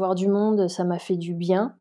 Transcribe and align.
voir 0.00 0.14
du 0.14 0.28
monde, 0.28 0.68
ça 0.68 0.84
m'a 0.84 0.98
fait 0.98 1.16
du 1.16 1.34
bien. 1.34 1.76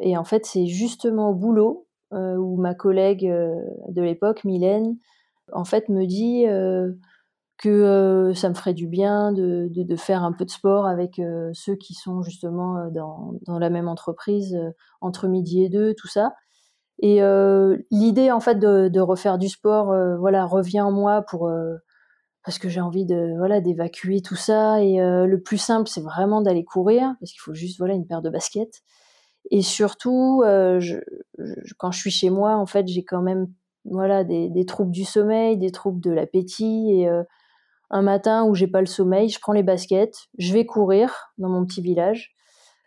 Et 0.00 0.16
en 0.16 0.24
fait, 0.24 0.46
c'est 0.46 0.66
justement 0.66 1.30
au 1.30 1.34
boulot 1.34 1.86
où 2.12 2.56
ma 2.56 2.74
collègue 2.74 3.26
de 3.26 4.02
l'époque, 4.02 4.44
Mylène, 4.44 4.96
en 5.52 5.64
fait, 5.64 5.88
me 5.88 6.06
dit 6.06 6.44
que 7.58 8.32
ça 8.34 8.48
me 8.48 8.54
ferait 8.54 8.74
du 8.74 8.86
bien 8.86 9.32
de, 9.32 9.96
faire 9.96 10.24
un 10.24 10.32
peu 10.32 10.44
de 10.44 10.50
sport 10.50 10.86
avec 10.86 11.20
ceux 11.52 11.76
qui 11.76 11.94
sont 11.94 12.22
justement 12.22 12.90
dans, 12.90 13.34
dans 13.46 13.58
la 13.58 13.70
même 13.70 13.88
entreprise 13.88 14.58
entre 15.00 15.28
midi 15.28 15.62
et 15.62 15.68
deux, 15.68 15.94
tout 15.94 16.08
ça. 16.08 16.32
Et 17.00 17.20
l'idée 17.90 18.30
en 18.30 18.40
fait 18.40 18.58
de, 18.58 18.88
de, 18.88 19.00
refaire 19.00 19.38
du 19.38 19.48
sport, 19.48 19.94
voilà, 20.18 20.46
revient 20.46 20.80
en 20.80 20.92
moi 20.92 21.22
pour 21.22 21.50
parce 22.44 22.58
que 22.58 22.68
j'ai 22.68 22.80
envie 22.80 23.04
de 23.04 23.34
voilà 23.38 23.60
d'évacuer 23.60 24.20
tout 24.22 24.36
ça. 24.36 24.82
Et 24.82 24.98
le 24.98 25.36
plus 25.40 25.58
simple, 25.58 25.88
c'est 25.88 26.00
vraiment 26.00 26.42
d'aller 26.42 26.64
courir 26.64 27.14
parce 27.20 27.32
qu'il 27.32 27.40
faut 27.40 27.54
juste 27.54 27.78
voilà 27.78 27.94
une 27.94 28.06
paire 28.06 28.22
de 28.22 28.30
baskets. 28.30 28.82
Et 29.50 29.62
surtout, 29.62 30.42
je, 30.44 30.96
quand 31.78 31.92
je 31.92 31.98
suis 32.00 32.10
chez 32.10 32.30
moi, 32.30 32.56
en 32.56 32.66
fait, 32.66 32.86
j'ai 32.88 33.04
quand 33.04 33.22
même 33.22 33.46
voilà 33.84 34.24
des, 34.24 34.48
des, 34.48 34.66
troubles 34.66 34.92
du 34.92 35.04
sommeil, 35.04 35.56
des 35.56 35.70
troubles 35.70 36.00
de 36.00 36.10
l'appétit 36.10 37.00
et 37.00 37.08
un 37.92 38.02
matin 38.02 38.44
où 38.44 38.54
j'ai 38.54 38.66
pas 38.66 38.80
le 38.80 38.86
sommeil, 38.86 39.28
je 39.28 39.38
prends 39.38 39.52
les 39.52 39.62
baskets, 39.62 40.16
je 40.38 40.52
vais 40.52 40.64
courir 40.64 41.32
dans 41.38 41.50
mon 41.50 41.64
petit 41.64 41.82
village 41.82 42.34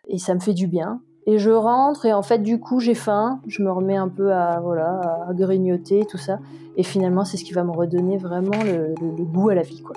et 0.08 0.18
ça 0.18 0.34
me 0.34 0.40
fait 0.40 0.52
du 0.52 0.66
bien. 0.66 1.00
Et 1.28 1.40
je 1.40 1.50
rentre 1.50 2.06
et 2.06 2.12
en 2.12 2.22
fait 2.22 2.40
du 2.40 2.60
coup 2.60 2.78
j'ai 2.78 2.94
faim, 2.94 3.40
je 3.48 3.60
me 3.60 3.72
remets 3.72 3.96
un 3.96 4.06
peu 4.06 4.32
à 4.32 4.60
voilà 4.60 5.24
à 5.28 5.34
grignoter 5.34 6.06
tout 6.08 6.18
ça 6.18 6.38
et 6.76 6.84
finalement 6.84 7.24
c'est 7.24 7.36
ce 7.36 7.44
qui 7.44 7.52
va 7.52 7.64
me 7.64 7.72
redonner 7.72 8.16
vraiment 8.16 8.62
le, 8.62 8.94
goût 9.24 9.48
à 9.48 9.56
la 9.56 9.62
vie 9.62 9.82
quoi. 9.82 9.96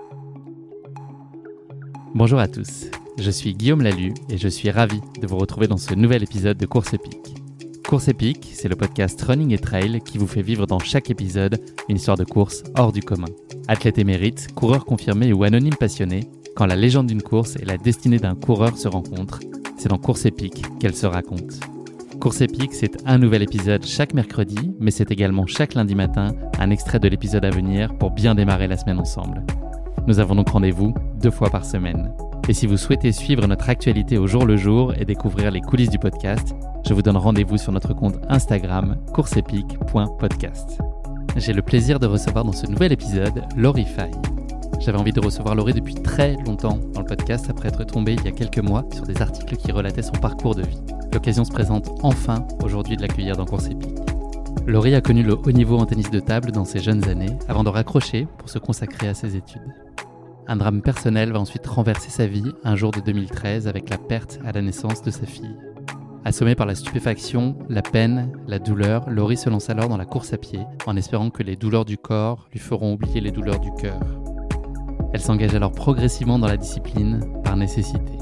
Bonjour 2.16 2.40
à 2.40 2.48
tous, 2.48 2.90
je 3.20 3.30
suis 3.30 3.54
Guillaume 3.54 3.84
Lalu 3.84 4.16
et 4.28 4.40
je 4.40 4.48
suis 4.48 4.72
ravi 4.72 5.02
de 5.22 5.28
vous 5.28 5.38
retrouver 5.38 5.68
dans 5.68 5.78
ce 5.78 5.94
nouvel 5.94 6.24
épisode 6.24 6.58
de 6.58 6.66
Course 6.66 6.96
épique. 6.96 7.36
Course 7.88 8.08
épique, 8.08 8.50
c'est 8.55 8.68
le 8.68 8.76
podcast 8.76 9.21
Running 9.21 9.54
et 9.54 9.60
Trail 9.60 10.02
qui 10.02 10.18
vous 10.18 10.26
fait 10.26 10.41
vivre 10.41 10.66
dans 10.66 10.80
chaque 10.80 11.12
épisode 11.12 11.60
une 11.90 11.98
histoire 11.98 12.18
de 12.18 12.24
course 12.24 12.64
hors 12.76 12.91
du 12.91 13.02
commun. 13.02 13.30
Athlète 13.68 13.99
émérite, 13.99 14.48
coureur 14.55 14.84
confirmé 14.84 15.32
ou 15.32 15.43
anonyme 15.43 15.76
passionné, 15.76 16.27
quand 16.55 16.66
la 16.66 16.76
légende 16.76 17.05
d'une 17.05 17.21
course 17.21 17.55
et 17.58 17.66
la 17.66 17.77
destinée 17.77 18.18
d'un 18.18 18.34
coureur 18.34 18.76
se 18.77 18.88
rencontrent, 18.88 19.40
c'est 19.80 19.90
dans 19.90 19.98
Course 19.98 20.26
épique 20.26 20.63
qu'elle 20.80 20.96
se 20.96 21.08
raconte. 21.08 21.60
Course 22.20 22.41
épique, 22.41 22.74
c'est 22.74 22.98
un 23.05 23.18
nouvel 23.18 23.44
épisode 23.44 23.86
chaque 23.86 24.13
mercredi, 24.13 24.76
mais 24.80 24.91
c'est 24.91 25.10
également 25.10 25.48
chaque 25.48 25.74
lundi 25.74 25.96
matin 25.96 26.34
un 26.60 26.70
extrait 26.70 26.99
de 26.99 27.08
l'épisode 27.08 27.46
à 27.46 27.49
venir 27.49 27.98
pour 27.98 28.12
bien 28.12 28.36
démarrer 28.36 28.68
la 28.68 28.76
semaine 28.76 28.99
ensemble. 28.99 29.41
Nous 30.05 30.20
avons 30.20 30.36
donc 30.36 30.49
rendez-vous 30.49 30.94
deux 31.21 31.32
fois 31.32 31.49
par 31.49 31.63
semaine. 31.63 32.12
Et 32.49 32.54
si 32.54 32.68
vous 32.68 32.77
souhaitez 32.77 33.13
suivre 33.13 33.48
notre 33.48 33.70
actualité 33.70 34.18
au 34.18 34.27
jour 34.27 34.46
le 34.46 34.58
jour 34.58 34.94
et 34.99 35.05
découvrir 35.05 35.49
les 35.49 35.62
coulisses 35.62 35.91
du 35.91 35.99
podcast, 35.99 36.54
je 36.86 36.93
vous 36.93 37.02
donne 37.02 37.18
rendez-vous 37.18 37.58
sur 37.58 37.71
notre 37.71 37.93
compte 37.93 38.16
Instagram 38.27 38.98
courseepique.podcast. 39.14 40.80
J'ai 41.38 41.54
le 41.54 41.62
plaisir 41.62 41.99
de 41.99 42.08
recevoir 42.08 42.43
dans 42.43 42.52
ce 42.52 42.68
nouvel 42.68 42.91
épisode 42.91 43.43
Laurie. 43.55 43.88
J'avais 44.80 44.98
envie 44.98 45.12
de 45.12 45.20
recevoir 45.20 45.55
Laurie 45.55 45.74
depuis 45.74 45.94
très 45.94 46.38
longtemps 46.46 46.80
dans 46.94 47.02
le 47.02 47.05
podcast 47.05 47.48
après 47.49 47.68
être 47.68 47.84
tombé 47.84 48.13
il 48.13 48.24
y 48.24 48.30
a 48.30 48.32
quelques 48.32 48.60
mois 48.60 48.86
sur 48.94 49.04
des 49.04 49.21
articles 49.21 49.58
qui 49.58 49.74
relataient 49.74 50.02
son 50.02 50.13
parcours 50.13 50.55
de 50.55 50.62
vie. 50.62 50.80
L'occasion 51.13 51.44
se 51.44 51.52
présente 51.52 51.90
enfin 52.02 52.48
aujourd'hui 52.63 52.96
de 52.96 53.02
l'accueillir 53.02 53.36
dans 53.36 53.46
Course 53.46 53.68
Épique. 53.68 53.99
Laurie 54.68 54.96
a 54.96 55.02
connu 55.02 55.21
le 55.21 55.34
haut 55.34 55.52
niveau 55.52 55.77
en 55.77 55.86
tennis 55.86 56.10
de 56.10 56.20
table 56.21 56.54
dans 56.54 56.63
ses 56.63 56.80
jeunes 56.80 57.10
années 57.10 57.38
avant 57.49 57.66
de 57.66 57.70
raccrocher 57.70 58.26
pour 58.38 58.49
se 58.49 58.58
consacrer 58.58 59.10
à 59.10 59.13
ses 59.13 59.36
études. 59.36 59.74
Un 60.48 60.55
drame 60.55 60.82
personnel 60.82 61.34
va 61.34 61.40
ensuite 61.40 61.68
renverser 61.68 62.10
sa 62.10 62.26
vie 62.26 62.52
un 62.64 62.77
jour 62.77 62.91
de 62.91 63.02
2013 63.02 63.68
avec 63.68 63.90
la 63.90 63.98
perte 63.98 64.40
à 64.46 64.53
la 64.53 64.62
naissance 64.62 65.02
de 65.02 65.12
sa 65.12 65.25
fille. 65.25 65.58
Assommée 66.24 66.56
par 66.56 66.66
la 66.66 66.75
stupéfaction, 66.75 67.58
la 67.69 67.81
peine, 67.81 68.31
la 68.47 68.59
douleur, 68.59 69.09
Laurie 69.09 69.38
se 69.38 69.50
lance 69.50 69.69
alors 69.69 69.90
dans 69.90 69.97
la 69.97 70.06
course 70.06 70.31
à 70.31 70.38
pied 70.38 70.62
en 70.86 70.96
espérant 70.96 71.31
que 71.31 71.44
les 71.44 71.58
douleurs 71.58 71.86
du 71.86 71.97
corps 71.97 72.47
lui 72.53 72.59
feront 72.59 72.94
oublier 72.94 73.20
les 73.20 73.32
douleurs 73.32 73.59
du 73.59 73.72
cœur. 73.74 74.00
Elle 75.14 75.22
s'engage 75.22 75.56
alors 75.56 75.72
progressivement 75.72 76.40
dans 76.40 76.47
la 76.47 76.58
discipline 76.58 77.22
par 77.44 77.56
nécessité. 77.56 78.18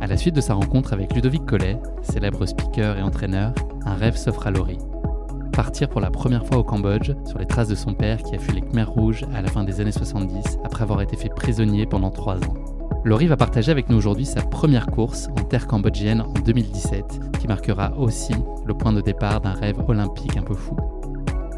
À 0.00 0.06
la 0.06 0.16
suite 0.16 0.34
de 0.34 0.40
sa 0.40 0.54
rencontre 0.54 0.92
avec 0.92 1.14
Ludovic 1.14 1.44
Collet, 1.46 1.78
célèbre 2.02 2.46
speaker 2.46 2.98
et 2.98 3.02
entraîneur, 3.02 3.52
un 3.84 3.94
rêve 3.94 4.16
s'offre 4.16 4.46
à 4.46 4.50
Laurie 4.50 4.78
partir 5.58 5.88
pour 5.88 6.00
la 6.00 6.12
première 6.12 6.46
fois 6.46 6.58
au 6.58 6.62
Cambodge 6.62 7.10
sur 7.26 7.36
les 7.36 7.44
traces 7.44 7.66
de 7.66 7.74
son 7.74 7.92
père 7.92 8.22
qui 8.22 8.36
a 8.36 8.38
fui 8.38 8.52
les 8.52 8.60
Khmers 8.60 8.88
rouges 8.88 9.24
à 9.34 9.42
la 9.42 9.48
fin 9.48 9.64
des 9.64 9.80
années 9.80 9.90
70 9.90 10.58
après 10.64 10.84
avoir 10.84 11.00
été 11.00 11.16
fait 11.16 11.30
prisonnier 11.30 11.84
pendant 11.84 12.12
trois 12.12 12.36
ans. 12.36 12.54
Laurie 13.04 13.26
va 13.26 13.36
partager 13.36 13.72
avec 13.72 13.88
nous 13.88 13.96
aujourd'hui 13.96 14.24
sa 14.24 14.40
première 14.40 14.86
course 14.86 15.26
en 15.36 15.42
terre 15.42 15.66
cambodgienne 15.66 16.20
en 16.20 16.32
2017 16.44 17.40
qui 17.40 17.48
marquera 17.48 17.92
aussi 17.98 18.34
le 18.66 18.74
point 18.74 18.92
de 18.92 19.00
départ 19.00 19.40
d'un 19.40 19.52
rêve 19.52 19.80
olympique 19.88 20.36
un 20.36 20.42
peu 20.42 20.54
fou. 20.54 20.76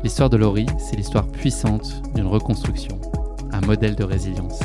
L'histoire 0.03 0.31
de 0.31 0.39
Laurie, 0.39 0.65
c'est 0.79 0.97
l'histoire 0.97 1.27
puissante 1.27 2.01
d'une 2.15 2.27
reconstruction, 2.27 2.99
un 3.53 3.61
modèle 3.61 3.97
de 3.97 4.05
résilience. 4.05 4.61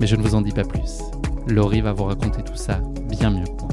Mais 0.00 0.06
je 0.06 0.16
ne 0.16 0.22
vous 0.22 0.34
en 0.34 0.40
dis 0.40 0.52
pas 0.52 0.64
plus. 0.64 1.00
Laurie 1.46 1.80
va 1.80 1.92
vous 1.92 2.04
raconter 2.04 2.42
tout 2.42 2.56
ça 2.56 2.80
bien 3.08 3.30
mieux 3.30 3.44
que 3.44 3.62
moi. 3.62 3.70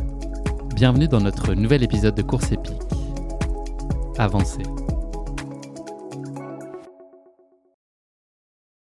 Bienvenue 0.76 1.08
dans 1.08 1.22
notre 1.22 1.54
nouvel 1.54 1.84
épisode 1.84 2.16
de 2.16 2.22
Course 2.22 2.52
épique. 2.52 2.74
Avancez. 4.18 4.64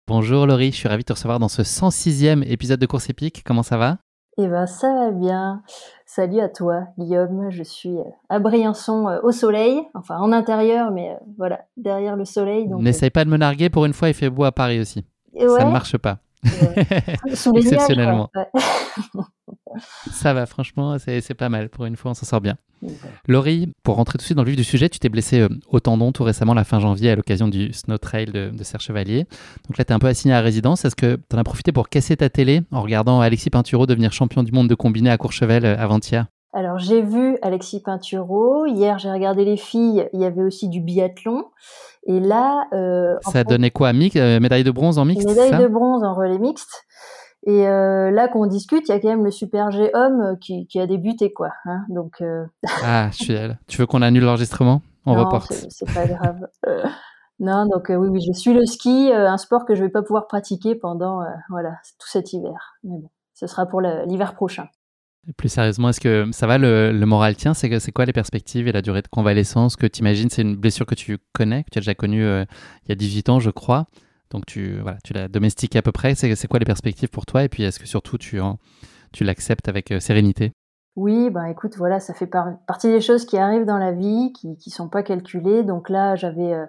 Bonjour 0.07 0.47
Laurie, 0.47 0.71
je 0.71 0.77
suis 0.77 0.89
ravi 0.89 1.03
de 1.03 1.07
te 1.07 1.13
recevoir 1.13 1.39
dans 1.39 1.49
ce 1.49 1.63
106e 1.63 2.45
épisode 2.47 2.81
de 2.81 2.87
Course 2.87 3.09
épique. 3.11 3.43
Comment 3.45 3.63
ça 3.63 3.77
va? 3.77 3.99
Eh 4.37 4.49
ben 4.49 4.67
ça 4.67 4.93
va 4.93 5.11
bien. 5.13 5.63
Salut 6.07 6.41
à 6.41 6.49
toi 6.49 6.89
Guillaume, 6.99 7.51
je 7.51 7.63
suis 7.63 7.97
euh, 7.97 8.05
à 8.29 8.39
Briançon 8.41 9.09
euh, 9.09 9.21
au 9.23 9.31
soleil, 9.31 9.81
enfin 9.95 10.19
en 10.19 10.33
intérieur 10.33 10.91
mais 10.91 11.11
euh, 11.11 11.25
voilà, 11.39 11.61
derrière 11.77 12.17
le 12.17 12.25
soleil. 12.25 12.69
N'essaye 12.79 13.11
pas 13.11 13.25
de 13.25 13.31
me 13.31 13.37
narguer, 13.37 13.71
pour 13.71 13.85
une 13.85 13.93
fois 13.93 14.09
il 14.09 14.15
fait 14.15 14.31
beau 14.31 14.45
à 14.45 14.53
Paris 14.53 14.81
aussi. 14.81 15.05
Ça 15.39 15.65
ne 15.65 15.71
marche 15.72 15.97
pas. 15.99 16.19
Exceptionnellement. 17.56 18.31
Ça 20.12 20.33
va, 20.34 20.47
franchement, 20.47 20.97
c'est 20.99 21.34
pas 21.34 21.49
mal. 21.49 21.69
Pour 21.69 21.84
une 21.87 21.97
fois, 21.97 22.12
on 22.12 22.15
s'en 22.15 22.27
sort 22.27 22.41
bien. 22.41 22.56
Laurie, 23.27 23.73
pour 23.83 23.97
rentrer 23.97 24.19
tout 24.19 24.23
de 24.23 24.23
suite 24.23 24.37
dans 24.37 24.44
le 24.44 24.50
vif 24.50 24.56
du 24.56 24.65
sujet, 24.65 24.89
tu 24.89 24.99
t'es 24.99 25.09
blessé 25.09 25.41
euh, 25.41 25.49
au 25.69 25.81
tendon 25.81 26.12
tout 26.12 26.23
récemment, 26.23 26.55
la 26.55 26.65
fin 26.65 26.81
janvier, 26.81 27.11
à 27.11 27.17
l'occasion 27.17 27.49
du 27.49 27.73
Snow 27.73 27.99
Trail 27.99 28.27
de, 28.27 28.53
Serre 28.62 28.81
Chevalier. 28.81 29.25
Donc 29.67 29.78
là, 29.78 29.84
tu 29.84 29.91
es 29.91 29.94
un 29.94 29.99
peu 29.99 30.06
assigné 30.06 30.34
à 30.34 30.41
résidence. 30.41 30.84
Est-ce 30.84 30.97
que 30.97 31.17
tu 31.17 31.37
en 31.37 31.39
as 31.39 31.44
profité 31.44 31.73
pour 31.73 31.89
casser 31.89 32.17
ta 32.17 32.28
télé 32.28 32.62
en 32.71 32.83
regardant 32.83 33.21
Alexis 33.21 33.50
Pinturo 33.50 33.87
devenir 33.87 34.12
champion 34.12 34.43
du 34.43 34.53
monde 34.53 34.69
de 34.69 34.75
combiné 34.75 35.11
à 35.11 35.17
Courchevel 35.17 35.65
euh, 35.65 35.77
avant-hier? 35.78 36.27
Alors 36.55 36.79
j'ai 36.79 37.03
vu 37.03 37.37
Alexis 37.43 37.81
Pinturo. 37.81 38.67
Hier 38.67 38.99
j'ai 38.99 39.11
regardé 39.11 39.45
les 39.45 39.57
filles. 39.57 40.09
Il 40.13 40.21
y 40.21 40.25
avait 40.25 40.43
aussi 40.43 40.69
du 40.69 40.81
biathlon. 40.81 41.45
Et 42.07 42.21
là, 42.21 42.67
euh, 42.73 43.17
ça 43.23 43.41
a 43.41 43.45
donné 43.45 43.71
quoi 43.71 43.93
mix, 43.93 44.15
Médaille 44.15 44.65
de 44.65 44.71
bronze 44.71 44.99
en 44.99 45.05
mixte 45.05 45.27
Médaille 45.27 45.59
de 45.59 45.67
bronze 45.67 46.05
en 46.05 46.15
relais 46.15 46.39
mixte. 46.39 46.85
Et 47.47 47.69
euh, 47.69 48.11
là 48.11 48.29
qu'on 48.29 48.47
discute, 48.47 48.89
il 48.89 48.93
y 48.93 48.95
a 48.95 49.01
quand 49.01 49.09
même 49.09 49.25
le 49.25 49.31
super 49.31 49.71
G 49.71 49.91
homme 49.93 50.21
euh, 50.21 50.37
qui, 50.41 50.67
qui 50.67 50.81
a 50.81 50.87
débuté 50.87 51.33
quoi. 51.33 51.51
Hein 51.67 51.85
Donc 51.91 52.23
euh... 52.23 52.47
ah, 52.85 53.11
je 53.13 53.25
suis 53.25 53.33
elle. 53.35 53.59
Tu 53.67 53.79
veux 53.79 53.87
qu'on 53.87 54.03
annule 54.03 54.25
l'enregistrement? 54.25 54.81
On 55.05 55.15
non, 55.15 55.25
reporte. 55.25 55.53
C'est 55.53 55.93
pas 55.93 56.07
grave. 56.07 56.47
Euh, 56.67 56.83
non, 57.39 57.67
donc 57.67 57.87
oui, 57.91 58.09
oui, 58.09 58.21
je 58.27 58.33
suis 58.33 58.55
le 58.55 58.65
ski, 58.65 59.13
un 59.13 59.37
sport 59.37 59.67
que 59.67 59.75
je 59.75 59.83
vais 59.83 59.91
pas 59.91 60.03
pouvoir 60.03 60.27
pratiquer 60.27 60.75
pendant 60.75 61.21
voilà 61.51 61.73
tout 61.99 62.09
cet 62.09 62.33
hiver. 62.33 62.77
Mais 62.85 62.97
bon, 62.97 63.11
ce 63.35 63.47
sera 63.47 63.67
pour 63.67 63.83
l'hiver 63.83 64.35
prochain. 64.35 64.69
Plus 65.37 65.49
sérieusement, 65.49 65.89
est-ce 65.89 66.01
que 66.01 66.29
ça 66.33 66.47
va 66.47 66.59
le, 66.59 66.93
moral 67.07 67.37
tient? 67.37 67.55
C'est 67.55 67.93
quoi 67.93 68.05
les 68.05 68.12
perspectives 68.12 68.69
et 68.69 68.73
la 68.73 68.83
durée 68.83 69.03
de 69.03 69.09
convalescence 69.09 69.77
que 69.77 69.87
tu 69.87 70.01
imagines 70.01 70.29
C'est 70.31 70.43
une 70.43 70.57
blessure 70.57 70.87
que 70.87 70.95
tu 70.95 71.19
connais, 71.33 71.65
que 71.65 71.71
tu 71.71 71.79
as 71.79 71.81
déjà 71.81 71.95
connue 71.95 72.25
il 72.25 72.89
y 72.89 72.93
a 72.93 72.95
18 72.95 73.29
ans, 73.31 73.41
je 73.41 73.51
crois. 73.51 73.87
Donc 74.35 74.47
tu, 74.47 74.81
voilà, 74.81 74.99
tu 75.05 75.12
l'as 75.12 75.29
domestiqué 75.29 75.79
à 75.79 75.83
peu 75.83 75.93
près. 75.93 76.17
C'est 76.17 76.49
quoi 76.49 76.59
les 76.59 76.65
perspectives 76.65 77.09
pour 77.09 77.25
toi? 77.25 77.45
Et 77.45 77.49
puis 77.49 77.62
est-ce 77.62 77.79
que 77.79 77.87
surtout 77.87 78.19
tu, 78.19 78.41
tu 79.12 79.23
l'acceptes 79.23 79.69
avec 79.69 79.93
euh, 79.93 80.01
sérénité? 80.01 80.53
Oui, 80.97 81.31
bah 81.31 81.51
écoute, 81.51 81.77
voilà, 81.77 82.01
ça 82.01 82.15
fait 82.15 82.26
partie 82.26 82.88
des 82.88 83.00
choses 83.00 83.25
qui 83.26 83.37
arrivent 83.37 83.65
dans 83.65 83.79
la 83.79 83.93
vie, 83.93 84.32
qui 84.32 84.49
ne 84.49 84.73
sont 84.73 84.88
pas 84.88 85.03
calculées. 85.05 85.62
Donc 85.62 85.88
là, 85.88 86.17
j'avais 86.17 86.53
euh, 86.53 86.67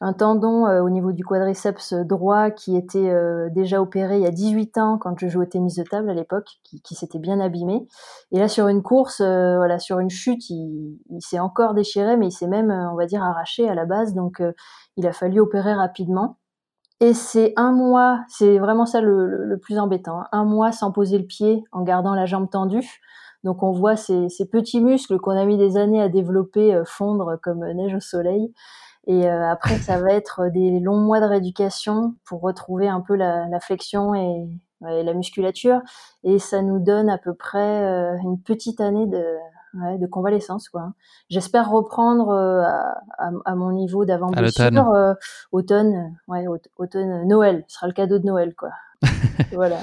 un 0.00 0.12
tendon 0.12 0.66
euh, 0.66 0.82
au 0.82 0.90
niveau 0.90 1.12
du 1.12 1.24
quadriceps 1.24 1.94
droit 1.94 2.50
qui 2.50 2.76
était 2.76 3.10
déjà 3.50 3.80
opéré 3.80 4.16
il 4.16 4.22
y 4.22 4.26
a 4.26 4.30
18 4.30 4.78
ans 4.78 4.98
quand 4.98 5.18
je 5.18 5.28
jouais 5.28 5.46
au 5.46 5.48
tennis 5.48 5.76
de 5.76 5.82
table 5.82 6.10
à 6.10 6.14
l'époque, 6.14 6.48
qui, 6.64 6.80
qui 6.80 6.94
s'était 6.94 7.18
bien 7.18 7.40
abîmé. 7.40 7.86
Et 8.32 8.38
là, 8.38 8.48
sur 8.48 8.68
une 8.68 8.82
course, 8.82 9.20
voilà, 9.20 9.78
sur 9.78 9.98
une 9.98 10.10
chute, 10.10 10.50
il, 10.50 10.98
il 11.10 11.20
s'est 11.20 11.38
encore 11.38 11.74
déchiré, 11.74 12.16
mais 12.16 12.28
il 12.28 12.32
s'est 12.32 12.46
même, 12.46 12.70
on 12.70 12.96
va 12.96 13.06
dire, 13.06 13.22
arraché 13.22 13.68
à 13.68 13.74
la 13.74 13.84
base. 13.84 14.14
Donc, 14.14 14.42
il 14.96 15.06
a 15.06 15.12
fallu 15.12 15.40
opérer 15.40 15.74
rapidement. 15.74 16.38
Et 17.00 17.12
c'est 17.12 17.52
un 17.56 17.72
mois, 17.72 18.24
c'est 18.28 18.58
vraiment 18.58 18.86
ça 18.86 19.02
le, 19.02 19.26
le, 19.26 19.58
plus 19.58 19.78
embêtant, 19.78 20.20
hein. 20.20 20.28
un 20.32 20.44
mois 20.44 20.72
sans 20.72 20.92
poser 20.92 21.18
le 21.18 21.26
pied, 21.26 21.62
en 21.70 21.82
gardant 21.82 22.14
la 22.14 22.24
jambe 22.24 22.48
tendue. 22.48 23.00
Donc 23.44 23.62
on 23.62 23.70
voit 23.70 23.96
ces, 23.96 24.30
ces 24.30 24.48
petits 24.48 24.80
muscles 24.80 25.18
qu'on 25.18 25.36
a 25.36 25.44
mis 25.44 25.58
des 25.58 25.76
années 25.76 26.00
à 26.00 26.08
développer 26.08 26.74
euh, 26.74 26.84
fondre 26.86 27.38
comme 27.42 27.64
neige 27.72 27.94
au 27.94 28.00
soleil. 28.00 28.52
Et 29.06 29.28
euh, 29.28 29.48
après, 29.48 29.76
ça 29.78 30.00
va 30.00 30.12
être 30.12 30.48
des 30.48 30.80
longs 30.80 30.98
mois 30.98 31.20
de 31.20 31.26
rééducation 31.26 32.14
pour 32.24 32.40
retrouver 32.40 32.88
un 32.88 33.00
peu 33.00 33.14
la, 33.14 33.46
la 33.48 33.60
flexion 33.60 34.14
et, 34.14 34.48
la 34.82 35.14
musculature, 35.14 35.80
et 36.22 36.38
ça 36.38 36.60
nous 36.60 36.78
donne 36.78 37.08
à 37.08 37.16
peu 37.16 37.32
près 37.32 37.82
une 38.22 38.38
petite 38.38 38.78
année 38.78 39.06
de, 39.06 39.24
de 39.98 40.06
convalescence. 40.06 40.68
quoi. 40.68 40.92
J'espère 41.30 41.70
reprendre 41.70 42.30
à, 42.30 43.54
mon 43.54 43.72
niveau 43.72 44.04
d'avant 44.04 44.30
blessure 44.30 45.16
automne, 45.50 46.14
ouais, 46.28 46.44
automne, 46.76 47.26
Noël. 47.26 47.64
Ce 47.68 47.76
sera 47.76 47.86
le 47.86 47.94
cadeau 47.94 48.18
de 48.18 48.26
Noël, 48.26 48.54
quoi. 48.54 48.68
voilà. 49.52 49.78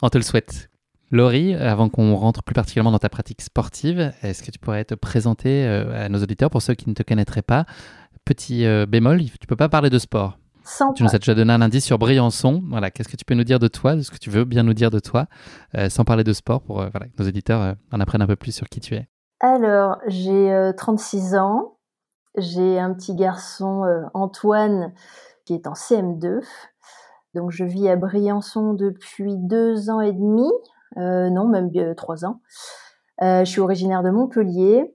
On 0.00 0.08
te 0.08 0.16
le 0.16 0.24
souhaite. 0.24 0.70
Laurie, 1.10 1.54
avant 1.54 1.90
qu'on 1.90 2.14
rentre 2.16 2.42
plus 2.42 2.54
particulièrement 2.54 2.92
dans 2.92 2.98
ta 2.98 3.10
pratique 3.10 3.42
sportive, 3.42 4.12
est-ce 4.22 4.42
que 4.42 4.50
tu 4.50 4.58
pourrais 4.58 4.86
te 4.86 4.94
présenter 4.94 5.66
à 5.66 6.08
nos 6.08 6.22
auditeurs 6.22 6.48
pour 6.48 6.62
ceux 6.62 6.74
qui 6.74 6.88
ne 6.88 6.94
te 6.94 7.02
connaîtraient 7.02 7.42
pas 7.42 7.66
Petit 8.28 8.66
bémol, 8.86 9.22
tu 9.40 9.46
peux 9.46 9.56
pas 9.56 9.70
parler 9.70 9.88
de 9.88 9.98
sport 9.98 10.36
tu 10.94 11.02
nous 11.02 11.14
as 11.14 11.18
déjà 11.18 11.34
donné 11.34 11.52
un 11.52 11.62
indice 11.62 11.84
sur 11.84 11.98
Briançon. 11.98 12.62
Voilà, 12.68 12.90
qu'est-ce 12.90 13.08
que 13.08 13.16
tu 13.16 13.24
peux 13.24 13.34
nous 13.34 13.44
dire 13.44 13.58
de 13.58 13.68
toi, 13.68 13.96
de 13.96 14.02
ce 14.02 14.10
que 14.10 14.18
tu 14.18 14.30
veux 14.30 14.44
bien 14.44 14.62
nous 14.62 14.74
dire 14.74 14.90
de 14.90 14.98
toi, 14.98 15.26
euh, 15.76 15.88
sans 15.88 16.04
parler 16.04 16.24
de 16.24 16.32
sport, 16.32 16.60
pour 16.62 16.80
euh, 16.80 16.88
que 16.90 17.22
nos 17.22 17.28
éditeurs 17.28 17.62
euh, 17.62 17.72
en 17.92 18.00
apprennent 18.00 18.22
un 18.22 18.26
peu 18.26 18.36
plus 18.36 18.52
sur 18.52 18.68
qui 18.68 18.80
tu 18.80 18.94
es 18.94 19.08
Alors, 19.40 19.98
j'ai 20.06 20.72
36 20.76 21.36
ans. 21.36 21.76
J'ai 22.36 22.78
un 22.78 22.92
petit 22.94 23.14
garçon, 23.14 23.84
Antoine, 24.14 24.92
qui 25.44 25.54
est 25.54 25.66
en 25.66 25.72
CM2. 25.72 26.40
Donc, 27.34 27.50
je 27.50 27.64
vis 27.64 27.88
à 27.88 27.96
Briançon 27.96 28.74
depuis 28.74 29.36
deux 29.38 29.90
ans 29.90 30.00
et 30.00 30.12
demi. 30.12 30.48
non, 30.96 31.48
même 31.48 31.70
trois 31.96 32.24
ans. 32.24 32.40
je 33.20 33.44
suis 33.44 33.60
originaire 33.60 34.02
de 34.02 34.10
Montpellier. 34.10 34.94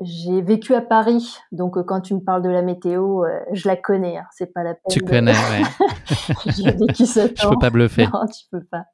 J'ai 0.00 0.42
vécu 0.42 0.74
à 0.74 0.80
Paris, 0.80 1.38
donc 1.50 1.76
euh, 1.76 1.82
quand 1.82 2.00
tu 2.00 2.14
me 2.14 2.20
parles 2.20 2.42
de 2.42 2.48
la 2.48 2.62
météo, 2.62 3.24
euh, 3.24 3.40
je 3.52 3.66
la 3.66 3.76
connais. 3.76 4.18
Hein, 4.18 4.26
c'est 4.30 4.52
pas 4.52 4.62
la 4.62 4.74
peine. 4.74 4.90
Tu 4.90 5.00
connais, 5.00 5.32
ouais. 5.50 5.62
J'ai 6.46 6.70
vécu. 6.70 7.04
Je 7.06 7.48
peux 7.48 7.58
pas 7.58 7.70
bluffer. 7.70 8.06
Non, 8.12 8.26
tu 8.26 8.46
peux 8.50 8.62
pas. 8.62 8.84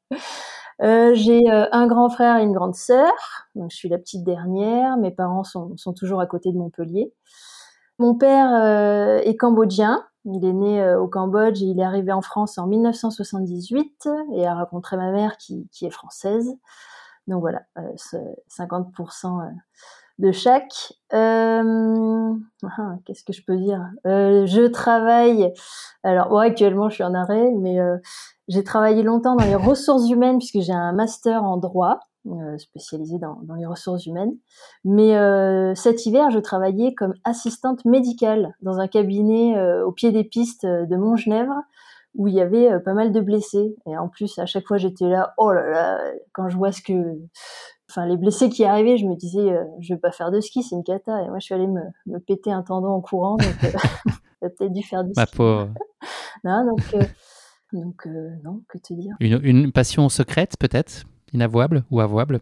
Euh, 0.81 1.13
j'ai 1.13 1.41
euh, 1.49 1.67
un 1.71 1.85
grand 1.87 2.09
frère 2.09 2.37
et 2.37 2.43
une 2.43 2.53
grande 2.53 2.75
sœur. 2.75 3.13
Donc 3.53 3.71
je 3.71 3.77
suis 3.77 3.87
la 3.87 3.99
petite 3.99 4.23
dernière. 4.23 4.97
Mes 4.97 5.11
parents 5.11 5.43
sont, 5.43 5.77
sont 5.77 5.93
toujours 5.93 6.21
à 6.21 6.25
côté 6.25 6.51
de 6.51 6.57
Montpellier. 6.57 7.13
Mon 7.99 8.15
père 8.15 9.21
est 9.23 9.37
cambodgien. 9.37 10.03
Il 10.25 10.43
est 10.43 10.53
né 10.53 10.95
au 10.95 11.07
Cambodge 11.07 11.61
et 11.61 11.65
il 11.65 11.79
est 11.79 11.83
arrivé 11.83 12.11
en 12.11 12.21
France 12.21 12.57
en 12.57 12.65
1978 12.65 14.09
et 14.33 14.45
a 14.45 14.55
rencontré 14.55 14.97
ma 14.97 15.11
mère 15.11 15.37
qui, 15.37 15.69
qui 15.71 15.85
est 15.85 15.91
française. 15.91 16.57
Donc 17.27 17.39
voilà, 17.41 17.61
50% 18.49 19.49
de 20.19 20.31
chaque. 20.31 20.93
Euh, 21.13 22.33
ah, 22.63 22.95
qu'est-ce 23.05 23.23
que 23.23 23.33
je 23.33 23.43
peux 23.45 23.57
dire? 23.57 23.81
Euh, 24.05 24.45
Je 24.45 24.67
travaille. 24.67 25.51
Alors, 26.03 26.37
actuellement, 26.39 26.89
je 26.89 26.95
suis 26.95 27.03
en 27.03 27.13
arrêt, 27.13 27.51
mais 27.59 27.79
euh, 27.79 27.97
j'ai 28.47 28.63
travaillé 28.63 29.03
longtemps 29.03 29.35
dans 29.35 29.45
les 29.45 29.55
ressources 29.55 30.09
humaines 30.09 30.37
puisque 30.37 30.59
j'ai 30.59 30.73
un 30.73 30.93
master 30.93 31.43
en 31.43 31.57
droit 31.57 31.99
spécialisé 32.57 33.19
dans, 33.19 33.37
dans, 33.43 33.53
les 33.53 33.67
ressources 33.67 34.07
humaines. 34.07 34.35
Mais 34.83 35.13
cet 35.75 36.07
hiver, 36.07 36.31
je 36.31 36.39
travaillais 36.39 36.95
comme 36.95 37.13
assistante 37.23 37.85
médicale 37.85 38.55
dans 38.63 38.79
un 38.79 38.87
cabinet 38.87 39.61
au 39.83 39.91
pied 39.91 40.11
des 40.11 40.23
pistes 40.23 40.65
de 40.65 40.95
Montgenèvre 40.95 41.53
où 42.15 42.27
il 42.27 42.33
y 42.33 42.41
avait 42.41 42.79
pas 42.79 42.95
mal 42.95 43.11
de 43.11 43.21
blessés. 43.21 43.75
Et 43.85 43.95
en 43.95 44.07
plus, 44.07 44.39
à 44.39 44.47
chaque 44.47 44.65
fois, 44.65 44.77
j'étais 44.77 45.07
là, 45.07 45.35
oh 45.37 45.51
là 45.51 45.69
là, 45.69 45.99
quand 46.33 46.49
je 46.49 46.57
vois 46.57 46.71
ce 46.71 46.81
que 46.81 46.93
enfin 47.89 48.05
les 48.05 48.17
blessés 48.17 48.49
qui 48.49 48.63
arrivaient, 48.65 48.97
je 48.97 49.05
me 49.05 49.15
disais 49.15 49.51
euh, 49.51 49.63
je 49.79 49.93
vais 49.93 49.99
pas 49.99 50.11
faire 50.11 50.31
de 50.31 50.39
ski, 50.39 50.63
c'est 50.63 50.75
une 50.75 50.83
cata. 50.83 51.23
Et 51.23 51.27
moi 51.27 51.39
je 51.39 51.45
suis 51.45 51.53
allée 51.53 51.67
me, 51.67 51.81
me 52.05 52.19
péter 52.19 52.51
un 52.51 52.63
tendon 52.63 52.89
en 52.89 53.01
courant, 53.01 53.37
donc 53.37 53.63
euh, 53.63 53.67
j'ai 54.41 54.49
peut-être 54.49 54.73
dû 54.73 54.83
faire 54.83 55.03
du 55.03 55.11
Ma 55.15 55.25
ski. 55.25 55.37
Pauvre. 55.37 55.69
non, 56.43 56.65
donc 56.65 56.81
euh, 56.93 57.03
donc 57.73 58.07
non, 58.43 58.61
que 58.67 58.77
te 58.77 58.93
dire? 58.93 59.15
Une, 59.19 59.39
une 59.43 59.71
passion 59.71 60.09
secrète 60.09 60.55
peut-être, 60.59 61.03
inavouable 61.33 61.83
ou 61.91 61.99
avouable? 61.99 62.41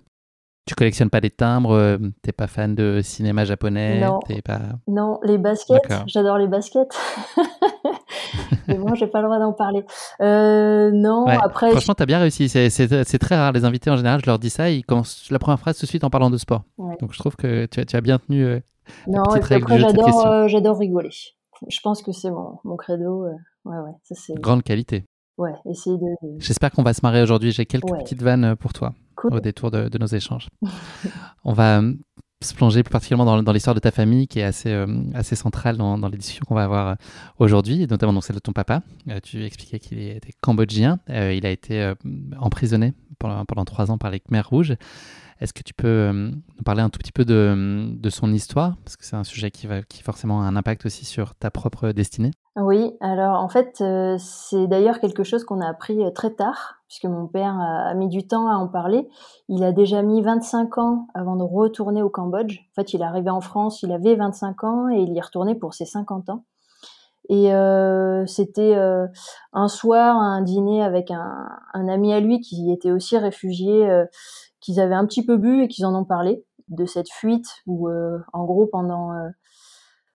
Tu 0.65 0.75
collectionnes 0.75 1.10
pas 1.10 1.19
des 1.19 1.30
timbres, 1.30 1.98
t'es 2.21 2.31
pas 2.31 2.48
fan 2.48 2.74
de 2.74 3.01
cinéma 3.04 3.44
japonais, 3.44 4.00
non. 4.00 4.19
pas. 4.45 4.62
Non, 4.88 5.19
les 5.24 5.38
baskets, 5.38 5.92
j'adore 6.07 6.38
les 6.38 6.48
baskets. 6.48 6.98
mais 8.68 8.75
bon, 8.75 8.95
j'ai 8.95 9.07
pas 9.07 9.21
le 9.21 9.27
droit 9.27 9.39
d'en 9.39 9.54
parler. 9.54 9.83
Euh, 10.21 10.92
non, 10.92 11.25
après. 11.25 11.71
Franchement, 11.71 11.94
t'as 11.95 12.06
bien 12.06 12.19
réussi. 12.19 12.50
C'est 12.50 13.19
très 13.19 13.36
rare. 13.36 13.51
Les 13.51 13.65
invités, 13.65 13.89
en 13.89 13.98
général, 13.98 14.21
je 14.21 14.25
leur 14.25 14.39
dis 14.39 14.50
ça, 14.50 14.69
ils 14.69 14.86
commencent 14.86 15.30
la 15.31 15.39
première 15.39 15.60
phrase 15.60 15.77
tout 15.77 15.86
de 15.86 15.89
suite 15.89 16.04
en 16.04 16.10
parlant 16.10 16.30
de 16.30 16.38
sport. 16.38 16.63
Donc, 16.77 17.13
je 17.13 17.19
trouve 17.19 17.36
que 17.36 17.66
tu 17.66 17.80
as, 17.80 17.86
tu 17.86 17.95
as 17.95 18.01
bien 18.01 18.19
tenu. 18.19 18.44
Euh, 18.44 18.59
non, 19.07 19.24
et 19.36 19.38
après, 19.38 19.59
j'adore 19.77 20.25
euh, 20.27 20.74
rigoler. 20.74 21.09
Je 21.69 21.80
pense 21.81 22.01
que 22.01 22.12
c'est 22.12 22.31
mon, 22.31 22.59
mon 22.63 22.75
credo. 22.75 23.25
Euh, 23.25 23.31
ouais, 23.66 23.77
ouais, 23.77 23.92
ça. 24.04 24.33
Grande 24.36 24.63
qualité. 24.63 25.06
Ouais, 25.38 25.54
essayer 25.69 25.98
de. 25.98 26.39
J'espère 26.39 26.71
qu'on 26.71 26.83
va 26.83 26.94
se 26.94 27.01
marrer 27.04 27.21
aujourd'hui. 27.21 27.51
J'ai 27.51 27.66
quelques 27.66 27.89
petites 27.89 28.21
vannes 28.21 28.56
pour 28.56 28.74
toi 28.74 28.94
au 29.24 29.39
détour 29.39 29.71
de, 29.71 29.98
nos 29.98 30.07
échanges. 30.07 30.50
On 31.44 31.54
va 31.54 31.81
se 32.42 32.54
plonger 32.54 32.83
plus 32.83 32.92
particulièrement 32.92 33.42
dans, 33.42 33.54
l'histoire 33.54 33.74
de 33.74 33.80
ta 33.80 33.92
famille 33.92 34.27
qui 34.27 34.39
est 34.39 34.44
assez, 34.44 34.69
euh, 34.69 34.86
assez 35.13 35.36
centrale 35.36 35.77
dans, 35.77 35.98
dans 35.98 36.10
les 36.10 36.18
discussions 36.18 36.45
qu'on 36.45 36.56
va 36.56 36.65
avoir 36.65 36.88
euh, 36.88 36.95
aujourd'hui, 37.39 37.88
notamment 37.88 38.13
dans 38.13 38.21
celle 38.21 38.36
de 38.36 38.42
ton 38.42 38.51
papa. 38.51 38.81
Euh, 39.10 39.19
tu 39.24 39.45
expliquais 39.45 39.80
qu'il 39.80 40.00
était 40.00 40.33
cambodgien. 40.42 41.00
il 41.07 41.45
a 41.45 41.50
été 41.50 41.94
emprisonné 42.39 42.94
pendant, 43.19 43.45
pendant 43.45 43.65
trois 43.65 43.92
ans 43.92 43.98
par 43.98 44.12
les 44.12 44.19
Khmers 44.19 44.50
rouges. 44.50 44.75
Est-ce 45.44 45.51
que 45.51 45.62
tu 45.62 45.74
peux 45.74 46.10
nous 46.13 46.63
parler 46.63 46.81
un 46.81 46.90
tout 46.90 47.00
petit 47.00 47.12
peu 47.12 47.25
de, 47.25 48.10
son 48.10 48.31
histoire? 48.31 48.78
Parce 48.86 48.95
que 48.95 49.04
c'est 49.04 49.18
un 49.18 49.25
sujet 49.25 49.51
qui, 49.51 49.68
va, 49.68 49.81
qui 49.81 50.01
forcément 50.01 50.42
a 50.42 50.45
un 50.45 50.56
impact 50.56 50.86
aussi 50.86 51.04
sur 51.04 51.36
ta 51.36 51.51
propre 51.51 51.90
destinée. 51.90 52.31
Oui, 52.56 52.94
alors 53.01 53.42
en 53.42 53.50
fait, 53.50 53.81
euh, 53.81 54.16
c'est 54.19 54.68
d'ailleurs 54.68 55.01
quelque 55.01 55.24
chose 55.24 55.44
qu'on 55.44 55.60
a 55.60 55.68
appris 55.68 56.01
euh, 56.01 56.12
très 56.12 56.30
tard, 56.30 56.75
puisque 56.88 57.07
mon 57.07 57.28
père 57.28 57.60
a, 57.60 57.94
mis 57.94 58.07
du 58.07 58.25
temps 58.25 58.48
à 58.48 58.56
en 58.56 58.69
parler. 58.69 59.10
Il 59.50 59.66
a 59.66 59.74
déjà 59.74 60.01
mis 60.01 60.22
25 60.22 60.78
ans 60.78 61.07
avant 61.13 61.36
de 61.36 61.44
retourner 61.44 62.01
au 62.01 62.10
Cambodge. 62.10 62.60
En 62.72 62.81
fait, 62.81 62.94
il 62.94 63.01
est 63.01 63.06
arrivé 63.06 63.30
en 63.30 63.42
France, 63.42 63.84
il 63.84 63.92
avait 63.92 64.16
25 64.16 64.63
ans 64.63 64.88
et 64.88 65.01
il 65.01 65.12
y 65.12 65.18
est 65.18 65.22
retourné 65.22 65.56
pour 65.56 65.74
ses 65.74 65.86
50 65.86 66.30
ans. 66.30 66.45
Et 67.28 67.54
euh, 67.54 68.25
c'était 68.28 68.75
un 69.54 69.68
soir, 69.68 70.18
un 70.18 70.42
dîner 70.42 70.84
avec 70.84 71.12
un, 71.12 71.50
un, 71.74 71.88
ami 71.90 72.13
à 72.13 72.19
lui 72.19 72.40
qui 72.40 72.72
était 72.72 72.92
aussi 72.92 73.18
réfugié, 73.18 73.90
qu'ils 74.63 74.80
avaient 74.80 74.95
un 74.95 75.06
petit 75.06 75.25
peu 75.25 75.38
bu 75.38 75.62
et 75.62 75.68
qu'ils 75.68 75.86
en 75.86 75.94
ont 75.94 76.06
parlé 76.06 76.44
de 76.69 76.86
cette 76.86 77.12
fuite 77.12 77.48
où, 77.68 77.89
en 77.89 78.45
gros, 78.45 78.65
pendant 78.65 79.12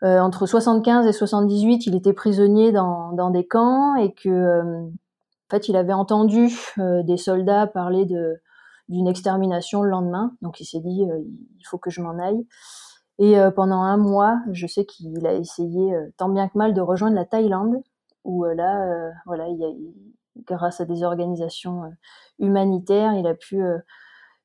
euh, 0.04 0.20
entre 0.20 0.46
75 0.46 1.06
et 1.06 1.12
78, 1.12 1.86
il 1.86 1.96
était 1.96 2.12
prisonnier 2.12 2.70
dans, 2.70 3.30
des 3.30 3.46
camps 3.46 3.96
et 3.96 4.12
que, 4.12 4.28
euh, 4.28 4.82
en 4.84 5.50
fait, 5.50 5.68
il 5.68 5.76
avait 5.76 5.92
entendu 5.92 6.48
euh, 6.78 7.02
des 7.02 7.16
soldats 7.16 7.66
parler 7.66 8.04
de 8.04 8.40
d'une 8.88 9.06
extermination 9.06 9.82
le 9.82 9.90
lendemain. 9.90 10.32
Donc, 10.40 10.60
il 10.60 10.64
s'est 10.64 10.80
dit, 10.80 11.02
il 11.02 11.62
faut 11.66 11.76
que 11.76 11.90
je 11.90 12.00
m'en 12.00 12.18
aille. 12.18 12.46
Et 13.18 13.36
pendant 13.54 13.82
un 13.82 13.99
mois, 13.99 14.38
je 14.52 14.66
sais 14.66 14.87
qu'il 14.87 15.26
a 15.26 15.34
essayé 15.34 15.94
tant 16.16 16.30
bien 16.30 16.49
que 16.49 16.56
mal 16.56 16.73
de 16.73 16.80
rejoindre 16.80 17.14
la 17.14 17.26
Thaïlande, 17.26 17.82
où 18.25 18.46
là, 18.46 19.11
voilà, 19.26 19.44
grâce 20.46 20.80
à 20.80 20.87
des 20.87 21.02
organisations 21.02 21.82
humanitaires, 22.38 23.12
il 23.12 23.26
a 23.26 23.34
pu 23.34 23.62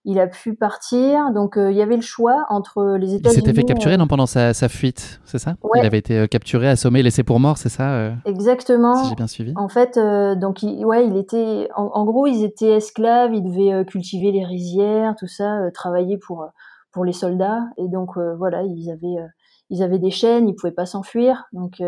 il 0.06 0.20
a 0.20 0.28
pu 0.28 0.54
partir. 0.54 1.32
Donc 1.32 1.58
euh, 1.58 1.72
il 1.72 1.78
y 1.78 1.82
avait 1.82 1.96
le 1.96 2.02
choix 2.02 2.46
entre 2.50 2.98
les 2.98 3.16
États-Unis. 3.16 3.42
Il 3.42 3.46
s'était 3.48 3.54
fait 3.54 3.66
capturer 3.66 3.98
non, 3.98 4.08
pendant 4.08 4.26
sa, 4.26 4.54
fuite, 4.70 5.22
c'est 5.26 5.40
ça? 5.40 5.56
Il 5.76 5.86
avait 5.86 5.98
été 5.98 6.20
euh, 6.20 6.28
capturé, 6.28 6.68
assommé, 6.70 7.04
laissé 7.04 7.24
pour 7.24 7.40
mort, 7.40 7.58
c'est 7.58 7.70
ça 7.70 7.92
euh, 7.94 8.14
Exactement. 8.26 9.04
Si 9.04 9.10
j'ai 9.10 9.16
bien 9.16 9.28
suivi? 9.28 9.54
En 9.56 9.70
fait, 9.70 9.98
donc 10.38 10.64
il, 10.64 10.86
ouais, 10.86 11.08
il 11.08 11.18
était. 11.18 11.70
En, 11.76 12.06
gros, 12.06 12.28
ils 12.28 12.44
étaient 12.44 12.78
esclaves, 12.78 13.34
ils 13.34 13.44
devaient 13.44 13.86
cultiver 13.86 14.32
les 14.32 14.46
rizières, 14.46 15.16
tout 15.18 15.28
ça, 15.28 15.70
travailler 15.74 16.18
pour 16.18 16.48
pour 16.92 17.06
les 17.06 17.14
soldats. 17.14 17.62
Et 17.78 17.88
donc 17.88 18.18
voilà, 18.38 18.64
ils 18.64 18.92
avaient 18.92 19.24
ils 19.70 19.84
avaient 19.84 20.00
des 20.00 20.12
chaînes, 20.12 20.48
ils 20.48 20.55
pouvaient 20.55 20.72
pas 20.72 20.86
s'enfuir. 20.86 21.46
Donc 21.53 21.82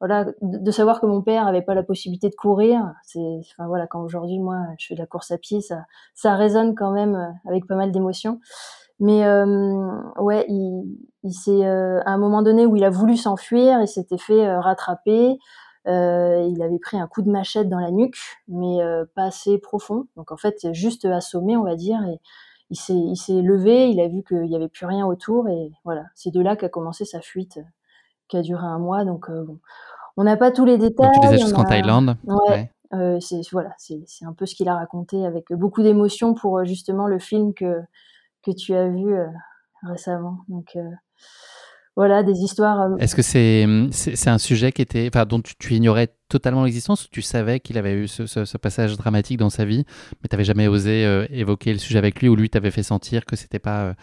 voilà, 0.00 0.26
de, 0.42 0.70
savoir 0.70 1.00
que 1.00 1.06
mon 1.06 1.22
père 1.22 1.46
avait 1.46 1.62
pas 1.62 1.74
la 1.74 1.82
possibilité 1.82 2.28
de 2.28 2.34
courir, 2.34 2.92
c'est, 3.02 3.40
enfin 3.40 3.66
voilà, 3.66 3.86
quand 3.86 4.02
aujourd'hui 4.02 4.38
moi 4.38 4.58
je 4.78 4.86
fais 4.88 4.94
de 4.94 5.00
la 5.00 5.06
course 5.06 5.30
à 5.30 5.38
pied, 5.38 5.62
ça, 5.62 5.86
ça 6.14 6.34
résonne 6.34 6.74
quand 6.74 6.90
même 6.90 7.14
euh, 7.14 7.48
avec 7.48 7.66
pas 7.66 7.76
mal 7.76 7.92
d'émotions. 7.92 8.40
Mais 9.00 9.24
euh, 9.24 9.90
ouais, 10.18 10.44
il, 10.48 10.98
il 11.22 11.32
s'est 11.32 11.64
euh, 11.64 12.00
à 12.04 12.10
un 12.10 12.18
moment 12.18 12.42
donné 12.42 12.66
où 12.66 12.76
il 12.76 12.84
a 12.84 12.90
voulu 12.90 13.16
s'enfuir, 13.16 13.80
il 13.80 13.88
s'était 13.88 14.18
fait 14.18 14.54
rattraper. 14.58 15.38
il 15.86 16.62
avait 16.62 16.78
pris 16.78 16.98
un 16.98 17.06
coup 17.06 17.22
de 17.22 17.30
machette 17.30 17.68
dans 17.68 17.80
la 17.80 17.90
nuque, 17.90 18.18
mais 18.48 18.78
pas 19.14 19.24
assez 19.24 19.58
profond. 19.58 20.06
Donc 20.16 20.32
en 20.32 20.36
fait, 20.36 20.72
juste 20.72 21.04
assommé, 21.06 21.56
on 21.56 21.62
va 21.62 21.76
dire. 21.76 22.02
Et 22.06 22.20
il 22.70 22.76
s'est, 22.76 22.94
il 22.94 23.16
s'est 23.16 23.42
levé, 23.42 23.90
il 23.90 24.00
a 24.00 24.08
vu 24.08 24.22
qu'il 24.22 24.46
y 24.46 24.56
avait 24.56 24.68
plus 24.68 24.86
rien 24.86 25.06
autour, 25.06 25.48
et 25.48 25.70
voilà, 25.84 26.04
c'est 26.14 26.30
de 26.30 26.40
là 26.40 26.56
qu'a 26.56 26.68
commencé 26.68 27.04
sa 27.04 27.20
fuite 27.20 27.60
qui 28.28 28.36
a 28.36 28.42
duré 28.42 28.64
un 28.64 28.78
mois. 28.78 29.04
Donc, 29.04 29.28
euh, 29.28 29.44
bon. 29.44 29.60
on 30.16 30.24
n'a 30.24 30.36
pas 30.36 30.50
tous 30.50 30.64
les 30.64 30.78
détails. 30.78 31.12
Donc, 31.14 31.24
tu 31.24 31.30
les 31.30 31.38
jusqu'en 31.38 31.64
Thaïlande. 31.64 32.16
Ouais. 32.24 32.70
Euh, 32.94 33.18
c'est 33.20 33.40
voilà, 33.50 33.70
c'est 33.78 34.04
un 34.24 34.32
peu 34.32 34.46
ce 34.46 34.54
qu'il 34.54 34.68
a 34.68 34.76
raconté 34.76 35.26
avec 35.26 35.52
beaucoup 35.52 35.82
d'émotion 35.82 36.34
pour 36.34 36.58
euh, 36.58 36.64
justement 36.64 37.08
le 37.08 37.18
film 37.18 37.52
que 37.52 37.80
que 38.44 38.52
tu 38.52 38.74
as 38.74 38.88
vu 38.88 39.16
récemment. 39.82 40.38
Donc 40.48 40.78
voilà, 41.96 42.22
des 42.22 42.38
histoires. 42.40 42.90
Est-ce 42.98 43.16
que 43.16 43.22
c'est 43.22 43.66
c'est 43.90 44.30
un 44.30 44.38
sujet 44.38 44.70
qui 44.70 44.82
était, 44.82 45.08
enfin, 45.12 45.24
dont 45.24 45.40
tu, 45.40 45.74
ignorais 45.74 46.08
totalement 46.28 46.64
l'existence 46.64 47.04
ou 47.04 47.08
tu 47.10 47.22
savais 47.22 47.60
qu'il 47.60 47.78
avait 47.78 47.94
eu 47.94 48.08
ce, 48.08 48.56
passage 48.58 48.96
dramatique 48.96 49.38
dans 49.38 49.50
sa 49.50 49.64
vie, 49.64 49.84
mais 50.22 50.28
tu 50.28 50.34
n'avais 50.34 50.44
jamais 50.44 50.68
osé 50.68 51.26
évoquer 51.30 51.72
le 51.72 51.78
sujet 51.78 51.98
avec 51.98 52.20
lui 52.20 52.28
ou 52.28 52.36
lui 52.36 52.50
t'avait 52.50 52.70
fait 52.70 52.82
sentir 52.82 53.24
que 53.24 53.36
c'était 53.36 53.58
pas 53.58 53.94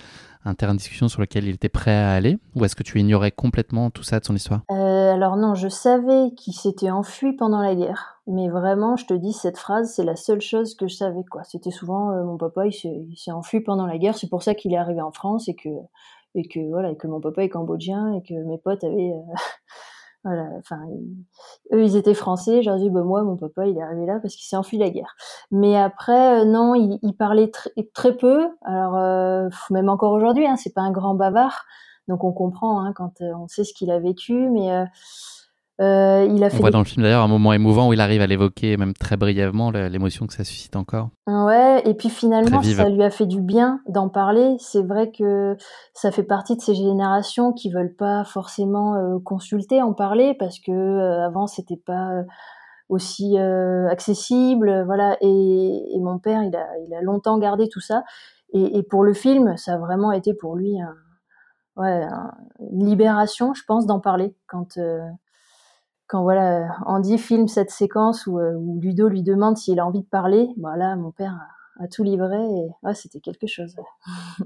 un 0.45 0.55
terrain 0.55 0.73
de 0.73 0.79
discussion 0.79 1.07
sur 1.07 1.21
lequel 1.21 1.45
il 1.45 1.55
était 1.55 1.69
prêt 1.69 1.95
à 1.95 2.11
aller? 2.11 2.37
Ou 2.55 2.65
est-ce 2.65 2.75
que 2.75 2.83
tu 2.83 2.99
ignorais 2.99 3.31
complètement 3.31 3.89
tout 3.89 4.03
ça 4.03 4.19
de 4.19 4.25
son 4.25 4.35
histoire? 4.35 4.61
Euh, 4.71 5.13
Alors 5.13 5.37
non, 5.37 5.55
je 5.55 5.67
savais 5.67 6.31
qu'il 6.35 6.53
s'était 6.53 6.91
enfui 6.91 7.33
pendant 7.33 7.61
la 7.61 7.75
guerre. 7.75 8.21
Mais 8.27 8.49
vraiment, 8.49 8.95
je 8.95 9.05
te 9.05 9.13
dis, 9.13 9.33
cette 9.33 9.57
phrase, 9.57 9.93
c'est 9.93 10.03
la 10.03 10.15
seule 10.15 10.41
chose 10.41 10.75
que 10.75 10.87
je 10.87 10.95
savais. 10.95 11.23
quoi. 11.29 11.43
C'était 11.43 11.71
souvent, 11.71 12.11
euh, 12.11 12.23
mon 12.23 12.37
papa, 12.37 12.65
il 12.67 12.73
s'est 13.15 13.31
enfui 13.31 13.61
pendant 13.61 13.85
la 13.85 13.97
guerre. 13.97 14.17
C'est 14.17 14.29
pour 14.29 14.43
ça 14.43 14.55
qu'il 14.55 14.73
est 14.73 14.77
arrivé 14.77 15.01
en 15.01 15.11
France 15.11 15.47
et 15.49 15.55
que, 15.55 15.69
et 16.35 16.47
que, 16.47 16.59
voilà, 16.69 16.91
et 16.91 16.97
que 16.97 17.07
mon 17.07 17.21
papa 17.21 17.43
est 17.43 17.49
cambodgien 17.49 18.13
et 18.13 18.23
que 18.23 18.33
mes 18.33 18.57
potes 18.57 18.83
avaient... 18.83 19.13
Euh, 19.13 19.33
voilà, 20.23 20.47
enfin, 20.57 20.79
eux, 21.73 21.83
ils 21.83 21.97
étaient 21.97 22.13
français. 22.13 22.61
J'ai 22.61 22.75
dit, 22.77 22.89
bah, 22.89 23.03
moi, 23.03 23.23
mon 23.23 23.35
papa, 23.35 23.67
il 23.67 23.77
est 23.77 23.81
arrivé 23.81 24.05
là 24.05 24.19
parce 24.21 24.35
qu'il 24.35 24.45
s'est 24.45 24.55
enfui 24.55 24.77
la 24.77 24.89
guerre. 24.89 25.15
Mais 25.51 25.75
après, 25.75 26.41
euh, 26.41 26.45
non, 26.45 26.75
il, 26.75 26.97
il 27.01 27.13
parlait 27.13 27.51
très 27.93 28.15
peu. 28.15 28.47
Alors, 28.63 28.95
euh, 28.95 29.49
même 29.69 29.89
encore 29.89 30.13
aujourd'hui, 30.13 30.47
hein, 30.47 30.55
c'est 30.55 30.73
pas 30.73 30.81
un 30.81 30.91
grand 30.91 31.15
bavard. 31.15 31.65
Donc, 32.07 32.23
on 32.23 32.31
comprend 32.31 32.83
hein, 32.83 32.93
quand 32.93 33.21
euh, 33.21 33.33
on 33.35 33.47
sait 33.47 33.65
ce 33.65 33.73
qu'il 33.73 33.91
a 33.91 33.99
vécu. 33.99 34.49
Mais 34.49 34.85
euh, 35.81 36.27
il 36.29 36.43
a 36.43 36.51
fait 36.51 36.57
On 36.57 36.61
voit 36.61 36.69
dans 36.69 36.79
le 36.79 36.85
film 36.85 37.01
d'ailleurs 37.01 37.23
un 37.23 37.27
moment 37.27 37.51
émouvant 37.51 37.87
où 37.87 37.93
il 37.93 37.99
arrive 37.99 38.21
à 38.21 38.27
l'évoquer, 38.27 38.77
même 38.77 38.93
très 38.93 39.17
brièvement, 39.17 39.71
l'émotion 39.71 40.27
que 40.27 40.33
ça 40.33 40.43
suscite 40.43 40.75
encore. 40.75 41.09
Ouais, 41.25 41.81
et 41.85 41.95
puis 41.95 42.09
finalement, 42.09 42.61
ça 42.61 42.89
lui 42.89 43.03
a 43.03 43.09
fait 43.09 43.25
du 43.25 43.41
bien 43.41 43.81
d'en 43.87 44.07
parler. 44.07 44.55
C'est 44.59 44.83
vrai 44.83 45.11
que 45.11 45.57
ça 45.93 46.11
fait 46.11 46.23
partie 46.23 46.55
de 46.55 46.61
ces 46.61 46.75
générations 46.75 47.53
qui 47.53 47.71
veulent 47.71 47.95
pas 47.95 48.23
forcément 48.23 48.95
euh, 48.95 49.17
consulter, 49.23 49.81
en 49.81 49.93
parler, 49.93 50.35
parce 50.37 50.59
que 50.59 50.71
euh, 50.71 51.25
avant 51.25 51.47
c'était 51.47 51.81
pas 51.83 52.23
aussi 52.89 53.35
accessible, 53.89 54.83
voilà. 54.85 55.17
Et, 55.21 55.97
mon 55.99 56.19
père, 56.19 56.43
il 56.43 56.55
a, 56.55 56.67
il 56.87 56.93
a 56.93 57.01
longtemps 57.01 57.39
gardé 57.39 57.67
tout 57.67 57.79
ça. 57.79 58.03
Et, 58.53 58.77
et, 58.77 58.83
pour 58.83 59.03
le 59.03 59.13
film, 59.13 59.57
ça 59.57 59.73
a 59.73 59.77
vraiment 59.79 60.11
été 60.11 60.35
pour 60.35 60.55
lui 60.55 60.79
un, 60.79 60.93
ouais, 61.77 62.05
une 62.71 62.85
libération, 62.85 63.55
je 63.55 63.63
pense, 63.65 63.87
d'en 63.87 63.99
parler 63.99 64.35
quand 64.45 64.77
quand 66.07 66.23
voilà 66.23 66.77
Andy 66.85 67.17
filme 67.17 67.47
cette 67.47 67.71
séquence 67.71 68.27
où, 68.27 68.39
euh, 68.39 68.53
où 68.55 68.79
Ludo 68.79 69.07
lui 69.07 69.23
demande 69.23 69.57
s'il 69.57 69.79
a 69.79 69.85
envie 69.85 70.01
de 70.01 70.07
parler, 70.07 70.49
voilà, 70.57 70.95
bah 70.95 71.01
mon 71.01 71.11
père 71.11 71.39
a, 71.79 71.87
tout 71.87 72.03
livré 72.03 72.37
et 72.39 72.93
c'était 72.93 73.19
quelque 73.19 73.47
chose. 73.47 73.75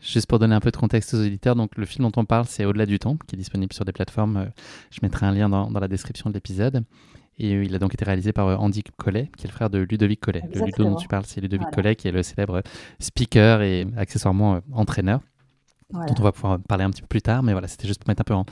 Juste 0.00 0.28
pour 0.28 0.38
donner 0.38 0.54
un 0.54 0.60
peu 0.60 0.70
de 0.70 0.76
contexte 0.76 1.12
aux 1.14 1.18
auditeurs, 1.18 1.56
donc 1.56 1.76
le 1.76 1.84
film 1.84 2.08
dont 2.08 2.20
on 2.20 2.24
parle, 2.24 2.46
c'est 2.46 2.64
Au-delà 2.64 2.86
du 2.86 3.00
temps, 3.00 3.16
qui 3.26 3.34
est 3.34 3.38
disponible 3.38 3.72
sur 3.72 3.84
des 3.84 3.92
plateformes. 3.92 4.36
Euh, 4.36 4.46
je 4.90 5.00
mettrai 5.02 5.26
un 5.26 5.32
lien 5.32 5.48
dans, 5.48 5.70
dans 5.70 5.80
la 5.80 5.88
description 5.88 6.30
de 6.30 6.34
l'épisode. 6.34 6.84
Et 7.38 7.54
euh, 7.54 7.64
il 7.64 7.74
a 7.74 7.78
donc 7.78 7.94
été 7.94 8.04
réalisé 8.04 8.32
par 8.32 8.60
Andy 8.60 8.84
Collet, 8.96 9.30
qui 9.36 9.46
est 9.46 9.50
le 9.50 9.52
frère 9.52 9.70
de 9.70 9.78
Ludovic 9.78 10.20
Collet. 10.20 10.42
Le 10.54 10.66
Ludo 10.66 10.84
dont 10.84 10.94
tu 10.94 11.08
parles, 11.08 11.24
c'est 11.26 11.40
Ludovic 11.40 11.70
Collet, 11.72 11.96
qui 11.96 12.06
est 12.06 12.12
le 12.12 12.22
célèbre 12.22 12.62
speaker 13.00 13.62
et 13.62 13.86
accessoirement 13.96 14.60
entraîneur, 14.72 15.20
dont 15.90 16.14
on 16.16 16.22
va 16.22 16.30
pouvoir 16.30 16.60
parler 16.60 16.84
un 16.84 16.90
petit 16.90 17.02
peu 17.02 17.08
plus 17.08 17.22
tard. 17.22 17.42
Mais 17.42 17.52
voilà, 17.52 17.66
c'était 17.66 17.88
juste 17.88 18.00
pour 18.00 18.08
mettre 18.08 18.20
un 18.20 18.24
peu 18.24 18.34
en, 18.34 18.46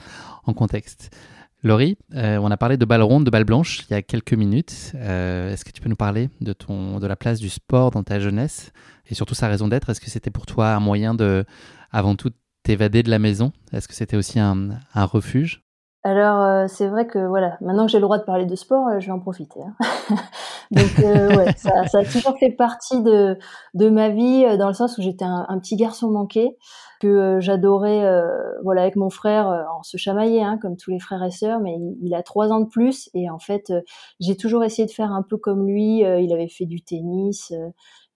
en 0.45 0.53
contexte. 0.53 1.15
Laurie, 1.63 1.97
euh, 2.13 2.37
on 2.37 2.51
a 2.51 2.57
parlé 2.57 2.77
de 2.77 2.85
balle 2.85 3.01
ronde, 3.01 3.23
de 3.23 3.31
balle 3.31 3.43
blanche 3.43 3.85
il 3.89 3.93
y 3.93 3.95
a 3.95 4.01
quelques 4.03 4.33
minutes. 4.33 4.93
Euh, 4.95 5.51
est-ce 5.51 5.65
que 5.65 5.71
tu 5.71 5.81
peux 5.81 5.89
nous 5.89 5.95
parler 5.95 6.29
de, 6.39 6.53
ton, 6.53 6.99
de 6.99 7.07
la 7.07 7.15
place 7.15 7.39
du 7.39 7.49
sport 7.49 7.89
dans 7.89 8.03
ta 8.03 8.19
jeunesse 8.19 8.71
et 9.09 9.15
surtout 9.15 9.33
sa 9.33 9.47
raison 9.47 9.67
d'être? 9.67 9.89
Est-ce 9.89 9.99
que 9.99 10.09
c'était 10.09 10.29
pour 10.29 10.45
toi 10.45 10.69
un 10.69 10.79
moyen 10.79 11.15
de, 11.15 11.45
avant 11.91 12.15
tout, 12.15 12.29
t'évader 12.61 13.01
de 13.01 13.09
la 13.09 13.17
maison? 13.17 13.53
Est-ce 13.73 13.87
que 13.87 13.95
c'était 13.95 14.17
aussi 14.17 14.39
un, 14.39 14.69
refuge? 14.93 15.63
Alors 16.03 16.41
euh, 16.41 16.65
c'est 16.67 16.87
vrai 16.87 17.07
que 17.07 17.19
voilà, 17.27 17.57
maintenant 17.59 17.85
que 17.87 17.91
j'ai 17.91 17.97
le 17.97 18.03
droit 18.03 18.19
de 18.19 18.23
parler 18.23 18.45
de 18.45 18.55
sport, 18.55 18.87
je 18.99 19.07
vais 19.07 19.11
en 19.11 19.19
profiter. 19.19 19.59
Hein. 19.59 19.75
Donc 20.71 20.97
ouais, 20.99 21.53
ça, 21.57 21.71
a 21.91 22.05
toujours 22.05 22.37
fait 22.39 22.51
partie 22.51 23.01
de, 23.01 23.37
de 23.73 23.89
ma 23.89 24.09
vie 24.09 24.45
dans 24.57 24.67
le 24.67 24.73
sens 24.73 24.97
où 24.99 25.01
j'étais 25.01 25.25
un, 25.25 25.57
petit 25.59 25.75
garçon 25.75 26.11
manqué 26.11 26.55
que 26.99 27.07
euh, 27.07 27.39
j'adorais 27.39 28.03
euh, 28.03 28.27
voilà 28.63 28.81
avec 28.81 28.95
mon 28.95 29.09
frère 29.09 29.49
euh, 29.49 29.63
on 29.79 29.83
se 29.83 29.97
chamaillait 29.97 30.41
hein, 30.41 30.57
comme 30.61 30.77
tous 30.77 30.91
les 30.91 30.99
frères 30.99 31.23
et 31.23 31.31
sœurs 31.31 31.59
mais 31.59 31.77
il, 32.01 32.13
a 32.13 32.23
trois 32.23 32.51
ans 32.51 32.59
de 32.59 32.67
plus 32.67 33.09
et 33.13 33.29
en 33.29 33.39
fait 33.39 33.71
j'ai 34.19 34.35
toujours 34.35 34.63
essayé 34.63 34.85
de 34.85 34.91
faire 34.91 35.11
un 35.11 35.23
peu 35.23 35.37
comme 35.37 35.67
lui 35.67 35.99
il 35.99 36.33
avait 36.33 36.47
fait 36.47 36.65
du 36.65 36.81
tennis 36.81 37.53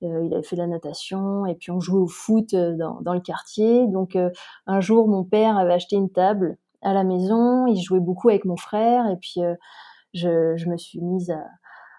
il 0.02 0.34
avait 0.34 0.44
fait 0.44 0.56
de 0.56 0.62
la 0.62 0.68
natation 0.68 1.46
et 1.46 1.56
puis 1.56 1.72
on 1.72 1.80
jouait 1.80 2.02
au 2.02 2.08
foot 2.08 2.56
dans, 2.56 3.02
dans 3.02 3.14
le 3.14 3.20
quartier. 3.20 3.86
Donc 3.88 4.18
un 4.66 4.82
jour 4.82 5.08
mon 5.08 5.24
père 5.24 5.58
avait 5.58 5.74
acheté 5.74 5.96
une 5.96 6.10
table 6.10 6.58
à 6.82 6.94
la 6.94 7.04
maison 7.04 7.68
il 7.68 7.80
jouait 7.82 8.00
beaucoup 8.00 8.30
avec 8.30 8.46
mon 8.46 8.58
frère 8.58 9.08
et 9.10 9.18
puis 9.18 9.42
je, 10.14 10.56
je 10.56 10.70
me 10.70 10.78
suis 10.78 11.02
mise 11.02 11.30
à 11.30 11.44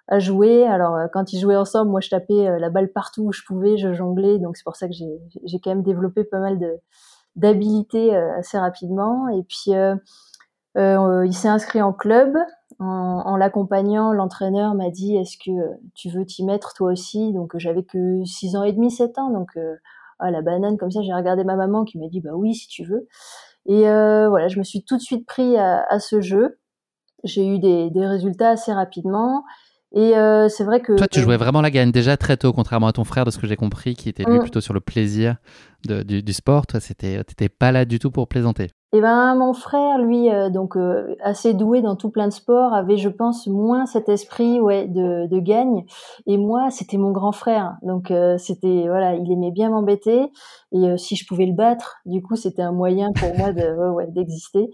à 0.09 0.18
jouer. 0.18 0.66
Alors 0.66 0.97
euh, 0.97 1.06
quand 1.12 1.32
ils 1.32 1.40
jouaient 1.40 1.56
ensemble, 1.56 1.90
moi 1.90 2.00
je 2.00 2.11
tapais 2.11 2.49
euh, 2.49 2.59
la 2.59 2.71
balle 2.71 2.92
partout 2.92 3.25
où 3.25 3.32
je 3.32 3.42
pouvais, 3.47 3.76
je 3.76 3.92
jonglais, 3.92 4.38
donc 4.38 4.56
c'est 4.56 4.64
pour 4.64 4.76
ça 4.76 4.88
que 4.88 4.94
j'ai 4.94 5.61
quand 5.61 5.71
même 5.71 5.82
développé 5.82 6.25
pas 6.25 6.38
mal 6.38 6.59
de 6.59 6.78
d'habilité 7.37 8.14
euh, 8.14 8.37
assez 8.38 8.59
rapidement. 8.59 9.28
Et 9.28 9.42
puis 9.42 9.73
il 10.76 11.35
s'est 11.35 11.49
inscrit 11.49 11.82
en 11.82 11.92
club. 11.92 12.37
En, 12.78 13.37
l'accompagnant, 13.37 14.12
l'entraîneur 14.12 14.75
m'a 14.75 14.90
dit 14.90 15.16
Est-ce 15.16 15.37
que 15.38 15.52
tu 15.94 16.09
veux 16.09 16.26
t'y 16.26 16.44
mettre 16.44 16.75
toi 16.75 16.90
aussi? 16.90 17.32
Donc 17.32 17.56
j'avais 17.56 17.85
que 17.85 18.25
6 18.25 18.56
ans 18.56 18.64
et 18.64 18.73
demi, 18.73 18.90
7 18.90 19.18
ans, 19.18 19.30
donc 19.30 19.56
à 20.18 20.30
la 20.32 20.42
banane 20.42 20.76
comme 20.76 20.90
ça. 20.90 21.00
J'ai 21.02 21.12
regardé 21.12 21.44
ma 21.44 21.54
maman 21.54 21.85
qui 21.85 21.99
m'a 21.99 22.09
dit 22.09 22.21
Bah 22.21 22.32
oui, 22.35 22.54
si 22.54 22.66
tu 22.66 22.85
veux. 22.85 23.06
Et 23.66 23.82
voilà, 23.82 24.49
je 24.49 24.59
me 24.59 24.64
suis 24.64 24.82
tout 24.82 24.97
de 24.97 25.02
suite 25.02 25.26
pris 25.26 25.56
à, 25.56 25.85
à 25.88 26.00
ce 26.00 26.21
jeu. 26.21 26.59
J'ai 27.23 27.47
eu 27.47 27.61
des, 27.61 27.90
des 27.90 28.06
résultats 28.06 28.50
assez 28.50 28.73
rapidement. 28.73 29.44
Et 29.94 30.16
euh, 30.16 30.49
c'est 30.49 30.64
vrai 30.64 30.80
que. 30.80 30.94
Toi, 30.94 31.06
tu 31.06 31.20
jouais 31.20 31.37
vraiment 31.37 31.61
la 31.61 31.70
gagne 31.70 31.92
déjà 31.92 32.16
très 32.16 32.37
tôt, 32.37 32.52
contrairement 32.52 32.87
à 32.87 32.92
ton 32.92 33.04
frère, 33.04 33.25
de 33.25 33.30
ce 33.30 33.38
que 33.38 33.46
j'ai 33.46 33.56
compris, 33.56 33.94
qui 33.94 34.08
était 34.08 34.25
lui 34.25 34.38
mm. 34.38 34.42
plutôt 34.42 34.61
sur 34.61 34.72
le 34.72 34.80
plaisir 34.80 35.37
du, 35.84 36.32
sport. 36.32 36.66
Toi, 36.66 36.80
t'étais 36.80 37.49
pas 37.49 37.72
là 37.72 37.84
du 37.84 37.99
tout 37.99 38.11
pour 38.11 38.26
plaisanter. 38.26 38.70
Eh 38.94 39.00
ben, 39.00 39.34
mon 39.34 39.54
frère, 39.54 39.99
lui, 39.99 40.30
euh, 40.30 40.50
donc 40.50 40.76
euh, 40.76 41.16
assez 41.22 41.54
doué 41.54 41.80
dans 41.80 41.96
tout 41.96 42.11
plein 42.11 42.28
de 42.28 42.32
sports, 42.32 42.75
avait, 42.75 42.99
je 42.99 43.08
pense, 43.08 43.46
moins 43.46 43.87
cet 43.87 44.08
esprit, 44.08 44.61
ouais, 44.61 44.87
de, 44.87 45.26
de 45.26 45.40
gagne. 45.40 45.84
Et 46.26 46.37
moi, 46.37 46.70
c'était 46.70 46.99
mon 46.99 47.11
grand 47.11 47.32
frère, 47.32 47.76
donc 47.82 48.12
c'était, 48.38 48.84
voilà, 48.88 49.14
il 49.14 49.30
aimait 49.30 49.50
bien 49.50 49.70
m'embêter. 49.70 50.30
Et 50.72 50.96
si 50.96 51.16
je 51.16 51.26
pouvais 51.26 51.46
le 51.46 51.54
battre, 51.54 51.96
du 52.06 52.22
coup, 52.22 52.37
c'était 52.37 52.62
un 52.62 52.72
moyen 52.72 53.12
pour 53.12 53.34
moi 53.37 53.52
de, 53.52 53.90
ouais, 53.94 54.06
d'exister. 54.08 54.70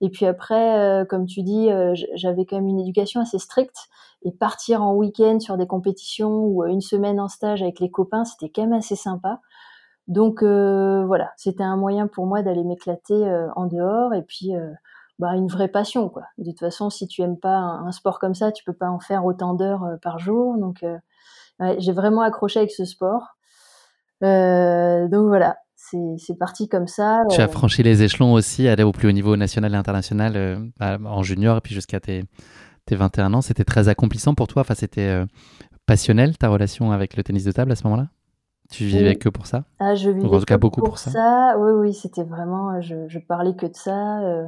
Et 0.00 0.08
puis 0.08 0.24
après, 0.26 1.04
comme 1.08 1.26
tu 1.26 1.42
dis, 1.42 1.68
j'avais 2.14 2.44
quand 2.44 2.56
même 2.56 2.68
une 2.68 2.80
éducation 2.80 3.20
assez 3.20 3.38
stricte 3.38 3.88
et 4.24 4.32
partir 4.32 4.82
en 4.82 4.94
week-end 4.94 5.40
sur 5.40 5.56
des 5.56 5.66
compétitions 5.66 6.44
ou 6.44 6.62
euh, 6.62 6.66
une 6.66 6.80
semaine 6.80 7.20
en 7.20 7.28
stage 7.28 7.62
avec 7.62 7.80
les 7.80 7.90
copains, 7.90 8.24
c'était 8.24 8.50
quand 8.50 8.62
même 8.62 8.72
assez 8.72 8.96
sympa. 8.96 9.40
Donc 10.08 10.42
euh, 10.42 11.04
voilà, 11.06 11.32
c'était 11.36 11.62
un 11.62 11.76
moyen 11.76 12.06
pour 12.06 12.26
moi 12.26 12.42
d'aller 12.42 12.64
m'éclater 12.64 13.14
euh, 13.14 13.48
en 13.54 13.66
dehors 13.66 14.14
et 14.14 14.22
puis 14.22 14.50
bah, 15.18 15.34
une 15.36 15.46
vraie 15.46 15.68
passion 15.68 16.08
quoi. 16.08 16.22
De 16.38 16.50
toute 16.50 16.58
façon, 16.58 16.90
si 16.90 17.06
tu 17.06 17.22
aimes 17.22 17.38
pas 17.38 17.56
un, 17.56 17.92
sport 17.92 18.18
comme 18.18 18.34
ça, 18.34 18.50
tu 18.52 18.64
peux 18.64 18.72
pas 18.72 18.88
en 18.88 18.98
faire 18.98 19.24
autant 19.24 19.54
d'heures 19.54 19.86
par 20.02 20.18
jour. 20.18 20.58
Donc 20.58 20.84
j'ai 21.78 21.92
vraiment 21.92 22.22
accroché 22.22 22.58
avec 22.58 22.72
ce 22.72 22.84
sport. 22.84 23.36
donc 24.20 25.26
voilà, 25.28 25.56
c'est 25.76 26.38
parti 26.38 26.68
comme 26.68 26.88
ça. 26.88 27.22
Tu 27.30 27.40
as 27.40 27.48
franchi 27.48 27.84
les 27.84 28.02
échelons 28.02 28.32
aussi, 28.32 28.66
aller 28.66 28.82
au 28.82 28.92
plus 28.92 29.08
haut 29.08 29.12
niveau 29.12 29.36
national 29.36 29.72
et 29.72 29.76
international 29.76 30.72
bah, 30.78 30.98
en 31.04 31.22
junior 31.22 31.58
et 31.58 31.60
puis 31.60 31.74
jusqu'à 31.76 32.00
tes 32.00 32.24
tes 32.86 32.96
21 32.96 33.34
ans, 33.34 33.40
c'était 33.40 33.64
très 33.64 33.88
accomplissant 33.88 34.34
pour 34.34 34.48
toi? 34.48 34.62
Enfin, 34.62 34.74
c'était 34.74 35.08
euh, 35.08 35.26
passionnel 35.86 36.36
ta 36.36 36.48
relation 36.48 36.92
avec 36.92 37.16
le 37.16 37.22
tennis 37.22 37.44
de 37.44 37.52
table 37.52 37.72
à 37.72 37.76
ce 37.76 37.84
moment-là? 37.84 38.08
Tu 38.70 38.84
vivais 38.84 39.16
que 39.16 39.28
pour 39.28 39.46
ça? 39.46 39.64
Ah, 39.78 39.94
je 39.94 40.08
vivais 40.08 40.44
que 40.46 40.54
beaucoup 40.54 40.80
pour, 40.80 40.98
ça? 40.98 41.56
Oui, 41.58 41.72
oui, 41.72 41.94
c'était 41.94 42.22
vraiment, 42.22 42.80
je, 42.80 43.06
je, 43.06 43.18
parlais 43.18 43.54
que 43.54 43.66
de 43.66 43.74
ça. 43.74 44.20
Euh, 44.20 44.46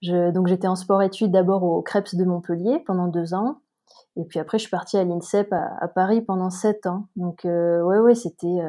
je, 0.00 0.30
donc 0.30 0.46
j'étais 0.46 0.68
en 0.68 0.76
sport-études 0.76 1.32
d'abord 1.32 1.64
au 1.64 1.82
Krebs 1.82 2.14
de 2.14 2.24
Montpellier 2.24 2.80
pendant 2.86 3.08
deux 3.08 3.34
ans. 3.34 3.58
Et 4.16 4.24
puis 4.24 4.38
après, 4.38 4.58
je 4.58 4.62
suis 4.62 4.70
partie 4.70 4.96
à 4.96 5.04
l'INSEP 5.04 5.52
à, 5.52 5.88
Paris 5.88 6.20
pendant 6.20 6.50
sept 6.50 6.86
ans. 6.86 7.06
Donc, 7.16 7.44
euh, 7.44 7.82
ouais, 7.82 7.98
ouais, 7.98 8.14
c'était 8.14 8.60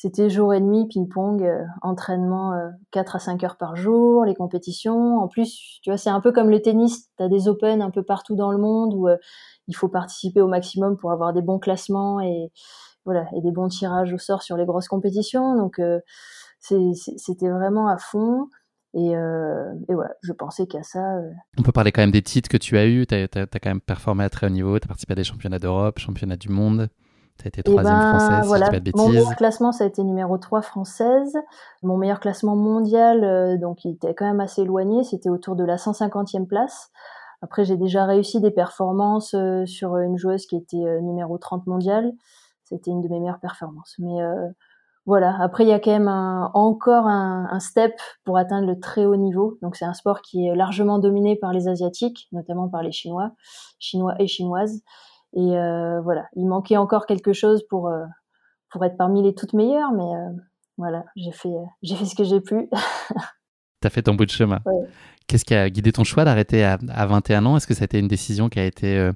c'était 0.00 0.30
jour 0.30 0.54
et 0.54 0.60
nuit, 0.60 0.86
ping-pong, 0.86 1.42
euh, 1.42 1.64
entraînement 1.82 2.52
euh, 2.52 2.68
4 2.92 3.16
à 3.16 3.18
5 3.18 3.42
heures 3.42 3.56
par 3.56 3.74
jour, 3.74 4.24
les 4.24 4.36
compétitions. 4.36 5.18
En 5.18 5.26
plus, 5.26 5.80
tu 5.82 5.90
vois, 5.90 5.96
c'est 5.96 6.08
un 6.08 6.20
peu 6.20 6.30
comme 6.30 6.50
le 6.50 6.62
tennis, 6.62 7.08
tu 7.16 7.24
as 7.24 7.28
des 7.28 7.48
open 7.48 7.82
un 7.82 7.90
peu 7.90 8.04
partout 8.04 8.36
dans 8.36 8.52
le 8.52 8.58
monde 8.58 8.94
où 8.94 9.08
euh, 9.08 9.16
il 9.66 9.74
faut 9.74 9.88
participer 9.88 10.40
au 10.40 10.46
maximum 10.46 10.96
pour 10.96 11.10
avoir 11.10 11.32
des 11.32 11.42
bons 11.42 11.58
classements 11.58 12.20
et 12.20 12.52
voilà, 13.06 13.26
et 13.36 13.40
des 13.40 13.50
bons 13.50 13.66
tirages 13.66 14.12
au 14.12 14.18
sort 14.18 14.44
sur 14.44 14.56
les 14.56 14.66
grosses 14.66 14.86
compétitions. 14.86 15.56
Donc 15.56 15.80
euh, 15.80 15.98
c'était 16.60 17.48
vraiment 17.48 17.88
à 17.88 17.98
fond. 17.98 18.46
Et, 18.94 19.10
et 19.10 19.94
voilà, 19.94 20.14
je 20.22 20.32
pensais 20.32 20.66
qu'à 20.66 20.82
ça. 20.82 21.00
On 21.58 21.62
peut 21.62 21.72
parler 21.72 21.92
quand 21.92 22.00
même 22.00 22.10
des 22.10 22.22
titres 22.22 22.48
que 22.48 22.56
tu 22.56 22.78
as 22.78 22.86
eus. 22.86 23.06
Tu 23.06 23.14
as, 23.14 23.24
as, 23.34 23.46
quand 23.46 23.70
même 23.70 23.80
performé 23.80 24.24
à 24.24 24.30
très 24.30 24.46
haut 24.46 24.50
niveau. 24.50 24.78
Tu 24.78 24.86
as 24.86 24.88
participé 24.88 25.12
à 25.12 25.16
des 25.16 25.24
championnats 25.24 25.58
d'Europe, 25.58 25.98
championnats 25.98 26.36
du 26.36 26.48
monde. 26.48 26.88
Tu 27.38 27.46
as 27.46 27.48
été 27.48 27.60
eh 27.60 27.70
troisième 27.70 27.94
ben, 27.94 28.18
française, 28.18 28.46
voilà. 28.46 28.66
si 28.66 28.72
pas 28.72 28.78
de 28.80 28.84
bêtises. 28.84 29.00
Mon 29.00 29.08
meilleur 29.10 29.36
classement, 29.36 29.70
ça 29.70 29.84
a 29.84 29.86
été 29.86 30.02
numéro 30.02 30.38
3 30.38 30.60
française. 30.60 31.36
Mon 31.82 31.96
meilleur 31.96 32.18
classement 32.18 32.56
mondial, 32.56 33.22
euh, 33.22 33.56
donc 33.56 33.84
il 33.84 33.92
était 33.92 34.14
quand 34.14 34.26
même 34.26 34.40
assez 34.40 34.62
éloigné, 34.62 35.04
c'était 35.04 35.30
autour 35.30 35.54
de 35.54 35.64
la 35.64 35.76
150e 35.76 36.46
place. 36.46 36.90
Après, 37.40 37.64
j'ai 37.64 37.76
déjà 37.76 38.04
réussi 38.06 38.40
des 38.40 38.50
performances 38.50 39.34
euh, 39.34 39.64
sur 39.66 39.96
une 39.98 40.18
joueuse 40.18 40.46
qui 40.46 40.56
était 40.56 40.84
euh, 40.84 41.00
numéro 41.00 41.38
30 41.38 41.68
mondial. 41.68 42.12
C'était 42.64 42.90
une 42.90 43.02
de 43.02 43.08
mes 43.08 43.20
meilleures 43.20 43.40
performances. 43.40 43.94
Mais 43.98 44.18
voilà, 45.06 45.34
après, 45.40 45.64
il 45.64 45.70
y 45.70 45.72
a 45.72 45.80
quand 45.80 45.90
même 45.90 46.08
encore 46.52 47.06
un, 47.06 47.48
un, 47.50 47.60
step 47.60 47.98
pour 48.26 48.36
atteindre 48.36 48.66
le 48.66 48.78
très 48.78 49.06
haut 49.06 49.16
niveau. 49.16 49.56
Donc, 49.62 49.74
c'est 49.74 49.86
un 49.86 49.94
sport 49.94 50.20
qui 50.20 50.46
est 50.46 50.54
largement 50.54 50.98
dominé 50.98 51.34
par 51.34 51.54
les 51.54 51.66
Asiatiques, 51.66 52.28
notamment 52.30 52.68
par 52.68 52.82
les 52.82 52.92
Chinois, 52.92 53.30
Chinois 53.78 54.16
et 54.18 54.26
Chinoises. 54.26 54.82
Et 55.34 55.56
euh, 55.56 56.00
voilà, 56.00 56.26
il 56.36 56.46
manquait 56.46 56.76
encore 56.76 57.06
quelque 57.06 57.32
chose 57.32 57.62
pour, 57.68 57.88
euh, 57.88 58.04
pour 58.70 58.84
être 58.84 58.96
parmi 58.96 59.22
les 59.22 59.34
toutes 59.34 59.52
meilleures, 59.52 59.92
mais 59.92 60.02
euh, 60.02 60.42
voilà, 60.76 61.04
j'ai 61.16 61.32
fait, 61.32 61.54
j'ai 61.82 61.96
fait 61.96 62.06
ce 62.06 62.14
que 62.14 62.24
j'ai 62.24 62.40
pu. 62.40 62.68
tu 63.80 63.86
as 63.86 63.90
fait 63.90 64.02
ton 64.02 64.14
bout 64.14 64.26
de 64.26 64.30
chemin. 64.30 64.60
Qu'est-ce 65.26 65.44
qui 65.44 65.54
a 65.54 65.68
guidé 65.68 65.92
ton 65.92 66.04
choix 66.04 66.24
d'arrêter 66.24 66.64
à, 66.64 66.78
à, 66.88 67.06
21 67.06 67.44
ans? 67.46 67.56
Est-ce 67.56 67.66
que 67.66 67.74
ça 67.74 67.82
a 67.82 67.84
été 67.84 67.98
une 67.98 68.08
décision 68.08 68.48
qui 68.48 68.58
a 68.58 68.64
été 68.64 69.10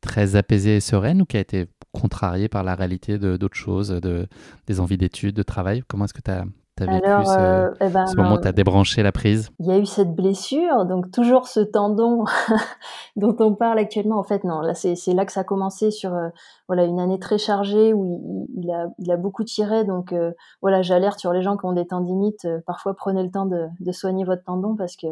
très 0.00 0.36
apaisée 0.36 0.76
et 0.76 0.80
sereine 0.80 1.22
ou 1.22 1.24
qui 1.24 1.36
a 1.36 1.40
été 1.40 1.66
contrariée 1.90 2.48
par 2.48 2.62
la 2.62 2.76
réalité 2.76 3.18
d'autres 3.18 3.56
choses, 3.56 3.88
de, 3.88 4.28
des 4.68 4.78
envies 4.78 4.98
d'études, 4.98 5.34
de 5.34 5.42
travail? 5.42 5.82
Comment 5.88 6.04
est-ce 6.04 6.14
que 6.14 6.22
tu 6.22 6.30
as, 6.30 6.44
alors, 6.82 7.26
ce, 7.26 7.38
euh, 7.38 7.70
eh 7.80 7.88
ben, 7.88 8.04
moment 8.16 8.34
où 8.34 8.40
tu 8.40 8.48
as 8.48 8.52
débranché 8.52 9.02
la 9.02 9.12
prise 9.12 9.50
Il 9.60 9.66
y 9.66 9.72
a 9.72 9.78
eu 9.78 9.86
cette 9.86 10.14
blessure, 10.14 10.84
donc 10.84 11.10
toujours 11.10 11.48
ce 11.48 11.60
tendon 11.60 12.24
dont 13.16 13.34
on 13.40 13.54
parle 13.54 13.78
actuellement. 13.78 14.18
En 14.18 14.22
fait, 14.22 14.44
non, 14.44 14.60
là 14.60 14.74
c'est 14.74 14.94
là 15.14 15.24
que 15.24 15.32
ça 15.32 15.40
a 15.40 15.44
commencé 15.44 15.90
sur 15.90 16.14
euh, 16.14 16.28
voilà 16.68 16.84
une 16.84 17.00
année 17.00 17.18
très 17.18 17.38
chargée 17.38 17.94
où 17.94 18.46
il, 18.56 18.70
a, 18.70 18.88
il 18.98 19.10
a 19.10 19.16
beaucoup 19.16 19.42
tiré. 19.42 19.84
Donc 19.84 20.12
euh, 20.12 20.32
voilà, 20.60 20.82
j'alerte 20.82 21.18
sur 21.18 21.32
les 21.32 21.40
gens 21.40 21.56
qui 21.56 21.64
ont 21.64 21.72
des 21.72 21.86
tendinites. 21.86 22.46
parfois, 22.66 22.94
prenez 22.94 23.22
le 23.22 23.30
temps 23.30 23.46
de, 23.46 23.66
de, 23.80 23.92
soigner 23.92 24.24
votre 24.24 24.44
tendon 24.44 24.76
parce 24.76 24.96
que 24.96 25.06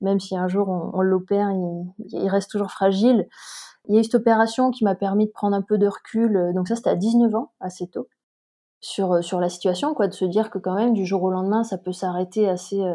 même 0.00 0.18
si 0.18 0.36
un 0.36 0.48
jour 0.48 0.68
on, 0.68 0.90
on 0.92 1.02
l'opère, 1.02 1.50
il, 1.52 1.84
il, 2.12 2.28
reste 2.28 2.50
toujours 2.50 2.72
fragile. 2.72 3.28
Il 3.88 3.94
y 3.94 3.98
a 3.98 4.00
eu 4.00 4.04
cette 4.04 4.16
opération 4.16 4.72
qui 4.72 4.82
m'a 4.82 4.96
permis 4.96 5.26
de 5.26 5.30
prendre 5.30 5.54
un 5.54 5.62
peu 5.62 5.78
de 5.78 5.86
recul. 5.86 6.52
Donc 6.52 6.66
ça, 6.66 6.74
c'était 6.74 6.90
à 6.90 6.96
19 6.96 7.32
ans, 7.36 7.52
assez 7.60 7.86
tôt 7.86 8.08
sur, 8.80 9.12
euh, 9.12 9.22
sur 9.22 9.40
la 9.40 9.48
situation, 9.48 9.94
quoi, 9.94 10.08
de 10.08 10.14
se 10.14 10.24
dire 10.24 10.50
que 10.50 10.58
quand 10.58 10.74
même 10.74 10.94
du 10.94 11.06
jour 11.06 11.22
au 11.22 11.30
lendemain, 11.30 11.64
ça 11.64 11.78
peut 11.78 11.92
s'arrêter 11.92 12.48
assez, 12.48 12.80
euh, 12.82 12.94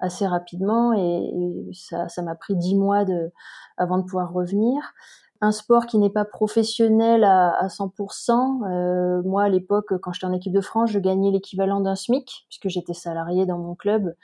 assez 0.00 0.26
rapidement 0.26 0.92
et, 0.92 1.32
ça, 1.72 2.08
ça 2.08 2.22
m'a 2.22 2.34
pris 2.34 2.56
dix 2.56 2.74
mois 2.74 3.04
de, 3.04 3.32
avant 3.76 3.98
de 3.98 4.04
pouvoir 4.04 4.32
revenir. 4.32 4.94
Un 5.42 5.52
sport 5.52 5.84
qui 5.86 5.98
n'est 5.98 6.10
pas 6.10 6.24
professionnel 6.24 7.22
à, 7.22 7.50
à 7.50 7.66
100%. 7.66 8.64
Euh, 8.70 9.22
moi, 9.22 9.44
à 9.44 9.48
l'époque, 9.50 9.98
quand 10.00 10.12
j'étais 10.12 10.26
en 10.26 10.32
équipe 10.32 10.52
de 10.52 10.62
France, 10.62 10.90
je 10.90 10.98
gagnais 10.98 11.30
l'équivalent 11.30 11.80
d'un 11.80 11.94
SMIC 11.94 12.46
puisque 12.48 12.68
j'étais 12.68 12.94
salarié 12.94 13.44
dans 13.44 13.58
mon 13.58 13.74
club. 13.74 14.14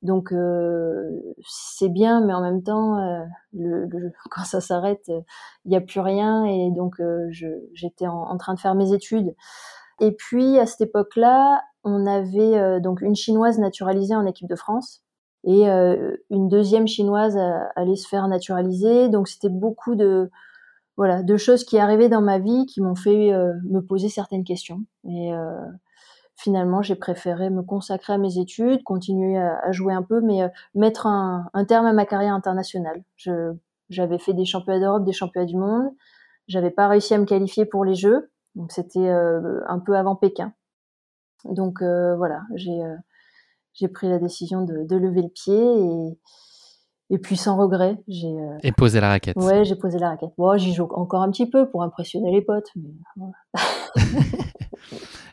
Donc 0.00 0.32
euh, 0.32 1.10
c'est 1.46 1.90
bien, 1.90 2.24
mais 2.24 2.32
en 2.32 2.40
même 2.40 2.62
temps, 2.62 2.98
euh, 2.98 3.22
le, 3.52 3.84
le, 3.86 4.12
quand 4.30 4.44
ça 4.44 4.60
s'arrête, 4.60 5.08
il 5.08 5.68
n'y 5.68 5.76
a 5.76 5.80
plus 5.80 6.00
rien 6.00 6.44
et 6.46 6.70
donc 6.70 7.00
j'étais 7.74 8.06
en, 8.06 8.22
en, 8.22 8.36
train 8.38 8.54
de 8.54 8.60
faire 8.60 8.74
mes 8.74 8.94
études. 8.94 9.34
Et 10.00 10.12
puis 10.12 10.58
à 10.58 10.66
cette 10.66 10.82
époque-là, 10.82 11.62
on 11.84 12.06
avait 12.06 12.58
euh, 12.58 12.80
donc 12.80 13.00
une 13.00 13.14
chinoise 13.14 13.58
naturalisée 13.58 14.14
en 14.14 14.26
équipe 14.26 14.48
de 14.48 14.56
France 14.56 15.02
et 15.44 15.68
euh, 15.68 16.16
une 16.30 16.48
deuxième 16.48 16.86
chinoise 16.86 17.36
allait 17.74 17.96
se 17.96 18.08
faire 18.08 18.28
naturaliser. 18.28 19.08
Donc 19.08 19.28
c'était 19.28 19.48
beaucoup 19.48 19.96
de 19.96 20.30
voilà 20.96 21.22
de 21.22 21.36
choses 21.36 21.64
qui 21.64 21.78
arrivaient 21.78 22.08
dans 22.08 22.20
ma 22.20 22.38
vie 22.38 22.66
qui 22.66 22.80
m'ont 22.80 22.94
fait 22.94 23.32
euh, 23.32 23.52
me 23.68 23.80
poser 23.80 24.08
certaines 24.08 24.44
questions. 24.44 24.80
Et 25.08 25.32
finalement, 26.36 26.82
j'ai 26.82 26.96
préféré 26.96 27.50
me 27.50 27.62
consacrer 27.62 28.14
à 28.14 28.18
mes 28.18 28.38
études, 28.38 28.82
continuer 28.84 29.38
à, 29.38 29.70
jouer 29.72 29.92
un 29.94 30.02
peu, 30.02 30.20
mais 30.20 30.40
mettre 30.74 31.06
un, 31.06 31.46
un, 31.54 31.64
terme 31.64 31.86
à 31.86 31.92
ma 31.92 32.04
carrière 32.04 32.34
internationale. 32.34 33.02
j'avais 33.90 34.18
fait 34.18 34.32
des 34.32 34.44
championnats 34.44 34.80
d'Europe, 34.80 35.04
des 35.04 35.12
championnats 35.12 35.46
du 35.46 35.56
monde. 35.56 35.90
J'avais 36.48 36.70
pas 36.70 36.88
réussi 36.88 37.14
à 37.14 37.18
me 37.18 37.26
qualifier 37.26 37.64
pour 37.64 37.84
les 37.84 37.94
Jeux. 37.94 38.31
Donc 38.54 38.72
c'était 38.72 39.08
euh, 39.08 39.60
un 39.66 39.78
peu 39.78 39.96
avant 39.96 40.16
Pékin. 40.16 40.52
Donc 41.44 41.82
euh, 41.82 42.16
voilà, 42.16 42.42
j'ai 42.54 42.82
euh, 42.82 42.96
j'ai 43.72 43.88
pris 43.88 44.08
la 44.08 44.18
décision 44.18 44.62
de, 44.62 44.84
de, 44.86 44.96
lever 44.96 45.22
le 45.22 45.28
pied 45.28 45.54
et, 45.54 46.18
et 47.10 47.18
puis 47.18 47.36
sans 47.36 47.56
regret, 47.56 47.98
j'ai. 48.06 48.34
Et 48.62 48.72
posé 48.72 49.00
la 49.00 49.08
raquette. 49.08 49.36
Ouais, 49.36 49.64
j'ai 49.64 49.76
posé 49.76 49.98
la 49.98 50.10
raquette. 50.10 50.32
Bon, 50.36 50.56
j'y 50.58 50.74
joue 50.74 50.88
encore 50.92 51.22
un 51.22 51.30
petit 51.30 51.48
peu 51.48 51.68
pour 51.70 51.82
impressionner 51.82 52.30
les 52.30 52.42
potes. 52.42 52.70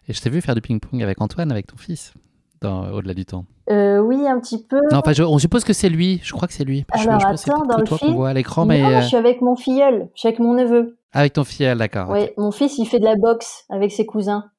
et 0.08 0.14
je 0.14 0.22
t'ai 0.22 0.30
vu 0.30 0.42
faire 0.42 0.56
du 0.56 0.62
ping-pong 0.62 1.04
avec 1.04 1.20
Antoine, 1.22 1.52
avec 1.52 1.68
ton 1.68 1.78
fils, 1.78 2.14
dans 2.62 2.90
au-delà 2.92 3.14
du 3.14 3.26
temps. 3.26 3.46
Euh, 3.70 4.00
oui, 4.00 4.28
un 4.28 4.40
petit 4.40 4.64
peu. 4.66 4.82
Non, 4.92 5.02
enfin, 5.06 5.12
on 5.24 5.38
suppose 5.38 5.64
que 5.64 5.74
c'est 5.74 5.90
lui. 5.90 6.20
Je 6.24 6.34
crois 6.34 6.48
que 6.48 6.54
c'est 6.54 6.64
lui. 6.64 6.86
Alors, 6.92 7.20
je, 7.20 7.28
attends, 7.28 7.66
dans 7.66 7.78
le 7.78 7.86
film. 7.86 8.16
voit 8.16 8.30
à 8.30 8.34
l'écran, 8.34 8.66
mais. 8.66 8.82
Non, 8.82 9.02
je 9.02 9.08
suis 9.08 9.18
avec 9.18 9.42
mon 9.42 9.56
filleul. 9.56 10.10
Je 10.16 10.22
suis 10.22 10.28
avec 10.28 10.40
mon 10.40 10.54
neveu. 10.54 10.99
Avec 11.12 11.34
ton 11.34 11.44
filleul, 11.44 11.78
d'accord. 11.78 12.10
Oui, 12.10 12.30
mon 12.38 12.52
fils, 12.52 12.78
il 12.78 12.86
fait 12.86 13.00
de 13.00 13.06
la 13.06 13.16
boxe 13.16 13.66
avec 13.70 13.92
ses 13.92 14.06
cousins 14.06 14.52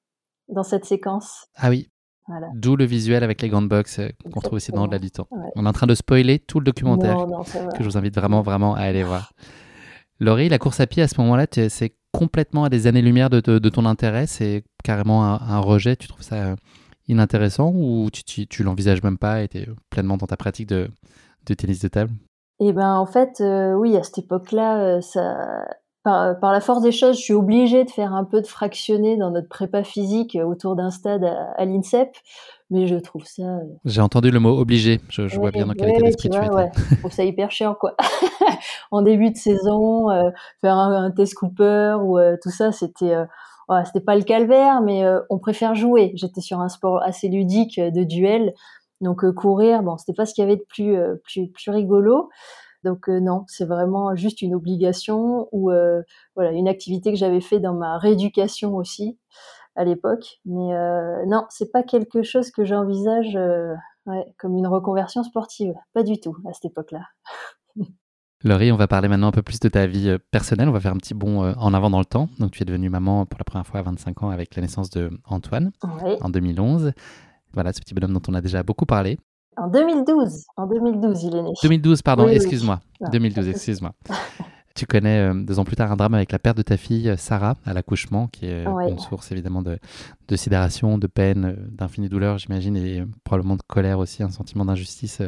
dans 0.49 0.63
cette 0.63 0.85
séquence. 0.85 1.47
Ah 1.57 1.71
oui. 1.71 1.89
Voilà. 2.27 2.47
D'où 2.55 2.77
le 2.77 2.85
visuel 2.85 3.25
avec 3.25 3.43
les 3.43 3.49
grandes 3.49 3.69
box 3.69 3.99
euh, 3.99 4.09
qu'on 4.33 4.41
trouve 4.41 4.55
aussi 4.55 4.71
dans 4.71 4.87
le 4.87 4.99
du 4.99 5.11
temps. 5.11 5.27
On 5.57 5.67
est 5.67 5.69
en 5.69 5.73
train 5.73 5.89
de 5.89 5.97
spoiler 5.97 6.39
tout 6.39 6.61
le 6.61 6.65
documentaire 6.65 7.17
non, 7.17 7.27
non, 7.27 7.43
que 7.43 7.81
je 7.81 7.85
vous 7.85 7.97
invite 7.97 8.15
vraiment, 8.15 8.41
vraiment 8.43 8.75
à 8.75 8.83
aller 8.83 9.03
voir. 9.03 9.33
Laurie, 10.21 10.49
la 10.49 10.59
course 10.59 10.79
à 10.79 10.87
pied 10.87 11.03
à 11.03 11.09
ce 11.09 11.21
moment-là, 11.21 11.47
c'est 11.51 11.95
complètement 12.13 12.65
à 12.65 12.69
des 12.69 12.87
années-lumière 12.87 13.31
de, 13.31 13.41
de, 13.41 13.69
ton 13.69 13.85
intérêt? 13.85 14.27
C'est 14.27 14.63
carrément 14.85 15.25
un, 15.25 15.59
rejet? 15.59 15.97
Tu 15.97 16.07
trouves 16.07 16.23
ça 16.23 16.37
euh, 16.37 16.57
inintéressant 17.09 17.73
ou 17.75 18.11
tu, 18.13 18.23
tu, 18.23 18.47
tu 18.47 18.63
l'envisages 18.63 19.03
même 19.03 19.19
pas 19.19 19.43
et 19.43 19.49
tu 19.49 19.59
es 19.59 19.69
pleinement 19.89 20.17
dans 20.17 20.27
ta 20.27 20.37
pratique 20.37 20.69
de, 20.69 20.89
de 21.47 21.55
tennis 21.55 21.81
de 21.81 21.89
table? 21.89 22.13
Eh 22.61 22.73
ben 22.73 22.95
en 22.95 23.07
fait, 23.07 23.41
euh, 23.41 23.73
oui, 23.75 23.97
à 23.97 24.03
cette 24.03 24.19
époque-là, 24.19 25.01
ça, 25.01 25.65
par, 26.03 26.39
par, 26.41 26.53
la 26.53 26.61
force 26.61 26.83
des 26.83 26.93
choses, 26.93 27.17
je 27.17 27.23
suis 27.23 27.35
obligée 27.35 27.85
de 27.85 27.91
faire 27.91 28.15
un 28.15 28.25
peu 28.25 28.41
de 28.41 28.47
fractionner 28.47 29.17
dans 29.17 29.31
notre 29.31 29.49
prépa 29.49 29.85
physique 29.85 30.37
autour 30.43 30.75
d'un 30.75 30.91
stade 30.91 31.25
à, 31.25 31.65
l'INSEP, 31.65 32.17
mais 32.71 32.87
je 32.87 32.97
trouve 32.97 33.25
ça. 33.25 33.43
Euh, 33.43 33.61
J'ai 33.85 34.01
entendu 34.01 34.31
le 34.31 34.41
mot 34.41 34.59
obligé. 34.59 35.01
Je, 35.11 35.29
je 35.29 35.39
vois 35.39 35.51
bien 35.51 35.67
dans 35.67 35.75
quel 35.75 35.91
état 35.91 36.01
d'esprit 36.01 36.31
tu, 36.31 36.41
tu 36.41 36.51
Ouais. 36.51 36.71
je 36.91 36.97
trouve 36.97 37.13
ça 37.13 37.25
hyper 37.25 37.51
chiant, 37.51 37.75
quoi. 37.75 37.97
en 38.91 39.03
début 39.03 39.31
de 39.31 39.37
saison, 39.37 40.11
euh, 40.11 40.31
faire 40.63 40.77
un, 40.77 41.05
un, 41.05 41.11
test 41.11 41.35
Cooper 41.35 41.97
ou 42.03 42.19
euh, 42.19 42.37
tout 42.43 42.51
ça, 42.51 42.73
c'était. 42.73 43.17
Ouais, 43.69 43.85
c'était 43.85 44.01
pas 44.01 44.17
le 44.17 44.23
calvaire, 44.23 44.81
mais 44.81 45.05
on 45.29 45.39
préfère 45.39 45.77
jouer. 45.77 46.11
J'étais 46.17 46.41
sur 46.41 46.61
un 46.61 46.69
sport 46.69 47.01
assez 47.05 47.29
ludique 47.29 47.79
de 47.79 48.03
duel, 48.03 48.53
donc 49.01 49.31
courir, 49.33 49.85
bon, 49.85 49.97
c'était 49.97 50.13
pas 50.13 50.27
ce 50.27 50.35
qu'il 50.35 50.43
y 50.43 50.45
avait 50.45 50.57
de 50.57 50.65
plus 50.69 50.99
plus 51.23 51.47
plus 51.53 51.71
rigolo. 51.71 52.31
Donc 52.85 53.09
euh, 53.09 53.21
non, 53.21 53.45
c'est 53.47 53.67
vraiment 53.67 54.15
juste 54.17 54.43
une 54.43 54.55
obligation 54.55 55.49
ou 55.53 55.71
euh, 55.71 56.03
voilà 56.35 56.53
une 56.53 56.69
activité 56.69 57.11
que 57.13 57.19
j'avais 57.19 57.41
fait 57.41 57.61
dans 57.61 57.75
ma 57.75 57.99
rééducation 57.99 58.75
aussi 58.75 59.19
à 59.77 59.85
l'époque. 59.85 60.41
Mais 60.45 60.75
euh, 60.75 61.25
non, 61.27 61.45
c'est 61.51 61.71
pas 61.71 61.83
quelque 61.83 62.23
chose 62.23 62.51
que 62.51 62.65
j'envisage 62.65 63.39
ouais, 64.07 64.35
comme 64.39 64.57
une 64.57 64.67
reconversion 64.67 65.23
sportive, 65.23 65.75
pas 65.93 66.03
du 66.03 66.21
tout 66.21 66.37
à 66.49 66.53
cette 66.53 66.67
époque-là. 66.67 67.03
Laurie, 68.43 68.73
on 68.73 68.77
va 68.77 68.89
parler 68.89 69.09
maintenant 69.09 69.27
un 69.27 69.33
peu 69.33 69.43
plus 69.43 69.61
de 69.61 69.69
ta 69.69 69.87
vie 69.87 70.17
personnelle. 70.31 70.67
On 70.71 70.73
va 70.73 70.81
faire 70.81 70.93
un 70.93 70.97
petit 70.97 71.13
bond 71.13 71.53
en 71.53 71.75
avant 71.75 71.91
dans 71.91 71.99
le 71.99 72.07
temps. 72.07 72.31
Donc, 72.39 72.53
tu 72.53 72.63
es 72.63 72.65
devenue 72.65 72.89
maman 72.89 73.27
pour 73.27 73.39
la 73.39 73.45
première 73.45 73.67
fois 73.67 73.81
à 73.81 73.83
25 73.83 74.23
ans 74.23 74.31
avec 74.31 74.57
la 74.57 74.63
naissance 74.63 74.89
de 74.89 75.11
Antoine 75.27 75.73
en 75.83 76.31
2011. 76.31 76.93
Voilà, 77.53 77.75
ce 77.75 77.81
petit 77.81 77.93
bonhomme 77.93 78.15
dont 78.15 78.23
on 78.29 78.35
a 78.35 78.41
déjà 78.41 78.63
beaucoup 78.63 78.87
parlé. 78.87 79.19
En 79.61 79.69
2012. 79.69 80.47
En 80.57 80.67
2012, 80.67 81.25
il 81.25 81.37
est 81.37 81.43
né. 81.43 81.53
2012, 81.63 82.01
pardon, 82.01 82.29
excuse-moi. 82.29 82.81
2012, 83.13 83.49
excuse-moi. 83.49 83.93
tu 84.75 84.87
connais 84.87 85.31
euh, 85.31 85.35
deux 85.35 85.59
ans 85.59 85.65
plus 85.65 85.77
tard 85.77 85.93
un 85.93 85.97
drame 85.97 86.15
avec 86.15 86.33
la 86.33 86.39
perte 86.39 86.57
de 86.57 86.63
ta 86.63 86.79
fille, 86.79 87.13
Sarah, 87.19 87.57
à 87.67 87.75
l'accouchement, 87.75 88.29
qui 88.29 88.47
est 88.47 88.67
euh, 88.67 88.89
une 88.89 88.99
source 88.99 89.31
évidemment 89.33 89.61
de, 89.61 89.79
de 90.29 90.37
sidération, 90.37 90.97
de 90.97 91.07
peine, 91.07 91.45
euh, 91.45 91.69
d'infinie 91.73 92.09
douleur, 92.09 92.39
j'imagine, 92.39 92.75
et 92.75 93.05
probablement 93.23 93.57
de 93.57 93.63
colère 93.63 93.99
aussi, 93.99 94.23
un 94.23 94.31
sentiment 94.31 94.65
d'injustice 94.65 95.21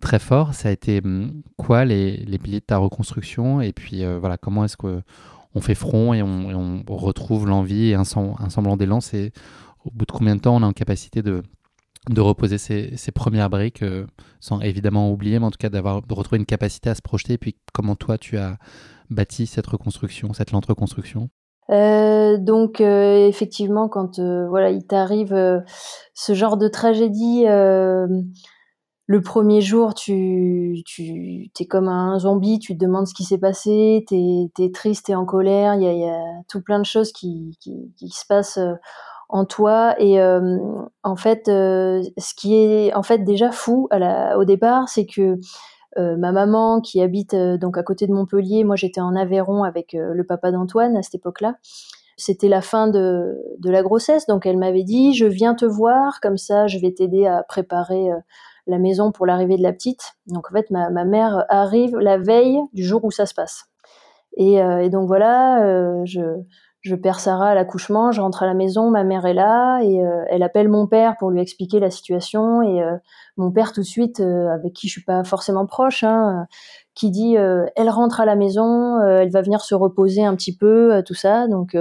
très 0.00 0.18
fort. 0.18 0.52
Ça 0.52 0.68
a 0.68 0.72
été 0.72 1.00
hum, 1.04 1.42
quoi 1.56 1.84
les, 1.84 2.16
les, 2.16 2.38
piliers 2.38 2.58
de 2.58 2.64
ta 2.64 2.78
reconstruction? 2.78 3.60
Et 3.60 3.72
puis 3.72 4.04
voilà, 4.18 4.36
comment 4.36 4.64
est-ce 4.64 4.76
qu'on 4.76 5.60
fait 5.60 5.76
front 5.76 6.12
et 6.12 6.22
on, 6.22 6.82
on 6.88 6.96
retrouve 6.96 7.46
l'envie 7.46 7.90
et 7.90 7.94
un, 7.94 8.02
un 8.02 8.50
semblant 8.50 8.76
d'élan? 8.76 9.00
C'est 9.00 9.30
au 9.84 9.90
bout 9.92 10.06
de 10.06 10.12
combien 10.12 10.34
de 10.34 10.40
temps 10.40 10.56
on 10.56 10.62
est 10.62 10.66
en 10.66 10.72
capacité 10.72 11.22
de 11.22 11.44
de 12.10 12.20
reposer 12.20 12.58
ses, 12.58 13.12
premières 13.12 13.48
briques, 13.48 13.82
euh, 13.82 14.06
sans 14.40 14.60
évidemment 14.60 15.10
oublier, 15.10 15.38
mais 15.38 15.46
en 15.46 15.50
tout 15.50 15.58
cas 15.58 15.70
d'avoir 15.70 16.02
de 16.02 16.14
retrouver 16.14 16.38
une 16.38 16.46
capacité 16.46 16.90
à 16.90 16.94
se 16.94 17.02
projeter. 17.02 17.34
Et 17.34 17.38
puis 17.38 17.56
comment 17.72 17.96
toi 17.96 18.18
tu 18.18 18.36
as 18.36 18.58
bâti 19.10 19.46
cette 19.46 19.66
reconstruction, 19.66 20.32
cette 20.32 20.50
lente 20.50 20.66
reconstruction? 20.66 21.30
Euh, 21.70 22.36
donc 22.36 22.82
euh, 22.82 23.26
effectivement, 23.26 23.88
quand 23.88 24.20
voilà 24.20 24.70
il 24.70 24.86
t'arrive 24.86 25.62
ce 26.12 26.34
genre 26.34 26.56
de 26.58 26.68
tragédie 26.68 27.44
le 29.06 29.20
premier 29.20 29.60
jour, 29.60 29.92
tu, 29.92 30.82
tu 30.86 31.50
es 31.60 31.66
comme 31.66 31.88
un 31.88 32.18
zombie, 32.18 32.58
tu 32.58 32.74
te 32.74 32.82
demandes 32.82 33.06
ce 33.06 33.12
qui 33.12 33.24
s'est 33.24 33.36
passé, 33.36 34.02
tu 34.08 34.14
es, 34.14 34.70
triste, 34.72 35.10
et 35.10 35.14
en 35.14 35.26
colère, 35.26 35.74
il 35.74 35.82
y 35.82 36.04
a, 36.04 36.18
tout 36.48 36.62
plein 36.62 36.78
de 36.78 36.86
choses 36.86 37.12
qui, 37.12 37.54
qui, 37.60 38.08
se 38.08 38.24
passent 38.26 38.58
en 39.28 39.44
toi. 39.44 39.94
Et 39.98 40.20
euh, 40.20 40.58
en 41.02 41.16
fait, 41.16 41.48
euh, 41.48 42.02
ce 42.18 42.34
qui 42.34 42.54
est 42.54 42.94
en 42.94 43.02
fait 43.02 43.18
déjà 43.18 43.50
fou 43.50 43.88
au 44.36 44.44
départ, 44.44 44.88
c'est 44.88 45.06
que 45.06 45.38
ma 45.96 46.32
maman 46.32 46.80
qui 46.80 47.00
habite 47.00 47.36
donc 47.36 47.78
à 47.78 47.84
côté 47.84 48.08
de 48.08 48.12
Montpellier, 48.12 48.64
moi 48.64 48.74
j'étais 48.74 49.00
en 49.00 49.14
Aveyron 49.14 49.62
avec 49.62 49.92
le 49.92 50.24
papa 50.24 50.50
d'Antoine 50.50 50.96
à 50.96 51.02
cette 51.02 51.14
époque-là. 51.14 51.54
C'était 52.16 52.48
la 52.48 52.62
fin 52.62 52.88
de, 52.88 53.36
la 53.62 53.82
grossesse, 53.82 54.26
donc 54.26 54.44
elle 54.44 54.58
m'avait 54.58 54.82
dit 54.82 55.14
je 55.14 55.26
viens 55.26 55.54
te 55.54 55.64
voir, 55.64 56.20
comme 56.20 56.36
ça 56.36 56.66
je 56.66 56.80
vais 56.80 56.92
t'aider 56.92 57.26
à 57.26 57.44
préparer 57.44 58.10
la 58.66 58.78
maison 58.78 59.12
pour 59.12 59.26
l'arrivée 59.26 59.56
de 59.56 59.62
la 59.62 59.72
petite. 59.72 60.14
Donc 60.26 60.50
en 60.50 60.54
fait, 60.54 60.70
ma, 60.70 60.88
mère 61.04 61.44
arrive 61.48 61.96
la 61.96 62.18
veille 62.18 62.58
du 62.72 62.84
jour 62.84 63.04
où 63.04 63.10
ça 63.10 63.26
se 63.26 63.34
passe. 63.34 63.66
Et, 64.36 64.60
euh, 64.60 64.88
donc 64.88 65.06
voilà, 65.06 65.64
euh, 65.64 66.02
je, 66.04 66.20
je 66.84 66.94
perds 66.94 67.18
Sarah 67.18 67.48
à 67.48 67.54
l'accouchement, 67.54 68.12
je 68.12 68.20
rentre 68.20 68.44
à 68.44 68.46
la 68.46 68.54
maison, 68.54 68.90
ma 68.90 69.02
mère 69.02 69.26
est 69.26 69.34
là 69.34 69.80
et 69.82 70.00
euh, 70.00 70.24
elle 70.28 70.42
appelle 70.44 70.68
mon 70.68 70.86
père 70.86 71.16
pour 71.18 71.30
lui 71.30 71.40
expliquer 71.40 71.80
la 71.80 71.90
situation 71.90 72.62
et 72.62 72.82
mon 73.36 73.50
père 73.50 73.72
tout 73.72 73.80
de 73.80 73.86
suite, 73.86 74.20
avec 74.20 74.72
qui 74.72 74.86
je 74.86 74.92
suis 74.92 75.04
pas 75.04 75.24
forcément 75.24 75.66
proche, 75.66 76.04
hein, 76.04 76.46
qui 76.94 77.10
dit 77.10 77.34
elle 77.34 77.90
rentre 77.90 78.20
à 78.20 78.24
la 78.24 78.36
maison, 78.36 79.00
elle 79.00 79.30
va 79.30 79.42
venir 79.42 79.62
se 79.62 79.74
reposer 79.74 80.24
un 80.24 80.36
petit 80.36 80.56
peu, 80.56 81.02
tout 81.04 81.14
ça. 81.14 81.48
Donc 81.48 81.74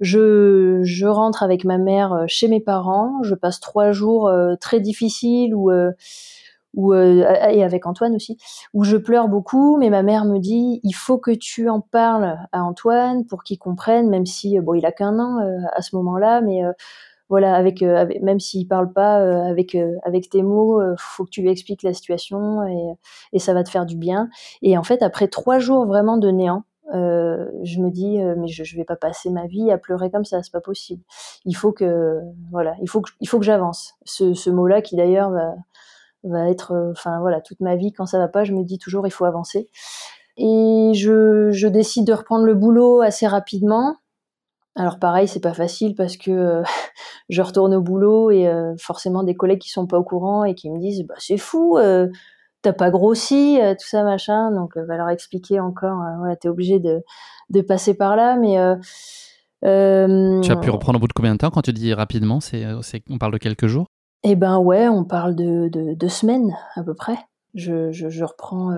je, 0.00 0.80
je 0.82 1.06
rentre 1.06 1.42
avec 1.42 1.64
ma 1.64 1.78
mère 1.78 2.12
euh, 2.12 2.24
chez 2.26 2.48
mes 2.48 2.60
parents. 2.60 3.22
Je 3.22 3.34
passe 3.34 3.60
trois 3.60 3.92
jours 3.92 4.28
euh, 4.28 4.54
très 4.56 4.80
difficiles 4.80 5.54
où, 5.54 5.70
euh, 5.70 5.92
où 6.76 6.94
et 6.94 7.64
avec 7.64 7.86
Antoine 7.86 8.14
aussi, 8.14 8.38
où 8.74 8.84
je 8.84 8.96
pleure 8.96 9.28
beaucoup. 9.28 9.76
Mais 9.78 9.90
ma 9.90 10.02
mère 10.02 10.24
me 10.24 10.38
dit 10.38 10.80
il 10.84 10.92
faut 10.92 11.18
que 11.18 11.32
tu 11.32 11.68
en 11.68 11.80
parles 11.80 12.38
à 12.52 12.62
Antoine 12.62 13.26
pour 13.26 13.42
qu'il 13.42 13.58
comprenne, 13.58 14.08
même 14.08 14.26
si 14.26 14.60
bon 14.60 14.74
il 14.74 14.86
a 14.86 14.92
qu'un 14.92 15.18
an 15.18 15.40
à 15.74 15.82
ce 15.82 15.96
moment-là, 15.96 16.40
mais 16.40 16.62
voilà, 17.28 17.56
avec, 17.56 17.82
même 18.22 18.38
s'il 18.38 18.68
parle 18.68 18.92
pas 18.92 19.16
avec 19.48 19.76
avec 20.04 20.30
tes 20.30 20.42
mots, 20.42 20.80
faut 20.96 21.24
que 21.24 21.30
tu 21.30 21.42
lui 21.42 21.50
expliques 21.50 21.82
la 21.82 21.92
situation 21.92 22.62
et, 22.68 22.94
et 23.32 23.38
ça 23.40 23.52
va 23.52 23.64
te 23.64 23.70
faire 23.70 23.86
du 23.86 23.96
bien. 23.96 24.28
Et 24.62 24.78
en 24.78 24.84
fait, 24.84 25.02
après 25.02 25.26
trois 25.26 25.58
jours 25.58 25.86
vraiment 25.86 26.18
de 26.18 26.30
néant, 26.30 26.62
euh, 26.94 27.46
je 27.64 27.80
me 27.80 27.90
dis 27.90 28.20
euh, 28.20 28.36
mais 28.38 28.46
je, 28.46 28.62
je 28.62 28.76
vais 28.76 28.84
pas 28.84 28.94
passer 28.94 29.28
ma 29.30 29.48
vie 29.48 29.72
à 29.72 29.78
pleurer 29.78 30.08
comme 30.08 30.24
ça, 30.24 30.40
c'est 30.44 30.52
pas 30.52 30.60
possible. 30.60 31.02
Il 31.44 31.56
faut 31.56 31.72
que 31.72 32.20
voilà, 32.52 32.76
il 32.80 32.88
faut 32.88 33.00
que 33.00 33.10
il 33.20 33.28
faut 33.28 33.40
que 33.40 33.44
j'avance. 33.44 33.94
Ce, 34.04 34.34
ce 34.34 34.50
mot-là 34.50 34.80
qui 34.82 34.94
d'ailleurs 34.94 35.30
va 35.30 35.54
va 36.28 36.48
être 36.48 36.72
euh, 36.72 36.92
enfin 36.92 37.20
voilà 37.20 37.40
toute 37.40 37.60
ma 37.60 37.76
vie 37.76 37.92
quand 37.92 38.06
ça 38.06 38.18
va 38.18 38.28
pas, 38.28 38.44
je 38.44 38.52
me 38.52 38.64
dis 38.64 38.78
toujours 38.78 39.06
il 39.06 39.10
faut 39.10 39.24
avancer. 39.24 39.68
Et 40.36 40.92
je, 40.94 41.50
je 41.50 41.66
décide 41.66 42.06
de 42.06 42.12
reprendre 42.12 42.44
le 42.44 42.54
boulot 42.54 43.00
assez 43.00 43.26
rapidement. 43.26 43.96
Alors 44.74 44.98
pareil, 44.98 45.28
c'est 45.28 45.40
pas 45.40 45.54
facile 45.54 45.94
parce 45.94 46.16
que 46.18 46.30
euh, 46.30 46.62
je 47.30 47.42
retourne 47.42 47.74
au 47.74 47.80
boulot 47.80 48.30
et 48.30 48.50
forcément 48.78 49.22
des 49.22 49.34
collègues 49.34 49.60
qui 49.60 49.70
sont 49.70 49.86
pas 49.86 49.98
au 49.98 50.04
courant 50.04 50.44
et 50.44 50.54
qui 50.54 50.70
me 50.70 50.78
disent 50.78 51.04
bah 51.06 51.14
c'est 51.18 51.38
fou, 51.38 51.78
t'as 52.66 52.72
pas 52.72 52.90
grossi, 52.90 53.60
euh, 53.60 53.74
tout 53.74 53.86
ça 53.86 54.02
machin. 54.02 54.50
Donc, 54.50 54.76
euh, 54.76 54.84
va 54.84 54.96
leur 54.96 55.08
expliquer 55.08 55.60
encore. 55.60 56.00
Euh, 56.02 56.18
voilà, 56.18 56.36
t'es 56.36 56.48
obligé 56.48 56.80
de, 56.80 57.02
de 57.50 57.60
passer 57.60 57.94
par 57.94 58.16
là, 58.16 58.36
mais 58.36 58.56
tu 59.62 60.52
as 60.52 60.56
pu 60.56 60.70
reprendre 60.70 60.96
au 60.96 61.00
bout 61.00 61.08
de 61.08 61.12
combien 61.12 61.34
de 61.34 61.38
temps 61.38 61.50
quand 61.50 61.62
tu 61.62 61.72
dis 61.72 61.94
rapidement? 61.94 62.40
C'est, 62.40 62.64
on 63.08 63.18
parle 63.18 63.32
de 63.32 63.38
quelques 63.38 63.66
jours? 63.66 63.86
Eh 64.28 64.34
ben 64.34 64.58
ouais, 64.58 64.88
on 64.88 65.04
parle 65.04 65.36
de, 65.36 65.68
de, 65.68 66.08
semaines 66.08 66.52
à 66.74 66.82
peu 66.82 66.94
près. 66.94 67.16
Je, 67.54 67.92
je, 67.92 68.24
reprends, 68.24 68.74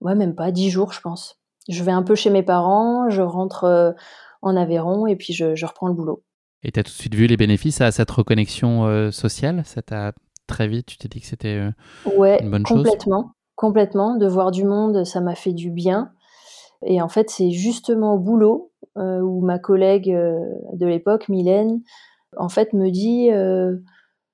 ouais, 0.00 0.14
même 0.14 0.36
pas 0.36 0.52
dix 0.52 0.70
jours, 0.70 0.92
je 0.92 1.00
pense. 1.00 1.40
Je 1.68 1.82
vais 1.82 1.90
un 1.90 2.04
peu 2.04 2.14
chez 2.14 2.30
mes 2.30 2.44
parents, 2.44 3.10
je 3.10 3.20
rentre 3.20 3.94
en 4.40 4.56
Aveyron 4.56 5.08
et 5.08 5.16
puis 5.16 5.32
je, 5.32 5.56
je 5.56 5.66
reprends 5.66 5.88
le 5.88 5.94
boulot. 5.94 6.22
Et 6.62 6.70
tu 6.70 6.78
as 6.78 6.84
tout 6.84 6.92
de 6.92 6.96
suite 6.96 7.16
vu 7.16 7.26
les 7.26 7.36
bénéfices 7.36 7.80
à 7.80 7.90
cette 7.90 8.10
reconnexion 8.12 9.10
sociale? 9.10 9.62
Ça 9.64 9.82
t'a 9.82 10.12
très 10.48 10.66
vite, 10.66 10.86
tu 10.86 10.96
t'es 10.98 11.08
dit 11.08 11.20
que 11.20 11.26
c'était 11.26 11.60
euh, 11.60 12.38
une 12.40 12.50
bonne 12.50 12.66
chose? 12.66 12.78
Complètement, 12.78 13.32
complètement. 13.54 14.16
De 14.16 14.26
voir 14.26 14.50
du 14.52 14.64
monde, 14.64 15.04
ça 15.04 15.20
m'a 15.20 15.36
fait 15.36 15.52
du 15.52 15.70
bien. 15.70 16.10
Et 16.84 17.02
en 17.02 17.08
fait, 17.08 17.30
c'est 17.30 17.50
justement 17.50 18.14
au 18.14 18.18
boulot 18.18 18.72
euh, 18.96 19.20
où 19.20 19.40
ma 19.40 19.58
collègue 19.58 20.10
euh, 20.10 20.38
de 20.72 20.86
l'époque, 20.86 21.28
Mylène, 21.28 21.80
en 22.36 22.48
fait, 22.48 22.72
me 22.72 22.90
dit 22.90 23.30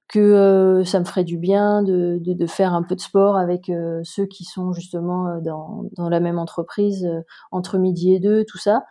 que 0.08 0.82
ça 0.84 1.00
me 1.00 1.04
ferait 1.04 1.24
du 1.24 1.38
bien 1.38 1.82
de, 1.82 2.18
de, 2.20 2.46
faire 2.46 2.74
un 2.74 2.82
peu 2.82 2.94
de 2.94 3.00
sport 3.00 3.36
avec 3.36 3.70
ceux 4.02 4.26
qui 4.26 4.44
sont 4.44 4.72
justement 4.72 5.40
dans, 5.40 5.84
dans 5.96 6.08
la 6.08 6.20
même 6.20 6.38
entreprise, 6.38 7.08
entre 7.50 7.78
midi 7.78 8.14
et 8.14 8.20
deux, 8.20 8.44
tout 8.44 8.58
ça. 8.58 8.84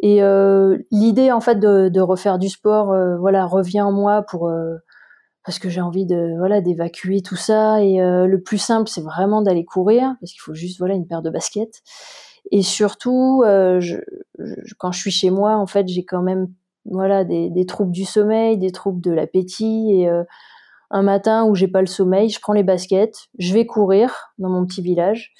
Et 0.00 0.20
l'idée, 0.90 1.32
en 1.32 1.40
fait, 1.40 1.56
de, 1.56 1.88
de, 1.88 2.00
refaire 2.00 2.38
du 2.38 2.48
sport, 2.48 2.94
voilà, 3.18 3.46
revient 3.46 3.82
en 3.82 3.92
moi 3.92 4.22
pour 4.22 4.48
parce 5.44 5.58
que 5.58 5.68
j'ai 5.68 5.80
envie 5.80 6.06
de 6.06 6.36
voilà 6.38 6.60
d'évacuer 6.60 7.20
tout 7.20 7.36
ça 7.36 7.82
et 7.82 8.00
euh, 8.00 8.26
le 8.26 8.42
plus 8.42 8.58
simple 8.58 8.88
c'est 8.88 9.02
vraiment 9.02 9.42
d'aller 9.42 9.64
courir 9.64 10.14
parce 10.20 10.32
qu'il 10.32 10.40
faut 10.40 10.54
juste 10.54 10.78
voilà 10.78 10.94
une 10.94 11.06
paire 11.06 11.22
de 11.22 11.30
baskets 11.30 11.82
et 12.50 12.62
surtout 12.62 13.42
euh, 13.44 13.78
je, 13.80 13.96
quand 14.78 14.90
je 14.92 15.00
suis 15.00 15.10
chez 15.10 15.30
moi 15.30 15.56
en 15.56 15.66
fait 15.66 15.86
j'ai 15.86 16.04
quand 16.04 16.22
même 16.22 16.48
voilà 16.86 17.24
des, 17.24 17.50
des, 17.50 17.66
troubles 17.66 17.92
du 17.92 18.04
sommeil 18.04 18.58
des 18.58 18.72
troubles 18.72 19.00
de 19.00 19.10
l'appétit 19.10 19.92
et 19.92 20.08
euh, 20.08 20.24
un 20.90 21.02
matin 21.02 21.44
où 21.44 21.54
j'ai 21.54 21.68
pas 21.68 21.80
le 21.80 21.86
sommeil 21.86 22.28
je 22.28 22.40
prends 22.40 22.52
les 22.52 22.62
baskets 22.62 23.28
je 23.38 23.54
vais 23.54 23.66
courir 23.66 24.32
dans 24.38 24.50
mon 24.50 24.64
petit 24.66 24.82
village 24.82 25.32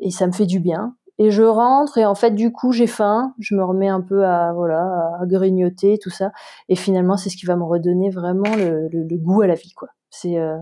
et 0.00 0.10
ça 0.10 0.26
me 0.26 0.32
fait 0.32 0.46
du 0.46 0.60
bien 0.60 0.94
et 1.20 1.30
je 1.30 1.42
rentre 1.42 1.98
et 1.98 2.06
en 2.06 2.14
fait 2.14 2.30
du 2.30 2.50
coup 2.50 2.72
j'ai 2.72 2.86
faim, 2.86 3.34
je 3.38 3.54
me 3.54 3.62
remets 3.62 3.88
un 3.88 4.00
peu 4.00 4.24
à 4.24 4.54
voilà 4.54 5.18
à 5.20 5.26
grignoter 5.26 5.98
tout 5.98 6.08
ça 6.08 6.32
et 6.70 6.76
finalement 6.76 7.18
c'est 7.18 7.28
ce 7.28 7.36
qui 7.36 7.44
va 7.44 7.56
me 7.56 7.62
redonner 7.62 8.08
vraiment 8.08 8.56
le, 8.56 8.88
goût 9.18 9.42
à 9.42 9.46
la 9.46 9.54
vie 9.54 9.72
quoi. 9.74 9.90
C'est 10.08 10.38
euh, 10.38 10.56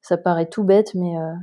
ça 0.00 0.16
paraît 0.16 0.48
tout 0.48 0.64
bête 0.64 0.94
mais 0.94 1.18
euh, 1.18 1.34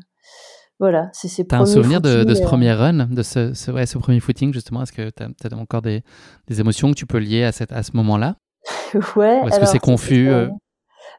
voilà 0.80 1.10
c'est 1.14 1.28
ces 1.28 1.46
T'as 1.46 1.60
un 1.60 1.66
souvenir 1.66 2.02
de, 2.02 2.26
ce 2.34 2.42
euh, 2.42 2.46
premier 2.46 2.74
run, 2.74 3.08
de 3.08 3.24
ce, 3.24 3.54
ce, 3.54 3.72
ouais, 3.72 3.86
ce 3.86 3.98
premier 3.98 4.20
footing 4.20 4.54
justement? 4.54 4.84
Est-ce 4.84 4.92
que 4.92 5.10
tu 5.10 5.24
as, 5.24 5.58
encore 5.58 5.82
des, 5.82 6.04
des, 6.48 6.60
émotions 6.60 6.92
que 6.92 6.96
tu 6.96 7.06
peux 7.06 7.18
lier 7.18 7.44
à, 7.44 7.52
cette, 7.52 7.72
à 7.72 7.84
ce 7.84 7.92
moment-là? 7.96 8.36
Ouais. 9.16 9.42
est-ce 9.46 9.60
que 9.60 9.66
c'est 9.66 9.80
confus 9.80 10.30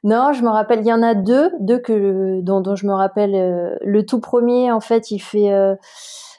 Non, 0.02 0.32
je 0.32 0.42
me 0.42 0.48
rappelle, 0.48 0.80
il 0.80 0.86
y 0.86 0.92
en 0.92 1.02
a 1.02 1.14
deux, 1.14 1.50
deux 1.60 1.78
que, 1.78 2.40
dont, 2.40 2.60
dont 2.60 2.74
je 2.74 2.86
me 2.86 2.94
rappelle. 2.94 3.76
le 3.82 4.06
tout 4.06 4.20
premier, 4.20 4.72
en 4.72 4.80
fait, 4.80 5.10
il 5.10 5.18
fait 5.18 5.50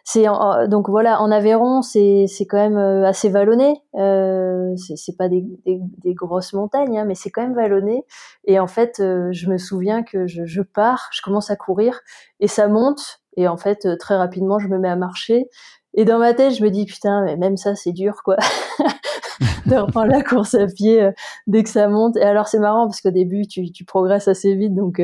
c'est 0.09 0.25
donc 0.69 0.87
voilà 0.87 1.21
en 1.21 1.31
Aveyron 1.31 1.81
c'est 1.81 2.27
c'est 2.29 2.45
quand 2.45 2.55
même 2.55 2.77
euh, 2.77 3.05
assez 3.05 3.27
vallonné. 3.27 3.81
Euh, 3.95 4.73
c'est 4.77 5.17
pas 5.17 5.27
des, 5.27 5.43
des, 5.65 6.13
grosses 6.13 6.53
montagnes 6.53 6.97
hein, 6.97 7.03
mais 7.03 7.13
c'est 7.13 7.29
quand 7.29 7.41
même 7.41 7.55
vallonné. 7.55 8.05
Et 8.45 8.57
en 8.57 8.67
fait 8.67 9.01
euh, 9.01 9.27
je 9.33 9.49
me 9.49 9.57
souviens 9.57 10.03
que 10.03 10.25
je, 10.25 10.45
je, 10.45 10.61
pars 10.61 11.09
je 11.11 11.21
commence 11.21 11.51
à 11.51 11.57
courir 11.57 11.99
et 12.39 12.47
ça 12.47 12.69
monte. 12.69 13.19
Et 13.35 13.49
en 13.49 13.57
fait 13.57 13.85
euh, 13.85 13.97
très 13.97 14.15
rapidement 14.15 14.59
je 14.59 14.69
me 14.69 14.79
mets 14.79 14.87
à 14.87 14.95
marcher. 14.95 15.49
Et 15.93 16.05
dans 16.05 16.19
ma 16.19 16.33
tête 16.33 16.55
je 16.55 16.63
me 16.63 16.69
dis 16.69 16.85
putain 16.85 17.25
mais 17.25 17.35
même 17.35 17.57
ça 17.57 17.75
c'est 17.75 17.91
dur 17.91 18.21
quoi 18.23 18.37
de 19.65 19.75
reprendre 19.75 20.07
la 20.07 20.23
course 20.23 20.55
à 20.55 20.67
pied 20.67 21.05
dès 21.47 21.63
que 21.63 21.69
ça 21.69 21.89
monte. 21.89 22.15
Et 22.15 22.23
alors 22.23 22.47
c'est 22.47 22.59
marrant 22.59 22.85
parce 22.87 23.01
qu'au 23.01 23.11
début 23.11 23.45
tu, 23.45 23.73
tu 23.73 23.83
progresses 23.83 24.29
assez 24.29 24.55
vite. 24.55 24.73
Donc 24.73 25.01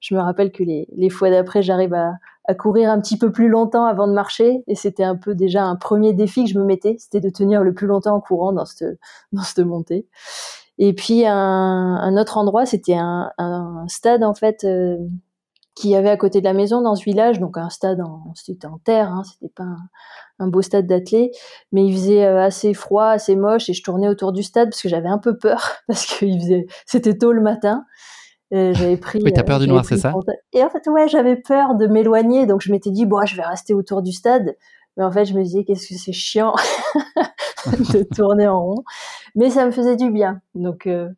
je 0.00 0.14
me 0.14 0.20
rappelle 0.20 0.50
que 0.50 0.62
les, 0.62 0.88
les 0.96 1.10
fois 1.10 1.28
d'après 1.28 1.60
j'arrive 1.60 1.92
à 1.92 2.12
à 2.48 2.54
courir 2.54 2.90
un 2.90 3.00
petit 3.00 3.18
peu 3.18 3.32
plus 3.32 3.48
longtemps 3.48 3.84
avant 3.84 4.06
de 4.06 4.12
marcher. 4.12 4.62
Et 4.66 4.74
c'était 4.74 5.04
un 5.04 5.16
peu 5.16 5.34
déjà 5.34 5.64
un 5.64 5.76
premier 5.76 6.12
défi 6.12 6.44
que 6.44 6.50
je 6.50 6.58
me 6.58 6.64
mettais, 6.64 6.96
c'était 6.98 7.20
de 7.20 7.30
tenir 7.30 7.62
le 7.62 7.74
plus 7.74 7.86
longtemps 7.86 8.14
en 8.14 8.20
courant 8.20 8.52
dans 8.52 8.64
cette, 8.64 8.98
dans 9.32 9.42
cette 9.42 9.64
montée. 9.66 10.06
Et 10.78 10.94
puis 10.94 11.24
un, 11.26 11.34
un 11.34 12.16
autre 12.16 12.36
endroit, 12.38 12.66
c'était 12.66 12.96
un, 12.96 13.30
un, 13.38 13.86
stade 13.88 14.22
en 14.22 14.34
fait 14.34 14.64
euh, 14.64 14.98
qui 15.74 15.94
avait 15.94 16.10
à 16.10 16.16
côté 16.16 16.40
de 16.40 16.44
la 16.44 16.54
maison 16.54 16.80
dans 16.80 16.94
ce 16.94 17.04
village, 17.04 17.38
donc 17.38 17.56
un 17.58 17.68
stade 17.68 18.00
en, 18.00 18.32
c'était 18.34 18.66
en 18.66 18.78
terre, 18.78 19.10
hein, 19.10 19.22
c'était 19.24 19.52
pas 19.54 19.66
un, 20.38 20.48
beau 20.48 20.62
stade 20.62 20.86
d'athlée, 20.86 21.32
mais 21.70 21.86
il 21.86 21.94
faisait 21.94 22.24
euh, 22.24 22.42
assez 22.42 22.74
froid, 22.74 23.08
assez 23.08 23.36
moche, 23.36 23.68
et 23.68 23.74
je 23.74 23.82
tournais 23.82 24.08
autour 24.08 24.32
du 24.32 24.42
stade 24.42 24.70
parce 24.70 24.82
que 24.82 24.88
j'avais 24.88 25.08
un 25.08 25.18
peu 25.18 25.36
peur 25.36 25.72
parce 25.86 26.06
que 26.06 26.26
c'était 26.86 27.16
tôt 27.16 27.32
le 27.32 27.42
matin. 27.42 27.84
J'avais 28.52 28.96
pris. 28.96 29.20
Oui, 29.22 29.32
t'as 29.32 29.42
peur 29.42 29.58
du 29.58 29.66
noir, 29.68 29.84
c'est 29.84 29.96
ça 29.96 30.12
Et 30.52 30.62
en 30.62 30.70
fait, 30.70 30.86
ouais, 30.88 31.08
j'avais 31.08 31.36
peur 31.36 31.74
de 31.74 31.86
m'éloigner, 31.86 32.46
donc 32.46 32.60
je 32.60 32.70
m'étais 32.70 32.90
dit, 32.90 33.06
bon, 33.06 33.24
je 33.26 33.36
vais 33.36 33.42
rester 33.42 33.74
autour 33.74 34.02
du 34.02 34.12
stade. 34.12 34.56
Mais 34.96 35.04
en 35.04 35.12
fait, 35.12 35.24
je 35.26 35.34
me 35.34 35.42
disais, 35.42 35.64
qu'est-ce 35.64 35.88
que 35.88 35.94
c'est 35.94 36.12
chiant 36.12 36.54
de 37.66 38.02
tourner 38.14 38.48
en 38.48 38.62
rond. 38.64 38.84
Mais 39.34 39.50
ça 39.50 39.66
me 39.66 39.70
faisait 39.70 39.96
du 39.96 40.10
bien. 40.10 40.40
Donc, 40.54 40.86
euh, 40.86 41.08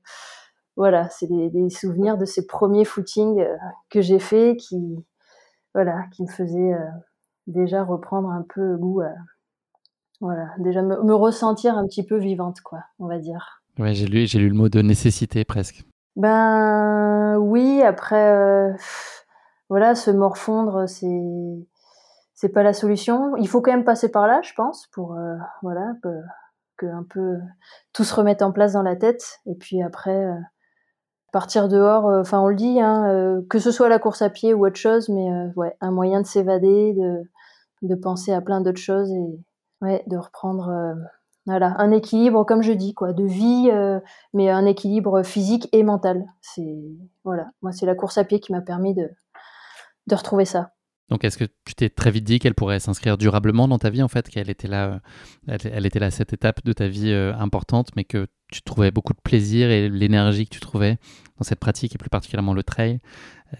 voilà, 0.76 1.08
c'est 1.10 1.28
des, 1.28 1.70
souvenirs 1.70 2.18
de 2.18 2.24
ces 2.24 2.46
premiers 2.46 2.84
footings 2.84 3.40
euh, 3.40 3.56
que 3.90 4.00
j'ai 4.00 4.18
fait 4.18 4.56
qui, 4.56 5.04
voilà, 5.74 6.04
qui 6.12 6.22
me 6.22 6.28
faisaient 6.28 6.72
euh, 6.72 6.88
déjà 7.46 7.84
reprendre 7.84 8.30
un 8.30 8.44
peu 8.54 8.76
goût 8.76 9.02
voilà, 10.20 10.48
déjà 10.58 10.82
me, 10.82 11.00
me, 11.04 11.14
ressentir 11.14 11.78
un 11.78 11.86
petit 11.86 12.04
peu 12.04 12.18
vivante, 12.18 12.60
quoi, 12.62 12.80
on 12.98 13.06
va 13.06 13.18
dire. 13.18 13.62
Ouais, 13.78 13.94
j'ai 13.94 14.06
lu, 14.06 14.26
j'ai 14.26 14.40
lu 14.40 14.48
le 14.48 14.54
mot 14.54 14.68
de 14.68 14.82
nécessité 14.82 15.44
presque. 15.44 15.84
Ben 16.16 17.36
oui, 17.38 17.82
après, 17.82 18.32
euh, 18.32 18.72
voilà, 19.68 19.94
se 19.94 20.10
morfondre, 20.10 20.88
c'est 20.88 21.22
c'est 22.34 22.48
pas 22.50 22.62
la 22.62 22.72
solution. 22.72 23.36
Il 23.36 23.48
faut 23.48 23.60
quand 23.60 23.72
même 23.72 23.84
passer 23.84 24.10
par 24.10 24.26
là, 24.26 24.40
je 24.42 24.52
pense, 24.54 24.86
pour 24.92 25.14
euh, 25.14 25.36
voilà 25.62 25.94
que, 26.76 26.86
un 26.86 27.04
peu 27.08 27.38
tout 27.92 28.04
se 28.04 28.14
remette 28.14 28.42
en 28.42 28.52
place 28.52 28.72
dans 28.74 28.82
la 28.82 28.96
tête. 28.96 29.40
Et 29.46 29.54
puis 29.54 29.82
après, 29.82 30.24
euh, 30.24 30.34
partir 31.32 31.68
dehors. 31.68 32.04
Enfin, 32.06 32.40
on 32.40 32.48
le 32.48 32.54
dit, 32.56 32.80
hein, 32.80 33.42
que 33.50 33.58
ce 33.58 33.70
soit 33.72 33.88
la 33.88 33.98
course 33.98 34.22
à 34.22 34.30
pied 34.30 34.54
ou 34.54 34.66
autre 34.66 34.76
chose, 34.76 35.08
mais 35.08 35.28
ouais, 35.56 35.76
un 35.80 35.90
moyen 35.90 36.20
de 36.22 36.26
s'évader, 36.26 36.94
de 36.94 37.22
de 37.82 37.94
penser 37.94 38.32
à 38.32 38.40
plein 38.40 38.60
d'autres 38.60 38.80
choses 38.80 39.10
et 39.12 39.40
ouais, 39.82 40.02
de 40.08 40.16
reprendre 40.16 40.96
voilà, 41.48 41.74
un 41.78 41.92
équilibre, 41.92 42.44
comme 42.44 42.60
je 42.60 42.72
dis, 42.72 42.92
quoi, 42.92 43.14
de 43.14 43.24
vie, 43.24 43.70
euh, 43.72 44.00
mais 44.34 44.50
un 44.50 44.66
équilibre 44.66 45.22
physique 45.22 45.66
et 45.72 45.82
mental. 45.82 46.26
C'est 46.42 46.76
voilà, 47.24 47.50
moi 47.62 47.72
c'est 47.72 47.86
la 47.86 47.94
course 47.94 48.18
à 48.18 48.24
pied 48.24 48.38
qui 48.38 48.52
m'a 48.52 48.60
permis 48.60 48.94
de, 48.94 49.08
de 50.08 50.14
retrouver 50.14 50.44
ça. 50.44 50.72
Donc, 51.08 51.24
est-ce 51.24 51.38
que 51.38 51.46
tu 51.64 51.74
t'es 51.74 51.88
très 51.88 52.10
vite 52.10 52.24
dit 52.24 52.38
qu'elle 52.38 52.54
pourrait 52.54 52.80
s'inscrire 52.80 53.16
durablement 53.16 53.66
dans 53.66 53.78
ta 53.78 53.88
vie, 53.88 54.02
en 54.02 54.08
fait, 54.08 54.28
qu'elle 54.28 54.50
était 54.50 54.68
là, 54.68 55.00
euh, 55.48 55.56
elle, 55.62 55.86
était 55.86 55.98
là 55.98 56.10
cette 56.10 56.34
étape 56.34 56.62
de 56.66 56.74
ta 56.74 56.86
vie 56.86 57.12
euh, 57.12 57.34
importante, 57.38 57.88
mais 57.96 58.04
que 58.04 58.26
tu 58.52 58.60
trouvais 58.60 58.90
beaucoup 58.90 59.14
de 59.14 59.20
plaisir 59.24 59.70
et 59.70 59.88
l'énergie 59.88 60.44
que 60.44 60.54
tu 60.54 60.60
trouvais 60.60 60.98
dans 61.38 61.44
cette 61.44 61.60
pratique 61.60 61.94
et 61.94 61.98
plus 61.98 62.10
particulièrement 62.10 62.52
le 62.52 62.62
trail. 62.62 63.00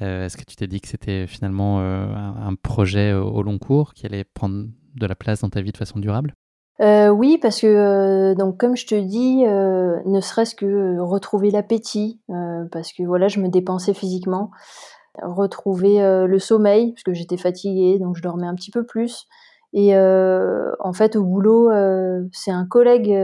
est-ce 0.01 0.37
que 0.37 0.45
tu 0.45 0.57
t'es 0.57 0.67
dit 0.67 0.83
que 0.83 0.89
c'était 0.89 1.27
finalement 1.27 1.81
un, 1.81 2.55
projet 2.55 3.13
au 3.13 3.43
long 3.43 3.59
cours 3.59 3.93
qui 3.95 4.07
allait 4.07 4.25
prendre 4.25 4.67
de 4.95 5.07
la 5.07 5.15
place 5.15 5.41
dans 5.41 5.51
ta 5.51 5.61
vie 5.61 5.73
de 5.73 5.77
façon 5.77 5.99
durable? 5.99 6.35
Euh, 6.81 7.09
oui, 7.09 7.39
parce 7.39 7.61
que 7.61 7.67
euh, 7.67 8.35
donc 8.35 8.57
comme 8.59 8.77
je 8.77 8.87
te 8.87 8.95
dis, 8.95 9.45
euh, 9.47 10.01
ne 10.07 10.21
serait-ce 10.21 10.55
que 10.55 10.99
retrouver 11.01 11.51
l'appétit, 11.51 12.21
parce 12.73 12.93
que 12.93 13.03
voilà, 13.03 13.29
je 13.29 13.41
me 13.41 13.49
dépensais 13.49 13.95
physiquement, 13.95 14.51
retrouver 15.23 15.99
le 16.27 16.39
sommeil, 16.39 16.93
parce 16.93 17.03
que 17.03 17.15
j'étais 17.15 17.37
fatiguée, 17.37 17.99
donc 17.99 18.17
je 18.17 18.23
dormais 18.23 18.47
un 18.47 18.55
petit 18.55 18.71
peu 18.71 18.85
plus. 18.85 19.27
Et 19.73 19.97
en 19.97 20.93
fait, 20.93 21.17
au 21.17 21.25
boulot, 21.25 21.71
c'est 22.33 22.53
un 22.53 22.67
collègue 22.67 23.15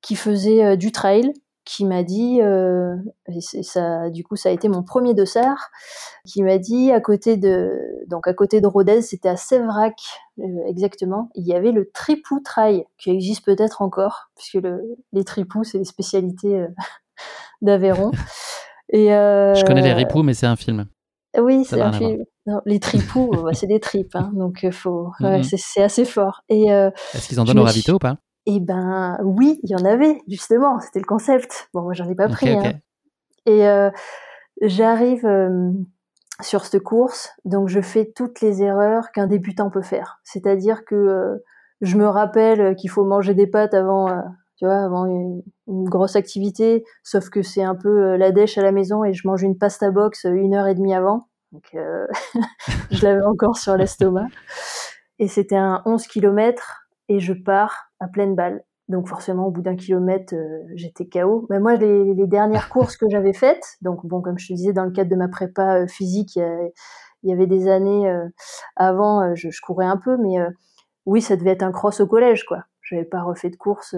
qui 0.00 0.16
faisait 0.16 0.76
du 0.76 0.92
trail 0.92 1.32
qui 1.64 1.84
m'a 1.84 2.02
dit, 2.02 2.40
euh, 2.42 2.94
ça, 3.62 4.10
du 4.10 4.22
coup, 4.22 4.36
ça 4.36 4.50
a 4.50 4.52
été 4.52 4.68
mon 4.68 4.82
premier 4.82 5.14
dossard, 5.14 5.70
qui 6.26 6.42
m'a 6.42 6.58
dit 6.58 6.92
à 6.92 7.00
côté 7.00 7.36
de, 7.36 7.72
donc 8.06 8.28
à 8.28 8.34
côté 8.34 8.60
de 8.60 8.66
Rodez, 8.66 9.02
c'était 9.02 9.30
à 9.30 9.36
Sévrac 9.36 9.94
euh, 10.40 10.44
exactement, 10.66 11.30
il 11.34 11.46
y 11.46 11.54
avait 11.54 11.72
le 11.72 11.90
tripou 11.90 12.40
trail 12.40 12.84
qui 12.98 13.10
existe 13.10 13.44
peut-être 13.44 13.82
encore, 13.82 14.30
puisque 14.36 14.62
le, 14.62 14.82
les 15.12 15.24
tripous 15.24 15.64
c'est 15.64 15.78
les 15.78 15.84
spécialités 15.84 16.60
euh, 16.60 16.68
d'Aveyron. 17.62 18.10
Et 18.92 19.08
je 19.08 19.64
connais 19.64 19.82
les 19.82 19.94
ripoux, 19.94 20.22
mais 20.22 20.34
c'est 20.34 20.46
un 20.46 20.56
film. 20.56 20.86
Oui, 21.38 21.64
c'est 21.64 21.80
un 21.80 21.92
film. 21.92 22.24
les 22.66 22.78
tripous, 22.78 23.32
c'est 23.52 23.66
des 23.66 23.80
tripes, 23.80 24.14
hein, 24.14 24.30
donc 24.34 24.64
faut, 24.70 25.10
mm-hmm. 25.20 25.56
c'est 25.56 25.82
assez 25.82 26.04
fort. 26.04 26.42
Et 26.48 26.66
est-ce 26.66 27.28
qu'ils 27.28 27.40
en 27.40 27.44
donnent 27.44 27.60
au 27.60 27.64
ravito 27.64 27.94
ou 27.94 27.98
pas? 27.98 28.18
Eh 28.46 28.60
ben 28.60 29.18
oui, 29.22 29.58
il 29.62 29.70
y 29.70 29.74
en 29.74 29.84
avait 29.84 30.20
justement, 30.28 30.78
c'était 30.80 30.98
le 30.98 31.06
concept. 31.06 31.68
Bon, 31.72 31.82
moi 31.82 31.94
j'en 31.94 32.08
ai 32.08 32.14
pas 32.14 32.28
pris. 32.28 32.50
Hein. 32.50 32.74
Et 33.46 33.66
euh, 33.66 33.90
j'arrive 34.60 35.26
euh, 35.26 35.70
sur 36.42 36.64
cette 36.64 36.82
course, 36.82 37.30
donc 37.44 37.68
je 37.68 37.80
fais 37.80 38.12
toutes 38.14 38.40
les 38.40 38.62
erreurs 38.62 39.12
qu'un 39.12 39.26
débutant 39.26 39.70
peut 39.70 39.82
faire. 39.82 40.20
C'est-à-dire 40.24 40.84
que 40.84 40.94
euh, 40.94 41.44
je 41.80 41.96
me 41.96 42.06
rappelle 42.06 42.76
qu'il 42.76 42.90
faut 42.90 43.04
manger 43.04 43.34
des 43.34 43.46
pâtes 43.46 43.74
avant, 43.74 44.08
tu 44.56 44.64
vois, 44.64 44.84
avant 44.84 45.06
une, 45.06 45.42
grosse 45.66 46.16
activité, 46.16 46.84
sauf 47.02 47.30
que 47.30 47.42
c'est 47.42 47.62
un 47.62 47.74
peu 47.74 48.16
la 48.16 48.32
dèche 48.32 48.58
à 48.58 48.62
la 48.62 48.72
maison 48.72 49.04
et 49.04 49.14
je 49.14 49.26
mange 49.26 49.42
une 49.42 49.56
pasta 49.56 49.90
box 49.90 50.24
une 50.24 50.54
heure 50.54 50.66
et 50.66 50.74
demie 50.74 50.94
avant. 50.94 51.28
Donc 51.52 51.70
je 52.90 53.04
l'avais 53.04 53.22
encore 53.22 53.56
sur 53.56 53.76
l'estomac. 53.76 54.26
Et 55.18 55.28
c'était 55.28 55.56
un 55.56 55.82
11 55.86 56.06
km 56.06 56.86
et 57.08 57.20
je 57.20 57.32
pars 57.32 57.83
à 58.00 58.08
pleine 58.08 58.34
balle. 58.34 58.64
Donc 58.88 59.08
forcément, 59.08 59.46
au 59.46 59.50
bout 59.50 59.62
d'un 59.62 59.76
kilomètre, 59.76 60.34
euh, 60.34 60.62
j'étais 60.74 61.06
KO. 61.06 61.46
Mais 61.48 61.58
moi, 61.58 61.76
les, 61.76 62.14
dernières 62.26 62.68
courses 62.70 62.96
que 62.96 63.08
j'avais 63.08 63.32
faites, 63.32 63.76
donc 63.80 64.04
bon, 64.04 64.20
comme 64.20 64.38
je 64.38 64.48
te 64.48 64.52
disais, 64.52 64.72
dans 64.72 64.84
le 64.84 64.90
cadre 64.90 65.10
de 65.10 65.16
ma 65.16 65.28
prépa 65.28 65.80
euh, 65.80 65.86
physique, 65.86 66.36
il 66.36 66.72
y, 67.22 67.32
avait 67.32 67.46
des 67.46 67.68
années 67.68 68.08
euh, 68.08 68.28
avant, 68.76 69.34
je, 69.34 69.48
courais 69.62 69.86
un 69.86 69.96
peu, 69.96 70.18
mais 70.18 70.36
oui, 71.06 71.22
ça 71.22 71.36
devait 71.36 71.50
être 71.50 71.62
un 71.62 71.72
cross 71.72 72.00
au 72.00 72.06
collège, 72.06 72.44
quoi. 72.44 72.64
Je 72.82 72.94
n'avais 72.94 73.06
pas 73.06 73.22
refait 73.22 73.48
de 73.48 73.56
course 73.56 73.96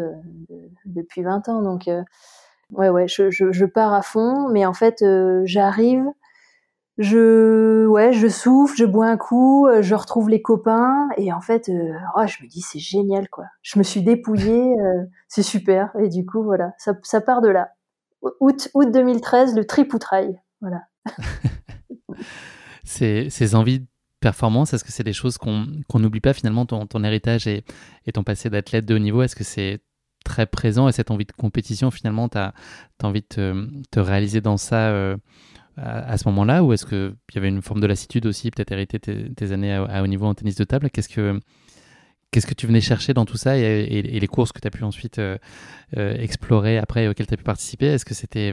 depuis 0.85 1.23
20 1.23 1.49
ans, 1.49 1.63
donc 1.63 1.91
ouais, 2.71 2.89
ouais, 2.89 3.09
je, 3.09 3.31
je, 3.31 3.65
pars 3.65 3.93
à 3.93 4.03
fond, 4.03 4.49
mais 4.51 4.65
en 4.65 4.75
fait, 4.75 5.05
j'arrive 5.45 6.05
je 6.99 7.87
ouais 7.87 8.13
je 8.13 8.27
souffle 8.27 8.77
je 8.77 8.85
bois 8.85 9.07
un 9.07 9.17
coup 9.17 9.67
euh, 9.67 9.83
je 9.83 9.95
retrouve 9.95 10.31
les 10.31 10.41
copains 10.41 11.09
et 11.19 11.33
en 11.33 11.41
fait 11.41 11.69
euh, 11.69 11.93
oh, 12.17 12.27
je 12.27 12.43
me 12.43 12.49
dis 12.49 12.63
c'est 12.63 12.79
génial 12.79 13.29
quoi. 13.29 13.45
Je 13.63 13.79
me 13.79 13.85
suis 13.85 14.03
dépouillée 14.03 14.73
euh, 14.81 15.05
c'est 15.29 15.43
super 15.43 15.95
et 15.99 16.09
du 16.09 16.25
coup 16.25 16.43
voilà 16.43 16.73
ça, 16.79 16.95
ça 17.03 17.21
part 17.21 17.43
de 17.43 17.49
là. 17.49 17.71
Août 18.41 18.71
août 18.75 18.91
2013 18.91 19.55
le 19.55 19.67
tripoutrail 19.67 20.41
voilà. 20.61 20.83
Ces, 22.85 23.31
ces 23.31 23.57
envies 23.57 23.81
de 23.81 23.87
performance 24.21 24.73
est-ce 24.73 24.85
que 24.85 24.93
c'est 24.93 25.03
des 25.03 25.13
choses 25.13 25.39
qu'on 25.39 25.67
n'oublie 25.95 26.21
pas 26.21 26.33
finalement 26.33 26.67
ton, 26.67 26.87
ton 26.87 27.03
héritage 27.03 27.49
et, 27.49 27.65
et 28.07 28.13
ton 28.13 28.23
passé 28.23 28.49
d'athlète 28.49 28.87
de 28.87 28.95
haut 28.95 29.01
niveau 29.01 29.23
est-ce 29.23 29.35
que 29.35 29.43
c'est 29.45 29.81
très 30.25 30.47
présent 30.47 30.89
et 30.89 30.93
cette 30.93 31.11
envie 31.11 31.25
de 31.25 31.33
compétition 31.33 31.91
finalement 31.91 32.29
tu 32.29 32.39
as, 32.39 32.55
envie 33.03 33.23
de 33.23 33.27
te, 33.27 33.69
te, 33.91 34.01
réaliser 34.01 34.41
dans 34.41 34.57
ça 34.57 35.17
à, 35.77 36.17
ce 36.17 36.29
moment-là 36.29 36.65
Ou 36.65 36.73
est-ce 36.73 36.87
qu'il 36.87 37.15
y 37.35 37.39
avait 37.39 37.49
une 37.49 37.63
forme 37.63 37.81
de 37.81 37.87
lassitude 37.87 38.27
aussi, 38.27 38.51
peut-être 38.51 38.73
hérité 38.73 38.99
tes, 38.99 39.53
années 39.53 39.75
à, 39.75 40.03
haut 40.03 40.07
niveau 40.07 40.27
en 40.27 40.35
tennis 40.35 40.57
de 40.57 40.65
table? 40.65 40.91
Qu'est-ce 40.91 41.09
que 41.09 41.41
que 42.45 42.55
tu 42.55 42.67
venais 42.67 42.83
chercher 42.83 43.15
dans 43.15 43.25
tout 43.25 43.39
ça 43.39 43.57
et, 43.57 44.03
les 44.03 44.27
courses 44.27 44.53
que 44.53 44.61
tu 44.61 44.69
as 44.69 44.71
pu 44.71 44.85
ensuite 44.85 45.19
euh, 45.19 45.39
euh, 45.97 46.15
explorer 46.19 46.77
après 46.77 47.09
auxquelles 47.09 47.27
tu 47.27 47.35
as 47.35 47.39
pu 47.39 47.45
participer? 47.45 47.87
Est-ce 47.87 48.05
que 48.05 48.13
c'était 48.13 48.53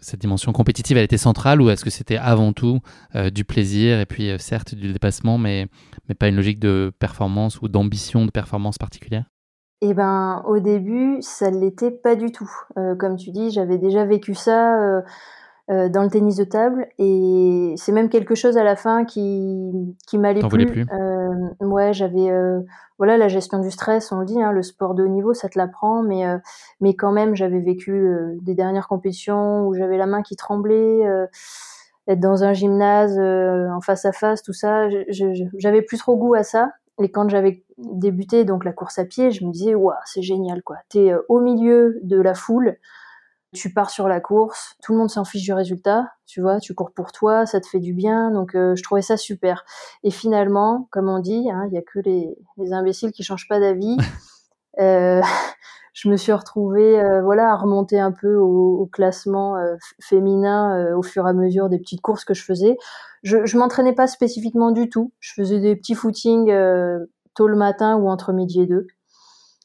cette 0.00 0.20
dimension 0.20 0.52
compétitive, 0.52 0.98
elle 0.98 1.04
était 1.04 1.16
centrale 1.16 1.62
ou 1.62 1.70
est-ce 1.70 1.82
que 1.82 1.90
c'était 1.90 2.18
avant 2.18 2.52
tout 2.52 2.80
euh, 3.16 3.30
du 3.30 3.44
plaisir 3.44 3.98
et 3.98 4.06
puis 4.06 4.30
certes 4.38 4.74
du 4.74 4.92
dépassement, 4.92 5.38
mais, 5.38 5.66
mais 6.08 6.14
pas 6.14 6.28
une 6.28 6.36
logique 6.36 6.60
de 6.60 6.92
performance 6.98 7.60
ou 7.62 7.68
d'ambition 7.68 8.26
de 8.26 8.30
performance 8.30 8.76
particulière? 8.76 9.24
Eh 9.80 9.92
ben, 9.92 10.42
au 10.46 10.60
début, 10.60 11.18
ça 11.20 11.50
ne 11.50 11.60
l'était 11.60 11.90
pas 11.90 12.16
du 12.16 12.30
tout. 12.32 12.50
comme 12.98 13.16
tu 13.16 13.30
dis, 13.32 13.50
j'avais 13.50 13.78
déjà 13.78 14.04
vécu 14.04 14.34
ça 14.34 15.02
euh, 15.70 15.88
dans 15.88 16.02
le 16.02 16.10
tennis 16.10 16.36
de 16.36 16.44
table 16.44 16.88
et 16.98 17.72
c'est 17.78 17.92
même 17.92 18.10
quelque 18.10 18.34
chose 18.34 18.58
à 18.58 18.64
la 18.64 18.76
fin 18.76 19.06
qui 19.06 19.96
qui 20.06 20.18
m'allait 20.18 20.46
plus. 20.46 20.66
plus. 20.66 20.86
Euh, 20.92 21.66
ouais, 21.66 21.94
j'avais 21.94 22.30
euh, 22.30 22.60
voilà 22.98 23.16
la 23.16 23.28
gestion 23.28 23.60
du 23.60 23.70
stress, 23.70 24.12
on 24.12 24.18
le 24.20 24.26
dit, 24.26 24.42
hein, 24.42 24.52
le 24.52 24.62
sport 24.62 24.94
de 24.94 25.02
haut 25.02 25.08
niveau, 25.08 25.32
ça 25.32 25.48
te 25.48 25.58
l'apprend, 25.58 26.02
mais 26.02 26.26
euh, 26.26 26.36
mais 26.82 26.94
quand 26.94 27.12
même 27.12 27.34
j'avais 27.34 27.60
vécu 27.60 28.06
des 28.42 28.54
dernières 28.54 28.88
compétitions 28.88 29.66
où 29.66 29.72
j'avais 29.72 29.96
la 29.96 30.04
main 30.04 30.20
qui 30.20 30.36
tremblait, 30.36 31.00
être 32.08 32.20
dans 32.20 32.44
un 32.44 32.52
gymnase 32.52 33.18
en 33.18 33.80
face 33.80 34.04
à 34.04 34.12
face, 34.12 34.42
tout 34.42 34.52
ça, 34.52 34.90
j'avais 35.08 35.80
plus 35.80 35.96
trop 35.96 36.14
goût 36.16 36.34
à 36.34 36.42
ça. 36.42 36.72
Et 37.02 37.10
quand 37.10 37.28
j'avais 37.30 37.64
débuté 37.78 38.44
donc 38.44 38.66
la 38.66 38.72
course 38.72 38.98
à 38.98 39.06
pied, 39.06 39.30
je 39.30 39.46
me 39.46 39.50
disais 39.50 39.74
waouh 39.74 39.96
c'est 40.04 40.22
génial 40.22 40.62
quoi, 40.62 40.76
t'es 40.90 41.14
au 41.30 41.40
milieu 41.40 41.98
de 42.02 42.20
la 42.20 42.34
foule 42.34 42.76
tu 43.54 43.72
pars 43.72 43.90
sur 43.90 44.08
la 44.08 44.20
course, 44.20 44.76
tout 44.82 44.92
le 44.92 44.98
monde 44.98 45.08
s'en 45.08 45.24
fiche 45.24 45.42
du 45.42 45.52
résultat, 45.52 46.06
tu 46.26 46.40
vois, 46.40 46.60
tu 46.60 46.74
cours 46.74 46.90
pour 46.90 47.12
toi, 47.12 47.46
ça 47.46 47.60
te 47.60 47.66
fait 47.66 47.78
du 47.78 47.94
bien, 47.94 48.30
donc 48.30 48.54
euh, 48.54 48.74
je 48.76 48.82
trouvais 48.82 49.02
ça 49.02 49.16
super. 49.16 49.64
Et 50.02 50.10
finalement, 50.10 50.88
comme 50.90 51.08
on 51.08 51.20
dit, 51.20 51.48
hein, 51.50 51.66
il 51.68 51.74
y 51.74 51.78
a 51.78 51.82
que 51.82 52.00
les, 52.00 52.36
imbéciles 52.72 53.12
qui 53.12 53.22
changent 53.22 53.48
pas 53.48 53.60
d'avis. 53.60 53.96
Euh, 54.80 55.20
je 55.92 56.08
me 56.08 56.16
suis 56.16 56.32
retrouvée, 56.32 57.00
euh, 57.00 57.22
voilà, 57.22 57.52
à 57.52 57.54
remonter 57.54 58.00
un 58.00 58.10
peu 58.10 58.34
au, 58.34 58.90
classement 58.92 59.54
féminin 60.00 60.96
au 60.96 61.02
fur 61.04 61.28
et 61.28 61.30
à 61.30 61.32
mesure 61.32 61.68
des 61.68 61.78
petites 61.78 62.00
courses 62.00 62.24
que 62.24 62.34
je 62.34 62.42
faisais. 62.42 62.76
Je, 63.22 63.46
je 63.46 63.56
m'entraînais 63.56 63.92
pas 63.92 64.08
spécifiquement 64.08 64.72
du 64.72 64.88
tout. 64.88 65.12
Je 65.20 65.32
faisais 65.34 65.60
des 65.60 65.76
petits 65.76 65.94
footings 65.94 66.52
tôt 67.36 67.46
le 67.46 67.54
matin 67.54 67.94
ou 67.94 68.08
entre 68.08 68.32
midi 68.32 68.62
et 68.62 68.66
deux. 68.66 68.88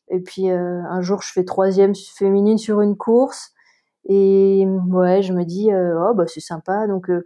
Et 0.09 0.19
puis 0.19 0.51
un 0.51 1.01
jour, 1.01 1.23
je 1.23 1.31
fais 1.31 1.43
troisième 1.43 1.95
féminine 1.95 2.59
sur 2.59 2.81
une 2.81 2.95
course. 2.95 3.55
Et 4.05 4.65
ouais, 4.87 5.21
je 5.21 5.33
me 5.33 5.43
dis, 5.43 5.71
euh, 5.71 5.99
oh 6.09 6.13
bah 6.13 6.25
c'est 6.27 6.39
sympa. 6.39 6.87
Donc 6.87 7.09
euh, 7.09 7.25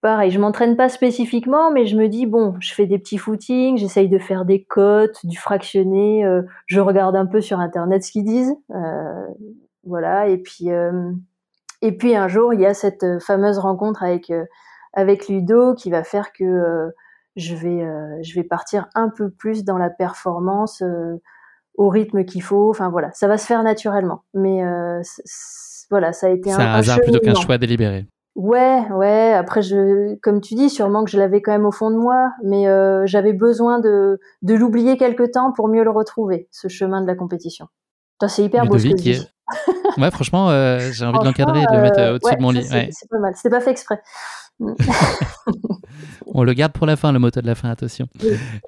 pareil, 0.00 0.30
je 0.30 0.38
m'entraîne 0.38 0.76
pas 0.76 0.88
spécifiquement, 0.88 1.70
mais 1.70 1.86
je 1.86 1.96
me 1.96 2.08
dis, 2.08 2.26
bon, 2.26 2.54
je 2.60 2.74
fais 2.74 2.86
des 2.86 2.98
petits 2.98 3.18
footings, 3.18 3.76
j'essaye 3.76 4.08
de 4.08 4.18
faire 4.18 4.44
des 4.44 4.64
cotes, 4.64 5.24
du 5.24 5.38
fractionné, 5.38 6.24
euh, 6.24 6.42
je 6.66 6.80
regarde 6.80 7.16
un 7.16 7.26
peu 7.26 7.40
sur 7.40 7.60
Internet 7.60 8.04
ce 8.04 8.12
qu'ils 8.12 8.24
disent. 8.24 8.56
voilà, 9.84 10.28
et 10.28 10.38
puis, 10.38 10.68
et 11.82 11.96
puis 11.96 12.16
un 12.16 12.26
jour, 12.26 12.52
il 12.52 12.60
y 12.60 12.66
a 12.66 12.74
cette 12.74 13.20
fameuse 13.20 13.58
rencontre 13.58 14.02
avec, 14.02 14.32
avec 14.94 15.28
Ludo 15.28 15.74
qui 15.74 15.90
va 15.90 16.02
faire 16.02 16.32
que 16.32 16.90
je, 17.36 17.54
vais, 17.54 17.86
je 18.22 18.34
vais 18.34 18.42
partir 18.42 18.88
un 18.96 19.08
peu 19.08 19.30
plus 19.30 19.64
dans 19.64 19.78
la 19.78 19.90
performance 19.90 20.82
au 21.76 21.88
rythme 21.88 22.24
qu'il 22.24 22.42
faut. 22.42 22.70
Enfin 22.70 22.88
voilà, 22.88 23.10
ça 23.12 23.28
va 23.28 23.38
se 23.38 23.46
faire 23.46 23.62
naturellement. 23.62 24.24
Mais 24.34 24.62
voilà, 25.90 26.12
ça 26.12 26.26
a 26.26 26.30
été 26.30 26.52
un, 26.52 26.58
un, 26.58 26.74
hasard 26.74 27.00
plutôt 27.00 27.20
qu'un 27.20 27.34
choix 27.34 27.58
délibéré. 27.58 28.06
Ouais, 28.36 28.82
ouais. 28.90 29.32
Après, 29.32 29.62
je, 29.62 30.14
comme 30.16 30.42
tu 30.42 30.54
dis, 30.54 30.68
sûrement 30.68 31.04
que 31.04 31.10
je 31.10 31.18
l'avais 31.18 31.40
quand 31.40 31.52
même 31.52 31.64
au 31.64 31.72
fond 31.72 31.90
de 31.90 31.96
moi, 31.96 32.32
mais 32.44 32.68
euh, 32.68 33.06
j'avais 33.06 33.32
besoin 33.32 33.80
de, 33.80 34.20
de 34.42 34.54
l'oublier 34.54 34.98
quelque 34.98 35.22
temps 35.22 35.52
pour 35.52 35.68
mieux 35.68 35.82
le 35.82 35.90
retrouver, 35.90 36.46
ce 36.50 36.68
chemin 36.68 37.00
de 37.00 37.06
la 37.06 37.14
compétition. 37.14 37.68
C'est 38.28 38.44
hyper 38.44 38.66
beau 38.66 38.78
ce 38.78 38.88
que 38.88 39.12
je 39.12 39.22
Ouais, 40.00 40.10
franchement, 40.10 40.50
euh, 40.50 40.78
j'ai 40.92 41.06
envie 41.06 41.18
de 41.18 41.24
l'encadrer 41.24 41.62
et 41.62 41.66
de 41.66 41.76
le 41.76 41.82
mettre 41.82 41.98
euh, 41.98 42.14
au-dessus 42.16 42.36
de 42.36 42.42
mon 42.42 42.50
lit. 42.50 42.64
C'est 42.64 43.08
pas 43.08 43.18
mal. 43.18 43.32
C'était 43.36 43.50
pas 43.50 43.60
fait 43.60 43.70
exprès. 43.70 44.02
On 46.26 46.42
le 46.42 46.52
garde 46.54 46.72
pour 46.72 46.86
la 46.86 46.96
fin, 46.96 47.12
le 47.12 47.18
moto 47.18 47.40
de 47.40 47.46
la 47.46 47.54
fin, 47.54 47.70
attention. 47.70 48.08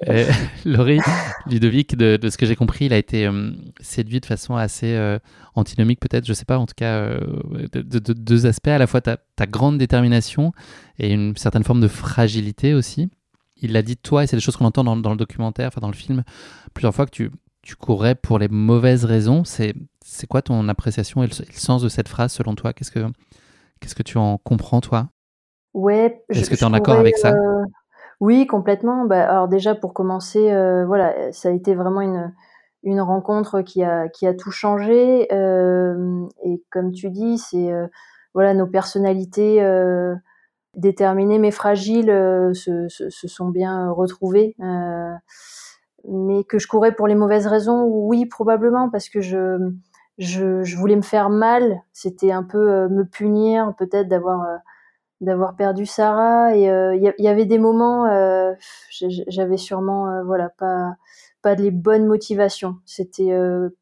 Euh, 0.08 0.30
Laurie, 0.64 1.00
Ludovic, 1.46 1.96
de, 1.96 2.18
ce 2.30 2.38
que 2.38 2.46
j'ai 2.46 2.56
compris, 2.56 2.86
il 2.86 2.92
a 2.92 2.98
été 2.98 3.26
euh, 3.26 3.50
séduit 3.80 4.20
de 4.20 4.26
façon 4.26 4.56
assez 4.56 4.94
euh, 4.94 5.18
antinomique, 5.54 6.00
peut-être, 6.00 6.24
je 6.26 6.32
sais 6.32 6.44
pas, 6.44 6.56
en 6.58 6.66
tout 6.66 6.74
cas, 6.76 7.10
de, 7.72 7.98
deux 8.12 8.46
aspects. 8.46 8.68
À 8.68 8.78
la 8.78 8.86
fois 8.86 9.00
ta, 9.00 9.18
grande 9.46 9.76
détermination 9.76 10.52
et 10.98 11.12
une 11.12 11.36
certaine 11.36 11.64
forme 11.64 11.80
de 11.80 11.88
fragilité 11.88 12.74
aussi. 12.74 13.10
Il 13.60 13.72
l'a 13.72 13.82
dit 13.82 13.96
de 13.96 14.00
toi, 14.00 14.24
et 14.24 14.26
c'est 14.26 14.36
des 14.36 14.40
choses 14.40 14.56
qu'on 14.56 14.64
entend 14.64 14.84
dans, 14.84 15.10
le 15.10 15.16
documentaire, 15.16 15.68
enfin 15.68 15.80
dans 15.80 15.88
le 15.88 15.94
film, 15.94 16.22
plusieurs 16.74 16.94
fois 16.94 17.04
que 17.06 17.10
tu, 17.10 17.30
tu 17.62 17.76
courais 17.76 18.14
pour 18.14 18.38
les 18.38 18.48
mauvaises 18.48 19.04
raisons. 19.04 19.42
C'est 19.44 19.74
quoi 20.28 20.40
ton 20.42 20.68
appréciation 20.68 21.22
et 21.22 21.26
le, 21.26 21.32
sens 21.52 21.82
de 21.82 21.88
cette 21.88 22.08
phrase 22.08 22.32
selon 22.32 22.54
toi? 22.54 22.72
Qu'est-ce 22.72 22.92
que 22.92 23.04
Qu'est-ce 23.80 23.94
que 23.94 24.02
tu 24.02 24.18
en 24.18 24.38
comprends, 24.38 24.80
toi? 24.80 25.10
Ouais. 25.78 26.24
Est-ce 26.30 26.50
que 26.50 26.56
tu 26.56 26.62
es 26.62 26.64
en 26.66 26.74
accord 26.74 26.98
avec 26.98 27.16
ça? 27.16 27.30
euh, 27.32 27.64
Oui, 28.20 28.46
complètement. 28.46 29.04
Bah, 29.04 29.28
alors 29.30 29.46
déjà 29.48 29.76
pour 29.76 29.94
commencer, 29.94 30.50
euh, 30.50 30.84
voilà, 30.84 31.32
ça 31.32 31.50
a 31.50 31.52
été 31.52 31.74
vraiment 31.74 32.00
une 32.00 32.32
une 32.84 33.00
rencontre 33.00 33.62
qui 33.62 33.82
a 33.84 34.08
qui 34.08 34.26
a 34.26 34.34
tout 34.34 34.50
changé. 34.50 35.28
Euh, 35.32 36.26
et 36.44 36.62
comme 36.70 36.90
tu 36.92 37.10
dis, 37.10 37.38
c'est 37.38 37.70
voilà 38.34 38.54
nos 38.54 38.66
personnalités 38.66 39.62
déterminées 40.74 41.38
mais 41.38 41.50
fragiles 41.50 42.06
se, 42.54 42.86
se, 42.88 43.08
se, 43.10 43.28
sont 43.28 43.48
bien 43.48 43.90
retrouvées. 43.90 44.56
mais 46.08 46.44
que 46.44 46.58
je 46.58 46.66
courais 46.66 46.92
pour 46.92 47.06
les 47.06 47.14
mauvaises 47.14 47.46
raisons, 47.46 47.84
oui 47.84 48.26
probablement 48.26 48.90
parce 48.90 49.08
que 49.08 49.20
je 49.20 49.58
je, 50.18 50.64
je 50.64 50.76
voulais 50.76 50.96
me 50.96 51.02
faire 51.02 51.30
mal. 51.30 51.82
C'était 51.92 52.32
un 52.32 52.42
peu 52.42 52.88
me 52.88 53.04
punir, 53.04 53.74
peut-être 53.78 54.08
d'avoir 54.08 54.44
d'avoir 55.20 55.56
perdu 55.56 55.84
Sarah 55.84 56.54
et 56.54 56.64
il 56.64 56.68
euh, 56.68 57.12
y, 57.18 57.28
avait 57.28 57.44
des 57.44 57.58
moments 57.58 58.06
euh, 58.06 58.54
j'avais 58.90 59.56
sûrement 59.56 60.08
euh, 60.08 60.22
voilà 60.22 60.48
pas 60.50 60.96
pas 61.40 61.54
les 61.54 61.70
bonnes 61.70 62.06
motivations. 62.06 62.78
C'était 62.84 63.32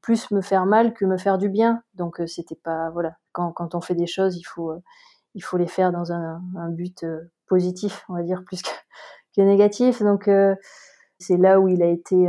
plus 0.03 0.31
me 0.31 0.43
faire 0.43 0.67
mal 0.67 0.93
que 0.93 1.07
me 1.07 1.17
faire 1.17 1.39
du 1.39 1.49
bien. 1.49 1.83
Donc 1.95 2.21
c'était 2.27 2.55
pas 2.57 2.91
voilà. 2.91 3.17
Quand, 3.33 3.51
quand 3.53 3.75
on 3.75 3.81
fait 3.81 3.95
des 3.95 4.07
choses 4.07 4.37
il 4.37 4.45
faut 4.45 4.75
il 5.35 5.43
faut 5.43 5.57
les 5.57 5.67
faire 5.67 5.93
dans 5.93 6.13
un, 6.13 6.43
un 6.57 6.69
but 6.71 7.05
positif 7.47 8.05
on 8.09 8.15
va 8.15 8.23
dire 8.23 8.43
plus 8.45 8.63
que, 8.63 8.71
que 9.37 9.43
négatif. 9.43 10.03
Donc 10.03 10.31
c'est 11.19 11.37
là 11.37 11.61
où 11.61 11.69
il 11.69 11.83
a 11.83 11.89
été 11.89 12.29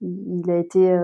il 0.00 0.50
a 0.50 0.56
été 0.56 0.98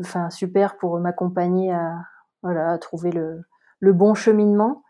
enfin 0.00 0.30
super 0.30 0.76
pour 0.76 0.98
m'accompagner 0.98 1.72
à 1.72 1.96
voilà 2.42 2.72
à 2.72 2.78
trouver 2.78 3.10
le 3.10 3.42
le 3.80 3.92
bon 3.92 4.14
cheminement 4.14 4.82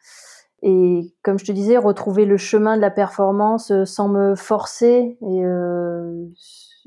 et 0.63 1.15
comme 1.23 1.39
je 1.39 1.45
te 1.45 1.53
disais, 1.53 1.77
retrouver 1.79 2.27
le 2.27 2.37
chemin 2.37 2.77
de 2.77 2.81
la 2.83 2.91
performance 2.91 3.71
euh, 3.71 3.85
sans 3.85 4.09
me 4.09 4.35
forcer 4.35 5.17
et, 5.23 5.45
euh, 5.45 6.27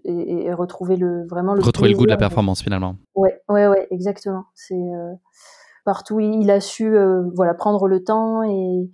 et, 0.06 0.46
et, 0.46 0.54
retrouver 0.54 0.96
le 0.96 1.26
vraiment 1.28 1.56
le 1.56 1.62
retrouver 1.62 1.90
le 1.90 1.98
goût 1.98 2.06
de 2.06 2.12
la 2.12 2.18
performance 2.18 2.62
finalement. 2.62 2.98
Ouais, 3.16 3.42
ouais, 3.50 3.68
ouais, 3.68 3.88
exactement. 3.90 4.46
C'est 4.54 4.76
euh, 4.76 5.14
partout 5.86 6.20
il 6.20 6.52
a 6.52 6.60
su 6.60 6.96
euh, 6.96 7.24
voilà 7.36 7.56
prendre 7.56 7.88
le 7.88 8.04
temps 8.04 8.44
et 8.44 8.92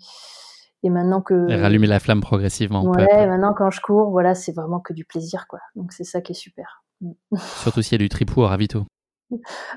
et 0.84 0.90
maintenant 0.90 1.22
que 1.22 1.50
et 1.50 1.56
rallumer 1.58 1.88
la 1.88 2.00
flamme 2.00 2.22
progressivement. 2.22 2.84
Ouais, 2.84 3.28
maintenant 3.28 3.54
quand 3.54 3.72
je 3.72 3.82
cours, 3.82 4.12
voilà, 4.12 4.34
c'est 4.34 4.54
vraiment 4.54 4.80
que 4.80 4.94
du 4.94 5.04
plaisir 5.04 5.48
quoi. 5.50 5.60
Donc 5.76 5.92
c'est 5.92 6.06
ça 6.06 6.22
qui 6.22 6.32
est 6.32 6.36
super. 6.36 6.84
Surtout 7.62 7.82
s'il 7.82 8.00
y 8.00 8.02
a 8.02 8.06
du 8.06 8.10
tripou 8.10 8.42
au 8.42 8.48
ravito. 8.48 8.86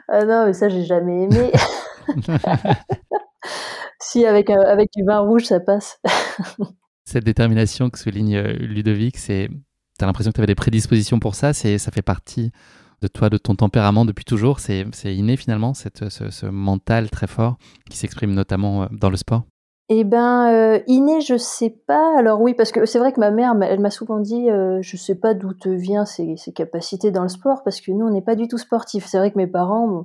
ah 0.08 0.24
non, 0.24 0.46
mais 0.46 0.52
ça 0.52 0.68
j'ai 0.68 0.84
jamais 0.84 1.24
aimé. 1.24 1.50
si 4.02 4.26
avec, 4.26 4.50
euh, 4.50 4.60
avec 4.66 4.90
du 4.94 5.04
vin 5.04 5.20
rouge, 5.20 5.44
ça 5.44 5.60
passe. 5.60 6.00
Cette 7.04 7.24
détermination 7.24 7.90
que 7.90 7.98
souligne 7.98 8.36
euh, 8.36 8.52
Ludovic, 8.52 9.16
c'est, 9.16 9.48
as 10.00 10.06
l'impression 10.06 10.30
que 10.30 10.36
tu 10.36 10.40
avais 10.40 10.46
des 10.46 10.54
prédispositions 10.54 11.20
pour 11.20 11.34
ça, 11.34 11.52
c'est, 11.52 11.78
ça 11.78 11.90
fait 11.90 12.02
partie 12.02 12.50
de 13.00 13.08
toi, 13.08 13.30
de 13.30 13.38
ton 13.38 13.54
tempérament 13.54 14.04
depuis 14.04 14.24
toujours, 14.24 14.60
c'est, 14.60 14.86
inné 15.04 15.36
finalement, 15.36 15.74
cette, 15.74 16.08
ce, 16.08 16.46
mental 16.46 17.10
très 17.10 17.26
fort 17.26 17.56
qui 17.90 17.96
s'exprime 17.96 18.32
notamment 18.32 18.82
euh, 18.82 18.86
dans 18.90 19.10
le 19.10 19.16
sport? 19.16 19.42
Eh 19.88 20.04
ben, 20.04 20.80
inné, 20.86 21.20
je 21.20 21.36
sais 21.36 21.68
pas. 21.86 22.16
Alors 22.16 22.40
oui, 22.40 22.54
parce 22.54 22.72
que 22.72 22.86
c'est 22.86 22.98
vrai 22.98 23.12
que 23.12 23.20
ma 23.20 23.30
mère, 23.30 23.54
elle 23.62 23.80
m'a 23.80 23.90
souvent 23.90 24.20
dit, 24.20 24.48
euh, 24.48 24.78
je 24.80 24.96
sais 24.96 25.16
pas 25.16 25.34
d'où 25.34 25.52
te 25.52 25.68
vient 25.68 26.06
ces, 26.06 26.36
ces, 26.36 26.52
capacités 26.52 27.10
dans 27.10 27.22
le 27.22 27.28
sport, 27.28 27.62
parce 27.62 27.80
que 27.80 27.90
nous, 27.90 28.06
on 28.06 28.10
n'est 28.10 28.22
pas 28.22 28.36
du 28.36 28.48
tout 28.48 28.58
sportifs. 28.58 29.04
C'est 29.06 29.18
vrai 29.18 29.30
que 29.30 29.36
mes 29.36 29.48
parents, 29.48 29.86
bon, 29.88 30.04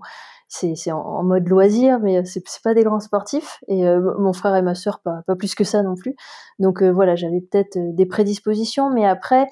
c'est 0.50 0.92
en, 0.92 1.24
mode 1.24 1.48
loisir, 1.48 2.00
mais 2.00 2.24
c'est 2.26 2.44
pas 2.64 2.74
des 2.74 2.84
grands 2.84 3.00
sportifs. 3.00 3.60
Et 3.68 3.88
euh, 3.88 4.14
mon 4.18 4.34
frère 4.34 4.56
et 4.56 4.62
ma 4.62 4.76
sœur, 4.76 5.00
pas, 5.00 5.22
pas 5.28 5.36
plus 5.36 5.56
que 5.56 5.64
ça 5.64 5.84
non 5.84 5.96
plus. 5.96 6.16
Donc 6.60 6.82
euh, 6.82 6.90
voilà, 6.90 7.16
j'avais 7.16 7.42
peut-être 7.42 7.78
euh, 7.78 7.92
des 7.92 8.06
prédispositions, 8.06 8.90
mais 8.90 9.06
après, 9.06 9.48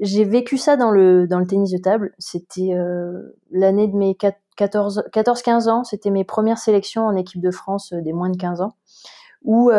j'ai 0.00 0.24
vécu 0.24 0.56
ça 0.56 0.76
dans 0.76 0.90
le, 0.90 1.26
dans 1.26 1.40
le 1.40 1.46
tennis 1.46 1.72
de 1.72 1.78
table. 1.78 2.14
C'était 2.18 2.74
l'année 3.50 3.88
de 3.88 3.96
mes 3.96 4.12
14-15 4.12 5.68
ans, 5.68 5.84
c'était 5.84 6.10
mes 6.10 6.24
premières 6.24 6.58
sélections 6.58 7.06
en 7.06 7.16
équipe 7.16 7.40
de 7.40 7.50
France 7.50 7.92
des 7.92 8.12
moins 8.12 8.28
de 8.28 8.36
15 8.36 8.60
ans, 8.60 8.74
où 9.42 9.70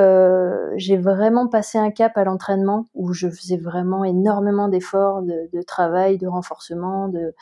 j'ai 0.76 0.98
vraiment 0.98 1.48
passé 1.48 1.78
un 1.78 1.92
cap 1.92 2.18
à 2.18 2.24
l'entraînement, 2.24 2.88
où 2.96 3.14
je 3.14 3.30
faisais 3.30 3.58
vraiment 3.58 4.04
énormément 4.04 4.70
d'efforts, 4.70 5.22
de, 5.22 5.50
de, 5.54 5.62
travail, 5.62 6.18
de 6.18 6.26
renforcement, 6.26 7.10
de 7.10 7.36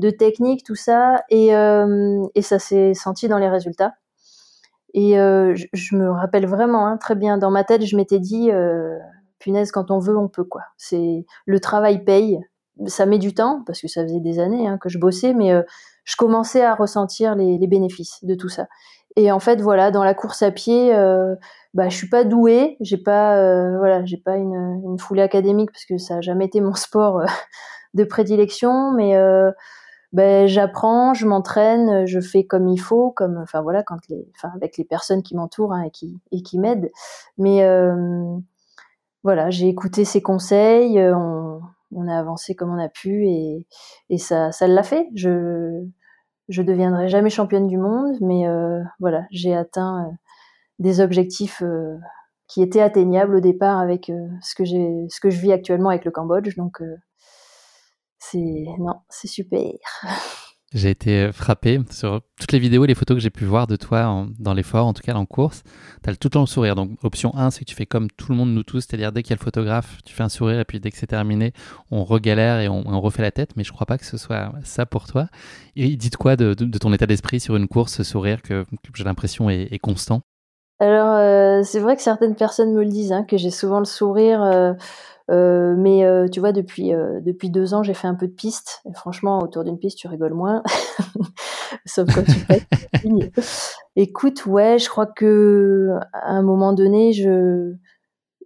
de 0.00 0.10
technique, 0.10 0.64
tout 0.64 0.74
ça, 0.74 1.22
et, 1.28 1.54
euh, 1.54 2.24
et 2.34 2.42
ça 2.42 2.58
s'est 2.58 2.94
senti 2.94 3.28
dans 3.28 3.38
les 3.38 3.48
résultats. 3.48 3.92
Et 4.94 5.20
euh, 5.20 5.54
je, 5.72 5.94
me 5.94 6.10
rappelle 6.10 6.46
vraiment 6.46 6.86
hein, 6.86 6.96
très 6.96 7.14
bien, 7.14 7.38
dans 7.38 7.50
ma 7.50 7.62
tête, 7.62 7.84
je 7.84 7.96
m'étais 7.96 8.18
dit, 8.18 8.50
euh, 8.50 8.98
punaise, 9.38 9.70
quand 9.70 9.90
on 9.90 9.98
veut, 9.98 10.16
on 10.16 10.28
peut 10.28 10.44
quoi. 10.44 10.62
C'est 10.78 11.24
le 11.46 11.60
travail 11.60 12.02
paye. 12.04 12.40
Ça 12.86 13.04
met 13.04 13.18
du 13.18 13.34
temps 13.34 13.62
parce 13.66 13.80
que 13.80 13.88
ça 13.88 14.02
faisait 14.02 14.20
des 14.20 14.38
années 14.38 14.66
hein, 14.66 14.78
que 14.78 14.88
je 14.88 14.98
bossais, 14.98 15.34
mais 15.34 15.52
je 16.04 16.16
commençais 16.16 16.64
à 16.64 16.74
ressentir 16.74 17.34
les, 17.34 17.58
bénéfices 17.66 18.24
de 18.24 18.34
tout 18.34 18.48
ça. 18.48 18.68
Et 19.16 19.30
en 19.30 19.38
fait, 19.38 19.60
voilà, 19.60 19.90
dans 19.90 20.02
la 20.02 20.14
course 20.14 20.42
à 20.42 20.50
pied, 20.50 20.90
bah, 21.74 21.90
je 21.90 21.96
suis 21.96 22.08
pas 22.08 22.24
douée, 22.24 22.78
j'ai 22.80 22.96
pas, 22.96 23.34
voilà, 23.76 24.02
j'ai 24.06 24.16
pas 24.16 24.36
une, 24.36 24.80
une, 24.82 24.98
foulée 24.98 25.20
académique 25.20 25.70
parce 25.72 25.84
que 25.84 25.98
ça 25.98 26.16
a 26.16 26.20
jamais 26.22 26.46
été 26.46 26.62
mon 26.62 26.74
sport 26.74 27.22
de 27.92 28.04
prédilection, 28.04 28.92
mais 28.92 29.14
ben 30.12 30.46
j'apprends, 30.46 31.14
je 31.14 31.26
m'entraîne, 31.26 32.06
je 32.06 32.20
fais 32.20 32.44
comme 32.44 32.68
il 32.68 32.78
faut, 32.78 33.10
comme 33.12 33.38
enfin 33.38 33.62
voilà 33.62 33.82
quand 33.82 33.98
les, 34.08 34.28
enfin 34.36 34.52
avec 34.54 34.76
les 34.76 34.84
personnes 34.84 35.22
qui 35.22 35.36
m'entourent 35.36 35.72
hein, 35.72 35.82
et 35.82 35.90
qui 35.90 36.20
et 36.32 36.42
qui 36.42 36.58
m'aident. 36.58 36.90
Mais 37.38 37.62
euh, 37.64 38.36
voilà, 39.22 39.50
j'ai 39.50 39.68
écouté 39.68 40.04
ses 40.04 40.22
conseils, 40.22 40.98
euh, 40.98 41.16
on, 41.16 41.60
on, 41.92 42.08
a 42.08 42.18
avancé 42.18 42.54
comme 42.54 42.70
on 42.70 42.82
a 42.82 42.88
pu 42.88 43.26
et, 43.26 43.66
et 44.10 44.18
ça 44.18 44.52
ça 44.52 44.66
l'a 44.66 44.82
fait. 44.82 45.08
Je 45.14 45.86
je 46.50 46.62
deviendrai 46.62 47.08
jamais 47.08 47.30
championne 47.30 47.68
du 47.68 47.78
monde, 47.78 48.16
mais 48.20 48.46
euh, 48.48 48.82
voilà, 48.98 49.24
j'ai 49.30 49.54
atteint 49.54 50.06
euh, 50.06 50.12
des 50.80 51.00
objectifs 51.00 51.62
euh, 51.62 51.96
qui 52.48 52.62
étaient 52.62 52.80
atteignables 52.80 53.36
au 53.36 53.40
départ 53.40 53.78
avec 53.78 54.10
ce 54.42 54.54
que 54.56 54.64
j'ai 54.64 55.06
ce 55.08 55.20
que 55.20 55.30
je 55.30 55.40
vis 55.40 55.52
actuellement 55.52 55.90
avec 55.90 56.04
le 56.04 56.10
Cambodge. 56.10 56.56
Donc 56.56 56.82
c'est 58.20 58.64
non, 58.78 59.00
c'est 59.08 59.28
super. 59.28 59.72
J'ai 60.72 60.90
été 60.90 61.24
euh, 61.24 61.32
frappé 61.32 61.80
sur 61.90 62.20
toutes 62.38 62.52
les 62.52 62.60
vidéos 62.60 62.84
et 62.84 62.86
les 62.86 62.94
photos 62.94 63.16
que 63.16 63.20
j'ai 63.20 63.30
pu 63.30 63.44
voir 63.44 63.66
de 63.66 63.74
toi 63.74 64.24
dans 64.38 64.54
l'effort, 64.54 64.86
en 64.86 64.92
tout 64.92 65.02
cas 65.02 65.14
en 65.14 65.26
course. 65.26 65.64
Tu 66.04 66.10
as 66.10 66.14
tout 66.14 66.28
le 66.28 66.30
temps 66.30 66.40
le 66.42 66.46
sourire. 66.46 66.76
Donc, 66.76 66.92
option 67.02 67.34
1, 67.34 67.50
c'est 67.50 67.60
que 67.60 67.64
tu 67.64 67.74
fais 67.74 67.86
comme 67.86 68.08
tout 68.08 68.30
le 68.30 68.38
monde, 68.38 68.54
nous 68.54 68.62
tous, 68.62 68.82
c'est-à-dire 68.82 69.10
dès 69.10 69.24
qu'il 69.24 69.30
y 69.30 69.32
a 69.32 69.36
le 69.36 69.42
photographe, 69.42 69.98
tu 70.04 70.14
fais 70.14 70.22
un 70.22 70.28
sourire 70.28 70.60
et 70.60 70.64
puis 70.64 70.78
dès 70.78 70.92
que 70.92 70.96
c'est 70.96 71.08
terminé, 71.08 71.52
on 71.90 72.04
regalère 72.04 72.60
et 72.60 72.68
on, 72.68 73.00
refait 73.00 73.22
la 73.22 73.32
tête. 73.32 73.56
Mais 73.56 73.64
je 73.64 73.72
crois 73.72 73.86
pas 73.86 73.98
que 73.98 74.06
ce 74.06 74.16
soit 74.16 74.52
ça 74.62 74.86
pour 74.86 75.08
toi. 75.08 75.26
Et 75.74 75.96
dites 75.96 76.16
quoi 76.16 76.36
de, 76.36 76.54
ton 76.54 76.92
état 76.92 77.06
d'esprit 77.06 77.40
sur 77.40 77.56
une 77.56 77.66
course, 77.66 77.94
ce 77.94 78.04
sourire 78.04 78.40
que, 78.40 78.64
j'ai 78.94 79.04
l'impression 79.04 79.50
est, 79.50 79.78
constant? 79.80 80.20
Alors, 80.78 81.14
euh, 81.16 81.62
c'est 81.64 81.80
vrai 81.80 81.96
que 81.96 82.02
certaines 82.02 82.36
personnes 82.36 82.72
me 82.72 82.84
le 82.84 82.88
disent, 82.88 83.12
hein, 83.12 83.24
que 83.24 83.36
j'ai 83.36 83.50
souvent 83.50 83.80
le 83.80 83.86
sourire. 83.86 84.40
Euh, 84.40 84.72
euh, 85.30 85.74
mais 85.76 86.04
euh, 86.04 86.26
tu 86.28 86.40
vois, 86.40 86.52
depuis 86.52 86.92
euh, 86.92 87.20
depuis 87.20 87.50
deux 87.50 87.72
ans, 87.72 87.82
j'ai 87.82 87.94
fait 87.94 88.08
un 88.08 88.14
peu 88.14 88.26
de 88.26 88.32
piste. 88.32 88.82
Et 88.88 88.94
franchement, 88.94 89.38
autour 89.38 89.62
d'une 89.62 89.78
piste, 89.78 89.98
tu 89.98 90.08
rigoles 90.08 90.34
moins, 90.34 90.62
sauf 91.86 92.08
quand 92.12 92.24
tu 92.24 92.32
fais. 92.32 92.66
Écoute, 93.94 94.44
ouais, 94.46 94.78
je 94.78 94.88
crois 94.88 95.06
que 95.06 95.90
à 96.12 96.32
un 96.32 96.42
moment 96.42 96.72
donné, 96.72 97.12
je, 97.12 97.74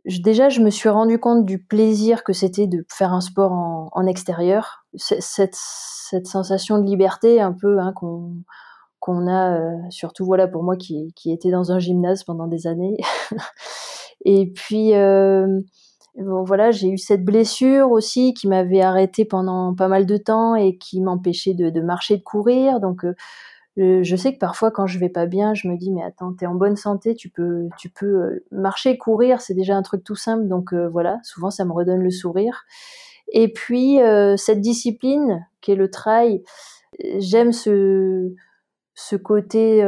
je, 0.04 0.20
déjà, 0.20 0.50
je 0.50 0.60
me 0.60 0.68
suis 0.68 0.90
rendu 0.90 1.18
compte 1.18 1.46
du 1.46 1.58
plaisir 1.58 2.22
que 2.22 2.34
c'était 2.34 2.66
de 2.66 2.84
faire 2.90 3.14
un 3.14 3.22
sport 3.22 3.52
en, 3.52 3.88
en 3.92 4.06
extérieur. 4.06 4.84
Cette, 4.96 5.56
cette 5.56 6.26
sensation 6.26 6.78
de 6.78 6.84
liberté, 6.84 7.40
un 7.40 7.52
peu 7.52 7.78
hein, 7.78 7.92
qu'on 7.94 8.36
qu'on 9.00 9.28
a, 9.28 9.58
surtout 9.90 10.24
voilà 10.24 10.48
pour 10.48 10.62
moi 10.62 10.76
qui, 10.76 11.12
qui 11.14 11.30
était 11.30 11.50
dans 11.50 11.72
un 11.72 11.78
gymnase 11.78 12.24
pendant 12.24 12.46
des 12.46 12.66
années. 12.66 12.96
et 14.24 14.50
puis 14.50 14.94
voilà, 16.16 16.70
j'ai 16.70 16.88
eu 16.88 16.98
cette 16.98 17.24
blessure 17.24 17.90
aussi 17.90 18.34
qui 18.34 18.46
m'avait 18.48 18.80
arrêté 18.80 19.24
pendant 19.24 19.74
pas 19.74 19.88
mal 19.88 20.06
de 20.06 20.16
temps 20.16 20.54
et 20.54 20.76
qui 20.76 21.00
m'empêchait 21.00 21.54
de, 21.54 21.70
de, 21.70 21.80
marcher, 21.80 22.16
de 22.16 22.22
courir. 22.22 22.80
Donc 22.80 23.04
je 23.76 24.16
sais 24.16 24.32
que 24.32 24.38
parfois 24.38 24.70
quand 24.70 24.86
je 24.86 24.98
vais 24.98 25.08
pas 25.08 25.26
bien, 25.26 25.54
je 25.54 25.68
me 25.68 25.76
dis 25.76 25.90
mais 25.90 26.02
attends, 26.02 26.32
t'es 26.32 26.46
en 26.46 26.54
bonne 26.54 26.76
santé, 26.76 27.14
tu 27.14 27.28
peux, 27.28 27.68
tu 27.76 27.88
peux 27.88 28.06
euh, 28.06 28.44
marcher, 28.52 28.96
courir, 28.98 29.40
c'est 29.40 29.54
déjà 29.54 29.76
un 29.76 29.82
truc 29.82 30.04
tout 30.04 30.14
simple. 30.14 30.46
Donc 30.46 30.72
euh, 30.72 30.88
voilà, 30.88 31.18
souvent 31.24 31.50
ça 31.50 31.64
me 31.64 31.72
redonne 31.72 32.02
le 32.02 32.10
sourire. 32.10 32.64
Et 33.32 33.52
puis 33.52 34.00
euh, 34.00 34.36
cette 34.36 34.60
discipline 34.60 35.46
qui 35.60 35.72
est 35.72 35.76
le 35.76 35.90
trail, 35.90 36.42
j'aime 37.18 37.52
ce 37.52 38.32
ce 38.94 39.16
côté 39.16 39.84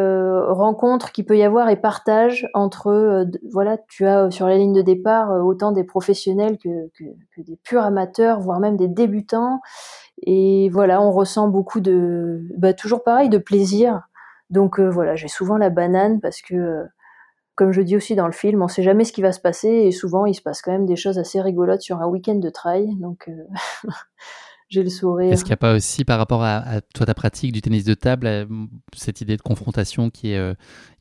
rencontre 0.48 1.12
qui 1.12 1.22
peut 1.22 1.38
y 1.38 1.44
avoir 1.44 1.68
et 1.68 1.76
partage 1.76 2.48
entre 2.54 3.24
voilà 3.52 3.78
tu 3.88 4.04
as 4.04 4.30
sur 4.32 4.48
la 4.48 4.57
ligne 4.57 4.72
de 4.72 4.82
départ 4.82 5.30
autant 5.44 5.70
des 5.70 5.84
professionnels 5.84 6.59
que, 6.59 6.90
des 7.38 7.57
purs 7.62 7.82
amateurs 7.82 8.40
voire 8.40 8.59
même 8.59 8.76
des 8.76 8.88
débutants 8.88 9.61
et 10.22 10.68
voilà, 10.70 11.02
on 11.02 11.11
ressent 11.12 11.48
beaucoup 11.48 11.80
de, 11.80 12.40
bah, 12.57 12.72
toujours 12.72 13.02
pareil, 13.02 13.28
de 13.28 13.38
plaisir. 13.38 14.02
Donc 14.50 14.78
euh, 14.80 14.88
voilà, 14.88 15.16
j'ai 15.16 15.28
souvent 15.28 15.57
la 15.59 15.70
banane 15.70 16.20
parce 16.20 16.40
que, 16.40 16.54
euh, 16.54 16.84
comme 17.54 17.72
je 17.72 17.82
dis 17.82 17.96
aussi 17.96 18.14
dans 18.14 18.26
le 18.26 18.32
film, 18.32 18.62
on 18.62 18.68
sait 18.68 18.82
jamais 18.82 19.04
ce 19.04 19.12
qui 19.12 19.22
va 19.22 19.32
se 19.32 19.40
passer 19.40 19.68
et 19.68 19.92
souvent 19.92 20.26
il 20.26 20.34
se 20.34 20.42
passe 20.42 20.62
quand 20.62 20.72
même 20.72 20.86
des 20.86 20.96
choses 20.96 21.18
assez 21.18 21.40
rigolotes 21.40 21.82
sur 21.82 22.00
un 22.00 22.07
week-end 22.07 22.36
de 22.36 22.50
trail. 22.50 22.96
Donc 22.96 23.28
euh, 23.28 23.46
j'ai 24.68 24.82
le 24.82 24.90
sourire. 24.90 25.32
Est-ce 25.32 25.44
qu'il 25.44 25.50
n'y 25.50 25.54
a 25.54 25.58
pas 25.58 25.74
aussi, 25.74 26.04
par 26.04 26.18
rapport 26.18 26.42
à, 26.42 26.80
toi, 26.92 27.06
ta 27.06 27.14
pratique 27.14 27.52
du 27.52 27.60
tennis 27.60 27.84
de 27.84 27.94
table, 27.94 28.26
euh, 28.26 28.46
cette 28.94 29.20
idée 29.20 29.36
de 29.36 29.42
confrontation 29.42 30.10
qui 30.10 30.32
est 30.32 30.38
euh, 30.38 30.54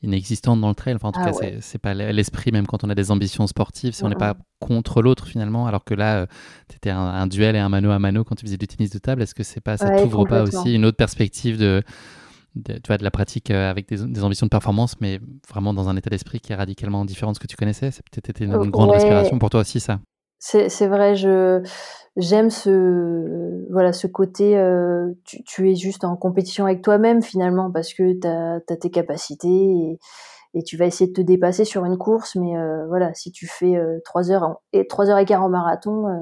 inexistante 0.03 0.61
dans 0.61 0.69
le 0.69 0.75
trail? 0.75 0.93
Enfin, 0.95 1.07
en 1.07 1.11
tout 1.11 1.19
ah 1.23 1.31
cas, 1.31 1.47
c'est 1.61 1.79
pas 1.79 1.95
l'esprit, 1.95 2.51
même 2.51 2.67
quand 2.67 2.83
on 2.83 2.89
a 2.89 2.95
des 2.95 3.09
ambitions 3.09 3.47
sportives, 3.47 3.93
si 3.93 4.03
on 4.03 4.09
n'est 4.09 4.15
pas 4.15 4.35
contre 4.59 5.01
l'autre 5.01 5.27
finalement, 5.27 5.65
alors 5.65 5.83
que 5.83 5.95
là, 5.95 6.17
euh, 6.17 6.25
tu 6.69 6.75
étais 6.75 6.91
un, 6.91 7.25
duel 7.25 7.55
et 7.55 7.59
un 7.59 7.69
mano 7.69 7.89
à 7.89 7.97
mano 7.97 8.23
quand 8.23 8.35
tu 8.35 8.45
faisais 8.45 8.57
du 8.57 8.67
tennis 8.67 8.91
de 8.91 8.99
table, 8.99 9.23
est-ce 9.23 9.33
que 9.33 9.43
c'est 9.43 9.61
pas, 9.61 9.77
ça 9.77 9.89
t'ouvre 10.01 10.25
pas 10.25 10.43
aussi 10.43 10.75
une 10.75 10.85
autre 10.85 10.97
perspective 10.97 11.57
de, 11.57 11.81
de, 12.55 12.73
tu 12.73 12.87
vois, 12.87 12.97
de 12.97 13.03
la 13.03 13.11
pratique 13.11 13.49
avec 13.49 13.89
des, 13.89 14.23
ambitions 14.23 14.45
de 14.45 14.51
performance, 14.51 14.95
mais 15.01 15.19
vraiment 15.49 15.73
dans 15.73 15.89
un 15.89 15.97
état 15.97 16.11
d'esprit 16.11 16.39
qui 16.39 16.53
est 16.53 16.55
radicalement 16.55 17.03
différent 17.03 17.31
de 17.31 17.35
ce 17.35 17.39
que 17.39 17.47
tu 17.47 17.55
connaissais? 17.55 17.89
C'est 17.89 18.03
peut-être 18.11 18.29
été 18.29 18.45
une, 18.45 18.69
grande 18.69 18.93
inspiration 18.93 19.39
pour 19.39 19.49
toi 19.49 19.61
aussi, 19.61 19.79
ça 19.79 19.99
c'est 20.69 20.87
vrai, 20.87 21.15
je 21.15 21.63
j'aime 22.17 22.49
ce 22.49 23.65
voilà 23.71 23.91
ce 23.93 24.07
côté 24.07 24.57
euh, 24.57 25.11
tu, 25.25 25.43
tu, 25.43 25.71
es 25.71 25.75
juste 25.75 26.03
en 26.05 26.15
compétition 26.15 26.65
avec 26.65 26.81
toi-même 26.81 27.21
finalement 27.21 27.71
parce 27.71 27.93
que 27.93 28.13
tu 28.13 28.27
as, 28.27 28.77
tes 28.77 28.89
capacités 28.91 29.47
et, 29.49 29.99
et, 30.53 30.63
tu 30.63 30.77
vas 30.77 30.85
essayer 30.85 31.09
de 31.09 31.15
te 31.15 31.21
dépasser 31.21 31.65
sur 31.65 31.83
une 31.85 31.97
course. 31.97 32.35
Mais 32.35 32.57
euh, 32.57 32.85
voilà 32.87 33.13
si 33.15 33.31
tu 33.31 33.47
fais 33.47 33.75
euh, 33.75 33.99
3 34.05 34.31
heures 34.31 34.61
et 34.71 34.87
3 34.87 35.09
heures 35.09 35.17
et 35.19 35.35
en 35.35 35.49
marathon 35.49 36.07
euh, 36.07 36.21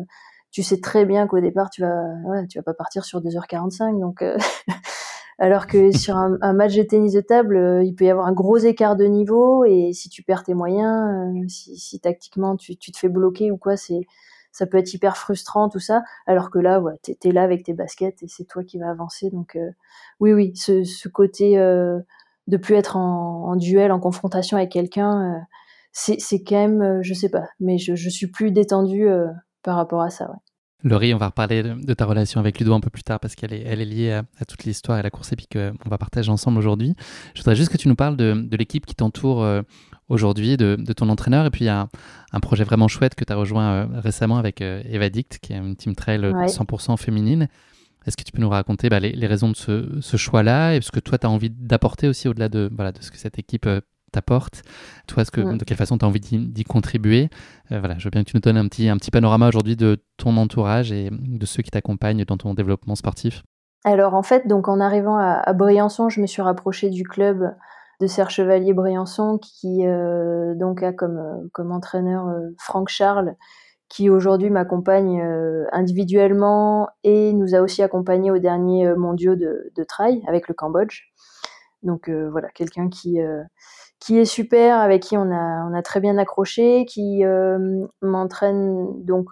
tu 0.51 0.63
sais 0.63 0.79
très 0.79 1.05
bien 1.05 1.27
qu'au 1.27 1.41
départ 1.41 1.69
tu 1.69 1.81
vas 1.81 2.03
ouais, 2.25 2.47
tu 2.47 2.59
vas 2.59 2.63
pas 2.63 2.73
partir 2.73 3.03
sur 3.05 3.19
2h45 3.21 3.99
donc 3.99 4.21
euh, 4.21 4.37
alors 5.39 5.67
que 5.67 5.91
sur 5.97 6.17
un, 6.17 6.37
un, 6.41 6.53
match 6.53 6.75
de 6.75 6.83
tennis 6.83 7.13
de 7.13 7.21
table 7.21 7.81
il 7.83 7.93
peut 7.95 8.05
y 8.05 8.09
avoir 8.09 8.27
un 8.27 8.33
gros 8.33 8.57
écart 8.57 8.95
de 8.95 9.05
niveau 9.05 9.65
et 9.65 9.91
si 9.93 10.09
tu 10.09 10.23
perds 10.23 10.43
tes 10.43 10.53
moyens 10.53 11.33
si, 11.51 11.77
si, 11.77 11.99
tactiquement 11.99 12.55
tu, 12.55 12.77
tu 12.77 12.91
te 12.91 12.97
fais 12.97 13.09
bloquer 13.09 13.51
ou 13.51 13.57
quoi 13.57 13.77
c'est 13.77 14.01
ça 14.53 14.67
peut 14.67 14.77
être 14.77 14.93
hyper 14.93 15.17
frustrant 15.17 15.67
tout 15.67 15.79
ça 15.79 16.03
alors 16.27 16.49
que 16.49 16.59
là 16.59 16.79
ouais 16.79 16.93
t'es 17.01 17.17
es 17.25 17.31
là 17.31 17.43
avec 17.43 17.63
tes 17.63 17.73
baskets 17.73 18.23
et 18.23 18.27
c'est 18.29 18.45
toi 18.45 18.63
qui 18.63 18.77
vas 18.77 18.89
avancer 18.89 19.29
donc 19.31 19.57
euh, 19.57 19.71
oui 20.21 20.31
oui 20.31 20.53
ce, 20.55 20.83
ce 20.83 21.09
côté 21.09 21.57
euh, 21.59 21.99
de 22.47 22.57
plus 22.57 22.75
être 22.75 22.95
en, 22.95 23.49
en, 23.49 23.55
duel 23.55 23.91
en 23.91 23.99
confrontation 23.99 24.55
avec 24.55 24.71
quelqu'un 24.71 25.35
euh, 25.35 25.39
c'est 25.91 26.43
quand 26.43 26.55
même 26.55 26.81
euh, 26.81 26.99
je 27.01 27.13
sais 27.13 27.29
pas 27.29 27.49
mais 27.59 27.77
je, 27.77 27.95
je 27.95 28.09
suis 28.09 28.27
plus 28.27 28.51
détendue 28.51 29.07
par 29.63 29.75
rapport 29.75 30.01
à 30.01 30.09
ça 30.09 30.29
ouais. 30.29 30.37
Laurie, 30.83 31.13
on 31.13 31.17
va 31.17 31.27
reparler 31.27 31.63
de, 31.63 31.93
ta 31.93 32.05
relation 32.05 32.39
avec 32.39 32.59
Ludo 32.59 32.73
un 32.73 32.79
peu 32.79 32.89
plus 32.89 33.03
tard 33.03 33.19
parce 33.19 33.35
qu'elle 33.35 33.53
est, 33.53 33.63
elle 33.65 33.81
est 33.81 33.85
liée 33.85 34.11
à, 34.11 34.23
à 34.39 34.45
toute 34.45 34.63
l'histoire 34.65 34.99
et 34.99 35.01
la 35.01 35.09
course 35.09 35.31
épique 35.31 35.53
qu'on 35.53 35.89
va 35.89 35.97
partager 35.97 36.29
ensemble 36.29 36.57
aujourd'hui. 36.57 36.93
Je 37.35 37.41
voudrais 37.41 37.55
juste 37.55 37.71
que 37.71 37.77
tu 37.77 37.87
nous 37.87 37.95
parles 37.95 38.17
de, 38.17 38.33
de 38.33 38.57
l'équipe 38.57 38.85
qui 38.85 38.95
t'entoure 38.95 39.63
aujourd'hui 40.09 40.57
de, 40.57 40.75
ton 40.93 41.09
entraîneur. 41.09 41.45
Et 41.45 41.49
puis, 41.49 41.65
il 41.65 41.67
y 41.67 41.69
a 41.69 41.87
un, 42.31 42.39
projet 42.39 42.63
vraiment 42.63 42.87
chouette 42.87 43.15
que 43.15 43.25
tu 43.25 43.33
as 43.33 43.35
rejoint 43.35 43.73
euh, 43.73 43.85
récemment 43.99 44.37
avec 44.37 44.61
euh, 44.61 44.81
Eva 44.89 45.09
Dict, 45.09 45.39
qui 45.41 45.53
est 45.53 45.57
une 45.57 45.75
team 45.75 45.95
trail 45.95 46.21
100% 46.21 46.97
féminine. 46.97 47.47
Est-ce 48.05 48.17
que 48.17 48.23
tu 48.23 48.31
peux 48.31 48.41
nous 48.41 48.49
raconter 48.49 48.89
bah, 48.89 48.99
les, 48.99 49.27
raisons 49.27 49.49
de 49.49 49.55
ce, 49.55 50.17
choix-là 50.17 50.75
et 50.75 50.81
ce 50.81 50.91
que 50.91 50.99
toi, 50.99 51.17
tu 51.17 51.25
as 51.25 51.29
envie 51.29 51.49
d'apporter 51.49 52.07
aussi 52.07 52.27
au-delà 52.27 52.49
de, 52.49 52.69
voilà, 52.73 52.91
de 52.91 53.01
ce 53.01 53.11
que 53.11 53.17
cette 53.17 53.39
équipe 53.39 53.65
euh, 53.65 53.79
t'apporte 54.13 54.63
Toi, 55.07 55.25
ce 55.25 55.31
que, 55.31 55.41
de 55.41 55.63
quelle 55.63 55.77
façon 55.77 55.97
tu 55.97 56.05
as 56.05 56.07
envie 56.07 56.19
d'y 56.19 56.63
contribuer? 56.63 57.29
Voilà, 57.69 57.97
Je 57.97 58.05
veux 58.05 58.11
bien 58.11 58.23
que 58.23 58.29
tu 58.29 58.37
nous 58.37 58.41
donnes 58.41 58.57
un 58.57 58.67
petit, 58.67 58.89
un 58.89 58.97
petit 58.97 59.11
panorama 59.11 59.47
aujourd'hui 59.47 59.75
de 59.75 59.97
ton 60.17 60.37
entourage 60.37 60.91
et 60.91 61.09
de 61.11 61.45
ceux 61.45 61.61
qui 61.63 61.71
t'accompagnent 61.71 62.25
dans 62.25 62.37
ton 62.37 62.53
développement 62.53 62.95
sportif. 62.95 63.43
Alors, 63.85 64.13
en 64.13 64.23
fait, 64.23 64.47
donc 64.47 64.69
en 64.69 64.79
arrivant 64.79 65.17
à, 65.17 65.41
à 65.45 65.53
Briançon, 65.53 66.07
je 66.07 66.21
me 66.21 66.27
suis 66.27 66.41
rapprochée 66.41 66.89
du 66.89 67.03
club 67.03 67.53
de 67.99 68.07
Serre 68.07 68.29
Chevalier 68.29 68.73
Briançon 68.73 69.37
qui 69.37 69.87
euh, 69.87 70.55
donc 70.55 70.83
a 70.83 70.93
comme, 70.93 71.17
euh, 71.17 71.47
comme 71.53 71.71
entraîneur 71.71 72.27
euh, 72.27 72.49
Franck 72.59 72.89
Charles 72.89 73.35
qui 73.89 74.09
aujourd'hui 74.09 74.49
m'accompagne 74.49 75.21
individuellement 75.71 76.89
et 77.03 77.31
nous 77.31 77.53
a 77.53 77.59
aussi 77.59 77.83
accompagné 77.83 78.31
aux 78.31 78.39
derniers 78.39 78.91
mondiaux 78.95 79.35
de, 79.35 79.71
de 79.75 79.83
trail 79.83 80.23
avec 80.27 80.47
le 80.47 80.55
Cambodge. 80.55 81.03
Donc 81.83 82.09
voilà, 82.09 82.47
quelqu'un 82.55 82.89
qui 82.89 83.19
qui 84.03 84.19
est 84.19 84.25
super, 84.25 84.79
avec 84.79 85.03
qui 85.03 85.17
on 85.17 85.31
a 85.31 85.81
très 85.81 85.99
bien 85.99 86.17
accroché, 86.17 86.85
qui 86.85 87.23
m'entraîne 88.01 89.03
donc 89.03 89.29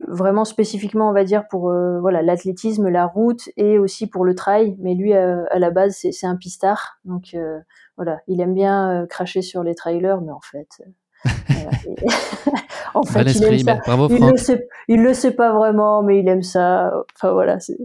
vraiment 0.00 0.44
spécifiquement, 0.44 1.08
on 1.08 1.12
va 1.12 1.24
dire, 1.24 1.46
pour 1.48 1.70
euh, 1.70 2.00
voilà 2.00 2.22
l'athlétisme, 2.22 2.88
la 2.88 3.06
route 3.06 3.48
et 3.56 3.78
aussi 3.78 4.06
pour 4.06 4.24
le 4.24 4.34
trail. 4.34 4.76
Mais 4.78 4.94
lui, 4.94 5.14
euh, 5.14 5.44
à 5.50 5.58
la 5.58 5.70
base, 5.70 5.96
c'est 5.96 6.26
un 6.26 6.36
pistard. 6.36 6.98
Donc 7.04 7.34
euh, 7.34 7.58
voilà, 7.96 8.20
il 8.26 8.40
aime 8.40 8.54
bien 8.54 9.06
cracher 9.08 9.42
sur 9.42 9.62
les 9.62 9.74
trailers, 9.74 10.20
mais 10.20 10.32
en 10.32 10.40
fait. 10.40 10.82
en 12.94 13.02
fait, 13.02 13.22
il, 13.22 13.44
aime 13.44 13.58
ça. 13.58 13.78
Bravo, 13.86 14.08
il, 14.10 14.24
le 14.24 14.36
sait, 14.36 14.68
il 14.88 15.02
le 15.02 15.14
sait 15.14 15.32
pas 15.32 15.52
vraiment, 15.52 16.02
mais 16.02 16.20
il 16.20 16.28
aime 16.28 16.42
ça. 16.42 16.92
Enfin 17.14 17.32
voilà, 17.32 17.60
c'est, 17.60 17.76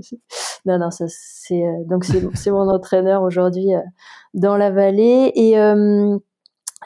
non 0.65 0.77
non, 0.77 0.91
ça 0.91 1.05
c'est 1.07 1.63
donc 1.87 2.05
c'est 2.33 2.51
mon 2.51 2.69
entraîneur 2.69 3.21
aujourd'hui 3.21 3.69
dans 4.33 4.57
la 4.57 4.71
vallée 4.71 5.31
et 5.35 5.55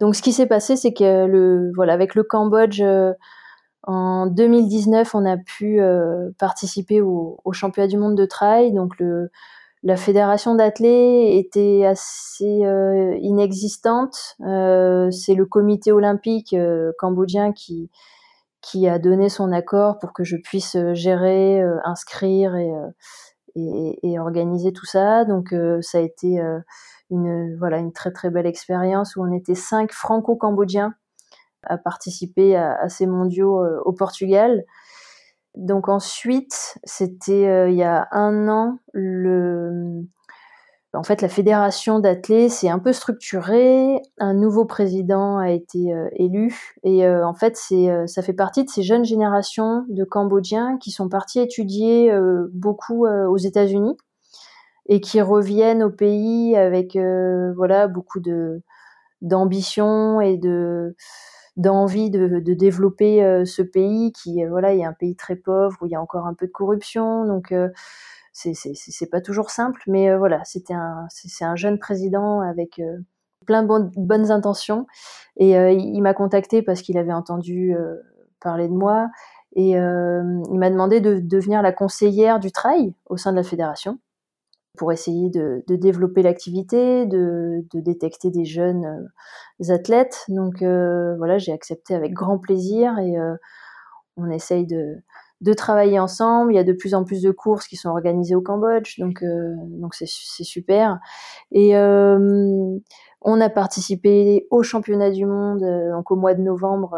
donc 0.01 0.15
ce 0.15 0.21
qui 0.21 0.33
s'est 0.33 0.47
passé, 0.47 0.75
c'est 0.75 0.93
que 0.93 1.25
le 1.25 1.71
voilà 1.75 1.93
avec 1.93 2.15
le 2.15 2.23
Cambodge 2.23 2.81
en 3.87 4.25
2019, 4.25 5.13
on 5.13 5.25
a 5.25 5.37
pu 5.37 5.79
euh, 5.79 6.31
participer 6.39 7.01
au, 7.01 7.39
au, 7.43 7.53
championnat 7.53 7.87
du 7.87 7.97
monde 7.97 8.17
de 8.17 8.25
trail. 8.25 8.73
Donc 8.73 8.97
le, 8.99 9.29
la 9.85 9.97
fédération 9.97 10.55
d'athlètes 10.55 11.35
était 11.35 11.85
assez 11.85 12.65
euh, 12.65 13.15
inexistante. 13.21 14.35
Euh, 14.41 15.11
c'est 15.11 15.35
le 15.35 15.45
comité 15.45 15.91
olympique 15.91 16.53
euh, 16.53 16.91
cambodgien 16.97 17.53
qui 17.53 18.87
a 18.87 18.97
donné 18.97 19.29
son 19.29 19.51
accord 19.51 19.99
pour 19.99 20.11
que 20.11 20.23
je 20.23 20.37
puisse 20.37 20.75
gérer, 20.93 21.61
inscrire 21.83 22.55
et, 22.55 24.19
organiser 24.19 24.73
tout 24.73 24.87
ça. 24.87 25.23
Donc 25.23 25.53
ça 25.81 25.99
a 25.99 26.01
été 26.01 26.41
une 27.11 27.55
voilà 27.59 27.77
une 27.77 27.93
très 27.93 28.11
très 28.11 28.31
belle 28.31 28.47
expérience 28.47 29.15
où 29.15 29.23
on 29.23 29.31
était 29.31 29.53
cinq 29.53 29.91
franco-cambodgiens 29.91 30.95
à 31.61 31.77
participer 31.77 32.55
à, 32.55 32.89
ces 32.89 33.05
mondiaux 33.05 33.63
au 33.85 33.93
Portugal. 33.93 34.65
Donc 35.55 35.87
ensuite, 35.87 36.77
c'était 36.83 37.47
euh, 37.47 37.69
il 37.69 37.75
y 37.75 37.83
a 37.83 38.07
un 38.11 38.47
an, 38.49 38.79
le, 38.93 40.03
en 40.93 41.03
fait, 41.03 41.21
la 41.21 41.29
fédération 41.29 41.99
d'athlètes 41.99 42.51
s'est 42.51 42.69
un 42.69 42.79
peu 42.79 42.93
structurée. 42.93 44.01
Un 44.17 44.33
nouveau 44.33 44.65
président 44.65 45.37
a 45.37 45.51
été 45.51 45.93
euh, 45.93 46.07
élu. 46.15 46.75
Et 46.83 47.07
en 47.07 47.33
fait, 47.33 47.57
ça 47.57 48.21
fait 48.21 48.33
partie 48.33 48.63
de 48.63 48.69
ces 48.69 48.83
jeunes 48.83 49.05
générations 49.05 49.85
de 49.89 50.03
Cambodgiens 50.03 50.77
qui 50.77 50.91
sont 50.91 51.09
partis 51.09 51.39
étudier 51.39 52.11
beaucoup 52.53 53.05
aux 53.05 53.37
États-Unis 53.37 53.97
et 54.87 55.01
qui 55.01 55.19
reviennent 55.21 55.83
au 55.83 55.89
pays 55.89 56.55
avec 56.55 56.97
voilà 57.55 57.87
beaucoup 57.87 58.19
de 58.19 58.61
d'ambition 59.21 60.21
et 60.21 60.37
de 60.37 60.95
d'envie 61.57 62.09
de, 62.09 62.39
de, 62.39 62.53
développer 62.53 63.23
euh, 63.23 63.45
ce 63.45 63.61
pays 63.61 64.11
qui 64.11 64.43
euh, 64.43 64.49
voilà 64.49 64.69
a 64.69 64.87
un 64.87 64.93
pays 64.93 65.15
très 65.15 65.35
pauvre 65.35 65.77
où 65.81 65.85
il 65.85 65.91
y 65.91 65.95
a 65.95 66.01
encore 66.01 66.27
un 66.27 66.33
peu 66.33 66.47
de 66.47 66.51
corruption. 66.51 67.25
Donc 67.25 67.51
euh, 67.51 67.69
c'est 68.33 68.53
c'est 68.53 69.09
pas 69.09 69.21
toujours 69.21 69.49
simple 69.49 69.81
mais 69.87 70.13
voilà 70.17 70.43
c'était 70.43 70.73
un 70.73 71.07
c'est 71.09 71.45
un 71.45 71.55
jeune 71.55 71.79
président 71.79 72.41
avec 72.41 72.81
plein 73.45 73.63
de 73.63 73.67
bonnes, 73.67 73.91
bonnes 73.95 74.29
intentions. 74.29 74.87
Et 75.37 75.51
il 75.53 76.01
m'a 76.01 76.13
contacté 76.13 76.61
parce 76.61 76.81
qu'il 76.81 76.97
avait 76.97 77.13
entendu 77.13 77.73
parler 78.41 78.67
de 78.67 78.73
moi. 78.73 79.07
Et 79.55 79.71
il 79.71 80.59
m'a 80.59 80.69
demandé 80.69 80.99
de 80.99 81.19
devenir 81.19 81.61
la 81.61 81.71
conseillère 81.71 82.41
du 82.41 82.51
trail 82.51 82.93
au 83.05 83.15
sein 83.15 83.31
de 83.31 83.37
la 83.37 83.43
fédération 83.43 83.99
pour 84.77 84.91
essayer 84.91 85.29
de, 85.29 85.63
développer 85.67 86.21
l'activité, 86.21 87.05
de, 87.05 87.65
détecter 87.73 88.31
des 88.31 88.45
jeunes 88.45 89.09
athlètes. 89.69 90.25
Donc 90.27 90.57
voilà, 90.59 91.37
j'ai 91.37 91.51
accepté 91.51 91.95
avec 91.95 92.13
grand 92.13 92.37
plaisir 92.37 92.97
et 92.99 93.15
on 94.17 94.29
essaye 94.29 94.65
de, 94.65 95.01
travailler 95.55 95.99
ensemble. 95.99 96.53
Il 96.53 96.55
y 96.55 96.59
a 96.59 96.63
de 96.63 96.73
plus 96.73 96.95
en 96.95 97.03
plus 97.03 97.21
de 97.21 97.31
courses 97.31 97.67
qui 97.67 97.75
sont 97.75 97.89
organisées 97.89 98.35
au 98.35 98.41
Cambodge, 98.41 98.99
donc 98.99 99.21
euh, 99.21 99.53
donc 99.79 99.93
c'est 99.93 100.07
super. 100.07 100.97
Euh, 101.55 102.79
on 103.27 103.41
a 103.41 103.49
participé 103.49 104.47
au 104.51 104.63
championnat 104.63 105.11
du 105.11 105.25
monde 105.25 105.63
euh, 105.63 105.91
donc 105.91 106.11
au 106.11 106.15
mois 106.15 106.33
de 106.33 106.41
novembre 106.41 106.95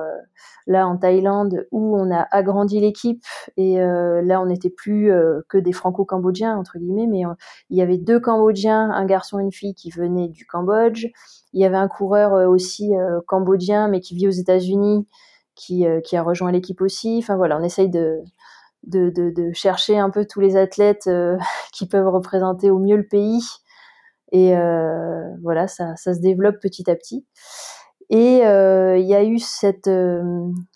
là 0.68 0.88
en 0.88 0.98
Thaïlande 0.98 1.66
où 1.72 1.98
on 1.98 2.14
a 2.14 2.28
agrandi 2.32 2.80
l'équipe 2.80 3.24
et 3.56 3.78
là 3.78 4.42
on 4.42 4.48
n'était 4.48 4.70
plus 4.70 5.10
que 5.48 5.58
des 5.58 5.72
franco-cambodgiens 5.72 6.58
entre 6.58 6.78
guillemets 6.78 7.08
mais 7.08 7.22
il 7.70 7.78
y 7.78 7.82
avait 7.82 7.98
deux 7.98 8.20
cambodgiens 8.20 8.92
un 8.92 9.06
garçon 9.06 9.40
et 9.40 9.44
une 9.44 9.54
fille 9.54 9.74
qui 9.74 9.90
venaient 9.90 10.28
du 10.28 10.46
Cambodge 10.46 11.08
il 11.54 11.62
y 11.62 11.66
avait 11.66 11.78
un 11.78 11.88
coureur 11.88 12.50
aussi 12.50 12.92
cambodgien 13.28 13.88
mais 13.88 14.02
qui 14.02 14.14
vit 14.16 14.28
aux 14.28 14.32
États-Unis 14.32 15.08
euh, 15.72 16.02
qui, 16.02 16.16
a 16.16 16.24
rejoint 16.24 16.52
l'équipe 16.52 16.82
aussi. 16.82 17.18
Enfin 17.22 17.36
voilà, 17.36 17.58
on 17.58 17.64
essaye 17.64 17.90
de, 17.90 18.22
de, 18.84 19.52
chercher 19.54 19.98
un 19.98 20.10
peu 20.10 20.26
tous 20.26 20.40
les 20.40 20.56
athlètes 20.56 21.08
euh, 21.08 21.38
qui 21.74 21.88
peuvent 21.88 22.08
représenter 22.08 22.70
au 22.70 22.80
mieux 22.80 22.98
le 22.98 23.08
pays. 23.08 23.42
Et 24.32 24.56
euh, 24.58 25.24
voilà, 25.42 25.68
ça, 25.68 25.96
se 25.96 26.20
développe 26.20 26.60
petit 26.62 26.90
à 26.90 26.96
petit. 26.96 27.26
Et 28.10 28.38
il 28.38 29.06
y 29.06 29.16
a 29.16 29.24
eu 29.26 29.38
cette, 29.38 29.90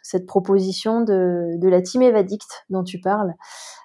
cette 0.04 0.26
proposition 0.26 1.00
de, 1.02 1.58
de 1.58 1.70
la 1.70 1.82
team 1.82 2.02
Evadict 2.02 2.66
dont 2.70 2.84
tu 2.84 3.00
parles. 3.00 3.34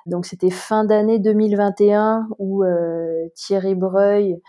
Donc 0.06 0.26
c'était 0.26 0.50
fin 0.50 0.84
d'année 0.84 1.20
2021 1.20 2.26
où 2.40 2.64
Thierry 3.36 3.76
Breuil 3.76 4.40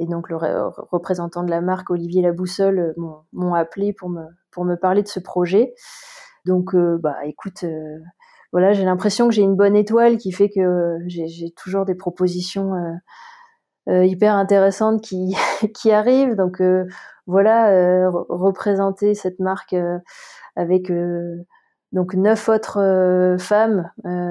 et 0.00 0.06
donc 0.06 0.30
le 0.30 0.36
représentant 0.36 1.44
de 1.44 1.50
la 1.50 1.60
marque 1.60 1.90
Olivier 1.90 2.22
Laboussole 2.22 2.94
m'ont 3.32 3.54
appelé 3.54 3.92
pour 3.92 4.08
me, 4.08 4.22
pour 4.50 4.64
me 4.64 4.74
parler 4.74 5.02
de 5.04 5.08
ce 5.08 5.20
projet. 5.20 5.74
Donc, 6.46 6.74
euh, 6.74 6.98
bah, 6.98 7.16
écoute, 7.24 7.64
euh, 7.64 7.98
voilà, 8.52 8.72
j'ai 8.72 8.84
l'impression 8.84 9.28
que 9.28 9.34
j'ai 9.34 9.42
une 9.42 9.56
bonne 9.56 9.76
étoile 9.76 10.16
qui 10.16 10.32
fait 10.32 10.48
que 10.48 10.98
j'ai 11.06 11.50
toujours 11.56 11.84
des 11.84 11.94
propositions 11.94 12.74
euh, 12.74 12.92
hyper 13.90 14.34
intéressantes 14.34 15.02
qui, 15.02 15.36
qui 15.74 15.90
arrivent. 15.90 16.36
Donc, 16.36 16.62
voilà, 17.26 18.10
représenter 18.28 19.14
cette 19.14 19.40
marque 19.40 19.74
avec 20.56 20.90
donc 21.92 22.14
neuf 22.14 22.48
autres 22.48 23.36
femmes 23.38 23.90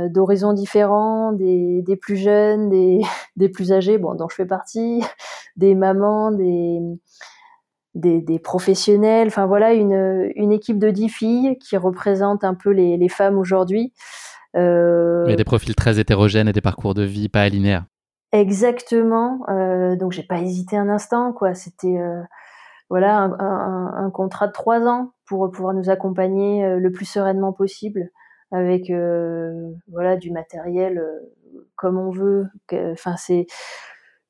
d'horizons 0.10 0.54
différents, 0.54 1.34
des, 1.34 1.82
des, 1.82 1.96
plus 1.96 2.16
jeunes, 2.16 2.70
des, 2.70 3.02
des, 3.36 3.50
plus 3.50 3.72
âgés, 3.72 3.98
bon, 3.98 4.16
dont 4.16 4.28
je 4.30 4.36
fais 4.36 4.46
partie, 4.46 5.04
des 5.58 5.76
mamans, 5.76 6.32
des, 6.32 6.80
des, 7.96 8.40
professionnels, 8.40 9.28
enfin 9.28 9.46
voilà, 9.46 9.74
une, 9.74 10.32
une, 10.36 10.52
équipe 10.52 10.80
de 10.80 10.90
dix 10.90 11.10
filles 11.10 11.58
qui 11.60 11.76
représente 11.76 12.44
un 12.44 12.54
peu 12.54 12.70
les, 12.70 12.98
les 12.98 13.10
femmes 13.10 13.38
aujourd'hui. 13.38 13.94
Euh... 14.56 15.26
Il 15.28 15.32
y 15.32 15.34
a 15.34 15.38
des 15.38 15.44
profils 15.44 15.76
très 15.76 16.00
hétérogènes 16.00 16.48
et 16.48 16.54
des 16.54 16.62
parcours 16.62 16.94
de 16.94 17.04
vie 17.04 17.30
pas 17.30 17.48
linéaires. 17.50 17.86
Exactement. 18.32 19.42
Euh, 19.50 19.96
donc 19.96 20.12
j'ai 20.12 20.24
pas 20.24 20.40
hésité 20.40 20.78
un 20.78 20.90
instant, 20.90 21.34
quoi. 21.34 21.54
C'était 21.54 21.98
euh, 21.98 22.22
voilà 22.90 23.18
un, 23.20 24.06
un, 24.06 24.10
contrat 24.12 24.48
de 24.48 24.54
trois 24.54 24.88
ans 24.88 25.14
pour 25.26 25.50
pouvoir 25.52 25.74
nous 25.74 25.90
accompagner 25.90 26.64
euh, 26.66 26.80
le 26.80 26.92
plus 26.92 27.06
sereinement 27.06 27.54
possible 27.54 28.10
avec 28.52 28.90
euh, 28.90 29.72
voilà 29.92 30.16
du 30.18 30.32
matériel 30.32 31.04
comme 31.76 31.98
on 31.98 32.12
veut. 32.12 32.48
Enfin 32.72 33.16
c'est 33.18 33.48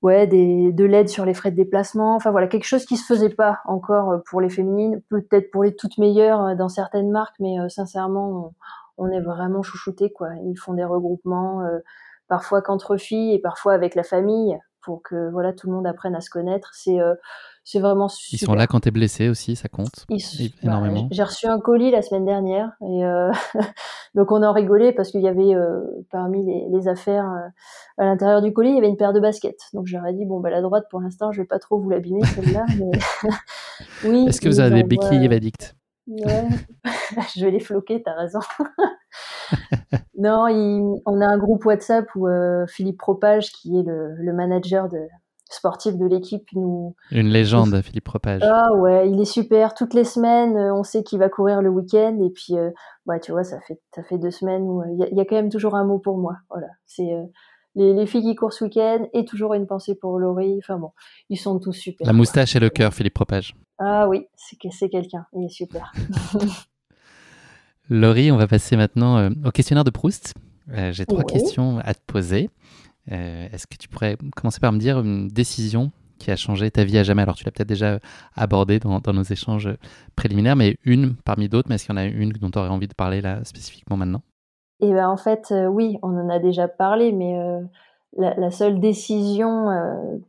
ouais, 0.02 0.28
des, 0.28 0.72
de 0.72 0.86
l'aide 0.86 1.10
sur 1.10 1.26
les 1.26 1.34
frais 1.34 1.52
de 1.52 1.56
déplacement. 1.56 2.16
Enfin 2.16 2.32
voilà, 2.32 2.48
quelque 2.48 2.66
chose 2.66 2.86
qui 2.86 2.98
se 2.98 3.06
faisait 3.06 3.30
pas 3.30 3.60
encore 3.66 4.12
euh, 4.12 4.18
pour 4.30 4.42
les 4.42 4.50
féminines, 4.50 5.02
peut-être 5.10 5.52
pour 5.52 5.64
les 5.64 5.76
toutes 5.76 5.98
meilleures 5.98 6.44
euh, 6.44 6.56
dans 6.56 6.70
certaines 6.70 7.12
marques, 7.12 7.36
mais 7.40 7.60
euh, 7.60 7.70
sincèrement, 7.70 8.54
on, 8.98 9.10
est 9.10 9.22
vraiment 9.22 9.64
chouchoutés 9.64 10.12
quoi. 10.12 10.30
Ils 10.46 10.58
font 10.58 10.74
des 10.74 10.84
regroupements, 10.84 11.64
parfois 12.30 12.62
qu'entre 12.62 12.96
filles 12.96 13.34
et 13.34 13.40
parfois 13.40 13.74
avec 13.74 13.96
la 13.96 14.04
famille, 14.04 14.58
pour 14.82 15.04
que 15.04 15.30
voilà 15.32 15.52
tout 15.52 15.68
le 15.68 15.74
monde 15.74 15.86
apprenne 15.86 16.16
à 16.16 16.22
se 16.22 16.30
connaître. 16.30 16.70
C'est 16.74 17.00
c'est 17.72 17.80
vraiment 17.80 18.08
super. 18.08 18.42
Ils 18.42 18.46
sont 18.46 18.56
là 18.56 18.66
quand 18.66 18.80
tu 18.80 18.88
es 18.88 18.92
blessé 18.92 19.30
aussi, 19.30 19.56
ça 19.56 19.70
compte 19.70 20.08
bah, 20.10 20.16
énormément. 20.64 21.08
J'ai 21.12 21.22
reçu 21.22 21.46
un 21.46 21.60
colis 21.60 21.92
la 21.92 22.02
semaine 22.02 22.26
dernière 22.26 22.72
et 22.82 23.06
euh, 23.06 23.32
donc 24.16 24.32
on 24.32 24.42
en 24.42 24.54
rigolé 24.54 24.92
parce 24.92 25.12
qu'il 25.12 25.22
y 25.22 25.28
avait 25.28 25.54
euh, 25.54 25.82
parmi 26.10 26.44
les, 26.44 26.66
les 26.72 26.88
affaires 26.88 27.30
euh, 27.30 28.04
à 28.04 28.06
l'intérieur 28.06 28.42
du 28.42 28.54
colis, 28.54 28.70
il 28.70 28.76
y 28.76 28.78
avait 28.80 28.90
une 28.90 28.98
paire 28.98 29.14
de 29.14 29.20
baskets. 29.20 29.62
Donc 29.74 29.86
j'aurais 29.86 30.14
dit 30.14 30.26
bon 30.26 30.40
bah 30.40 30.50
la 30.50 30.64
droite 30.64 30.86
pour 30.90 31.00
l'instant, 31.00 31.32
je 31.32 31.42
vais 31.42 31.48
pas 31.48 31.60
trop 31.60 31.80
vous 31.80 31.92
l'abîmer 31.92 32.24
celle-là. 32.26 32.66
Mais... 32.80 33.30
oui. 34.04 34.26
Est-ce 34.28 34.42
que 34.42 34.50
vous 34.50 34.60
avez 34.60 34.82
des 34.82 34.84
béquilles 34.84 35.26
évadictes 35.26 35.76
Ouais, 36.10 36.48
je 37.36 37.46
vais 37.46 37.52
les 37.52 37.60
floquer, 37.60 38.02
t'as 38.04 38.16
raison. 38.16 38.40
non, 40.18 40.46
on 41.06 41.22
a 41.22 41.26
un 41.26 41.38
groupe 41.38 41.66
WhatsApp 41.66 42.06
où 42.16 42.28
Philippe 42.68 42.98
Propage, 42.98 43.52
qui 43.52 43.80
est 43.80 43.84
le, 43.84 44.16
le 44.16 44.34
manager 44.34 44.90
de, 44.90 45.08
sportif 45.50 45.98
de 45.98 46.06
l'équipe 46.06 46.48
nous 46.54 46.96
une 47.12 47.30
légende 47.30 47.82
Philippe 47.82 48.06
Propage. 48.06 48.42
Ah 48.44 48.72
ouais 48.74 49.10
il 49.10 49.20
est 49.20 49.26
super. 49.26 49.74
Toutes 49.74 49.94
les 49.94 50.04
semaines 50.04 50.56
euh, 50.56 50.74
on 50.74 50.84
sait 50.84 51.04
qu'il 51.04 51.20
va 51.20 51.28
courir 51.28 51.62
le 51.62 51.70
week-end. 51.70 52.18
Et 52.24 52.30
puis 52.30 52.56
euh, 52.56 52.70
ouais 53.08 53.20
tu 53.20 53.32
vois 53.32 53.44
ça 53.44 53.60
fait 53.62 53.80
ça 53.94 54.04
fait 54.04 54.18
deux 54.18 54.32
semaines 54.32 54.64
où 54.64 54.84
il 54.84 55.04
euh, 55.04 55.08
y, 55.12 55.20
a 55.20 55.26
quand 55.26 55.36
même 55.36 55.50
toujours 55.50 55.76
un 55.76 55.84
mot 55.84 56.00
pour 56.00 56.18
moi. 56.18 56.36
Voilà. 56.50 56.68
C'est 56.86 57.12
les, 57.80 57.94
les, 57.94 58.06
filles 58.06 58.24
qui 58.24 58.36
courent 58.36 58.54
ce 58.54 58.66
week-end 58.66 59.08
et 59.14 59.26
toujours 59.26 59.54
une 59.56 59.66
pensée 59.66 59.96
pour 59.96 60.20
Laurie. 60.20 60.56
Enfin 60.60 60.78
bon 60.78 60.92
ils 61.30 61.38
sont 61.38 61.60
tous 61.60 61.74
super. 61.74 62.06
La 62.06 62.14
moustache 62.14 62.56
et 62.56 62.60
le 62.60 62.70
cœur 62.70 62.94
Philippe 62.94 63.16
Propage. 63.16 63.56
Ah 63.80 64.08
oui 64.08 64.28
c'est 64.36 64.90
quelqu'un 64.90 65.26
il 65.34 65.46
est 65.46 65.50
super. 65.50 65.92
Laurie 67.90 68.32
on 68.32 68.38
va 68.38 68.48
passer 68.48 68.76
maintenant 68.76 69.30
au 69.46 69.52
questionnaire 69.52 69.84
de 69.84 69.90
Proust. 69.90 70.34
J'ai 70.92 71.08
trois 71.08 71.24
questions 71.24 71.80
à 71.80 71.96
te 71.96 72.02
poser. 72.06 72.50
Euh, 73.12 73.48
est-ce 73.52 73.66
que 73.68 73.78
tu 73.78 73.88
pourrais 73.88 74.18
commencer 74.36 74.60
par 74.60 74.72
me 74.72 74.78
dire 74.78 75.00
une 75.00 75.28
décision 75.28 75.92
qui 76.20 76.32
a 76.32 76.36
changé 76.36 76.70
ta 76.70 76.84
vie 76.84 76.98
à 76.98 77.04
jamais? 77.04 77.22
Alors, 77.22 77.36
tu 77.36 77.44
l'as 77.44 77.52
peut-être 77.52 77.70
déjà 77.70 78.00
abordé 78.36 78.80
dans, 78.80 79.02
nos 79.14 79.24
échanges 79.24 79.70
préliminaires, 80.16 80.56
mais 80.56 80.78
une 80.84 81.16
parmi 81.16 81.50
d'autres, 81.50 81.70
mais 81.70 81.76
est-ce 81.76 81.86
qu'il 81.86 81.96
y 81.96 81.98
en 81.98 82.02
a 82.02 82.06
une 82.06 82.32
dont 82.34 82.52
tu 82.52 82.60
aurais 82.60 82.70
envie 82.70 82.88
de 82.88 82.94
parler 82.94 83.22
là 83.22 83.44
spécifiquement 83.46 83.98
maintenant? 83.98 84.22
Eh 84.82 84.94
ben, 84.94 85.10
en 85.10 85.18
fait, 85.18 85.52
euh, 85.52 85.68
oui, 85.68 85.98
on 86.02 86.18
en 86.18 86.30
a 86.30 86.40
déjà 86.40 86.68
parlé, 86.68 87.12
mais 87.12 87.40
euh, 87.40 87.62
la, 88.18 88.52
seule 88.52 88.80
décision 88.80 89.68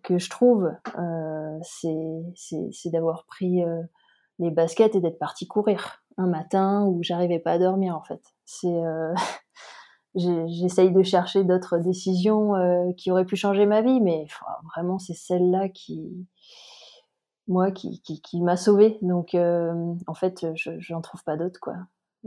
que 0.03 0.19
je 0.19 0.29
trouve, 0.29 0.71
c'est 1.63 2.91
d'avoir 2.91 3.25
pris 3.27 3.63
les 4.39 4.51
baskets 4.51 4.95
et 4.97 5.01
d'être 5.01 5.19
parti 5.19 5.47
courir 5.47 6.03
un 6.19 6.27
matin 6.27 6.85
où 6.85 7.03
j'arrivais 7.03 7.39
pas 7.39 7.53
à 7.53 7.59
dormir, 7.59 7.97
en 7.97 8.03
fait. 8.03 8.21
C'est 8.45 8.83
j'essaye 10.15 10.93
de 10.93 11.03
chercher 11.03 11.45
d'autres 11.45 11.79
décisions 11.79 12.55
euh, 12.57 12.93
qui 12.97 13.11
auraient 13.11 13.25
pu 13.25 13.37
changer 13.37 13.67
ma 13.67 13.83
vie, 13.83 14.01
mais 14.01 14.27
vraiment 14.75 14.99
c'est 14.99 15.15
celle-là 15.15 15.69
qui, 15.69 16.27
moi, 17.47 17.71
qui, 17.71 18.03
qui, 18.03 18.41
m'a 18.41 18.57
sauvée. 18.57 18.99
Donc 19.03 19.35
euh, 19.35 19.95
en 20.07 20.15
fait, 20.15 20.47
je 20.55 20.93
n'en 20.93 21.01
trouve 21.01 21.23
pas 21.25 21.37
d'autres, 21.37 21.61
quoi. 21.61 21.75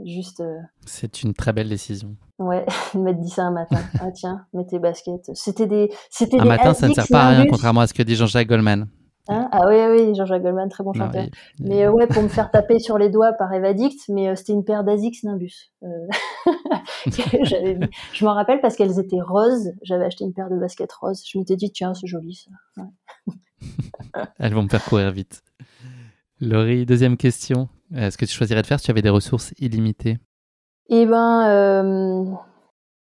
Juste. 0.02 0.40
Euh, 0.40 0.58
c'est 0.86 1.22
une 1.22 1.34
très 1.34 1.52
belle 1.52 1.68
décision. 1.68 2.16
Ouais, 2.38 2.66
il 2.94 3.00
m'a 3.00 3.12
dit 3.12 3.28
ça 3.28 3.44
un 3.44 3.52
matin. 3.52 3.78
ah 4.00 4.10
tiens, 4.12 4.46
mets 4.52 4.66
tes 4.66 4.78
baskets. 4.78 5.30
C'était 5.34 5.66
des, 5.66 5.90
c'était 6.10 6.40
un 6.40 6.44
matin, 6.44 6.74
ça 6.74 6.88
ne 6.88 6.94
sert 6.94 7.06
pas 7.08 7.24
à 7.24 7.28
rien, 7.30 7.46
contrairement 7.46 7.80
à 7.80 7.86
ce 7.86 7.94
que 7.94 8.02
dit 8.02 8.16
Jean-Jacques 8.16 8.48
Goldman. 8.48 8.88
Hein? 9.28 9.48
Ah 9.52 9.66
oui, 9.66 9.76
oui, 9.90 10.14
Jean-Jacques 10.14 10.42
Goldman, 10.42 10.68
très 10.68 10.84
bon 10.84 10.92
chanteur. 10.92 11.24
Mais 11.58 11.86
euh, 11.86 11.90
ouais, 11.90 12.06
pour 12.06 12.22
me 12.22 12.28
faire 12.28 12.50
taper 12.50 12.78
sur 12.78 12.98
les 12.98 13.08
doigts 13.08 13.32
par 13.32 13.52
Evadict, 13.54 13.98
mais 14.08 14.28
euh, 14.28 14.34
c'était 14.34 14.52
une 14.52 14.64
paire 14.64 14.84
d'Asics 14.84 15.22
Nimbus. 15.22 15.72
Euh... 15.82 15.88
je 17.06 18.24
m'en 18.24 18.34
rappelle 18.34 18.60
parce 18.60 18.76
qu'elles 18.76 18.98
étaient 18.98 19.20
roses. 19.22 19.72
J'avais 19.82 20.04
acheté 20.04 20.24
une 20.24 20.34
paire 20.34 20.50
de 20.50 20.58
baskets 20.58 20.92
roses. 20.92 21.22
Je 21.26 21.38
m'étais 21.38 21.56
dit, 21.56 21.72
tiens, 21.72 21.94
c'est 21.94 22.06
joli 22.06 22.34
ça. 22.34 22.82
Elles 24.38 24.52
vont 24.52 24.64
me 24.64 24.68
faire 24.68 24.84
courir 24.84 25.10
vite. 25.10 25.42
Laurie, 26.44 26.86
deuxième 26.86 27.16
question. 27.16 27.68
Est-ce 27.94 28.18
que 28.18 28.24
tu 28.24 28.32
choisirais 28.32 28.62
de 28.62 28.66
faire 28.66 28.78
si 28.78 28.86
tu 28.86 28.90
avais 28.90 29.02
des 29.02 29.10
ressources 29.10 29.52
illimitées 29.58 30.18
Eh 30.88 31.06
ben, 31.06 31.48
euh, 31.48 32.24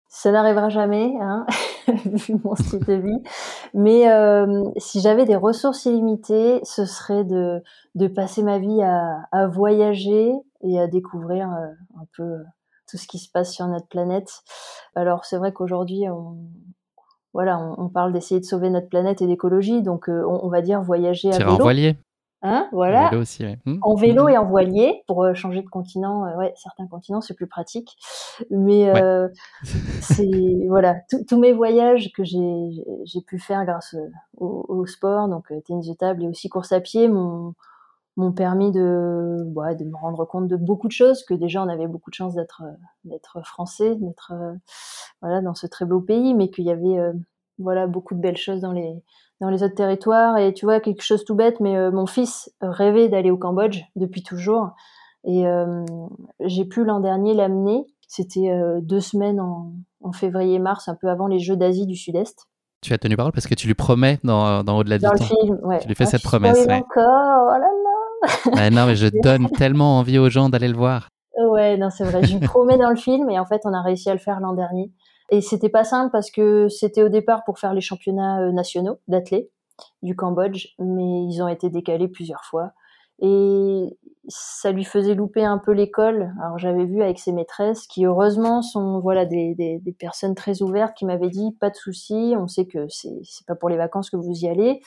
ça 0.07 0.31
n'arrivera 0.31 0.69
jamais, 0.69 1.13
hein, 1.19 1.45
vu 2.05 2.35
mon 2.43 2.55
style 2.55 2.83
de 2.85 2.93
vie. 2.93 3.23
Mais 3.73 4.11
euh, 4.11 4.63
si 4.77 5.01
j'avais 5.01 5.25
des 5.25 5.35
ressources 5.35 5.85
illimitées, 5.85 6.59
ce 6.63 6.85
serait 6.85 7.23
de, 7.23 7.61
de 7.95 8.07
passer 8.07 8.43
ma 8.43 8.59
vie 8.59 8.81
à, 8.81 9.27
à 9.31 9.47
voyager 9.47 10.31
et 10.61 10.79
à 10.79 10.87
découvrir 10.87 11.49
euh, 11.49 11.67
un 11.99 12.05
peu 12.15 12.43
tout 12.89 12.97
ce 12.97 13.07
qui 13.07 13.19
se 13.19 13.29
passe 13.29 13.53
sur 13.53 13.67
notre 13.67 13.87
planète. 13.87 14.29
Alors 14.95 15.25
c'est 15.25 15.37
vrai 15.37 15.51
qu'aujourd'hui, 15.51 16.07
on, 16.09 16.37
voilà, 17.33 17.59
on, 17.59 17.89
parle 17.89 18.13
d'essayer 18.13 18.39
de 18.39 18.45
sauver 18.45 18.69
notre 18.69 18.89
planète 18.89 19.21
et 19.23 19.27
d'écologie, 19.27 19.81
donc 19.81 20.07
euh, 20.07 20.23
on, 20.27 20.47
va 20.49 20.61
dire 20.61 20.81
voyager 20.83 21.33
à 21.33 21.37
vélo. 21.39 21.51
en 21.53 21.57
voilier 21.57 21.97
Hein, 22.45 22.67
voilà. 22.73 23.05
En 23.07 23.09
vélo 23.09 23.21
aussi, 23.21 23.43
ouais. 23.45 23.57
Hmm. 23.65 23.77
En 23.81 23.95
vélo 23.95 24.27
et 24.27 24.37
en 24.37 24.45
voilier 24.45 25.01
pour 25.07 25.23
euh, 25.23 25.33
changer 25.33 25.61
de 25.61 25.69
continent. 25.69 26.25
euh, 26.25 26.35
ouais, 26.37 26.53
certains 26.57 26.87
continents 26.87 27.21
c'est 27.21 27.33
plus 27.35 27.47
pratique. 27.47 27.95
Mais 28.51 28.91
Ouais. 28.91 29.01
euh, 29.01 29.29
c'est 30.01 30.65
voilà, 30.67 30.97
tous 31.29 31.39
mes 31.39 31.53
voyages 31.53 32.11
que 32.11 32.23
j'ai 32.25 33.21
pu 33.25 33.39
faire 33.39 33.65
grâce 33.65 33.95
au, 34.37 34.65
au 34.67 34.85
sport, 34.85 35.29
donc 35.29 35.51
tennis 35.65 35.87
de 35.87 35.93
table 35.93 36.23
et 36.23 36.27
aussi 36.27 36.49
course 36.49 36.73
à 36.73 36.81
pied, 36.81 37.07
m'ont 37.07 37.53
permis 38.35 38.71
de 38.73 39.43
ouais, 39.55 39.75
de 39.75 39.85
me 39.85 39.95
rendre 39.95 40.25
compte 40.25 40.47
de 40.49 40.57
beaucoup 40.57 40.87
de 40.87 40.91
choses. 40.93 41.23
Que 41.23 41.33
déjà 41.33 41.63
on 41.63 41.69
avait 41.69 41.87
beaucoup 41.87 42.09
de 42.09 42.15
chance 42.15 42.35
d'être 42.35 42.61
d'être 43.05 43.39
français, 43.45 43.95
d'être 43.95 44.33
voilà 45.21 45.41
dans 45.41 45.55
ce 45.55 45.65
très 45.65 45.85
beau 45.85 46.01
pays, 46.01 46.33
mais 46.33 46.49
qu'il 46.49 46.65
y 46.65 46.71
avait 46.71 46.99
voilà 47.57 47.87
beaucoup 47.87 48.15
de 48.15 48.19
belles 48.19 48.35
choses 48.37 48.61
dans 48.61 48.71
les 48.73 49.01
dans 49.43 49.49
les 49.49 49.61
autres 49.61 49.75
territoires. 49.75 50.37
Et 50.37 50.53
tu 50.53 50.65
vois, 50.65 50.79
quelque 50.79 51.03
chose 51.03 51.25
tout 51.25 51.35
bête, 51.35 51.59
mais 51.59 51.75
euh, 51.75 51.91
mon 51.91 52.05
fils 52.05 52.49
rêvait 52.61 53.09
d'aller 53.09 53.29
au 53.29 53.37
Cambodge 53.37 53.81
depuis 53.97 54.23
toujours. 54.23 54.69
Et 55.25 55.45
euh, 55.45 55.83
j'ai 56.39 56.65
pu 56.65 56.83
l'an 56.85 57.01
dernier 57.01 57.33
l'amener. 57.33 57.85
C'était 58.07 58.49
euh, 58.49 58.79
deux 58.81 59.01
semaines 59.01 59.39
en, 59.41 59.73
en 60.01 60.11
février-mars, 60.13 60.87
un 60.87 60.95
peu 60.95 61.09
avant 61.09 61.27
les 61.27 61.39
Jeux 61.39 61.57
d'Asie 61.57 61.85
du 61.85 61.95
Sud-Est. 61.95 62.47
Tu 62.81 62.93
as 62.93 62.97
tenu 62.97 63.15
parole 63.17 63.31
parce 63.31 63.47
que 63.47 63.55
tu 63.55 63.67
lui 63.67 63.73
promets 63.75 64.19
dans, 64.23 64.63
dans 64.63 64.77
Au-delà 64.77 64.97
du 64.97 65.05
Dans 65.05 65.13
le 65.13 65.19
temps. 65.19 65.25
film, 65.25 65.59
ouais. 65.63 65.79
Tu 65.79 65.87
lui 65.87 65.95
fais 65.95 66.03
Ah, 66.05 66.07
cette 66.07 66.21
tu 66.21 66.27
promesse, 66.27 66.57
spoil 66.57 66.77
ouais. 66.77 66.83
encore, 66.83 67.47
oh 67.47 67.51
là 67.51 67.59
là. 67.59 68.29
Ah 68.57 68.69
non, 68.69 68.85
mais 68.85 68.95
je 68.95 69.07
donne 69.23 69.49
tellement 69.49 69.99
envie 69.99 70.19
aux 70.19 70.29
gens 70.29 70.47
d'aller 70.49 70.67
le 70.69 70.75
voir. 70.77 71.09
Ouais, 71.49 71.77
non, 71.77 71.89
c'est 71.89 72.03
vrai. 72.03 72.23
Je 72.23 72.37
lui 72.37 72.45
promets 72.45 72.77
dans 72.77 72.89
le 72.89 72.95
film, 72.95 73.29
et 73.29 73.39
en 73.39 73.45
fait, 73.45 73.61
on 73.65 73.73
a 73.73 73.81
réussi 73.81 74.09
à 74.09 74.13
le 74.13 74.19
faire 74.19 74.39
l'an 74.39 74.53
dernier. 74.53 74.91
Et 75.33 75.41
c'était 75.41 75.69
pas 75.69 75.83
simple 75.83 76.11
parce 76.11 76.29
que 76.29 76.67
c'était 76.69 77.01
au 77.01 77.09
départ 77.09 77.43
pour 77.43 77.57
faire 77.57 77.73
les 77.73 77.81
championnats 77.81 78.39
euh, 78.41 78.51
nationaux 78.51 78.99
d'athlètes 79.07 79.49
du 80.03 80.15
Cambodge, 80.15 80.75
mais 80.77 81.23
ils 81.23 81.41
ont 81.41 81.47
été 81.47 81.71
décalés 81.71 82.07
plusieurs 82.07 82.43
fois. 82.43 82.73
Et 83.19 83.97
ça 84.27 84.71
lui 84.71 84.83
faisait 84.83 85.15
louper 85.15 85.43
un 85.43 85.57
peu 85.57 85.71
l'école. 85.71 86.31
Alors 86.39 86.59
j'avais 86.59 86.85
vu 86.85 87.01
avec 87.01 87.17
ses 87.17 87.31
maîtresses, 87.31 87.87
qui 87.87 88.05
heureusement 88.05 88.61
sont 88.61 88.99
voilà 88.99 89.25
des, 89.25 89.81
personnes 89.97 90.35
très 90.35 90.61
ouvertes, 90.61 90.95
qui 90.95 91.05
m'avaient 91.05 91.31
dit 91.31 91.51
pas 91.59 91.71
de 91.71 91.75
souci, 91.75 92.35
on 92.37 92.47
sait 92.47 92.67
que 92.67 92.85
c'est 92.87 93.47
pas 93.47 93.55
pour 93.55 93.69
les 93.69 93.77
vacances 93.77 94.11
que 94.11 94.17
vous 94.17 94.35
y 94.43 94.47
allez. 94.47 94.81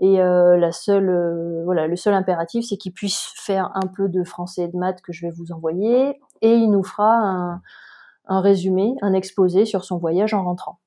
Et 0.00 0.20
euh, 0.20 0.58
la 0.58 0.70
seule, 0.70 1.08
euh, 1.08 1.62
voilà, 1.64 1.86
le 1.86 1.96
seul 1.96 2.12
impératif, 2.12 2.66
c'est 2.68 2.76
qu'il 2.76 2.92
puisse 2.92 3.32
faire 3.36 3.70
un 3.74 3.86
peu 3.86 4.10
de 4.10 4.22
français 4.22 4.64
et 4.64 4.68
de 4.68 4.76
maths 4.76 5.00
que 5.00 5.14
je 5.14 5.24
vais 5.24 5.32
vous 5.32 5.50
envoyer, 5.50 6.20
et 6.42 6.52
il 6.52 6.70
nous 6.70 6.84
fera 6.84 7.14
un, 7.14 7.62
un 8.28 8.40
résumé, 8.40 8.94
un 9.02 9.12
exposé 9.12 9.64
sur 9.64 9.84
son 9.84 9.98
voyage 9.98 10.34
en 10.34 10.44
rentrant. 10.44 10.78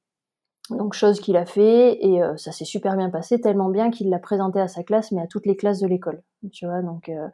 Donc 0.69 0.93
chose 0.93 1.19
qu'il 1.19 1.35
a 1.35 1.45
fait 1.45 1.97
et 2.05 2.21
euh, 2.23 2.37
ça 2.37 2.51
s'est 2.51 2.65
super 2.65 2.95
bien 2.95 3.09
passé, 3.09 3.41
tellement 3.41 3.69
bien 3.69 3.91
qu'il 3.91 4.09
l'a 4.09 4.19
présenté 4.19 4.59
à 4.61 4.67
sa 4.67 4.83
classe, 4.83 5.11
mais 5.11 5.21
à 5.21 5.27
toutes 5.27 5.45
les 5.45 5.57
classes 5.57 5.79
de 5.79 5.87
l'école. 5.87 6.23
Tu 6.53 6.65
vois, 6.65 6.81
donc 6.81 7.09
euh, 7.09 7.27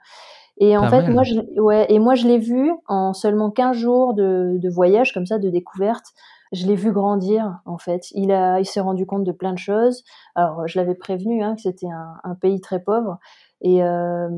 et 0.57 0.75
en 0.77 0.81
Pas 0.81 0.89
fait 0.89 1.01
mal. 1.03 1.13
moi 1.13 1.23
je 1.23 1.35
ouais 1.61 1.85
et 1.89 1.99
moi 1.99 2.15
je 2.15 2.27
l'ai 2.27 2.39
vu 2.39 2.71
en 2.87 3.13
seulement 3.13 3.51
15 3.51 3.75
jours 3.77 4.13
de, 4.15 4.57
de 4.57 4.69
voyage 4.69 5.13
comme 5.13 5.25
ça, 5.27 5.37
de 5.37 5.49
découverte. 5.49 6.05
Je 6.53 6.65
l'ai 6.65 6.75
vu 6.75 6.91
grandir 6.93 7.59
en 7.65 7.77
fait. 7.77 8.07
Il 8.11 8.31
a 8.31 8.59
il 8.59 8.65
s'est 8.65 8.79
rendu 8.79 9.05
compte 9.05 9.23
de 9.25 9.31
plein 9.33 9.53
de 9.53 9.59
choses. 9.59 10.03
Alors 10.33 10.67
je 10.67 10.79
l'avais 10.79 10.95
prévenu 10.95 11.43
hein, 11.43 11.55
que 11.55 11.61
c'était 11.61 11.89
un, 11.89 12.15
un 12.23 12.35
pays 12.35 12.61
très 12.61 12.81
pauvre. 12.81 13.19
Et 13.61 13.83
euh, 13.83 14.29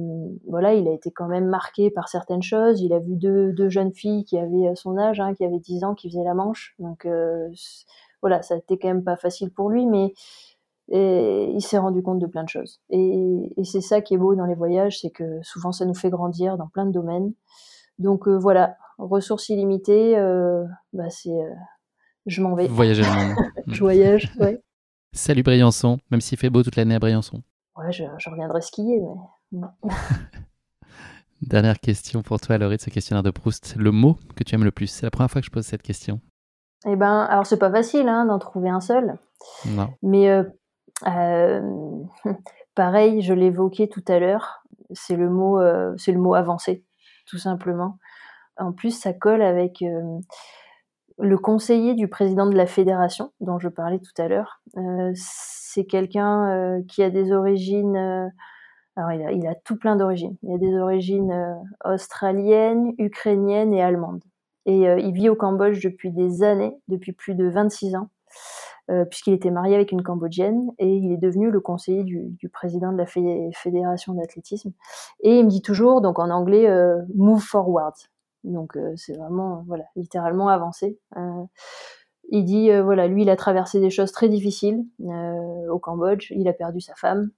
voilà, 0.47 0.73
il 0.73 0.87
a 0.87 0.93
été 0.93 1.11
quand 1.11 1.27
même 1.27 1.47
marqué 1.47 1.91
par 1.91 2.07
certaines 2.07 2.41
choses. 2.41 2.81
Il 2.81 2.93
a 2.93 2.99
vu 2.99 3.15
deux, 3.15 3.51
deux 3.51 3.69
jeunes 3.69 3.93
filles 3.93 4.23
qui 4.23 4.37
avaient 4.37 4.73
son 4.75 4.97
âge, 4.97 5.19
hein, 5.19 5.33
qui 5.33 5.43
avaient 5.43 5.59
10 5.59 5.83
ans, 5.83 5.93
qui 5.93 6.09
faisaient 6.09 6.23
la 6.23 6.33
manche. 6.33 6.75
Donc 6.79 7.05
euh, 7.05 7.49
voilà, 8.21 8.41
ça 8.41 8.53
a 8.53 8.57
été 8.57 8.77
quand 8.77 8.87
même 8.87 9.03
pas 9.03 9.17
facile 9.17 9.51
pour 9.51 9.69
lui, 9.69 9.85
mais 9.85 10.13
et 10.91 11.51
il 11.53 11.61
s'est 11.61 11.77
rendu 11.77 12.01
compte 12.01 12.19
de 12.19 12.25
plein 12.25 12.43
de 12.43 12.49
choses. 12.49 12.81
Et, 12.89 13.53
et 13.57 13.63
c'est 13.63 13.81
ça 13.81 14.01
qui 14.01 14.15
est 14.15 14.17
beau 14.17 14.35
dans 14.35 14.45
les 14.45 14.55
voyages, 14.55 14.99
c'est 15.01 15.11
que 15.11 15.39
souvent 15.43 15.71
ça 15.71 15.85
nous 15.85 15.93
fait 15.93 16.09
grandir 16.09 16.57
dans 16.57 16.67
plein 16.67 16.85
de 16.85 16.91
domaines. 16.91 17.33
Donc 17.99 18.27
euh, 18.27 18.37
voilà, 18.37 18.77
ressources 18.97 19.49
illimitées, 19.49 20.17
euh, 20.17 20.63
bah 20.93 21.09
c'est, 21.09 21.29
euh, 21.29 21.53
je 22.25 22.41
m'en 22.41 22.55
vais, 22.55 22.67
Voyager 22.67 23.03
le 23.03 23.09
monde. 23.09 23.35
je 23.67 23.79
voyage, 23.79 24.31
ouais. 24.39 24.61
Salut 25.11 25.43
Briançon, 25.43 25.99
même 26.09 26.21
s'il 26.21 26.37
fait 26.37 26.49
beau 26.49 26.63
toute 26.63 26.75
l'année 26.75 26.95
à 26.95 26.99
Briançon. 26.99 27.43
Ouais, 27.79 27.91
je, 27.91 28.03
je 28.17 28.29
reviendrai 28.29 28.61
skier, 28.61 29.01
mais 29.51 29.67
Dernière 31.41 31.79
question 31.79 32.21
pour 32.21 32.39
toi, 32.41 32.57
Laurie, 32.57 32.75
de 32.75 32.81
ce 32.81 32.89
questionnaire 32.89 33.23
de 33.23 33.31
Proust. 33.31 33.75
Le 33.77 33.91
mot 33.91 34.17
que 34.35 34.43
tu 34.43 34.55
aimes 34.55 34.65
le 34.65 34.71
plus 34.71 34.87
C'est 34.87 35.05
la 35.05 35.11
première 35.11 35.31
fois 35.31 35.39
que 35.39 35.45
je 35.45 35.51
pose 35.51 35.65
cette 35.65 35.81
question. 35.81 36.19
Eh 36.85 36.95
ben, 36.97 37.21
alors 37.23 37.45
c'est 37.45 37.59
pas 37.59 37.71
facile 37.71 38.07
hein, 38.09 38.25
d'en 38.25 38.39
trouver 38.39 38.69
un 38.69 38.79
seul, 38.81 39.17
Non. 39.65 39.89
mais 40.01 40.29
euh, 40.29 40.43
euh, 41.07 41.61
pareil, 42.75 43.21
je 43.21 43.33
l'évoquais 43.33 43.87
tout 43.87 44.03
à 44.07 44.19
l'heure, 44.19 44.63
c'est 44.91 45.15
le 45.15 45.29
mot, 45.29 45.59
euh, 45.59 45.93
c'est 45.97 46.11
le 46.11 46.19
mot 46.19 46.35
avancé, 46.35 46.85
tout 47.25 47.37
simplement. 47.37 47.97
En 48.57 48.73
plus, 48.73 48.91
ça 48.91 49.13
colle 49.13 49.41
avec 49.41 49.83
le 51.19 51.37
conseiller 51.37 51.93
du 51.93 52.07
président 52.07 52.47
de 52.47 52.55
la 52.55 52.65
fédération 52.65 53.31
dont 53.41 53.59
je 53.59 53.67
parlais 53.69 53.99
tout 53.99 54.21
à 54.21 54.27
l'heure. 54.27 54.61
Euh, 54.77 55.11
c'est 55.15 55.85
quelqu'un 55.85 56.49
euh, 56.49 56.81
qui 56.87 57.03
a 57.03 57.09
des 57.09 57.31
origines. 57.31 57.95
euh, 57.97 58.27
alors, 58.95 59.11
il 59.31 59.47
a, 59.47 59.55
tout 59.55 59.77
plein 59.77 59.95
d'origines. 59.95 60.35
Il 60.43 60.53
a 60.53 60.57
des 60.57 60.77
origines 60.77 61.33
australiennes, 61.85 62.93
ukrainiennes 62.97 63.73
et 63.73 63.81
allemandes. 63.81 64.21
Et 64.65 64.81
il 64.81 65.13
vit 65.13 65.29
au 65.29 65.35
Cambodge 65.35 65.81
depuis 65.81 66.11
des 66.11 66.43
années, 66.43 66.75
depuis 66.89 67.13
plus 67.13 67.33
de 67.33 67.47
26 67.47 67.95
ans, 67.95 68.09
puisqu'il 69.09 69.33
était 69.33 69.51
marié 69.51 69.75
avec 69.75 69.93
une 69.93 70.03
Cambodgienne 70.03 70.69
et 70.79 70.93
il 70.93 71.13
est 71.13 71.17
devenu 71.17 71.49
le 71.49 71.61
conseiller 71.61 72.03
du, 72.03 72.25
du 72.39 72.49
président 72.49 72.91
de 72.91 72.97
la 72.97 73.05
fé- 73.05 73.49
fédération 73.53 74.15
d'athlétisme. 74.15 74.73
Et 75.21 75.39
il 75.39 75.45
me 75.45 75.49
dit 75.49 75.61
toujours, 75.61 76.01
donc 76.01 76.19
en 76.19 76.29
anglais, 76.29 76.67
move 77.15 77.39
forward. 77.39 77.93
Donc 78.43 78.77
euh, 78.77 78.93
c'est 78.95 79.17
vraiment, 79.17 79.63
voilà, 79.67 79.85
littéralement 79.95 80.49
avancé. 80.49 80.99
Euh, 81.17 81.43
il 82.29 82.45
dit, 82.45 82.71
euh, 82.71 82.83
voilà, 82.83 83.07
lui, 83.07 83.23
il 83.23 83.29
a 83.29 83.35
traversé 83.35 83.79
des 83.79 83.89
choses 83.89 84.11
très 84.11 84.29
difficiles 84.29 84.85
euh, 85.01 85.69
au 85.71 85.79
Cambodge. 85.79 86.31
Il 86.31 86.47
a 86.47 86.53
perdu 86.53 86.79
sa 86.79 86.93
femme, 86.95 87.31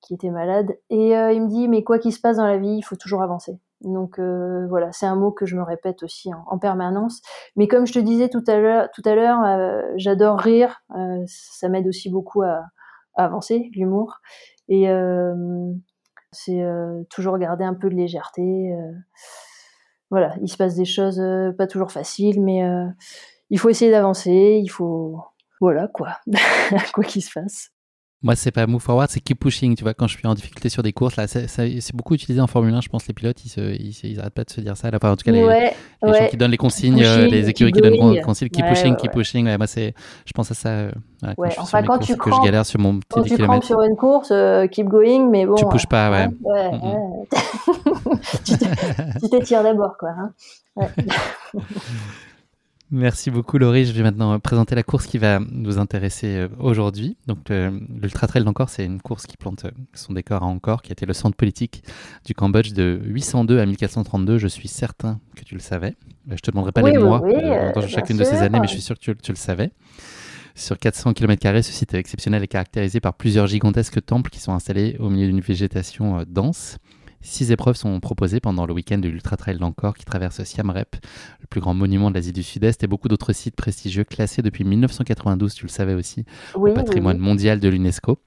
qui 0.00 0.14
était 0.14 0.30
malade. 0.30 0.76
Et 0.90 1.16
euh, 1.16 1.32
il 1.32 1.42
me 1.42 1.48
dit, 1.48 1.68
mais 1.68 1.82
quoi 1.82 1.98
qu'il 1.98 2.12
se 2.12 2.20
passe 2.20 2.36
dans 2.36 2.46
la 2.46 2.58
vie, 2.58 2.76
il 2.76 2.82
faut 2.82 2.96
toujours 2.96 3.22
avancer. 3.22 3.58
Donc 3.80 4.18
euh, 4.18 4.66
voilà, 4.68 4.92
c'est 4.92 5.06
un 5.06 5.16
mot 5.16 5.32
que 5.32 5.44
je 5.46 5.56
me 5.56 5.62
répète 5.62 6.02
aussi 6.04 6.32
en, 6.32 6.44
en 6.46 6.58
permanence. 6.58 7.20
Mais 7.56 7.66
comme 7.66 7.86
je 7.86 7.92
te 7.92 7.98
disais 7.98 8.28
tout 8.28 8.44
à 8.46 8.58
l'heure, 8.58 8.88
tout 8.94 9.02
à 9.04 9.14
l'heure, 9.14 9.42
euh, 9.44 9.82
j'adore 9.96 10.38
rire. 10.38 10.82
Euh, 10.96 11.24
ça 11.26 11.68
m'aide 11.68 11.88
aussi 11.88 12.10
beaucoup 12.10 12.42
à, 12.42 12.62
à 13.16 13.24
avancer, 13.24 13.70
l'humour. 13.74 14.20
Et 14.68 14.88
euh, 14.88 15.34
c'est 16.30 16.62
euh, 16.62 17.02
toujours 17.10 17.38
garder 17.38 17.64
un 17.64 17.74
peu 17.74 17.88
de 17.88 17.94
légèreté. 17.94 18.72
Voilà, 20.12 20.34
il 20.42 20.48
se 20.48 20.58
passe 20.58 20.74
des 20.74 20.84
choses 20.84 21.18
euh, 21.18 21.52
pas 21.52 21.66
toujours 21.66 21.90
faciles, 21.90 22.38
mais 22.42 22.62
euh, 22.62 22.84
il 23.48 23.58
faut 23.58 23.70
essayer 23.70 23.90
d'avancer. 23.90 24.60
Il 24.62 24.68
faut, 24.68 25.18
voilà 25.58 25.88
quoi, 25.88 26.20
quoi 26.92 27.02
qu'il 27.02 27.22
se 27.22 27.30
passe. 27.32 27.70
Moi, 28.24 28.36
c'est 28.36 28.52
pas 28.52 28.66
move 28.68 28.80
forward, 28.80 29.08
c'est 29.10 29.18
keep 29.20 29.40
pushing. 29.40 29.74
Tu 29.74 29.82
vois, 29.82 29.94
quand 29.94 30.06
je 30.06 30.16
suis 30.16 30.26
en 30.28 30.34
difficulté 30.34 30.68
sur 30.68 30.82
des 30.84 30.92
courses, 30.92 31.16
là, 31.16 31.26
c'est 31.26 31.94
beaucoup 31.94 32.14
utilisé 32.14 32.40
en 32.40 32.46
Formule 32.46 32.72
1. 32.72 32.80
Je 32.80 32.88
pense 32.88 33.08
les 33.08 33.14
pilotes, 33.14 33.44
ils, 33.44 33.48
se, 33.48 33.60
ils, 34.06 34.20
arrêtent 34.20 34.32
pas 34.34 34.44
de 34.44 34.50
se 34.50 34.60
dire 34.60 34.76
ça. 34.76 34.90
Là, 34.90 34.98
Enfin, 35.02 35.10
en 35.12 35.16
tout 35.16 35.24
cas, 35.24 35.32
les, 35.32 35.42
ouais, 35.42 35.74
les 36.04 36.12
gens 36.12 36.26
qui 36.28 36.36
donnent 36.36 36.52
les 36.52 36.56
consignes, 36.56 36.98
Pushing, 36.98 37.08
euh, 37.08 37.26
les 37.26 37.48
écuries 37.48 37.72
qui 37.72 37.80
donnent 37.80 38.12
les 38.12 38.20
consignes, 38.22 38.48
keep 38.48 38.64
Ouais, 38.64 38.70
pushing, 38.70 38.92
ouais, 38.92 38.96
keep 39.00 39.10
pushing. 39.12 39.56
Moi, 39.56 39.66
c'est, 39.66 39.94
je 40.24 40.32
pense 40.32 40.50
à 40.52 40.54
ça 40.54 40.68
euh, 40.68 40.92
quand 41.22 41.50
je 41.50 41.60
enfin, 41.60 41.82
quand 41.82 41.94
courses 41.96 42.06
tu 42.06 42.16
que 42.16 42.30
je 42.30 42.40
galère 42.44 42.64
sur 42.64 42.78
mon 42.78 43.00
petit 43.00 43.08
Quand 43.10 43.22
10 43.22 43.30
tu 43.30 43.36
km. 43.36 43.66
sur 43.66 43.82
une 43.82 43.96
course, 43.96 44.28
euh, 44.30 44.68
keep 44.68 44.86
going, 44.86 45.28
mais 45.28 45.44
bon. 45.44 45.56
Tu 45.56 45.66
pushes 45.66 45.86
pas, 45.86 46.10
ouais. 46.10 46.28
hein, 46.28 47.08
tu 48.44 48.56
te- 48.56 49.20
tu 49.20 49.30
t'étires 49.30 49.62
d'abord, 49.64 49.96
quoi. 49.98 50.10
Hein. 50.10 50.32
Merci 52.94 53.30
beaucoup 53.30 53.56
Laurie. 53.56 53.86
Je 53.86 53.92
vais 53.92 54.02
maintenant 54.02 54.38
présenter 54.38 54.74
la 54.74 54.82
course 54.82 55.06
qui 55.06 55.16
va 55.16 55.40
nous 55.50 55.78
intéresser 55.78 56.36
euh, 56.36 56.48
aujourd'hui. 56.58 57.16
Donc 57.26 57.50
euh, 57.50 57.70
l'Ultra 58.02 58.26
Trail 58.26 58.44
d'Angkor, 58.44 58.68
c'est 58.68 58.84
une 58.84 59.00
course 59.00 59.26
qui 59.26 59.38
plante 59.38 59.64
euh, 59.64 59.70
son 59.94 60.12
décor 60.12 60.42
à 60.42 60.46
Angkor, 60.46 60.82
qui 60.82 60.92
était 60.92 61.06
le 61.06 61.14
centre 61.14 61.34
politique 61.34 61.82
du 62.26 62.34
Cambodge 62.34 62.74
de 62.74 63.00
802 63.02 63.60
à 63.60 63.64
1432. 63.64 64.36
Je 64.36 64.46
suis 64.46 64.68
certain 64.68 65.20
que 65.34 65.42
tu 65.42 65.54
le 65.54 65.60
savais. 65.60 65.96
Euh, 66.30 66.34
Je 66.36 66.42
te 66.42 66.50
demanderai 66.50 66.72
pas 66.72 66.82
Oui, 66.82 66.90
les 66.90 66.98
oui, 66.98 67.04
mois 67.04 67.22
oui, 67.24 67.32
dans 67.74 67.80
chacune 67.88 68.18
de 68.18 68.24
ces 68.24 68.36
années, 68.36 68.60
mais 68.60 68.66
je 68.66 68.72
suis 68.74 68.82
sûr 68.82 68.94
que 68.94 69.00
tu, 69.00 69.16
tu 69.16 69.32
le 69.32 69.38
savais. 69.38 69.70
Sur 70.54 70.78
400 70.78 71.14
km, 71.14 71.62
ce 71.62 71.72
site 71.72 71.94
exceptionnel 71.94 72.42
est 72.42 72.48
caractérisé 72.48 73.00
par 73.00 73.14
plusieurs 73.14 73.46
gigantesques 73.46 74.04
temples 74.04 74.28
qui 74.28 74.38
sont 74.38 74.52
installés 74.52 74.98
au 75.00 75.08
milieu 75.08 75.28
d'une 75.28 75.40
végétation 75.40 76.24
dense. 76.28 76.76
Six 77.22 77.52
épreuves 77.52 77.76
sont 77.76 77.98
proposées 78.00 78.40
pendant 78.40 78.66
le 78.66 78.74
week-end 78.74 78.98
de 78.98 79.08
l'Ultra 79.08 79.36
Trail 79.36 79.58
d'Angkor 79.58 79.94
qui 79.94 80.04
traverse 80.04 80.42
Siam 80.44 80.70
Rep, 80.70 80.96
le 81.40 81.46
plus 81.46 81.60
grand 81.60 81.74
monument 81.74 82.10
de 82.10 82.14
l'Asie 82.14 82.32
du 82.32 82.42
Sud-Est, 82.42 82.82
et 82.82 82.86
beaucoup 82.86 83.08
d'autres 83.08 83.32
sites 83.32 83.56
prestigieux 83.56 84.04
classés 84.04 84.42
depuis 84.42 84.64
1992, 84.64 85.54
tu 85.54 85.64
le 85.64 85.70
savais 85.70 85.94
aussi, 85.94 86.24
Oui, 86.56 86.70
au 86.70 86.74
patrimoine 86.74 87.18
oui, 87.18 87.22
mondial 87.22 87.60
de 87.60 87.68
l'UNESCO. 87.68 88.18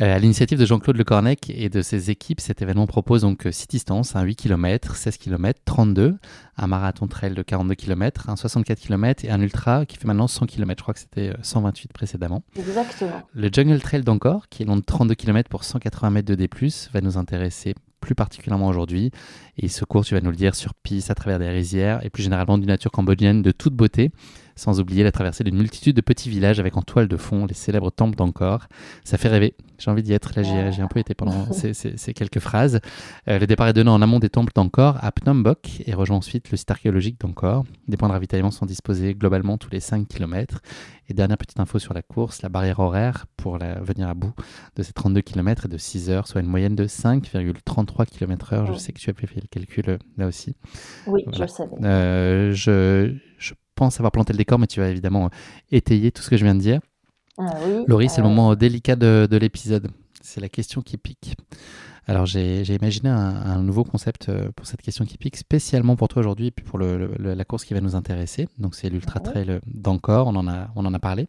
Euh, 0.00 0.14
à 0.14 0.18
l'initiative 0.18 0.58
de 0.58 0.66
Jean-Claude 0.66 0.96
Lecornec 0.96 1.50
et 1.50 1.68
de 1.68 1.82
ses 1.82 2.10
équipes, 2.10 2.40
cet 2.40 2.62
événement 2.62 2.86
propose 2.86 3.22
donc 3.22 3.48
6 3.50 3.66
distances, 3.68 4.14
un 4.14 4.22
8 4.22 4.36
km, 4.36 4.94
16 4.94 5.16
km, 5.18 5.60
32, 5.64 6.16
un 6.56 6.66
marathon 6.66 7.08
trail 7.08 7.34
de 7.34 7.42
42 7.42 7.74
km, 7.74 8.28
un 8.28 8.36
64 8.36 8.78
km 8.78 9.24
et 9.24 9.30
un 9.30 9.40
ultra 9.40 9.86
qui 9.86 9.96
fait 9.96 10.06
maintenant 10.06 10.28
100 10.28 10.46
km. 10.46 10.78
Je 10.78 10.82
crois 10.82 10.94
que 10.94 11.00
c'était 11.00 11.32
128 11.42 11.92
précédemment. 11.92 12.44
Exactement. 12.56 13.22
Le 13.32 13.48
Jungle 13.52 13.80
Trail 13.80 14.02
d'Encore, 14.02 14.48
qui 14.48 14.62
est 14.62 14.66
long 14.66 14.76
de 14.76 14.82
32 14.82 15.14
km 15.14 15.48
pour 15.48 15.64
180 15.64 16.10
mètres 16.10 16.28
de 16.28 16.34
D+, 16.34 16.48
va 16.92 17.00
nous 17.00 17.18
intéresser 17.18 17.74
plus 18.00 18.14
particulièrement 18.14 18.68
aujourd'hui. 18.68 19.10
Et 19.56 19.68
ce 19.68 19.84
cours, 19.84 20.04
tu 20.04 20.14
vas 20.14 20.20
nous 20.20 20.30
le 20.30 20.36
dire, 20.36 20.54
sur 20.54 20.74
piste, 20.74 21.10
à 21.10 21.14
travers 21.14 21.38
des 21.38 21.48
rizières 21.48 22.04
et 22.04 22.10
plus 22.10 22.22
généralement 22.22 22.58
d'une 22.58 22.68
nature 22.68 22.92
cambodgienne 22.92 23.42
de 23.42 23.50
toute 23.50 23.74
beauté 23.74 24.12
sans 24.58 24.80
oublier 24.80 25.04
la 25.04 25.12
traversée 25.12 25.44
d'une 25.44 25.56
multitude 25.56 25.96
de 25.96 26.00
petits 26.00 26.28
villages 26.28 26.60
avec 26.60 26.76
en 26.76 26.82
toile 26.82 27.08
de 27.08 27.16
fond 27.16 27.46
les 27.46 27.54
célèbres 27.54 27.90
temples 27.90 28.16
d'Angkor. 28.16 28.66
Ça 29.04 29.16
fait 29.16 29.28
rêver, 29.28 29.54
j'ai 29.78 29.90
envie 29.90 30.02
d'y 30.02 30.12
être, 30.12 30.32
là 30.36 30.42
j'ai 30.42 30.82
un 30.82 30.88
peu 30.88 30.98
été 30.98 31.14
pendant 31.14 31.52
ces, 31.52 32.14
quelques 32.14 32.40
phrases. 32.40 32.80
Euh, 33.28 33.38
le 33.38 33.46
départ 33.46 33.68
est 33.68 33.72
donné 33.72 33.90
en 33.90 34.02
amont 34.02 34.18
des 34.18 34.28
temples 34.28 34.52
d'Angkor 34.54 34.98
à 35.00 35.10
Phnom 35.12 35.36
Bok 35.36 35.82
et 35.86 35.94
rejoint 35.94 36.18
ensuite 36.18 36.50
le 36.50 36.56
site 36.56 36.70
archéologique 36.70 37.20
d'Angkor. 37.20 37.64
Des 37.86 37.96
points 37.96 38.08
de 38.08 38.12
ravitaillement 38.12 38.50
sont 38.50 38.66
disposés 38.66 39.14
globalement 39.14 39.56
tous 39.56 39.70
les 39.70 39.80
5 39.80 40.06
km. 40.08 40.60
Et 41.10 41.14
dernière 41.14 41.38
petite 41.38 41.58
info 41.58 41.78
sur 41.78 41.94
la 41.94 42.02
course, 42.02 42.42
la 42.42 42.50
barrière 42.50 42.80
horaire 42.80 43.26
pour 43.36 43.56
la, 43.56 43.80
venir 43.80 44.08
à 44.08 44.14
bout 44.14 44.34
de 44.76 44.82
ces 44.82 44.92
32 44.92 45.22
km 45.22 45.64
est 45.64 45.68
de 45.68 45.78
6 45.78 46.10
heures, 46.10 46.26
soit 46.26 46.42
une 46.42 46.46
moyenne 46.46 46.76
de 46.76 46.86
5,33 46.86 48.06
km/h. 48.06 48.66
Je 48.66 48.78
sais 48.78 48.92
que 48.92 48.98
tu 48.98 49.10
as 49.10 49.14
fait 49.14 49.40
le 49.40 49.48
calcul 49.50 49.84
euh, 49.88 49.98
là 50.18 50.26
aussi. 50.26 50.54
Oui, 51.06 51.24
je 51.32 51.40
le 51.40 51.46
savais. 51.46 51.76
Euh, 51.82 52.52
je, 52.52 53.14
je 53.38 53.54
pense 53.78 53.98
avoir 54.00 54.12
planté 54.12 54.32
le 54.32 54.38
décor, 54.38 54.58
mais 54.58 54.66
tu 54.66 54.80
vas 54.80 54.88
évidemment 54.88 55.26
euh, 55.26 55.28
étayer 55.70 56.10
tout 56.10 56.22
ce 56.22 56.30
que 56.30 56.36
je 56.36 56.44
viens 56.44 56.54
de 56.54 56.60
dire. 56.60 56.80
Ah 57.38 57.54
oui, 57.64 57.84
Laurie, 57.86 58.08
c'est 58.08 58.20
le 58.20 58.28
moment 58.28 58.54
délicat 58.56 58.96
de, 58.96 59.36
l'épisode. 59.36 59.88
C'est 60.20 60.40
la 60.40 60.48
question 60.48 60.82
qui 60.82 60.96
pique. 60.98 61.36
Alors, 62.08 62.26
j'ai 62.26 62.62
imaginé 62.74 63.10
un, 63.10 63.62
nouveau 63.62 63.84
concept 63.84 64.28
euh, 64.28 64.50
pour 64.56 64.66
cette 64.66 64.82
question 64.82 65.04
qui 65.04 65.18
pique, 65.18 65.36
spécialement 65.36 65.94
pour 65.94 66.08
toi 66.08 66.20
aujourd'hui 66.20 66.46
et 66.46 66.50
puis 66.50 66.64
pour 66.64 66.78
la 66.78 67.44
course 67.44 67.64
qui 67.64 67.74
va 67.74 67.80
nous 67.80 67.94
intéresser. 67.94 68.48
Donc, 68.58 68.74
c'est 68.74 68.88
l'Ultra 68.88 69.20
Trail 69.20 69.60
d'Encore, 69.66 70.26
on, 70.26 70.34
en 70.34 70.48
a, 70.48 70.68
on 70.74 70.84
en 70.84 70.94
a 70.94 70.98
parlé. 70.98 71.28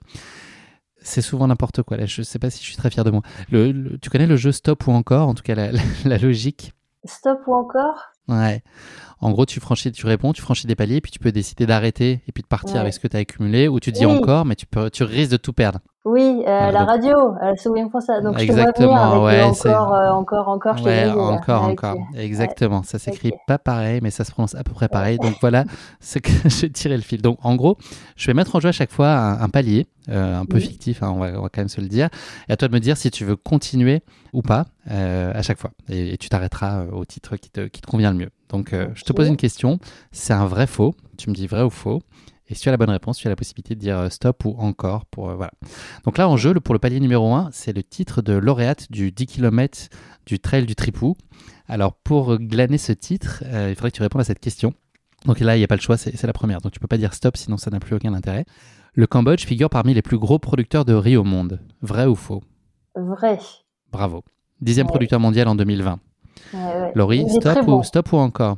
C'est 1.01 1.21
souvent 1.21 1.47
n'importe 1.47 1.83
quoi. 1.83 1.97
Là, 1.97 2.05
je 2.05 2.21
ne 2.21 2.25
sais 2.25 2.39
pas 2.39 2.49
si 2.49 2.61
je 2.61 2.67
suis 2.67 2.77
très 2.77 2.89
fier 2.89 3.03
de 3.03 3.11
moi. 3.11 3.21
Le, 3.51 3.97
tu 3.99 4.09
connais 4.09 4.27
le 4.27 4.35
jeu 4.35 4.51
Stop 4.51 4.87
ou 4.87 4.91
Encore 4.91 5.27
En 5.27 5.35
tout 5.35 5.43
cas, 5.43 5.55
la, 5.55 5.71
la 6.05 6.17
logique? 6.17 6.73
Stop 7.05 7.41
ou 7.47 7.53
Encore? 7.53 8.11
Ouais. 8.29 8.61
En 9.21 9.31
gros, 9.31 9.45
tu 9.45 9.59
franchis, 9.59 9.91
tu 9.91 10.05
réponds, 10.05 10.31
tu 10.31 10.41
franchis 10.41 10.65
des 10.65 10.75
paliers, 10.75 11.01
puis 11.01 11.11
tu 11.11 11.19
peux 11.19 11.31
décider 11.31 11.65
d'arrêter 11.65 12.21
et 12.27 12.31
puis 12.31 12.41
de 12.41 12.47
partir 12.47 12.77
avec 12.79 12.93
ce 12.93 12.99
que 12.99 13.07
tu 13.07 13.17
as 13.17 13.19
accumulé, 13.19 13.67
ou 13.67 13.79
tu 13.79 13.91
dis 13.91 14.05
encore, 14.05 14.45
mais 14.45 14.55
tu, 14.55 14.65
peux, 14.65 14.89
tu 14.89 15.03
risques 15.03 15.31
de 15.31 15.37
tout 15.37 15.51
perdre. 15.51 15.79
Oui, 16.09 16.41
euh, 16.47 16.71
la 16.71 16.85
radio, 16.85 17.35
euh, 17.43 17.55
souviens 17.55 17.87
ça. 17.99 18.19
Donc, 18.19 18.39
Exactement, 18.39 19.23
ouais, 19.23 19.43
encore, 19.43 19.93
euh, 19.93 20.09
encore, 20.09 20.47
encore, 20.47 20.77
je 20.77 20.83
ouais, 20.83 21.05
encore, 21.07 21.63
encore. 21.63 21.97
Exactement. 22.17 22.81
Ça 22.81 22.97
s'écrit 22.97 23.31
pas 23.45 23.59
pareil, 23.59 23.99
mais 24.01 24.09
ça 24.09 24.23
se 24.23 24.31
prononce 24.31 24.55
à 24.55 24.63
peu 24.63 24.71
près 24.71 24.87
pareil. 24.87 25.19
Donc 25.19 25.35
voilà 25.39 25.65
ce 25.99 26.17
que 26.17 26.31
je 26.49 26.65
tirais 26.65 26.95
le 26.95 27.03
fil. 27.03 27.21
Donc 27.21 27.37
en 27.43 27.55
gros, 27.55 27.77
je 28.15 28.25
vais 28.25 28.33
mettre 28.33 28.55
en 28.55 28.59
jeu 28.59 28.69
à 28.69 28.71
chaque 28.71 28.91
fois 28.91 29.13
un, 29.39 29.49
palier, 29.49 29.85
euh, 30.09 30.39
un 30.39 30.45
peu 30.45 30.59
fictif, 30.59 31.03
hein, 31.03 31.11
on, 31.15 31.19
va, 31.19 31.27
on, 31.37 31.43
va, 31.43 31.49
quand 31.49 31.61
même 31.61 31.69
se 31.69 31.79
le 31.79 31.87
dire. 31.87 32.09
Et 32.47 32.53
à 32.53 32.57
toi 32.57 32.67
de 32.67 32.73
me 32.73 32.79
dire 32.79 32.97
si 32.97 33.11
tu 33.11 33.23
veux 33.23 33.35
continuer 33.35 34.01
ou 34.33 34.41
pas 34.41 34.65
à 34.89 35.43
chaque 35.43 35.59
fois. 35.59 35.69
Et, 35.89 36.17
tu 36.17 36.29
t'arrêteras 36.29 36.85
au 36.91 37.05
titre 37.05 37.35
qui 37.35 37.51
te, 37.51 37.67
qui 37.67 37.81
te 37.81 37.87
convient 37.87 38.11
le 38.11 38.17
mieux. 38.17 38.29
Donc 38.49 38.73
je 38.73 39.03
te 39.03 39.13
pose 39.13 39.27
une 39.27 39.37
question. 39.37 39.77
C'est 40.11 40.33
un 40.33 40.47
vrai 40.47 40.65
faux? 40.65 40.95
Tu 41.19 41.29
me 41.29 41.35
dis 41.35 41.45
vrai 41.45 41.61
ou 41.61 41.69
faux? 41.69 42.01
Et 42.49 42.55
si 42.55 42.61
tu 42.61 42.69
as 42.69 42.71
la 42.71 42.77
bonne 42.77 42.89
réponse, 42.89 43.17
tu 43.17 43.27
as 43.27 43.29
la 43.29 43.35
possibilité 43.35 43.75
de 43.75 43.79
dire 43.79 43.97
euh, 43.97 44.09
stop 44.09 44.43
ou 44.43 44.55
encore. 44.57 45.05
Pour, 45.05 45.29
euh, 45.29 45.35
voilà. 45.35 45.51
Donc 46.03 46.17
là, 46.17 46.27
en 46.27 46.35
jeu, 46.35 46.53
pour 46.55 46.73
le 46.73 46.79
palier 46.79 46.99
numéro 46.99 47.33
1, 47.33 47.49
c'est 47.51 47.73
le 47.73 47.83
titre 47.83 48.21
de 48.21 48.33
lauréate 48.33 48.91
du 48.91 49.11
10 49.11 49.27
km 49.27 49.89
du 50.25 50.39
Trail 50.39 50.65
du 50.65 50.75
Tripou. 50.75 51.15
Alors 51.67 51.93
pour 51.93 52.37
glaner 52.37 52.79
ce 52.79 52.91
titre, 52.91 53.43
euh, 53.45 53.69
il 53.69 53.75
faudrait 53.75 53.91
que 53.91 53.97
tu 53.97 54.01
répondes 54.01 54.21
à 54.21 54.25
cette 54.25 54.39
question. 54.39 54.73
Donc 55.25 55.39
là, 55.39 55.55
il 55.55 55.59
n'y 55.59 55.63
a 55.63 55.67
pas 55.67 55.75
le 55.75 55.81
choix, 55.81 55.97
c'est 55.97 56.23
la 56.23 56.33
première. 56.33 56.61
Donc 56.61 56.71
tu 56.71 56.79
peux 56.79 56.87
pas 56.87 56.97
dire 56.97 57.13
stop, 57.13 57.37
sinon 57.37 57.57
ça 57.57 57.69
n'a 57.69 57.79
plus 57.79 57.95
aucun 57.95 58.13
intérêt. 58.13 58.45
Le 58.93 59.05
Cambodge 59.05 59.45
figure 59.45 59.69
parmi 59.69 59.93
les 59.93 60.01
plus 60.01 60.17
gros 60.17 60.39
producteurs 60.39 60.85
de 60.85 60.93
riz 60.93 61.17
au 61.17 61.23
monde. 61.23 61.59
Vrai 61.81 62.05
ou 62.05 62.15
faux? 62.15 62.41
Vrai. 62.95 63.37
Bravo. 63.91 64.23
Dixième 64.61 64.87
producteur 64.87 65.19
mondial 65.19 65.47
en 65.47 65.55
2020. 65.55 65.99
Ouais, 66.53 66.91
Laurie, 66.95 67.29
stop 67.29 67.67
ou, 67.67 67.83
stop 67.83 68.11
ou 68.13 68.17
encore? 68.17 68.57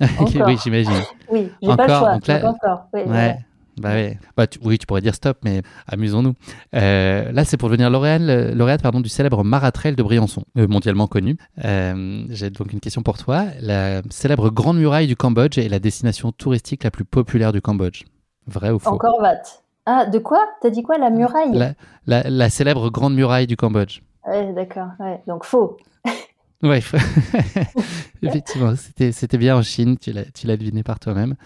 Oui, 0.00 0.56
j'imagine. 0.62 0.92
Oui, 1.30 1.50
j'ai 1.60 1.76
pas 1.76 1.86
le 1.86 1.92
choix. 1.92 2.14
Donc 2.14 2.26
là, 2.26 2.50
encore. 2.50 2.86
Oui, 2.94 3.00
ouais. 3.02 3.38
Bah, 3.80 3.90
ouais. 3.90 4.18
Bah, 4.36 4.46
tu, 4.46 4.58
oui, 4.64 4.78
tu 4.78 4.86
pourrais 4.86 5.00
dire 5.00 5.14
stop, 5.14 5.38
mais 5.44 5.62
amusons-nous. 5.86 6.34
Euh, 6.74 7.30
là, 7.32 7.44
c'est 7.44 7.56
pour 7.56 7.68
devenir 7.68 7.90
lauréate, 7.90 8.22
lauréate 8.54 8.82
pardon, 8.82 9.00
du 9.00 9.08
célèbre 9.08 9.44
Maratrail 9.44 9.94
de 9.94 10.02
Briançon, 10.02 10.42
euh, 10.56 10.66
mondialement 10.66 11.06
connu. 11.06 11.36
Euh, 11.64 12.24
j'ai 12.30 12.50
donc 12.50 12.72
une 12.72 12.80
question 12.80 13.02
pour 13.02 13.18
toi. 13.18 13.44
La 13.60 14.02
célèbre 14.10 14.50
Grande 14.50 14.78
Muraille 14.78 15.06
du 15.06 15.16
Cambodge 15.16 15.58
est 15.58 15.68
la 15.68 15.78
destination 15.78 16.32
touristique 16.32 16.84
la 16.84 16.90
plus 16.90 17.04
populaire 17.04 17.52
du 17.52 17.60
Cambodge. 17.60 18.04
Vrai 18.46 18.70
ou 18.70 18.78
faux? 18.78 18.90
Encore 18.90 19.20
vat. 19.20 19.42
Ah, 19.86 20.06
de 20.06 20.18
quoi? 20.18 20.44
T'as 20.60 20.70
dit 20.70 20.82
quoi 20.82 20.98
La 20.98 21.10
muraille? 21.10 21.52
La, 21.52 21.72
la, 22.06 22.28
la, 22.28 22.50
célèbre 22.50 22.90
Grande 22.90 23.14
Muraille 23.14 23.46
du 23.46 23.56
Cambodge. 23.56 24.00
Ouais, 24.26 24.52
d'accord. 24.52 24.88
Ouais. 24.98 25.22
Donc 25.26 25.44
faux. 25.44 25.78
Ouais, 26.62 26.78
effectivement, 28.22 28.74
c'était 28.76 29.38
bien 29.38 29.56
en 29.56 29.62
Chine, 29.62 29.96
tu 29.96 30.12
l'as 30.12 30.56
deviné 30.56 30.82
par 30.82 30.98
toi-même. 30.98 31.36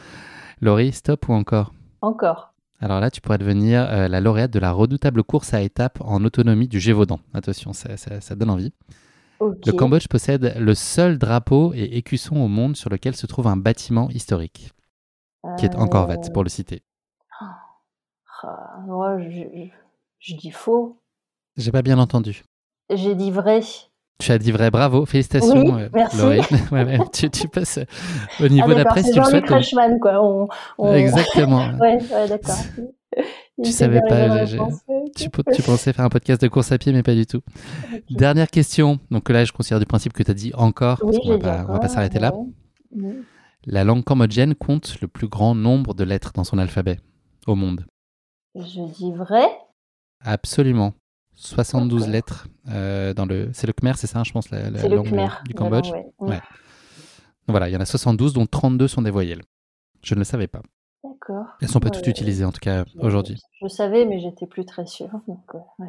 Laurie, 0.63 0.93
stop 0.93 1.29
ou 1.29 1.33
encore? 1.33 1.75
Encore. 2.01 2.55
Alors 2.81 2.99
là, 2.99 3.11
tu 3.11 3.21
pourrais 3.21 3.39
devenir 3.39 3.83
euh, 3.91 4.09
la 4.09 4.21
lauréate 4.21 4.51
de 4.51 4.59
la 4.59 4.73
redoutable 4.73 5.23
course 5.23 5.55
à 5.55 5.61
étapes 5.61 5.99
en 6.01 6.25
autonomie 6.25 6.67
du 6.67 6.81
Gévaudan. 6.81 7.21
Attention, 7.35 7.73
ça, 7.73 7.97
ça, 7.97 8.35
donne 8.35 8.51
envie. 8.51 8.73
Le 9.41 9.73
Cambodge 9.73 10.09
possède 10.09 10.57
le 10.59 10.75
seul 10.75 11.19
drapeau 11.19 11.73
et 11.75 11.97
écusson 11.97 12.37
au 12.37 12.49
monde 12.49 12.77
sur 12.77 12.91
lequel 12.91 13.15
se 13.15 13.27
trouve 13.27 13.47
un 13.47 13.57
bâtiment 13.57 14.09
historique, 14.11 14.73
qui 15.59 15.65
est 15.65 15.77
encore 15.77 16.07
Vat, 16.07 16.31
pour 16.33 16.43
le 16.43 16.49
citer. 16.49 16.83
Ah, 17.41 18.81
moi, 18.87 19.21
je, 19.21 19.69
je 20.19 20.37
dis 20.37 20.51
faux. 20.51 21.01
J'ai 21.57 21.71
pas 21.71 21.83
bien 21.83 21.99
entendu. 21.99 22.43
J'ai 22.91 23.15
dit 23.15 23.31
vrai. 23.31 23.61
Tu 24.19 24.31
as 24.31 24.39
dit 24.39 24.53
vrai, 24.53 24.71
bravo, 24.71 25.05
félicitations, 25.05 25.65
oui, 25.65 25.83
euh, 25.83 25.89
merci. 25.93 26.21
ouais, 26.73 26.99
tu, 27.13 27.31
tu, 27.31 27.49
passes 27.49 27.81
au 28.41 28.49
niveau 28.49 28.71
ah, 28.71 28.75
d'après 28.75 29.03
si 29.03 29.13
tu 29.13 29.19
le 29.19 29.25
souhaites. 29.25 29.47
Freshman, 29.47 29.99
quoi. 29.99 30.23
On, 30.23 30.49
on... 30.79 30.95
Exactement. 30.95 31.71
ouais, 31.81 31.99
ouais 31.99 32.29
d'accord. 32.29 32.59
tu 33.65 33.73
savais 33.73 34.01
pas, 34.09 34.47
tu, 35.17 35.29
tu, 35.29 35.63
pensais 35.63 35.93
faire 35.93 36.05
un 36.05 36.09
podcast 36.09 36.41
de 36.41 36.49
course 36.49 36.71
à 36.73 36.79
pied, 36.79 36.93
mais 36.93 37.03
pas 37.03 37.15
du 37.15 37.27
tout. 37.27 37.41
Dernière 38.11 38.49
question. 38.49 39.01
Donc 39.11 39.29
là, 39.29 39.45
je 39.45 39.53
considère 39.53 39.81
du 39.81 39.87
principe 39.87 40.13
que 40.13 40.23
tu 40.23 40.31
as 40.31 40.35
dit 40.35 40.53
encore, 40.55 41.01
oui, 41.03 41.19
on 41.25 41.39
va, 41.39 41.65
va 41.65 41.79
pas 41.81 41.89
s'arrêter 41.89 42.21
là. 42.21 42.33
La 43.67 43.85
langue 43.85 44.05
cambodgienne 44.05 44.55
compte 44.55 45.01
le 45.01 45.09
plus 45.09 45.29
grand 45.29 45.55
nombre 45.55 45.95
de 45.95 46.05
lettres 46.05 46.33
dans 46.33 46.45
son 46.45 46.59
alphabet 46.59 46.99
au 47.47 47.55
monde. 47.55 47.87
Je 48.55 48.93
dis 48.93 49.13
vrai. 49.13 49.47
Absolument. 50.21 50.95
72 51.35 52.09
lettres 52.09 52.49
euh, 52.69 53.15
dans 53.15 53.27
le. 53.27 53.51
C'est 53.53 53.67
le 53.67 53.73
Khmer, 53.73 53.95
c'est 53.97 54.07
ça, 54.07 54.23
je 54.25 54.33
pense, 54.33 54.51
la, 54.51 54.71
langue 54.71 55.29
du 55.47 55.55
Cambodge. 55.55 55.91
ouais. 56.21 56.41
Voilà, 57.49 57.69
il 57.69 57.73
y 57.73 57.77
en 57.77 57.81
a 57.81 57.85
72, 57.85 58.35
dont 58.35 58.47
32 58.47 58.87
sont 58.87 59.03
des 59.03 59.11
voyelles. 59.11 59.43
Je 60.03 60.15
ne 60.15 60.21
le 60.21 60.25
savais 60.25 60.47
pas. 60.47 60.63
D'accord. 61.03 61.47
Elles 61.61 61.69
sont 61.69 61.81
pas 61.81 61.91
toutes 61.91 62.07
utilisées, 62.07 62.45
en 62.45 62.53
tout 62.53 62.61
cas, 62.61 62.85
aujourd'hui. 62.99 63.41
Je 63.61 63.69
savais, 63.69 64.05
mais 64.05 64.21
j'étais 64.21 64.47
plus 64.47 64.65
très 64.65 64.87
sûre. 64.87 65.11
Donc, 65.27 65.43
euh, 65.55 65.85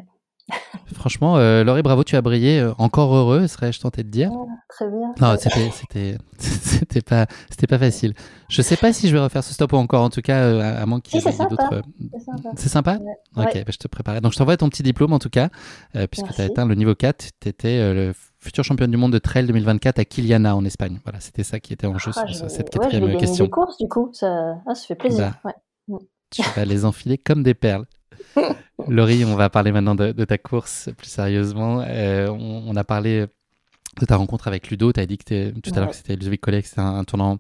Franchement, 0.94 1.38
euh, 1.38 1.64
Laurie, 1.64 1.82
bravo, 1.82 2.04
tu 2.04 2.16
as 2.16 2.22
brillé. 2.22 2.60
Euh, 2.60 2.74
encore 2.78 3.14
heureux, 3.16 3.48
serais-je 3.48 3.80
tenté 3.80 4.04
de 4.04 4.10
dire. 4.10 4.30
Ah, 4.34 4.46
très 4.70 4.90
bien. 4.90 5.14
Non, 5.20 5.36
c'était, 5.38 6.18
c'était, 6.38 7.02
pas, 7.02 7.26
c'était 7.50 7.68
pas 7.68 7.80
facile. 7.80 8.14
Je 8.50 8.62
sais 8.62 8.76
pas 8.76 8.94
si 8.94 9.08
je 9.08 9.14
vais 9.14 9.22
refaire 9.22 9.44
ce 9.44 9.54
stop 9.54 9.74
ou 9.74 9.78
encore, 9.78 10.04
en 10.04 10.10
tout 10.10 10.22
cas, 10.22 10.44
euh, 10.44 10.82
à 10.82 10.86
moins 10.86 11.00
qu'il 11.00 11.20
y 11.20 11.28
ait 11.28 11.32
d'autres. 11.50 11.82
C'est 12.56 12.70
sympa. 12.70 13.00
Ok, 13.36 13.54
bah, 13.54 13.72
je 13.72 13.78
te 13.78 13.88
préparais. 13.88 14.22
Donc, 14.22 14.34
je 14.34 14.38
t'envoie 14.38 14.58
ton 14.58 14.70
petit 14.70 14.84
diplôme, 14.84 15.14
en 15.14 15.20
tout 15.20 15.30
cas, 15.30 15.50
puisque 16.12 16.34
tu 16.34 16.42
as 16.42 16.46
atteint 16.46 16.66
le 16.66 16.76
niveau 16.76 16.96
4. 16.96 17.32
Tu 17.40 17.50
étais 17.50 17.94
le 17.94 18.14
futur 18.40 18.64
champion 18.64 18.88
du 18.88 18.98
monde 18.98 19.14
de 19.14 19.20
trail 19.20 19.48
2024 19.48 20.00
à 20.00 20.06
Kiliana, 20.06 20.56
en 20.56 20.66
Espagne. 20.66 21.00
Voilà, 21.06 21.20
c'était 21.22 21.44
ça 21.44 21.60
qui 21.60 21.74
était 21.74 21.88
en 21.88 21.98
jeu 21.98 22.12
ah, 22.16 22.28
sur 22.28 22.50
cette 22.50 22.70
quatrième 22.70 23.06
ouais, 23.06 23.18
question. 23.18 23.46
des 23.46 23.50
courses, 23.50 23.78
du 23.78 23.88
coup. 23.88 24.10
Ça, 24.14 24.56
ah, 24.68 24.76
ça 24.76 24.86
fait 24.86 24.96
plaisir. 24.96 25.34
Bah, 25.44 25.54
tu 26.30 26.42
vas 26.56 26.66
les 26.66 26.84
enfiler 26.84 27.18
comme 27.18 27.44
des 27.44 27.54
perles. 27.54 27.86
Laurie, 28.88 29.26
on 29.26 29.36
va 29.36 29.50
parler 29.50 29.72
maintenant 29.72 29.96
de, 29.96 30.26
ta 30.26 30.38
course 30.38 30.90
plus 30.98 31.08
sérieusement. 31.08 31.84
Euh, 31.88 32.28
on, 32.30 32.76
a 32.76 32.84
parlé 32.84 33.26
de 34.00 34.06
ta 34.06 34.18
rencontre 34.18 34.48
avec 34.48 34.70
Ludo. 34.70 34.92
Tu 34.92 35.00
as 35.00 35.06
dit 35.06 35.18
que 35.18 35.52
tout 35.52 35.72
à 35.76 35.80
l'heure 35.80 35.90
que 35.90 35.96
c'était 35.96 36.16
Ludovic 36.16 36.42
Collet, 36.42 36.62
que 36.62 36.68
c'était 36.68 36.82
un, 36.82 37.04
tournant 37.04 37.38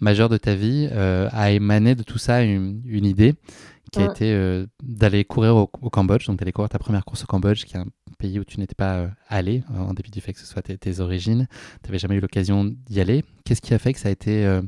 majeur 0.00 0.28
de 0.28 0.36
ta 0.36 0.54
vie. 0.54 0.88
Euh, 0.92 1.28
a 1.32 1.50
émané 1.50 1.94
de 1.94 2.02
tout 2.02 2.18
ça 2.18 2.42
une, 2.42 2.82
idée 2.86 3.34
qui 3.92 4.00
a 4.00 4.04
été 4.04 4.32
euh, 4.32 4.66
d'aller 4.82 5.24
courir 5.24 5.56
au, 5.56 5.66
Cambodge. 5.66 6.26
Donc, 6.26 6.38
d'aller 6.38 6.52
courir 6.52 6.68
ta 6.68 6.78
première 6.78 7.04
course 7.04 7.24
au 7.24 7.26
Cambodge, 7.26 7.64
qui 7.64 7.76
est 7.76 7.80
un 7.80 7.86
pays 8.18 8.38
où 8.38 8.44
tu 8.44 8.60
n'étais 8.60 8.74
pas 8.74 9.08
allé, 9.28 9.62
en 9.76 9.94
dépit 9.94 10.10
du 10.10 10.20
fait 10.20 10.32
que 10.32 10.40
ce 10.40 10.46
soit 10.46 10.62
tes, 10.62 11.00
origines. 11.00 11.46
Tu 11.82 11.88
n'avais 11.88 11.98
jamais 11.98 12.16
eu 12.16 12.20
l'occasion 12.20 12.64
d'y 12.64 13.00
aller. 13.00 13.24
Qu'est-ce 13.44 13.60
qui 13.60 13.74
a 13.74 13.78
fait 13.78 13.92
que 13.92 14.00
ça 14.00 14.08
a 14.08 14.12
été 14.12 14.60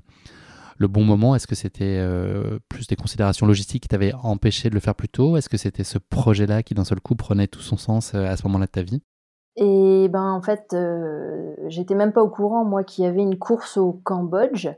le 0.81 0.89
bon 0.89 1.05
moment? 1.05 1.37
Est-ce 1.37 1.47
que 1.47 1.55
c'était 1.55 1.99
euh, 2.01 2.59
plus 2.69 2.87
des 2.87 2.97
considérations 2.97 3.47
logistiques 3.47 3.83
qui 3.83 3.89
t'avaient 3.89 4.15
empêché 4.23 4.71
de 4.71 4.75
le 4.75 4.81
faire 4.81 4.95
plus 4.95 5.11
tôt? 5.11 5.37
Est-ce 5.37 5.51
que 5.51 5.59
c'était 5.59 5.85
ce 5.85 5.99
projet-là 5.99 6.63
qui 6.63 6.75
d'un 6.75 6.85
seul 6.85 7.01
coup 7.01 7.15
prenait 7.15 7.47
tout 7.47 7.61
son 7.61 7.77
sens 7.77 8.15
à 8.15 8.37
ce 8.37 8.47
moment-là 8.47 8.67
de 8.67 8.71
ta 8.71 8.83
vie? 8.83 9.03
Et 9.57 10.09
ben 10.09 10.33
en 10.33 10.41
fait, 10.41 10.75
j'étais 11.67 11.95
même 11.95 12.13
pas 12.13 12.23
au 12.23 12.31
courant 12.31 12.65
moi 12.65 12.83
qu'il 12.83 13.05
y 13.05 13.07
avait 13.07 13.21
une 13.21 13.39
course 13.39 13.77
au 13.77 13.93
Cambodge. 13.93 14.69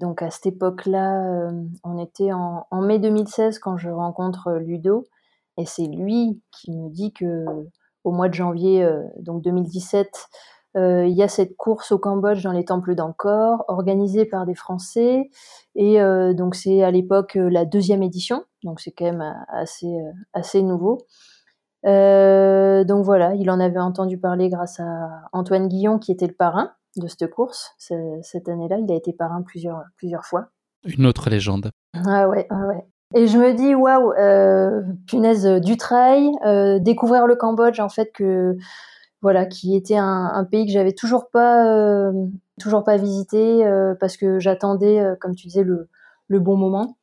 Donc 0.00 0.20
à 0.20 0.30
cette 0.30 0.46
époque-là, 0.46 1.50
on 1.84 1.98
était 2.04 2.32
en, 2.32 2.66
en, 2.70 2.82
mai 2.82 2.98
2016 2.98 3.58
quand 3.58 3.78
je 3.78 3.88
rencontre 3.88 4.52
Ludo, 4.58 5.06
et 5.56 5.64
c'est 5.64 5.86
lui 5.86 6.42
qui 6.50 6.72
me 6.72 6.90
dit 6.90 7.14
que 7.14 7.46
au 8.04 8.12
mois 8.12 8.28
de 8.28 8.34
janvier 8.34 8.86
donc 9.20 9.42
2017, 9.42 10.28
il 10.76 11.14
y 11.14 11.22
a 11.22 11.28
cette 11.28 11.56
course 11.56 11.90
au 11.92 11.98
Cambodge 11.98 12.42
dans 12.42 12.52
les 12.52 12.64
temples 12.64 12.94
d'Angkor, 12.94 13.64
organisée 13.68 14.26
par 14.26 14.44
des 14.46 14.54
Français. 14.54 15.30
Et 15.74 15.98
donc 16.34 16.54
c'est 16.54 16.82
à 16.82 16.90
l'époque 16.90 17.34
la 17.34 17.64
deuxième 17.64 18.02
édition, 18.02 18.44
donc 18.62 18.80
c'est 18.80 18.92
quand 18.92 19.06
même 19.06 19.34
assez, 19.48 19.94
assez 20.34 20.62
nouveau. 20.62 20.98
donc 21.82 23.04
voilà, 23.04 23.34
il 23.34 23.50
en 23.50 23.58
avait 23.58 23.80
entendu 23.80 24.18
parler 24.18 24.48
grâce 24.50 24.78
à 24.80 25.22
Antoine 25.32 25.68
Guillon, 25.68 25.98
qui 25.98 26.12
était 26.12 26.26
le 26.26 26.34
parrain 26.34 26.72
de 26.96 27.06
cette 27.08 27.30
course. 27.30 27.72
Cette 27.78 28.48
année-là, 28.48 28.78
il 28.78 28.90
a 28.90 28.94
été 28.94 29.12
parrain 29.12 29.42
plusieurs, 29.42 29.82
plusieurs 29.96 30.24
fois. 30.24 30.48
Une 30.84 31.06
autre 31.06 31.30
légende. 31.30 31.70
Ah 32.06 32.28
ouais, 32.28 32.46
ah 32.50 32.66
ouais. 32.66 32.86
Et 33.14 33.26
je 33.26 33.38
me 33.38 33.54
dis, 33.54 33.74
waouh, 33.74 34.12
euh, 34.12 34.82
punaise 35.06 35.46
du 35.46 35.76
trail, 35.76 36.30
euh, 36.44 36.78
découvrir 36.78 37.26
le 37.26 37.36
Cambodge, 37.36 37.80
en 37.80 37.88
fait, 37.88 38.10
que 38.12 38.56
voilà, 39.22 39.46
qui 39.46 39.74
était 39.76 39.96
un, 39.96 40.44
pays 40.50 40.66
que 40.66 40.72
j'avais 40.72 40.92
toujours 40.92 41.30
pas, 41.30 41.66
euh, 41.66 42.12
toujours 42.60 42.84
pas 42.84 42.96
visité 42.96 43.66
euh, 43.66 43.94
parce 43.98 44.16
que 44.16 44.38
j'attendais, 44.38 45.00
euh, 45.00 45.16
comme 45.20 45.34
tu 45.34 45.46
disais, 45.46 45.64
le, 45.64 45.88
bon 46.28 46.56
moment. 46.56 46.96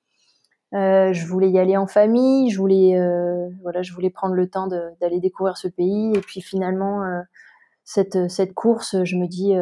je 0.72 1.26
voulais 1.26 1.50
y 1.50 1.60
aller 1.60 1.78
en 1.78 1.88
famille, 1.88 2.50
je 2.50 2.58
voulais, 2.58 2.98
voilà, 3.62 3.82
je 3.82 3.94
voulais 3.94 4.10
prendre 4.10 4.36
le 4.36 4.50
temps 4.50 4.68
d'aller 4.68 5.20
découvrir 5.20 5.58
ce 5.58 5.68
pays. 5.68 6.12
Et 6.16 6.22
puis 6.22 6.42
finalement, 6.42 7.02
cette, 7.84 8.30
cette 8.30 8.54
course, 8.54 9.04
je 9.04 9.16
me 9.18 9.28
dis, 9.28 9.54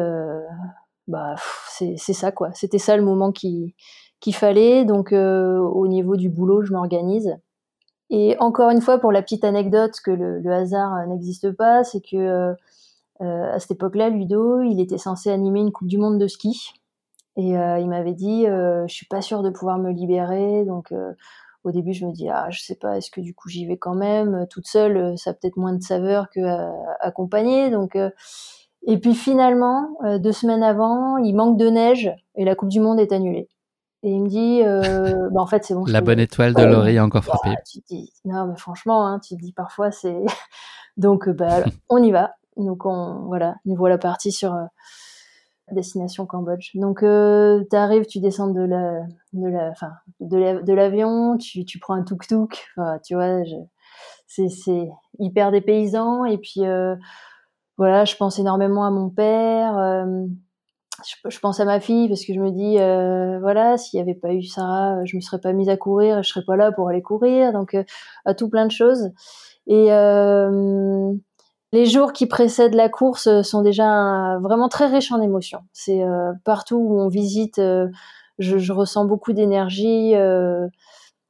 bah, 1.08 1.34
c'est 1.68 1.96
ça 1.96 2.32
quoi. 2.32 2.50
C'était 2.54 2.78
ça 2.78 2.96
le 2.96 3.02
moment 3.02 3.32
qui 3.32 3.74
qu'il 4.20 4.34
fallait. 4.34 4.84
Donc 4.84 5.12
au 5.12 5.86
niveau 5.88 6.16
du 6.16 6.28
boulot, 6.28 6.62
je 6.62 6.72
m'organise. 6.72 7.36
Et 8.14 8.36
encore 8.40 8.68
une 8.68 8.82
fois, 8.82 8.98
pour 8.98 9.10
la 9.10 9.22
petite 9.22 9.42
anecdote, 9.42 9.98
que 10.04 10.10
le, 10.10 10.52
hasard 10.52 10.94
euh, 10.96 11.06
n'existe 11.06 11.50
pas, 11.50 11.82
c'est 11.82 12.02
que 12.02 12.54
euh, 13.22 13.52
à 13.54 13.58
cette 13.58 13.70
époque-là, 13.70 14.10
Ludo, 14.10 14.60
il 14.60 14.80
était 14.80 14.98
censé 14.98 15.30
animer 15.30 15.60
une 15.60 15.72
Coupe 15.72 15.88
du 15.88 15.96
Monde 15.96 16.18
de 16.18 16.28
ski. 16.28 16.74
Et 17.36 17.52
il 17.52 17.88
m'avait 17.88 18.12
dit, 18.12 18.44
je 18.44 18.92
suis 18.92 19.06
pas 19.06 19.22
sûre 19.22 19.42
de 19.42 19.48
pouvoir 19.48 19.78
me 19.78 19.90
libérer. 19.90 20.66
Donc 20.66 20.92
au 21.64 21.70
début, 21.70 21.94
je 21.94 22.04
me 22.04 22.12
dis, 22.12 22.28
ah, 22.28 22.48
je 22.50 22.60
sais 22.60 22.74
pas, 22.74 22.98
est-ce 22.98 23.10
que 23.10 23.22
du 23.22 23.32
coup 23.32 23.48
j'y 23.48 23.64
vais 23.64 23.78
quand 23.78 23.94
même? 23.94 24.46
Toute 24.50 24.66
seule, 24.66 25.16
ça 25.16 25.30
a 25.30 25.32
peut-être 25.32 25.56
moins 25.56 25.72
de 25.72 25.82
saveur 25.82 26.28
que 26.28 26.40
accompagnée. 27.00 27.70
Donc 27.70 27.96
et 27.96 28.98
puis 28.98 29.14
finalement, 29.14 29.96
deux 30.18 30.32
semaines 30.32 30.62
avant, 30.62 31.16
il 31.16 31.34
manque 31.34 31.56
de 31.56 31.68
neige 31.68 32.12
et 32.34 32.44
la 32.44 32.54
Coupe 32.54 32.68
du 32.68 32.80
Monde 32.80 33.00
est 33.00 33.12
annulée. 33.12 33.48
Et 34.04 34.10
il 34.10 34.22
me 34.22 34.28
dit, 34.28 34.62
euh, 34.64 35.28
bah 35.30 35.40
en 35.40 35.46
fait, 35.46 35.64
c'est 35.64 35.74
bon. 35.74 35.84
La 35.86 36.00
bonne 36.00 36.18
étoile 36.18 36.54
de 36.54 36.62
l'oreille 36.62 36.98
a 36.98 37.04
encore 37.04 37.24
frappé. 37.24 37.54
tu 37.70 37.78
dis, 37.88 38.12
non, 38.24 38.46
mais 38.46 38.56
franchement, 38.56 39.06
hein, 39.06 39.20
tu 39.20 39.36
te 39.36 39.40
dis 39.40 39.52
parfois, 39.52 39.90
c'est. 39.90 40.16
Donc, 40.96 41.28
euh, 41.28 41.32
bah, 41.32 41.62
on 41.88 42.02
y 42.02 42.10
va. 42.10 42.34
Donc, 42.56 42.84
on, 42.84 43.24
voilà, 43.26 43.56
nous 43.64 43.76
voilà 43.76 43.98
partis 43.98 44.32
sur 44.32 44.54
euh, 44.54 44.64
destination 45.70 46.26
Cambodge. 46.26 46.72
Donc, 46.74 47.02
euh, 47.02 47.64
tu 47.70 47.76
arrives, 47.76 48.06
tu 48.06 48.18
descends 48.18 48.48
de 48.48 48.60
la, 48.60 49.02
de 49.32 49.48
la, 49.48 49.70
enfin, 49.70 49.92
de 50.20 50.72
l'avion, 50.72 51.38
tu, 51.38 51.64
tu 51.64 51.78
prends 51.78 51.94
un 51.94 52.02
tuk-tuk. 52.02 52.66
Enfin, 52.76 52.98
tu 53.04 53.14
vois, 53.14 53.42
c'est, 54.26 54.48
c'est 54.48 54.88
hyper 55.20 55.52
dépaysant. 55.52 56.24
Et 56.24 56.38
puis, 56.38 56.66
euh, 56.66 56.96
voilà, 57.78 58.04
je 58.04 58.16
pense 58.16 58.38
énormément 58.38 58.84
à 58.84 58.90
mon 58.90 59.10
père. 59.10 60.06
Euh, 61.00 61.30
je, 61.30 61.38
pense 61.38 61.60
à 61.60 61.64
ma 61.64 61.80
fille 61.80 62.08
parce 62.08 62.24
que 62.24 62.32
je 62.32 62.40
me 62.40 62.50
dis 62.50 62.78
euh, 62.78 63.38
voilà 63.40 63.76
s'il 63.76 63.98
n'y 63.98 64.02
avait 64.02 64.18
pas 64.18 64.32
eu 64.32 64.42
Sarah 64.42 65.04
je 65.04 65.16
me 65.16 65.20
serais 65.20 65.38
pas 65.38 65.52
mise 65.52 65.68
à 65.68 65.76
courir 65.76 66.18
et 66.18 66.22
je 66.22 66.28
serais 66.28 66.44
pas 66.44 66.56
là 66.56 66.72
pour 66.72 66.88
aller 66.88 67.02
courir 67.02 67.52
donc 67.52 67.74
euh, 67.74 67.84
à 68.24 68.34
tout 68.34 68.48
plein 68.48 68.66
de 68.66 68.70
choses. 68.70 69.10
Et 69.66 69.92
euh, 69.92 71.12
les 71.72 71.86
jours 71.86 72.12
qui 72.12 72.26
précèdent 72.26 72.74
la 72.74 72.88
course 72.88 73.42
sont 73.42 73.62
déjà 73.62 74.38
vraiment 74.40 74.68
très 74.68 74.86
riches 74.86 75.12
en 75.12 75.20
émotions. 75.22 75.60
C'est 75.72 76.02
partout 76.44 76.76
où 76.76 77.00
on 77.00 77.08
visite 77.08 77.56
je, 78.38 78.58
je, 78.58 78.72
ressens 78.72 79.04
beaucoup 79.04 79.32
d'énergie 79.32 80.14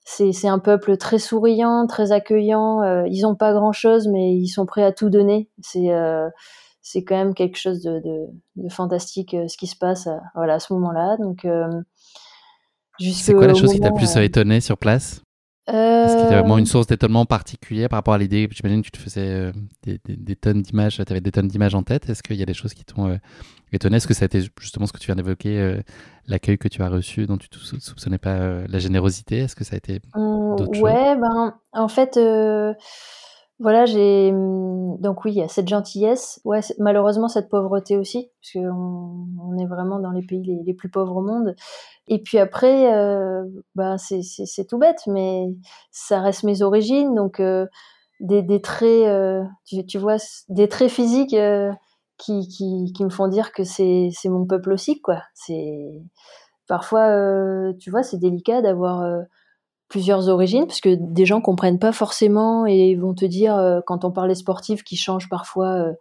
c'est 0.04 0.48
un 0.48 0.58
peuple 0.58 0.96
très 0.96 1.18
souriant 1.18 1.86
très 1.86 2.10
accueillant 2.10 3.04
ils 3.04 3.26
ont 3.26 3.36
pas 3.36 3.52
grand 3.52 3.72
chose 3.72 4.08
mais 4.08 4.34
ils 4.34 4.48
sont 4.48 4.66
prêts 4.66 4.84
à 4.84 4.92
tout 4.92 5.10
donner. 5.10 5.50
C'est 5.60 5.90
c'est 6.82 7.04
quand 7.04 7.16
même 7.16 7.32
quelque 7.32 7.56
chose 7.56 7.80
de, 7.82 8.02
de, 8.56 8.68
fantastique 8.68 9.34
euh, 9.34 9.46
ce 9.46 9.56
qui 9.56 9.68
se 9.68 9.76
passe 9.76 10.08
à, 10.08 10.20
voilà, 10.34 10.54
à 10.54 10.58
ce 10.58 10.72
moment-là. 10.72 11.16
Donc, 11.18 11.44
euh, 11.44 11.70
c'est 12.98 13.32
quoi 13.32 13.46
la 13.46 13.54
chose 13.54 13.72
qui 13.72 13.80
t'a 13.80 13.92
plus 13.92 14.16
étonné 14.16 14.60
sur 14.60 14.76
place? 14.76 15.22
Est-ce 15.68 16.16
qu'il 16.16 16.24
y 16.24 16.34
a 16.34 16.40
vraiment 16.40 16.58
une 16.58 16.64
euh, 16.64 16.68
source 16.68 16.88
d'étonnement 16.88 17.24
particulière 17.24 17.88
par 17.88 17.98
rapport 17.98 18.14
à 18.14 18.18
l'idée? 18.18 18.48
J'imagine 18.50 18.82
que 18.82 18.86
tu 18.86 18.90
te 18.90 18.98
faisais 18.98 19.52
des, 19.84 20.00
des, 20.04 20.34
tonnes 20.34 20.60
d'images, 20.60 20.96
tu 20.96 21.02
avais 21.08 21.20
des 21.20 21.30
tonnes 21.30 21.46
d'images 21.46 21.76
en 21.76 21.84
tête. 21.84 22.10
Est-ce 22.10 22.20
qu'il 22.20 22.34
y 22.34 22.42
a 22.42 22.46
des 22.46 22.52
choses 22.52 22.74
qui 22.74 22.84
t'ont 22.84 23.16
étonné? 23.72 23.98
Est-ce 23.98 24.08
que 24.08 24.14
ça 24.14 24.24
a 24.24 24.26
été 24.26 24.40
justement 24.58 24.86
ce 24.86 24.92
que 24.92 24.98
tu 24.98 25.06
viens 25.06 25.14
d'évoquer, 25.14 25.80
l'accueil 26.26 26.58
que 26.58 26.66
tu 26.66 26.82
as 26.82 26.88
reçu 26.88 27.26
dont 27.26 27.38
tu 27.38 27.48
ne 27.74 27.78
soupçonnais 27.78 28.18
pas 28.18 28.66
la 28.66 28.78
générosité? 28.80 29.38
Est-ce 29.38 29.54
que 29.54 29.62
ça 29.62 29.74
a 29.74 29.78
été 29.78 30.00
mmh, 30.16 30.56
d'autres 30.56 30.80
Ouais, 30.80 31.16
ben, 31.16 31.54
en 31.72 31.88
fait 31.88 32.18
voilà, 33.62 33.86
j'ai 33.86 34.32
mmh, 34.32 34.96
donc 34.98 35.24
oui, 35.24 35.32
il 35.32 35.38
y 35.38 35.42
a 35.42 35.48
cette 35.48 35.68
gentillesse, 35.68 36.40
ouais, 36.44 36.60
malheureusement 36.78 37.28
cette 37.28 37.48
pauvreté 37.48 37.96
aussi, 37.96 38.28
parce 38.40 38.52
qu'on 38.64 39.26
on 39.40 39.58
est 39.58 39.66
vraiment 39.66 40.00
dans 40.00 40.10
les 40.10 40.22
pays 40.22 40.42
les, 40.64 40.74
plus 40.74 40.90
pauvres 40.90 41.16
au 41.16 41.22
monde. 41.22 41.54
Et 42.08 42.20
puis 42.20 42.38
après, 42.38 42.92
euh, 42.92 43.44
bah 43.76 43.96
c'est 43.98 44.66
tout 44.68 44.78
bête, 44.78 45.02
mais 45.06 45.46
ça 45.92 46.20
reste 46.20 46.42
mes 46.42 46.62
origines, 46.62 47.14
donc 47.14 47.40
euh, 47.40 47.66
des, 48.20 48.60
traits, 48.60 49.06
euh, 49.06 49.44
tu, 49.88 49.98
vois, 49.98 50.16
des 50.48 50.68
traits 50.68 50.90
physiques 50.90 51.36
qui, 52.18 52.48
qui, 52.48 52.92
qui, 52.92 53.04
me 53.04 53.10
font 53.10 53.28
dire 53.28 53.52
que 53.52 53.64
c'est 53.64 54.10
mon 54.26 54.44
peuple 54.46 54.72
aussi, 54.72 55.00
quoi. 55.00 55.22
C'est 55.34 56.02
parfois, 56.68 57.72
tu 57.78 57.90
vois, 57.90 58.02
c'est 58.02 58.18
délicat 58.18 58.62
d'avoir 58.62 59.04
plusieurs 59.92 60.30
origines, 60.30 60.66
parce 60.66 60.80
que 60.80 60.96
des 60.98 61.26
gens 61.26 61.42
comprennent 61.42 61.78
pas 61.78 61.92
forcément 61.92 62.64
et 62.64 62.94
vont 62.94 63.12
te 63.12 63.26
dire, 63.26 63.54
euh, 63.54 63.80
quand 63.86 64.06
on 64.06 64.10
parle 64.10 64.30
des 64.30 64.34
sportifs 64.34 64.82
qui 64.82 64.96
changent 64.96 65.28
parfois 65.28 65.66
euh, 65.66 65.92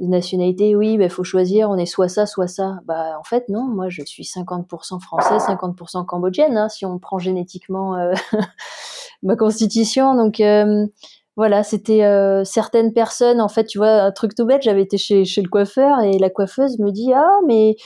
de 0.00 0.06
nationalité, 0.06 0.74
oui, 0.74 0.94
il 0.94 0.98
bah, 0.98 1.08
faut 1.08 1.22
choisir, 1.22 1.70
on 1.70 1.76
est 1.76 1.86
soit 1.86 2.08
ça, 2.08 2.26
soit 2.26 2.48
ça. 2.48 2.80
Bah, 2.86 3.16
en 3.20 3.22
fait, 3.22 3.48
non, 3.48 3.62
moi 3.62 3.88
je 3.88 4.02
suis 4.04 4.24
50% 4.24 5.00
française, 5.00 5.42
50% 5.42 6.04
cambodgienne, 6.06 6.56
hein, 6.56 6.68
si 6.68 6.84
on 6.84 6.98
prend 6.98 7.18
génétiquement 7.18 7.94
euh, 7.94 8.14
ma 9.22 9.36
constitution. 9.36 10.16
Donc 10.16 10.42
voilà, 11.36 11.62
c'était 11.62 12.02
certaines 12.44 12.92
personnes, 12.92 13.40
en 13.40 13.48
fait, 13.48 13.64
tu 13.64 13.78
vois, 13.78 14.02
un 14.02 14.10
truc 14.10 14.34
tout 14.34 14.44
bête, 14.44 14.62
j'avais 14.62 14.82
été 14.82 14.98
chez, 14.98 15.24
chez 15.24 15.40
le 15.40 15.48
coiffeur 15.48 16.00
et 16.00 16.18
la 16.18 16.30
coiffeuse 16.30 16.80
me 16.80 16.90
dit, 16.90 17.12
ah, 17.14 17.38
mais 17.46 17.76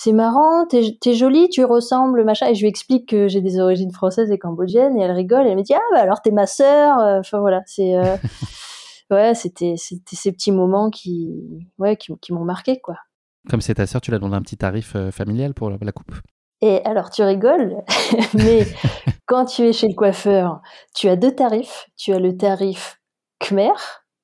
c'est 0.00 0.12
marrant, 0.12 0.64
t'es 0.64 0.96
es 1.06 1.12
jolie, 1.12 1.48
tu 1.48 1.64
ressembles, 1.64 2.22
machin. 2.22 2.46
Et 2.46 2.54
je 2.54 2.60
lui 2.60 2.68
explique 2.68 3.08
que 3.08 3.26
j'ai 3.26 3.40
des 3.40 3.58
origines 3.58 3.90
françaises 3.90 4.30
et 4.30 4.38
cambodgiennes, 4.38 4.96
et 4.96 5.00
elle 5.00 5.10
rigole, 5.10 5.44
et 5.44 5.50
elle 5.50 5.56
me 5.56 5.62
dit 5.62 5.74
ah 5.74 5.80
bah 5.90 6.00
alors 6.00 6.22
t'es 6.22 6.30
ma 6.30 6.46
sœur. 6.46 7.00
Euh, 7.00 7.18
enfin 7.18 7.40
voilà, 7.40 7.62
c'est 7.66 7.96
euh, 7.96 8.16
ouais, 9.10 9.34
c'était 9.34 9.74
c'était 9.76 10.14
ces 10.14 10.30
petits 10.30 10.52
moments 10.52 10.90
qui 10.90 11.28
ouais 11.78 11.96
qui, 11.96 12.12
qui 12.20 12.32
m'ont 12.32 12.44
marqué 12.44 12.78
quoi. 12.78 12.94
Comme 13.50 13.60
c'est 13.60 13.74
ta 13.74 13.88
sœur, 13.88 14.00
tu 14.00 14.12
l'as 14.12 14.18
demandé 14.18 14.36
un 14.36 14.42
petit 14.42 14.56
tarif 14.56 14.94
euh, 14.94 15.10
familial 15.10 15.52
pour 15.52 15.68
la, 15.68 15.90
coupe. 15.90 16.14
Et 16.60 16.80
alors 16.84 17.10
tu 17.10 17.24
rigoles, 17.24 17.78
mais 18.34 18.68
quand 19.26 19.46
tu 19.46 19.62
es 19.62 19.72
chez 19.72 19.88
le 19.88 19.96
coiffeur, 19.96 20.60
tu 20.94 21.08
as 21.08 21.16
deux 21.16 21.34
tarifs. 21.34 21.88
Tu 21.96 22.12
as 22.12 22.20
le 22.20 22.36
tarif 22.36 23.00
Khmer 23.40 23.74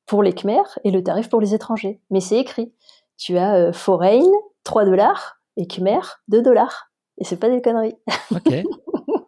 pour 0.07 0.22
les 0.22 0.35
Khmer 0.35 0.62
et 0.85 0.93
le 0.93 1.03
tarif 1.03 1.29
pour 1.29 1.41
les 1.41 1.53
étrangers. 1.53 2.01
Mais 2.11 2.20
c'est 2.20 2.39
écrit. 2.39 2.72
Tu 3.16 3.39
as 3.39 3.72
foreign 3.72 4.31
3 4.62 4.85
dollars 4.85 5.41
et 5.57 5.66
Khmer 5.66 6.00
2 6.28 6.42
dollars. 6.42 6.90
Et 7.18 7.24
c'est 7.24 7.36
pas 7.36 7.48
des 7.48 7.62
conneries. 7.62 7.96
Ok. 8.30 8.64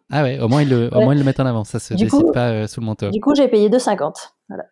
Ah 0.09 0.23
ouais, 0.23 0.39
au 0.39 0.47
moins 0.47 0.61
ils 0.61 0.69
le, 0.69 0.89
au 0.93 1.01
moins 1.01 1.13
ils 1.13 1.19
le 1.19 1.25
mettent 1.25 1.41
en 1.41 1.45
avant, 1.45 1.65
ça 1.65 1.79
se 1.79 1.93
décide 1.93 2.31
pas 2.31 2.49
euh, 2.51 2.67
sous 2.67 2.79
le 2.79 2.85
manteau. 2.85 3.09
Du 3.09 3.19
coup, 3.19 3.35
j'ai 3.35 3.49
payé 3.49 3.69
2,50. 3.69 4.29
Voilà. 4.47 4.63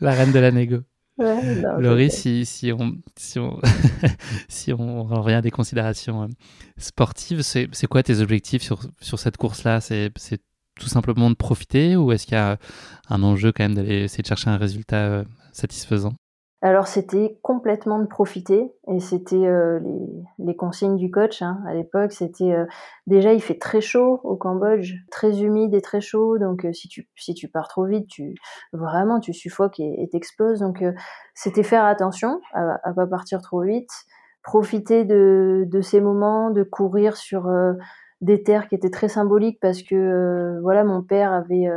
la 0.00 0.12
reine 0.12 0.32
de 0.32 0.38
la 0.38 0.50
négo. 0.50 0.78
Ouais, 1.18 1.62
Laurie, 1.78 2.10
si, 2.10 2.46
si, 2.46 2.72
on, 2.72 2.94
si, 3.18 3.38
on, 3.38 3.60
si 4.48 4.72
on 4.72 5.04
revient 5.04 5.34
à 5.34 5.42
des 5.42 5.50
considérations 5.50 6.22
euh, 6.22 6.28
sportives, 6.78 7.42
c'est 7.42 7.86
quoi 7.86 8.02
tes 8.02 8.20
objectifs 8.20 8.62
sur, 8.62 8.80
sur 9.02 9.18
cette 9.18 9.36
course-là? 9.36 9.82
C'est 9.82 10.10
tout 10.78 10.88
simplement 10.88 11.28
de 11.28 11.34
profiter 11.34 11.96
ou 11.96 12.12
est-ce 12.12 12.24
qu'il 12.24 12.36
y 12.36 12.38
a 12.38 12.56
un 13.10 13.22
enjeu 13.22 13.52
quand 13.52 13.64
même 13.64 13.74
d'aller 13.74 14.04
essayer 14.04 14.22
de 14.22 14.28
chercher 14.28 14.48
un 14.48 14.56
résultat 14.56 14.96
euh, 14.96 15.24
satisfaisant? 15.52 16.14
Alors 16.62 16.88
c'était 16.88 17.38
complètement 17.42 17.98
de 18.00 18.06
profiter 18.06 18.70
et 18.86 19.00
c'était 19.00 19.46
euh, 19.46 19.80
les, 19.80 20.44
les, 20.44 20.56
consignes 20.56 20.96
du 20.96 21.10
coach 21.10 21.40
hein, 21.40 21.58
à 21.66 21.72
l'époque. 21.72 22.12
C'était 22.12 22.52
euh, 22.52 22.66
déjà 23.06 23.32
il 23.32 23.40
fait 23.40 23.58
très 23.58 23.80
chaud 23.80 24.20
au 24.24 24.36
Cambodge, 24.36 24.92
très 25.10 25.40
humide 25.40 25.72
et 25.72 25.80
très 25.80 26.02
chaud. 26.02 26.36
Donc 26.36 26.66
euh, 26.66 26.72
si 26.74 26.88
tu 26.88 27.08
si 27.16 27.32
tu 27.32 27.48
pars 27.48 27.66
trop 27.68 27.86
vite, 27.86 28.08
tu 28.08 28.34
vraiment 28.74 29.20
tu 29.20 29.32
suffoques 29.32 29.80
et 29.80 30.06
t'exploses. 30.12 30.60
Donc 30.60 30.84
c'était 31.34 31.62
faire 31.62 31.86
attention 31.86 32.40
à, 32.52 32.78
à 32.84 32.92
pas 32.92 33.06
partir 33.06 33.40
trop 33.40 33.62
vite, 33.62 33.90
profiter 34.42 35.06
de, 35.06 35.64
de 35.66 35.80
ces 35.80 36.02
moments, 36.02 36.50
de 36.50 36.62
courir 36.62 37.16
sur 37.16 37.50
des 38.20 38.42
terres 38.42 38.68
qui 38.68 38.74
étaient 38.74 38.90
très 38.90 39.08
symboliques 39.08 39.60
parce 39.62 39.82
que 39.82 40.58
voilà 40.60 40.84
mon 40.84 41.02
père 41.02 41.32
avait 41.32 41.70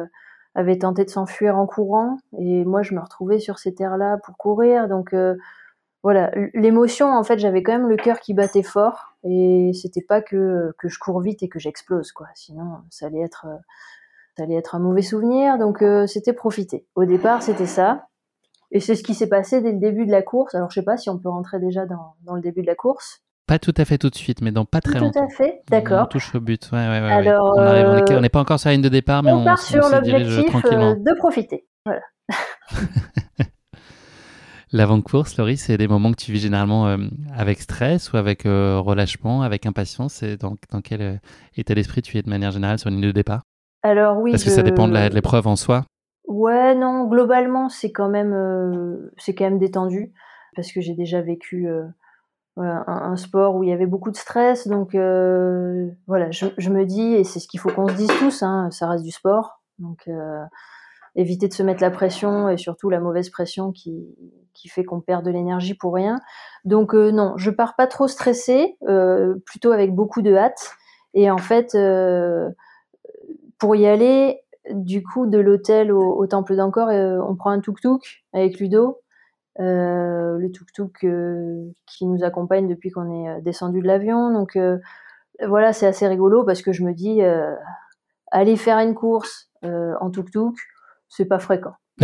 avait 0.55 0.77
tenté 0.77 1.03
de 1.05 1.09
s'enfuir 1.09 1.57
en 1.57 1.65
courant 1.65 2.17
et 2.37 2.63
moi 2.65 2.83
je 2.83 2.93
me 2.93 2.99
retrouvais 2.99 3.39
sur 3.39 3.59
ces 3.59 3.73
terres-là 3.73 4.17
pour 4.25 4.37
courir. 4.37 4.87
Donc 4.87 5.13
euh, 5.13 5.35
voilà 6.03 6.31
l'émotion 6.53 7.11
en 7.11 7.23
fait 7.23 7.39
j'avais 7.39 7.63
quand 7.63 7.73
même 7.73 7.87
le 7.87 7.97
cœur 7.97 8.19
qui 8.19 8.33
battait 8.33 8.63
fort 8.63 9.15
et 9.23 9.71
c'était 9.73 10.01
pas 10.01 10.21
que 10.21 10.73
que 10.77 10.89
je 10.89 10.99
cours 10.99 11.21
vite 11.21 11.43
et 11.43 11.49
que 11.49 11.59
j'explose 11.59 12.11
quoi. 12.11 12.27
Sinon 12.35 12.77
ça 12.89 13.07
allait 13.07 13.21
être 13.21 13.47
ça 14.37 14.43
allait 14.43 14.55
être 14.55 14.75
un 14.75 14.79
mauvais 14.79 15.01
souvenir. 15.01 15.57
Donc 15.57 15.81
euh, 15.81 16.07
c'était 16.07 16.33
profiter. 16.33 16.85
Au 16.95 17.05
départ 17.05 17.41
c'était 17.41 17.65
ça 17.65 18.07
et 18.71 18.79
c'est 18.79 18.95
ce 18.95 19.03
qui 19.03 19.15
s'est 19.15 19.29
passé 19.29 19.61
dès 19.61 19.71
le 19.71 19.79
début 19.79 20.05
de 20.05 20.11
la 20.11 20.21
course. 20.21 20.55
Alors 20.55 20.69
je 20.69 20.79
sais 20.79 20.85
pas 20.85 20.97
si 20.97 21.09
on 21.09 21.17
peut 21.17 21.29
rentrer 21.29 21.59
déjà 21.59 21.85
dans, 21.85 22.15
dans 22.21 22.35
le 22.35 22.41
début 22.41 22.61
de 22.61 22.67
la 22.67 22.75
course 22.75 23.22
pas 23.45 23.59
tout 23.59 23.73
à 23.77 23.85
fait 23.85 23.97
tout 23.97 24.09
de 24.09 24.15
suite, 24.15 24.41
mais 24.41 24.51
dans 24.51 24.65
pas 24.65 24.81
très 24.81 24.99
longtemps. 24.99 25.27
Tout 25.27 25.33
à 25.33 25.35
fait, 25.35 25.61
d'accord. 25.69 26.03
On 26.03 26.07
touche 26.07 26.33
au 26.35 26.39
but. 26.39 26.69
Ouais, 26.71 26.79
ouais, 26.79 27.01
ouais, 27.01 27.11
Alors, 27.11 27.55
on 27.57 28.21
n'est 28.21 28.29
pas 28.29 28.39
encore 28.39 28.59
sur 28.59 28.69
la 28.69 28.73
ligne 28.73 28.83
de 28.83 28.89
départ, 28.89 29.21
mais 29.23 29.31
on, 29.31 29.41
on 29.41 29.43
part 29.43 29.59
sur 29.59 29.87
l'objectif 29.89 30.55
euh, 30.65 30.95
de 30.95 31.17
profiter. 31.17 31.65
Voilà. 31.85 32.01
L'avant-course, 34.71 35.37
Laurie, 35.37 35.57
c'est 35.57 35.77
des 35.77 35.87
moments 35.87 36.11
que 36.11 36.17
tu 36.23 36.31
vis 36.31 36.39
généralement 36.39 36.87
euh, 36.87 36.97
avec 37.35 37.61
stress 37.61 38.11
ou 38.11 38.17
avec 38.17 38.45
euh, 38.45 38.79
relâchement, 38.79 39.43
avec 39.43 39.67
impatience? 39.67 40.23
Et 40.23 40.35
dans, 40.35 40.55
dans 40.71 40.81
quel 40.81 41.19
état 41.55 41.75
d'esprit 41.75 42.01
tu 42.01 42.17
es 42.17 42.23
de 42.23 42.29
manière 42.29 42.51
générale 42.51 42.79
sur 42.79 42.89
la 42.89 42.95
ligne 42.95 43.05
de 43.05 43.11
départ? 43.11 43.43
Alors 43.83 44.17
oui. 44.17 44.31
Parce 44.31 44.43
que 44.43 44.49
ça 44.49 44.63
dépend 44.63 44.87
de 44.87 45.13
l'épreuve 45.13 45.47
en 45.47 45.57
soi. 45.57 45.85
Ouais, 46.25 46.73
non, 46.73 47.07
globalement, 47.07 47.69
c'est 47.69 47.91
quand 47.91 48.09
même, 48.09 48.33
c'est 49.17 49.35
quand 49.35 49.43
même 49.43 49.59
détendu 49.59 50.13
parce 50.55 50.71
que 50.71 50.81
j'ai 50.81 50.95
déjà 50.95 51.21
vécu 51.21 51.67
un, 52.57 53.15
sport 53.15 53.55
où 53.55 53.63
il 53.63 53.69
y 53.69 53.73
avait 53.73 53.85
beaucoup 53.85 54.11
de 54.11 54.17
stress. 54.17 54.67
Donc 54.67 54.95
euh, 54.95 55.89
voilà, 56.07 56.29
je, 56.31 56.69
me 56.69 56.85
dis, 56.85 57.13
et 57.13 57.23
c'est 57.23 57.39
ce 57.39 57.47
qu'il 57.47 57.59
faut 57.59 57.69
qu'on 57.69 57.87
se 57.87 57.95
dise 57.95 58.11
tous, 58.19 58.43
hein, 58.43 58.69
ça 58.71 58.87
reste 58.87 59.03
du 59.03 59.11
sport. 59.11 59.61
Donc 59.79 60.03
euh, 60.07 60.43
éviter 61.15 61.47
de 61.47 61.53
se 61.53 61.63
mettre 61.63 61.81
la 61.81 61.91
pression 61.91 62.49
et 62.49 62.57
surtout 62.57 62.89
la 62.89 62.99
mauvaise 62.99 63.29
pression 63.29 63.71
qui, 63.71 64.15
qui 64.53 64.67
fait 64.67 64.83
qu'on 64.83 65.01
perd 65.01 65.25
de 65.25 65.31
l'énergie 65.31 65.73
pour 65.73 65.93
rien. 65.93 66.19
Donc 66.65 66.95
euh, 66.95 67.11
non, 67.11 67.33
je 67.37 67.51
pars 67.51 67.75
pas 67.75 67.87
trop 67.87 68.07
stressée, 68.07 68.77
euh, 68.87 69.35
plutôt 69.45 69.71
avec 69.71 69.93
beaucoup 69.93 70.21
de 70.21 70.33
hâte. 70.33 70.71
Et 71.13 71.29
en 71.29 71.37
fait, 71.37 71.75
euh, 71.75 72.49
pour 73.59 73.75
y 73.75 73.85
aller, 73.85 74.41
du 74.71 75.03
coup, 75.03 75.27
de 75.27 75.37
l'hôtel 75.37 75.91
au, 75.91 76.15
au 76.15 76.25
temple 76.25 76.55
d'Ancor, 76.55 76.87
on 76.89 77.35
prend 77.35 77.51
un 77.51 77.59
tuk-tuk 77.59 78.23
avec 78.33 78.59
Ludo 78.59 79.02
euh, 79.59 80.37
le 80.37 80.51
tuk-tuk 80.51 81.03
euh, 81.03 81.71
qui 81.85 82.05
nous 82.05 82.23
accompagne 82.23 82.67
depuis 82.67 82.89
qu'on 82.89 83.23
est 83.23 83.29
euh, 83.29 83.41
descendu 83.41 83.81
de 83.81 83.87
l'avion. 83.87 84.31
Donc 84.33 84.57
voilà, 85.47 85.73
c'est 85.73 85.87
assez 85.87 86.07
rigolo 86.07 86.43
parce 86.43 86.61
que 86.61 86.71
je 86.71 86.83
me 86.83 86.93
dis, 86.93 87.21
aller 88.31 88.55
faire 88.55 88.79
une 88.79 88.95
course 88.95 89.49
en 89.63 90.09
tuk-tuk, 90.09 90.55
c'est 91.09 91.25
pas 91.25 91.39
fréquent. 91.39 91.73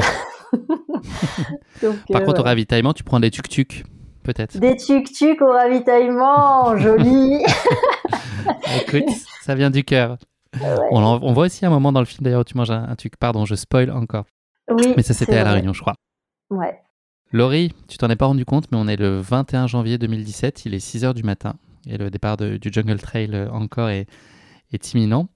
Par 2.12 2.24
contre, 2.24 2.42
au 2.42 2.44
ravitaillement, 2.44 2.94
tu 2.94 3.04
prends 3.04 3.20
des 3.20 3.30
tuk-tuk, 3.30 3.84
peut-être? 4.24 4.58
Des 4.58 4.76
tuk-tuk 4.76 5.42
au 5.42 5.52
ravitaillement, 5.52 6.76
joli 6.78 7.44
Écoute, 8.82 9.10
ça 9.42 9.56
vient 9.56 9.70
du 9.70 9.84
cœur. 9.84 10.18
On, 10.92 11.34
voit 11.34 11.46
aussi 11.46 11.66
un 11.66 11.70
moment 11.70 11.92
dans 11.92 12.00
le 12.00 12.06
film 12.06 12.24
d'ailleurs 12.24 12.42
où 12.42 12.46
tu 12.46 12.58
manges 12.58 12.72
un, 12.72 12.96
tuk. 12.96 13.16
Pardon, 13.18 13.46
je 13.46 13.56
spoil 13.56 13.92
encore. 13.92 14.26
Oui. 14.70 14.94
Mais 14.98 15.04
ça, 15.04 15.14
c'était 15.14 15.38
à 15.38 15.44
La 15.44 15.54
Réunion, 15.54 15.74
je 15.74 15.82
crois. 15.82 15.94
Ouais. 16.50 16.80
Laurie, 17.32 17.72
tu 17.88 17.98
t'en 17.98 18.10
es 18.10 18.16
pas 18.16 18.26
rendu 18.26 18.44
compte, 18.44 18.72
mais 18.72 18.78
on 18.78 18.88
est 18.88 18.96
le 18.96 19.20
21 19.20 19.68
janvier 19.68 19.98
2017, 20.00 20.66
il 20.66 20.74
est 20.74 20.80
6 20.80 21.04
h 21.04 21.14
du 21.14 21.24
matin 21.24 21.56
et 21.88 21.98
le 21.98 22.10
départ 22.10 22.38
du 22.38 22.60
Jungle 22.72 23.00
Trail 23.00 23.30
euh, 23.34 23.50
encore 23.52 23.90
est, 23.90 24.08
imminent. 24.94 25.28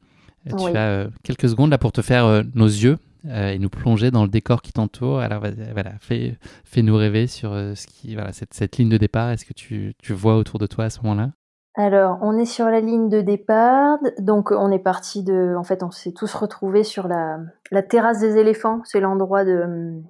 Euh, 0.47 0.55
tu 0.57 0.77
as 0.77 0.87
euh, 0.87 1.07
quelques 1.23 1.49
secondes 1.49 1.69
là 1.69 1.77
pour 1.77 1.91
te 1.91 2.01
faire 2.01 2.43
nos 2.53 2.67
yeux 2.67 2.97
et 3.25 3.57
nous 3.57 3.69
plonger 3.69 4.11
dans 4.11 4.23
le 4.23 4.27
décor 4.27 4.61
qui 4.61 4.73
t'entoure. 4.73 5.19
Alors 5.19 5.41
voilà, 5.71 5.91
fais, 6.01 6.35
nous 6.81 6.95
rêver 6.95 7.27
sur 7.27 7.51
ce 7.51 7.87
qui, 7.87 8.15
voilà, 8.15 8.31
cette, 8.33 8.77
ligne 8.77 8.89
de 8.89 8.97
départ. 8.97 9.29
Est-ce 9.29 9.45
que 9.45 9.53
tu, 9.53 9.95
vois 10.09 10.35
autour 10.35 10.59
de 10.59 10.67
toi 10.67 10.85
à 10.85 10.89
ce 10.89 10.99
moment-là? 11.03 11.31
Alors, 11.75 12.19
on 12.21 12.37
est 12.37 12.45
sur 12.45 12.65
la 12.65 12.81
ligne 12.81 13.09
de 13.09 13.21
départ, 13.21 13.97
donc 14.19 14.51
on 14.51 14.71
est 14.71 14.83
parti 14.83 15.23
de, 15.23 15.55
en 15.57 15.63
fait, 15.63 15.81
on 15.81 15.89
s'est 15.89 16.11
tous 16.11 16.31
retrouvés 16.35 16.83
sur 16.83 17.07
la, 17.07 17.39
la 17.71 17.81
terrasse 17.81 18.19
des 18.19 18.37
éléphants. 18.37 18.81
C'est 18.83 18.99
l'endroit 18.99 19.45
de, 19.45 20.03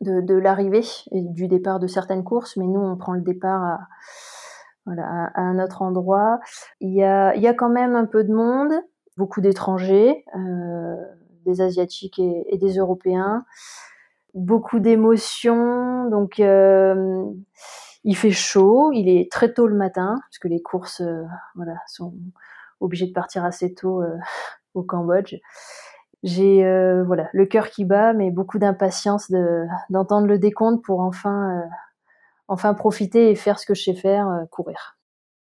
de, 0.00 0.34
l'arrivée 0.34 0.84
et 1.10 1.22
du 1.22 1.48
départ 1.48 1.78
de 1.80 1.86
certaines 1.86 2.24
courses, 2.24 2.56
mais 2.56 2.66
nous, 2.66 2.80
on 2.80 2.96
prend 2.96 3.12
le 3.12 3.20
départ 3.20 3.62
à, 3.62 3.78
un 4.86 5.58
autre 5.58 5.82
endroit. 5.82 6.40
Il 6.80 6.94
y, 6.94 7.04
a, 7.04 7.34
il 7.34 7.42
y 7.42 7.46
a 7.46 7.54
quand 7.54 7.68
même 7.68 7.94
un 7.94 8.06
peu 8.06 8.24
de 8.24 8.32
monde, 8.32 8.72
beaucoup 9.18 9.40
d'étrangers, 9.40 10.24
euh, 10.34 10.96
des 11.44 11.60
Asiatiques 11.60 12.18
et, 12.18 12.56
des 12.56 12.76
Européens, 12.78 13.44
beaucoup 14.34 14.78
d'émotions. 14.78 16.08
Donc, 16.08 16.40
euh, 16.40 17.24
il 18.04 18.16
fait 18.16 18.30
chaud, 18.30 18.92
il 18.92 19.08
est 19.08 19.30
très 19.30 19.52
tôt 19.52 19.66
le 19.66 19.76
matin, 19.76 20.14
parce 20.18 20.38
que 20.38 20.48
les 20.48 20.62
courses 20.62 21.02
euh, 21.02 21.22
voilà, 21.54 21.74
sont 21.86 22.14
obligées 22.80 23.08
de 23.08 23.12
partir 23.12 23.44
assez 23.44 23.74
tôt 23.74 24.02
au 24.74 24.82
Cambodge 24.82 25.34
j'ai 26.22 26.64
euh, 26.64 27.04
voilà 27.04 27.28
le 27.32 27.46
cœur 27.46 27.70
qui 27.70 27.84
bat, 27.84 28.12
mais 28.12 28.30
beaucoup 28.30 28.58
d'impatience 28.58 29.30
d'entendre 29.90 30.26
le 30.26 30.38
décompte 30.38 30.84
pour 30.84 31.00
enfin 31.00 31.58
euh, 31.58 31.68
enfin 32.48 32.74
profiter 32.74 33.30
et 33.30 33.34
faire 33.34 33.58
ce 33.58 33.66
que 33.66 33.74
je 33.74 33.82
sais 33.82 33.94
faire, 33.94 34.28
euh, 34.28 34.44
courir. 34.50 34.98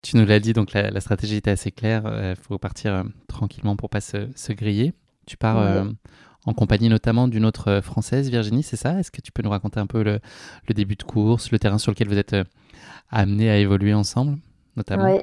Tu 0.02 0.16
nous 0.16 0.26
l'as 0.26 0.40
dit, 0.40 0.52
donc 0.52 0.72
la, 0.72 1.00
stratégie 1.00 1.36
était 1.36 1.52
assez 1.52 1.70
claire. 1.70 2.02
Il 2.30 2.34
faut 2.34 2.58
partir 2.58 3.04
tranquillement 3.28 3.76
pour 3.76 3.88
pas 3.88 4.00
se, 4.00 4.28
se 4.34 4.52
griller. 4.52 4.94
Tu 5.26 5.36
pars 5.36 5.86
en 6.44 6.54
compagnie 6.54 6.88
notamment 6.88 7.28
d'une 7.28 7.44
autre 7.44 7.80
française, 7.84 8.28
Virginie, 8.28 8.64
c'est 8.64 8.74
ça? 8.74 8.98
Est-ce 8.98 9.12
que 9.12 9.20
tu 9.20 9.30
peux 9.30 9.44
nous 9.44 9.50
raconter 9.50 9.78
un 9.78 9.86
peu 9.86 10.02
le, 10.02 10.18
le, 10.66 10.74
début 10.74 10.96
de 10.96 11.04
course, 11.04 11.52
le 11.52 11.60
terrain 11.60 11.78
sur 11.78 11.92
lequel 11.92 12.08
vous 12.08 12.18
êtes 12.18 12.34
amenés 13.10 13.48
à 13.48 13.58
évoluer 13.58 13.94
ensemble, 13.94 14.38
notamment? 14.74 15.20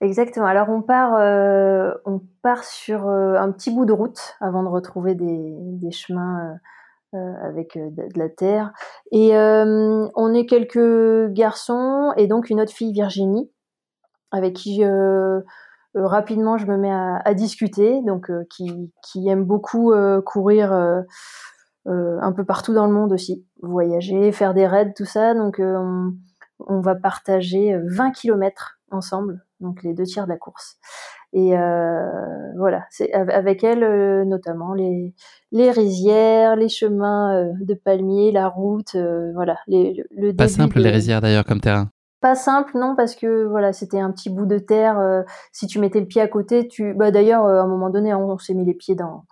Exactement. 0.00 0.46
Alors 0.46 0.68
on 0.68 0.82
part, 0.82 1.14
euh, 1.16 1.92
on 2.04 2.20
part 2.42 2.64
sur 2.64 3.08
euh, 3.08 3.36
un 3.36 3.50
petit 3.52 3.70
bout 3.70 3.86
de 3.86 3.92
route 3.92 4.36
avant 4.40 4.62
de 4.62 4.68
retrouver 4.68 5.14
des, 5.14 5.90
chemins 5.92 6.58
euh, 7.14 7.32
avec 7.42 7.78
de, 7.78 8.18
la 8.18 8.28
terre. 8.28 8.72
Et 9.12 9.32
on 9.36 10.34
est 10.34 10.46
quelques 10.46 11.32
garçons 11.32 12.12
et 12.16 12.26
donc 12.26 12.50
une 12.50 12.60
autre 12.60 12.72
fille 12.72 12.92
Virginie 12.92 13.50
avec 14.32 14.54
qui 14.54 14.82
rapidement 15.94 16.58
je 16.58 16.66
me 16.66 16.76
mets 16.76 16.92
à, 16.92 17.34
discuter, 17.34 18.02
donc 18.02 18.30
qui, 18.50 18.92
qui 19.02 19.28
aime 19.28 19.44
beaucoup 19.44 19.94
courir 20.26 20.72
un 21.86 22.32
peu 22.32 22.44
partout 22.44 22.74
dans 22.74 22.86
le 22.86 22.92
monde 22.92 23.12
aussi, 23.12 23.46
voyager, 23.62 24.32
faire 24.32 24.54
des 24.54 24.66
raids, 24.66 24.92
tout 24.96 25.04
ça. 25.04 25.34
Donc 25.34 25.60
on, 25.60 26.12
on 26.58 26.80
va 26.80 26.96
partager 26.96 27.78
20 27.86 28.10
kilomètres 28.10 28.80
ensemble 28.90 29.43
donc 29.60 29.82
les 29.82 29.94
deux 29.94 30.04
tiers 30.04 30.24
de 30.24 30.30
la 30.30 30.38
course. 30.38 30.78
Et 31.34 31.58
euh, 31.58 32.52
voilà, 32.56 32.86
c'est 32.90 33.12
avec 33.12 33.64
elle 33.64 33.82
euh, 33.82 34.24
notamment 34.24 34.72
les, 34.72 35.12
les 35.50 35.72
rizières, 35.72 36.54
les 36.54 36.68
chemins 36.68 37.34
euh, 37.34 37.52
de 37.60 37.74
palmiers, 37.74 38.30
la 38.30 38.46
route, 38.46 38.96
voilà. 39.34 39.58
Les, 39.66 40.04
le 40.12 40.32
Pas 40.32 40.46
simple 40.46 40.78
les 40.78 40.90
rizières 40.90 41.20
d'ailleurs 41.20 41.44
comme 41.44 41.60
terrain. 41.60 41.90
Pas 42.20 42.36
simple, 42.36 42.78
non, 42.78 42.94
parce 42.96 43.16
que 43.16 43.44
voilà, 43.46 43.72
c'était 43.72 43.98
un 43.98 44.12
petit 44.12 44.30
bout 44.30 44.46
de 44.46 44.58
terre. 44.58 45.24
si 45.52 45.66
tu 45.66 45.80
mettais 45.80 46.00
le 46.00 46.06
pied 46.06 46.22
à 46.22 46.28
côté, 46.28 46.68
tu. 46.68 46.94
Bah, 46.94 47.10
d'ailleurs, 47.10 47.44
à 47.46 47.62
un 47.62 47.66
moment 47.66 47.90
donné, 47.90 48.14
on, 48.14 48.38
s'est 48.38 48.54
mis 48.54 48.64
les 48.64 48.72
pieds 48.72 48.94
dans 48.94 49.24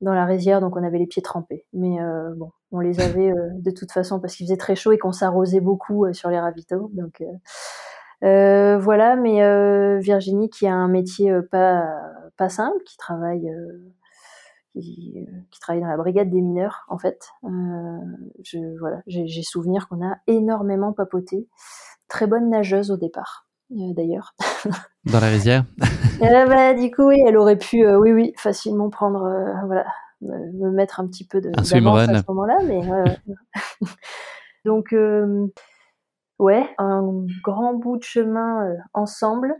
dans 0.00 0.14
la 0.14 0.24
rizière, 0.24 0.60
donc 0.60 0.76
on 0.76 0.82
avait 0.82 0.98
les 0.98 1.06
pieds 1.06 1.22
trempés. 1.22 1.66
Mais 1.74 1.98
bon, 2.36 2.50
on 2.72 2.80
les 2.80 3.00
avait 3.02 3.32
de 3.52 3.70
toute 3.70 3.92
façon 3.92 4.18
parce 4.18 4.34
qu'il 4.34 4.46
faisait 4.46 4.56
très 4.56 4.76
chaud 4.76 4.92
et 4.92 4.98
qu'on 4.98 5.12
s'arrosait 5.12 5.60
beaucoup 5.60 6.10
sur 6.12 6.30
les 6.30 6.40
ravitaux. 6.40 6.90
Donc 6.94 7.22
euh, 8.24 8.78
voilà, 8.78 9.16
mais 9.16 9.42
euh, 9.42 9.98
Virginie 9.98 10.50
qui 10.50 10.66
a 10.66 10.74
un 10.74 10.88
métier 10.88 11.30
euh, 11.30 11.42
pas 11.42 11.84
pas 12.36 12.48
simple, 12.48 12.82
qui 12.84 12.96
travaille 12.96 13.48
qui, 14.74 15.26
qui, 15.50 15.60
travaille 15.60 15.82
dans 15.82 15.88
la 15.88 15.96
brigade 15.96 16.30
des 16.30 16.40
mineurs 16.40 16.84
en 16.88 16.98
fait. 16.98 17.30
je 17.42 18.78
voilà, 18.78 19.02
j'ai 19.06 19.42
souvenir 19.42 19.88
qu'on 19.88 20.04
a 20.06 20.18
énormément 20.26 20.92
papoté. 20.92 21.48
Très 22.08 22.26
bonne 22.26 22.48
nageuse 22.48 22.90
au 22.90 22.96
départ. 22.96 23.46
d'ailleurs. 23.70 24.34
Dans 25.04 25.20
la 25.20 25.28
rizière 25.28 25.64
bah, 26.20 26.74
Du 26.74 26.90
coup, 26.90 27.08
oui, 27.08 27.22
elle 27.26 27.36
aurait 27.36 27.58
pu, 27.58 27.86
oui, 27.88 28.12
oui, 28.12 28.32
facilement 28.36 28.88
prendre, 28.90 29.20
voilà, 29.66 29.86
me, 30.20 30.70
mettre 30.70 31.00
un 31.00 31.06
petit 31.06 31.26
peu 31.26 31.40
de 31.40 31.48
un 31.48 31.60
à 31.60 31.64
ce 31.64 31.76
moment-là, 32.28 32.58
mais 32.64 32.82
Donc, 34.64 34.94
ouais, 36.38 36.68
un 36.78 37.02
grand 37.42 37.74
bout 37.74 37.96
de 37.98 38.02
chemin 38.02 38.74
ensemble 38.94 39.54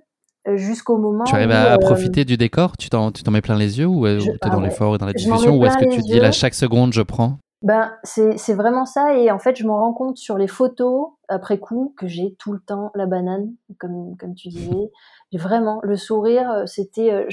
jusqu'au 0.55 0.97
moment 0.97 1.25
Tu 1.25 1.35
arrives 1.35 1.51
à, 1.51 1.77
profiter 1.79 2.25
du 2.25 2.37
décor? 2.37 2.77
Tu 2.77 2.89
t'en 2.89 3.13
mets 3.31 3.41
plein 3.41 3.57
les 3.57 3.79
yeux 3.79 3.87
ou 3.87 4.07
tu 4.07 4.31
es 4.31 4.51
dans 4.51 4.61
ah 4.61 4.63
l'effort 4.63 4.95
et 4.95 4.99
dans 4.99 5.07
la 5.07 5.13
discussion 5.13 5.57
Ou 5.57 5.67
est-ce 5.67 5.79
que 5.79 5.91
tu 5.91 6.03
te 6.03 6.07
dis 6.07 6.21
là, 6.21 6.33
chaque 6.33 6.55
seconde, 6.55 6.93
je 6.93 7.03
prends? 7.03 7.39
Ben, 7.63 7.93
c'est 8.05 8.55
vraiment 8.55 8.87
ça. 8.87 9.17
Et 9.17 9.31
en 9.31 9.39
fait, 9.39 9.57
je 9.57 9.67
m'en 9.67 9.79
rends 9.79 9.93
compte 9.93 10.17
sur 10.17 10.39
les 10.39 10.47
photos 10.47 11.09
après 11.29 11.59
coup 11.59 11.95
que 11.99 12.07
j'ai 12.07 12.37
tout 12.39 12.53
le 12.53 12.61
temps 12.61 12.93
la 12.95 13.07
banane, 13.07 13.53
comme, 13.79 14.17
comme 14.17 14.35
tu 14.35 14.49
disais. 14.49 14.91
Vraiment, 15.33 15.81
le 15.83 15.97
sourire, 15.97 16.63
c'était. 16.67 17.27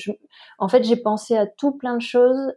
En 0.57 0.67
fait, 0.67 0.83
j'ai 0.83 0.97
pensé 0.97 1.37
à 1.37 1.45
tout 1.45 1.73
plein 1.73 1.95
de 1.95 2.01
choses 2.01 2.53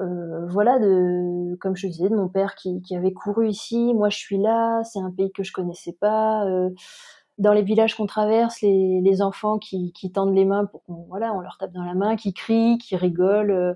euh, 0.00 0.46
voilà, 0.48 0.78
de, 0.78 1.56
comme 1.56 1.76
je 1.76 1.86
disais, 1.86 2.08
de 2.08 2.16
mon 2.16 2.28
père 2.28 2.54
qui, 2.54 2.82
qui, 2.82 2.96
avait 2.96 3.12
couru 3.12 3.48
ici. 3.48 3.94
Moi, 3.94 4.08
je 4.08 4.18
suis 4.18 4.38
là. 4.38 4.82
C'est 4.84 4.98
un 4.98 5.10
pays 5.10 5.32
que 5.32 5.42
je 5.42 5.52
connaissais 5.52 5.92
pas. 5.92 6.44
Euh, 6.46 6.70
dans 7.38 7.52
les 7.52 7.62
villages 7.62 7.96
qu'on 7.96 8.06
traverse, 8.06 8.60
les, 8.60 9.00
les 9.00 9.22
enfants 9.22 9.58
qui, 9.58 9.92
qui, 9.92 10.12
tendent 10.12 10.34
les 10.34 10.44
mains 10.44 10.66
pour 10.66 10.84
qu'on, 10.84 11.04
voilà, 11.08 11.32
on 11.34 11.40
leur 11.40 11.56
tape 11.58 11.72
dans 11.72 11.84
la 11.84 11.94
main, 11.94 12.16
qui 12.16 12.32
crient, 12.32 12.78
qui 12.78 12.96
rigolent. 12.96 13.50
Euh, 13.50 13.74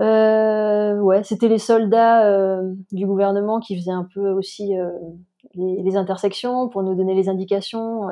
euh 0.00 1.00
ouais, 1.00 1.24
c'était 1.24 1.48
les 1.48 1.58
soldats 1.58 2.24
euh, 2.26 2.74
du 2.92 3.06
gouvernement 3.06 3.60
qui 3.60 3.76
faisaient 3.76 3.90
un 3.90 4.06
peu 4.14 4.30
aussi 4.30 4.72
les, 5.54 5.82
les, 5.82 5.96
intersections 5.96 6.68
pour 6.68 6.82
nous 6.82 6.94
donner 6.94 7.14
les 7.14 7.28
indications. 7.28 8.08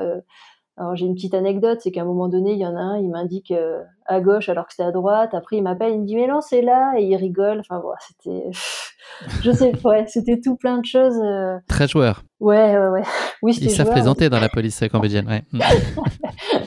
Alors 0.79 0.95
j'ai 0.95 1.07
une 1.07 1.15
petite 1.15 1.33
anecdote, 1.33 1.79
c'est 1.83 1.91
qu'à 1.91 2.03
un 2.03 2.05
moment 2.05 2.29
donné, 2.29 2.53
il 2.53 2.59
y 2.59 2.67
en 2.67 2.77
a 2.77 2.81
un, 2.81 2.99
il 2.99 3.09
m'indique 3.09 3.51
euh, 3.51 3.83
à 4.05 4.21
gauche 4.21 4.51
alors 4.51 4.67
que 4.67 4.73
c'était 4.73 4.87
à 4.87 4.93
droite. 4.93 5.33
Après, 5.33 5.57
il 5.57 5.63
m'appelle, 5.63 5.93
il 5.93 6.01
me 6.03 6.07
dit 6.07 6.17
mais 6.17 6.27
non, 6.27 6.43
c'est 6.43 6.61
là, 6.61 6.93
et 6.99 7.05
il 7.05 7.17
rigole. 7.17 7.61
Enfin 7.61 7.81
bon, 7.81 7.93
c'était, 8.07 8.51
je 9.43 9.51
sais, 9.53 9.73
ouais, 9.85 10.05
c'était 10.07 10.39
tout 10.39 10.57
plein 10.57 10.79
de 10.79 10.85
choses. 10.85 11.19
Euh. 11.25 11.57
Très 11.67 11.89
joueur. 11.89 12.25
Ouais, 12.41 12.77
ouais, 12.77 12.89
ouais. 12.89 13.03
Oui, 13.43 13.57
Ils 13.61 13.71
savent 13.71 13.91
plaisanter 13.91 14.29
dans 14.29 14.41
la 14.41 14.51
police 14.51 14.83
cambodgienne, 14.93 15.27
ouais. 15.29 15.45
Mm. 15.53 15.61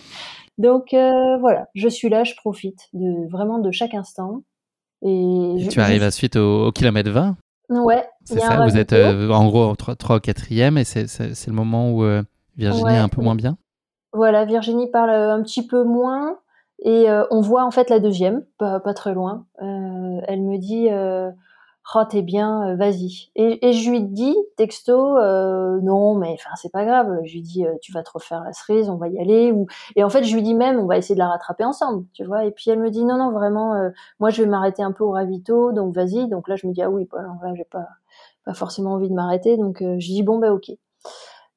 Donc 0.57 0.93
euh, 0.93 1.37
voilà, 1.37 1.67
je 1.75 1.87
suis 1.87 2.09
là, 2.09 2.23
je 2.23 2.33
profite 2.35 2.89
de 2.93 3.29
vraiment 3.31 3.59
de 3.59 3.71
chaque 3.71 3.93
instant. 3.93 4.41
Et, 5.03 5.67
tu 5.69 5.79
arrives 5.79 6.03
à 6.03 6.11
suite 6.11 6.35
au, 6.35 6.71
kilomètre 6.71 7.11
20 7.11 7.37
Ouais. 7.69 8.03
C'est 8.25 8.39
ça, 8.39 8.65
vous 8.65 8.75
êtes 8.75 8.91
en 8.91 9.47
gros 9.47 9.75
3, 9.75 9.95
3 9.95 10.15
au 10.15 10.19
4 10.19 10.51
et 10.51 10.83
c'est 10.83 11.47
le 11.47 11.53
moment 11.53 11.91
où 11.91 12.03
Virginie 12.57 12.93
est 12.93 12.97
un 12.97 13.07
peu 13.07 13.21
moins 13.21 13.35
bien? 13.35 13.57
Voilà, 14.13 14.45
Virginie 14.45 14.89
parle 14.89 15.11
euh, 15.11 15.33
un 15.33 15.41
petit 15.43 15.65
peu 15.65 15.83
moins 15.83 16.39
et 16.81 17.09
euh, 17.09 17.25
on 17.31 17.41
voit 17.41 17.65
en 17.65 17.71
fait 17.71 17.89
la 17.89 17.99
deuxième, 17.99 18.43
pas, 18.57 18.79
très 18.93 19.13
loin. 19.13 19.45
Euh, 19.61 20.21
elle 20.27 20.41
me 20.41 20.57
dit 20.57 20.87
euh, 20.89 21.29
oh 21.95 22.03
t'es 22.09 22.21
bien, 22.21 22.75
vas-y. 22.75 23.31
Et, 23.35 23.73
je 23.73 23.89
lui 23.89 24.01
dis 24.01 24.35
texto 24.55 25.19
non 25.81 26.15
mais 26.15 26.33
enfin 26.33 26.51
c'est 26.55 26.71
pas 26.71 26.85
grave. 26.85 27.19
Je 27.25 27.33
lui 27.33 27.41
dis 27.41 27.65
tu 27.81 27.91
vas 27.91 28.03
te 28.03 28.11
refaire 28.13 28.43
la 28.43 28.53
cerise, 28.53 28.89
on 28.89 28.95
va 28.95 29.09
y 29.09 29.19
aller. 29.19 29.51
Ou 29.51 29.67
et 29.95 30.03
en 30.03 30.09
fait 30.09 30.23
je 30.23 30.33
lui 30.33 30.41
dis 30.43 30.53
même 30.53 30.79
on 30.79 30.85
va 30.85 30.97
essayer 30.97 31.15
de 31.15 31.19
la 31.19 31.27
rattraper 31.29 31.65
ensemble, 31.65 32.05
tu 32.13 32.23
vois. 32.23 32.45
Et 32.45 32.51
puis 32.51 32.71
elle 32.71 32.79
me 32.79 32.89
dit 32.89 33.03
non 33.03 33.17
non 33.17 33.31
vraiment 33.31 33.73
moi 34.19 34.29
je 34.29 34.41
vais 34.43 34.49
m'arrêter 34.49 34.83
un 34.83 34.93
peu 34.93 35.03
au 35.03 35.11
ravito 35.11 35.71
donc 35.73 35.93
vas-y. 35.93 36.29
Donc 36.29 36.47
là 36.47 36.55
je 36.55 36.67
me 36.67 36.73
dis 36.73 36.81
ah 36.81 36.89
oui 36.89 37.05
pas 37.05 37.21
là 37.21 37.53
j'ai 37.55 37.65
pas 37.65 37.87
pas 38.45 38.53
forcément 38.53 38.93
envie 38.93 39.09
de 39.09 39.13
m'arrêter 39.15 39.57
donc 39.57 39.79
je 39.81 40.07
dis 40.07 40.23
bon 40.23 40.39
bah 40.39 40.53
ok. 40.53 40.71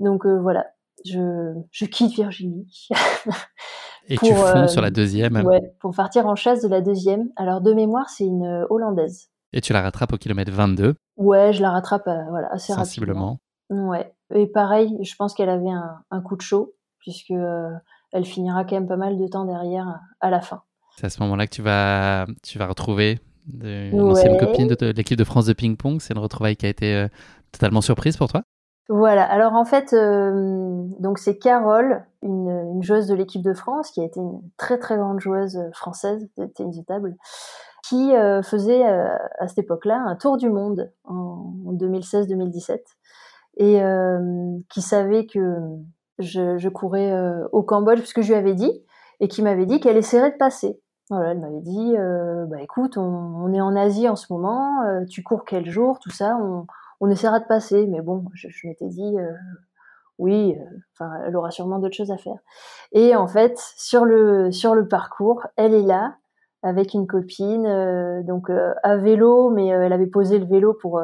Donc 0.00 0.26
voilà, 0.26 0.66
je, 1.04 1.54
je 1.70 1.84
quitte 1.84 2.14
Virginie. 2.14 2.66
Et 4.08 4.18
tu 4.18 4.34
fonds 4.34 4.56
euh, 4.56 4.66
sur 4.66 4.82
la 4.82 4.90
deuxième 4.90 5.36
Ouais, 5.44 5.74
pour 5.80 5.94
partir 5.94 6.26
en 6.26 6.34
chasse 6.34 6.62
de 6.62 6.68
la 6.68 6.80
deuxième. 6.80 7.28
Alors, 7.36 7.60
de 7.60 7.72
mémoire, 7.72 8.08
c'est 8.08 8.24
une 8.24 8.44
euh, 8.44 8.66
Hollandaise. 8.68 9.28
Et 9.52 9.60
tu 9.60 9.72
la 9.72 9.82
rattrapes 9.82 10.12
au 10.12 10.16
kilomètre 10.16 10.50
22 10.50 10.94
Ouais, 11.16 11.52
je 11.52 11.62
la 11.62 11.70
rattrape 11.70 12.06
euh, 12.08 12.24
voilà, 12.30 12.48
assez 12.50 12.72
Sensiblement. 12.72 13.38
rapidement. 13.70 13.90
Ouais. 13.90 14.12
Et 14.34 14.46
pareil, 14.46 14.98
je 15.02 15.14
pense 15.16 15.34
qu'elle 15.34 15.50
avait 15.50 15.70
un, 15.70 16.00
un, 16.10 16.20
coup 16.20 16.36
de 16.36 16.42
chaud, 16.42 16.74
puisque 16.98 17.32
elle 18.12 18.24
finira 18.24 18.64
quand 18.64 18.76
même 18.76 18.88
pas 18.88 18.96
mal 18.96 19.18
de 19.18 19.26
temps 19.26 19.44
derrière 19.44 20.00
à 20.20 20.30
la 20.30 20.40
fin. 20.40 20.62
C'est 20.96 21.06
à 21.06 21.10
ce 21.10 21.22
moment-là 21.22 21.46
que 21.46 21.54
tu 21.54 21.62
vas, 21.62 22.26
tu 22.42 22.58
vas 22.58 22.66
retrouver 22.66 23.20
une 23.62 24.00
ancienne 24.00 24.38
copine 24.38 24.68
de, 24.68 24.92
l'équipe 24.92 25.18
de 25.18 25.24
France 25.24 25.46
de 25.46 25.52
ping-pong. 25.52 26.00
C'est 26.00 26.14
une 26.14 26.20
retrouvaille 26.20 26.56
qui 26.56 26.66
a 26.66 26.70
été 26.70 27.06
totalement 27.50 27.82
surprise 27.82 28.16
pour 28.16 28.28
toi 28.28 28.42
voilà. 28.88 29.24
Alors 29.24 29.54
en 29.54 29.64
fait, 29.64 29.92
euh, 29.92 30.84
donc 30.98 31.18
c'est 31.18 31.38
Carole, 31.38 32.04
une, 32.22 32.82
joueuse 32.82 33.06
de 33.06 33.14
l'équipe 33.14 33.42
de 33.42 33.54
France, 33.54 33.90
qui 33.90 34.00
a 34.00 34.04
été 34.04 34.18
une 34.18 34.40
très 34.56 34.78
très 34.78 34.96
grande 34.96 35.20
joueuse 35.20 35.58
française 35.72 36.28
de 36.36 36.46
tennis 36.46 36.80
qui 37.88 38.14
euh, 38.14 38.42
faisait 38.42 38.86
euh, 38.86 39.08
à 39.38 39.48
cette 39.48 39.58
époque-là 39.58 40.02
un 40.04 40.16
tour 40.16 40.36
du 40.36 40.50
monde 40.50 40.90
en, 41.04 41.52
2016-2017 41.72 42.80
et 43.58 43.80
qui 44.70 44.82
savait 44.82 45.26
que 45.26 45.58
je, 46.18 46.58
je 46.58 46.68
courais 46.68 47.12
au 47.52 47.62
Cambodge 47.62 47.98
puisque 47.98 48.22
je 48.22 48.28
lui 48.28 48.34
avais 48.34 48.54
dit 48.54 48.82
et 49.20 49.28
qui 49.28 49.42
m'avait 49.42 49.66
dit 49.66 49.78
qu'elle 49.78 49.96
essaierait 49.96 50.32
de 50.32 50.36
passer. 50.36 50.80
Voilà, 51.10 51.32
elle 51.32 51.40
m'avait 51.40 51.60
dit, 51.60 51.94
bah 52.48 52.62
écoute, 52.62 52.96
on, 52.96 53.02
on, 53.02 53.52
est 53.52 53.60
en 53.60 53.76
Asie 53.76 54.08
en 54.08 54.16
ce 54.16 54.32
moment, 54.32 55.04
tu 55.08 55.22
cours 55.22 55.44
quel 55.44 55.68
jour, 55.68 55.98
tout 55.98 56.10
ça, 56.10 56.38
on, 56.42 56.66
on 57.02 57.10
essaiera 57.10 57.40
de 57.40 57.46
passer, 57.46 57.86
mais 57.88 58.00
bon, 58.00 58.24
je, 58.32 58.46
m'étais 58.64 58.86
dit, 58.86 59.18
euh, 59.18 59.32
oui, 60.18 60.56
euh, 61.00 61.04
elle 61.26 61.36
aura 61.36 61.50
sûrement 61.50 61.80
d'autres 61.80 61.96
choses 61.96 62.12
à 62.12 62.16
faire. 62.16 62.38
Et 62.92 63.16
en 63.16 63.26
fait, 63.26 63.58
sur 63.76 64.04
le 64.04 64.52
sur 64.52 64.76
le 64.76 64.86
parcours, 64.86 65.44
elle 65.56 65.74
est 65.74 65.82
là 65.82 66.16
avec 66.62 66.94
une 66.94 67.08
copine, 67.08 67.66
euh, 67.66 68.22
donc 68.22 68.50
à 68.84 68.96
vélo, 68.96 69.50
mais 69.50 69.66
elle 69.66 69.92
avait 69.92 70.06
posé 70.06 70.38
le 70.38 70.46
vélo 70.46 70.74
pour 70.74 71.02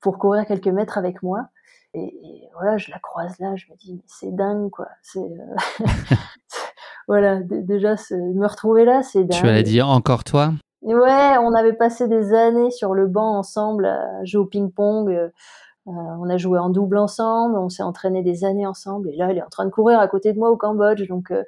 pour 0.00 0.18
courir 0.18 0.44
quelques 0.44 0.68
mètres 0.68 0.98
avec 0.98 1.22
moi. 1.22 1.46
Et, 1.94 2.46
voilà, 2.52 2.76
je 2.76 2.90
la 2.90 2.98
croise 2.98 3.38
là, 3.38 3.56
je 3.56 3.64
me 3.70 3.76
dis, 3.76 4.02
c'est 4.06 4.36
dingue, 4.36 4.68
quoi. 4.68 4.88
C'est 5.00 5.32
voilà, 7.08 7.40
déjà 7.40 7.94
me 8.10 8.46
retrouver 8.46 8.84
là, 8.84 9.02
c'est 9.02 9.24
dingue. 9.24 9.40
Tu 9.40 9.48
as 9.48 9.62
dit 9.62 9.80
encore 9.80 10.24
toi? 10.24 10.52
Ouais, 10.82 11.36
on 11.40 11.54
avait 11.54 11.72
passé 11.72 12.06
des 12.06 12.32
années 12.32 12.70
sur 12.70 12.94
le 12.94 13.08
banc 13.08 13.36
ensemble 13.36 13.86
à 13.86 14.24
jouer 14.24 14.42
au 14.42 14.46
ping-pong. 14.46 15.10
Euh, 15.10 15.90
on 15.92 16.28
a 16.28 16.36
joué 16.36 16.58
en 16.58 16.70
double 16.70 16.98
ensemble, 16.98 17.58
on 17.58 17.68
s'est 17.68 17.82
entraîné 17.82 18.22
des 18.22 18.44
années 18.44 18.66
ensemble. 18.66 19.10
Et 19.10 19.16
là, 19.16 19.28
elle 19.30 19.38
est 19.38 19.42
en 19.42 19.48
train 19.48 19.64
de 19.64 19.70
courir 19.70 19.98
à 19.98 20.08
côté 20.08 20.32
de 20.32 20.38
moi 20.38 20.50
au 20.50 20.56
Cambodge. 20.56 21.06
Donc, 21.08 21.30
euh, 21.30 21.42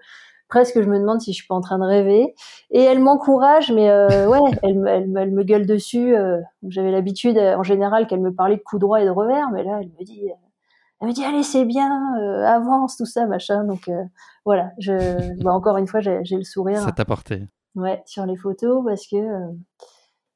presque, 0.48 0.80
je 0.80 0.88
me 0.88 0.98
demande 0.98 1.20
si 1.20 1.32
je 1.32 1.36
suis 1.36 1.46
pas 1.46 1.54
en 1.54 1.60
train 1.60 1.78
de 1.78 1.84
rêver. 1.84 2.34
Et 2.70 2.82
elle 2.82 3.00
m'encourage, 3.00 3.70
mais 3.70 3.90
euh, 3.90 4.26
ouais, 4.28 4.40
elle, 4.62 4.82
elle, 4.88 5.14
elle, 5.16 5.30
me 5.30 5.42
gueule 5.44 5.66
dessus. 5.66 6.14
J'avais 6.66 6.90
l'habitude, 6.90 7.38
en 7.38 7.62
général, 7.62 8.06
qu'elle 8.06 8.20
me 8.20 8.34
parlait 8.34 8.56
de 8.56 8.62
coup 8.62 8.78
droit 8.78 9.00
et 9.00 9.04
de 9.04 9.10
revers. 9.10 9.50
Mais 9.52 9.62
là, 9.62 9.78
elle 9.80 9.90
me 9.98 10.04
dit, 10.04 10.28
elle 11.00 11.08
me 11.08 11.12
dit, 11.12 11.24
allez, 11.24 11.42
c'est 11.42 11.64
bien, 11.64 12.14
avance, 12.46 12.96
tout 12.96 13.06
ça, 13.06 13.26
machin. 13.26 13.64
Donc, 13.64 13.90
voilà, 14.44 14.72
je, 14.78 15.42
bah, 15.42 15.52
encore 15.52 15.76
une 15.76 15.86
fois, 15.86 16.00
j'ai 16.00 16.36
le 16.36 16.44
sourire. 16.44 16.80
Ça 16.80 16.92
t'a 16.92 17.04
porté. 17.04 17.48
Ouais, 17.74 18.02
sur 18.06 18.26
les 18.26 18.36
photos 18.36 18.84
parce 18.84 19.06
que 19.06 19.16
euh, 19.16 19.52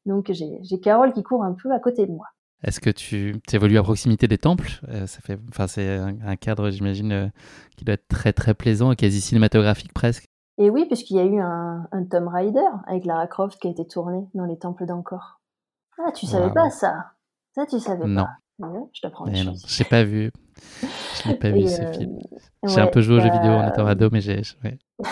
donc 0.07 0.31
j'ai 0.33 0.81
Carole 0.81 1.13
qui 1.13 1.23
court 1.23 1.43
un 1.43 1.55
peu 1.55 1.73
à 1.73 1.81
côté 1.81 2.07
de 2.07 2.13
moi. 2.13 2.27
Est-ce 2.63 2.81
que 2.81 2.91
tu 2.91 3.41
évolues 3.53 3.79
à 3.79 3.83
proximité 3.83 4.27
des 4.27 4.39
temples? 4.39 4.81
Euh, 4.89 5.07
Ça 5.07 5.21
fait, 5.21 5.39
enfin 5.51 5.67
c'est 5.67 5.99
un, 5.99 6.37
cadre, 6.37 6.71
j'imagine, 6.71 7.13
euh, 7.13 7.29
qui 7.77 7.85
doit 7.85 7.95
être 7.95 8.09
très 8.09 8.33
très 8.33 8.55
plaisant 8.55 8.93
et 8.93 8.97
quasi 8.97 9.21
cinématographique 9.21 9.93
presque. 9.93 10.25
Et 10.57 10.71
oui, 10.71 10.87
puisqu'il 10.87 11.17
y 11.17 11.21
a 11.21 11.25
eu 11.25 11.41
un, 11.41 11.87
un 11.91 12.05
Tomb 12.05 12.29
Raider 12.29 12.61
avec 12.87 13.05
Lara 13.05 13.27
Croft 13.27 13.61
qui 13.61 13.67
a 13.67 13.71
été 13.71 13.87
tourné 13.87 14.29
dans 14.35 14.45
les 14.45 14.57
temples 14.57 14.87
d'Angkor. 14.87 15.41
Ah, 15.99 16.13
tu 16.13 16.27
savais 16.27 16.53
pas 16.53 16.71
ça? 16.71 17.13
Ça, 17.55 17.67
tu 17.67 17.79
savais 17.79 18.07
non. 18.07 18.25
pas 18.59 18.69
Je 18.93 19.01
t'apprends 19.01 19.27
des 19.27 19.43
choses. 19.43 19.65
J'ai 19.69 19.85
pas 19.85 20.05
vu. 20.05 20.33
Je 20.81 21.29
n'ai 21.29 21.37
pas 21.37 21.51
vu 21.51 21.69
ce 21.69 21.93
film. 21.93 22.19
J'ai 22.65 22.81
un 22.81 22.87
peu 22.87 23.01
joué 23.01 23.17
aux 23.17 23.21
jeux 23.21 23.31
vidéo 23.31 23.53
en 23.53 23.69
étant 23.69 23.87
ado, 23.87 24.09
mais 24.11 24.21
j'ai. 24.21 24.43
Ouais. 24.63 24.79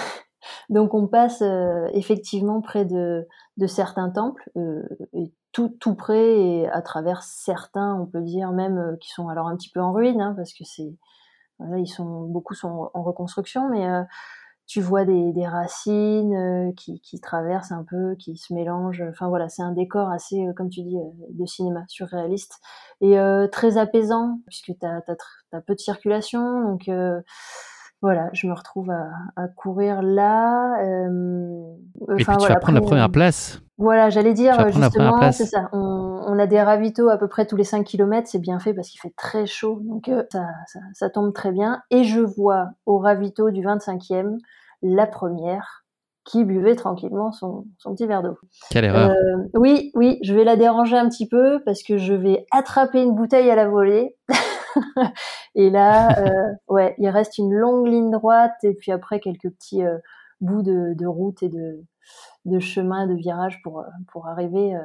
Donc 0.68 0.94
on 0.94 1.06
passe 1.06 1.42
euh, 1.42 1.88
effectivement 1.92 2.60
près 2.60 2.84
de, 2.84 3.26
certains 3.66 4.10
temples, 4.10 4.50
euh, 4.56 4.82
et 5.12 5.32
tout, 5.52 5.76
tout 5.80 5.94
près 5.94 6.38
et 6.38 6.68
à 6.68 6.82
travers 6.82 7.22
certains, 7.22 7.94
on 8.00 8.06
peut 8.06 8.22
dire 8.22 8.52
même 8.52 8.78
euh, 8.78 8.96
qui 8.96 9.10
sont 9.10 9.28
alors 9.28 9.48
un 9.48 9.56
petit 9.56 9.70
peu 9.70 9.80
en 9.80 9.92
ruine, 9.92 10.20
hein, 10.20 10.34
parce 10.36 10.52
que 10.52 10.64
c'est 10.64 10.96
voilà, 11.58 11.78
ils 11.78 11.86
sont 11.86 12.22
beaucoup 12.22 12.54
sont 12.54 12.90
en 12.92 13.02
reconstruction, 13.02 13.68
mais 13.68 13.86
tu 14.66 14.80
vois 14.80 15.04
des, 15.04 15.32
des 15.32 15.46
racines 15.46 16.72
qui, 16.76 17.00
qui, 17.00 17.20
traversent 17.20 17.70
un 17.70 17.84
peu, 17.88 18.16
qui 18.16 18.36
se 18.36 18.52
mélangent. 18.52 19.04
Enfin 19.10 19.28
voilà, 19.28 19.48
c'est 19.48 19.62
un 19.62 19.70
décor 19.70 20.08
assez, 20.08 20.44
comme 20.56 20.70
tu 20.70 20.82
dis, 20.82 20.96
de 21.30 21.46
cinéma 21.46 21.84
surréaliste 21.86 22.58
et 23.00 23.16
très 23.52 23.76
apaisant 23.78 24.40
puisque 24.46 24.76
tu 24.76 24.86
as, 24.86 25.02
peu 25.60 25.74
de 25.74 25.80
circulation, 25.80 26.62
donc 26.62 26.90
voilà, 28.02 28.30
je 28.32 28.48
me 28.48 28.52
retrouve 28.52 28.90
à, 28.90 29.48
courir 29.56 30.02
là. 30.02 30.74
Euh, 30.82 31.62
Et 32.10 32.16
puis 32.16 32.24
tu 32.24 32.48
vas 32.48 32.56
prendre 32.56 32.78
la 32.78 32.84
première 32.84 33.10
place. 33.10 33.62
Voilà, 33.78 34.10
j'allais 34.10 34.34
dire 34.34 34.54
justement, 34.70 35.30
c'est 35.30 35.46
ça. 35.46 35.68
On, 35.72 36.38
a 36.38 36.46
des 36.46 36.60
ravitaux 36.60 37.08
à 37.08 37.16
peu 37.16 37.28
près 37.28 37.46
tous 37.46 37.56
les 37.56 37.64
5 37.64 37.84
km, 37.84 38.26
c'est 38.28 38.40
bien 38.40 38.58
fait 38.58 38.74
parce 38.74 38.88
qu'il 38.88 39.00
fait 39.00 39.14
très 39.16 39.46
chaud, 39.46 39.80
donc 39.84 40.08
euh, 40.08 40.24
ça, 40.94 41.10
tombe 41.10 41.32
très 41.32 41.52
bien. 41.52 41.82
Et 41.90 42.02
je 42.02 42.20
vois 42.20 42.70
au 42.86 42.98
ravito 42.98 43.50
du 43.50 43.62
25e 43.62 44.38
la 44.82 45.06
première 45.06 45.84
qui 46.24 46.44
buvait 46.44 46.76
tranquillement 46.76 47.32
son, 47.32 47.66
petit 47.84 48.06
verre 48.06 48.22
d'eau. 48.22 48.36
Quelle 48.70 48.84
erreur. 48.84 49.10
Euh, 49.10 49.48
oui, 49.54 49.90
oui, 49.94 50.18
je 50.22 50.34
vais 50.34 50.44
la 50.44 50.56
déranger 50.56 50.96
un 50.96 51.08
petit 51.08 51.28
peu 51.28 51.60
parce 51.64 51.82
que 51.82 51.98
je 51.98 52.14
vais 52.14 52.46
attraper 52.52 53.02
une 53.02 53.14
bouteille 53.14 53.50
à 53.50 53.56
la 53.56 53.68
volée. 53.68 54.16
et 55.54 55.70
là, 55.70 56.18
euh, 56.18 56.52
ouais, 56.68 56.94
il 56.98 57.08
reste 57.08 57.38
une 57.38 57.52
longue 57.52 57.86
ligne 57.86 58.10
droite 58.10 58.56
et 58.62 58.74
puis 58.74 58.92
après 58.92 59.20
quelques 59.20 59.50
petits 59.50 59.84
euh, 59.84 59.98
bouts 60.40 60.62
de, 60.62 61.06
route 61.06 61.42
et 61.42 61.48
de, 61.48 61.84
de 62.44 62.58
chemin, 62.58 63.06
de 63.06 63.14
virage 63.14 63.60
pour, 63.62 63.84
pour 64.12 64.28
arriver 64.28 64.76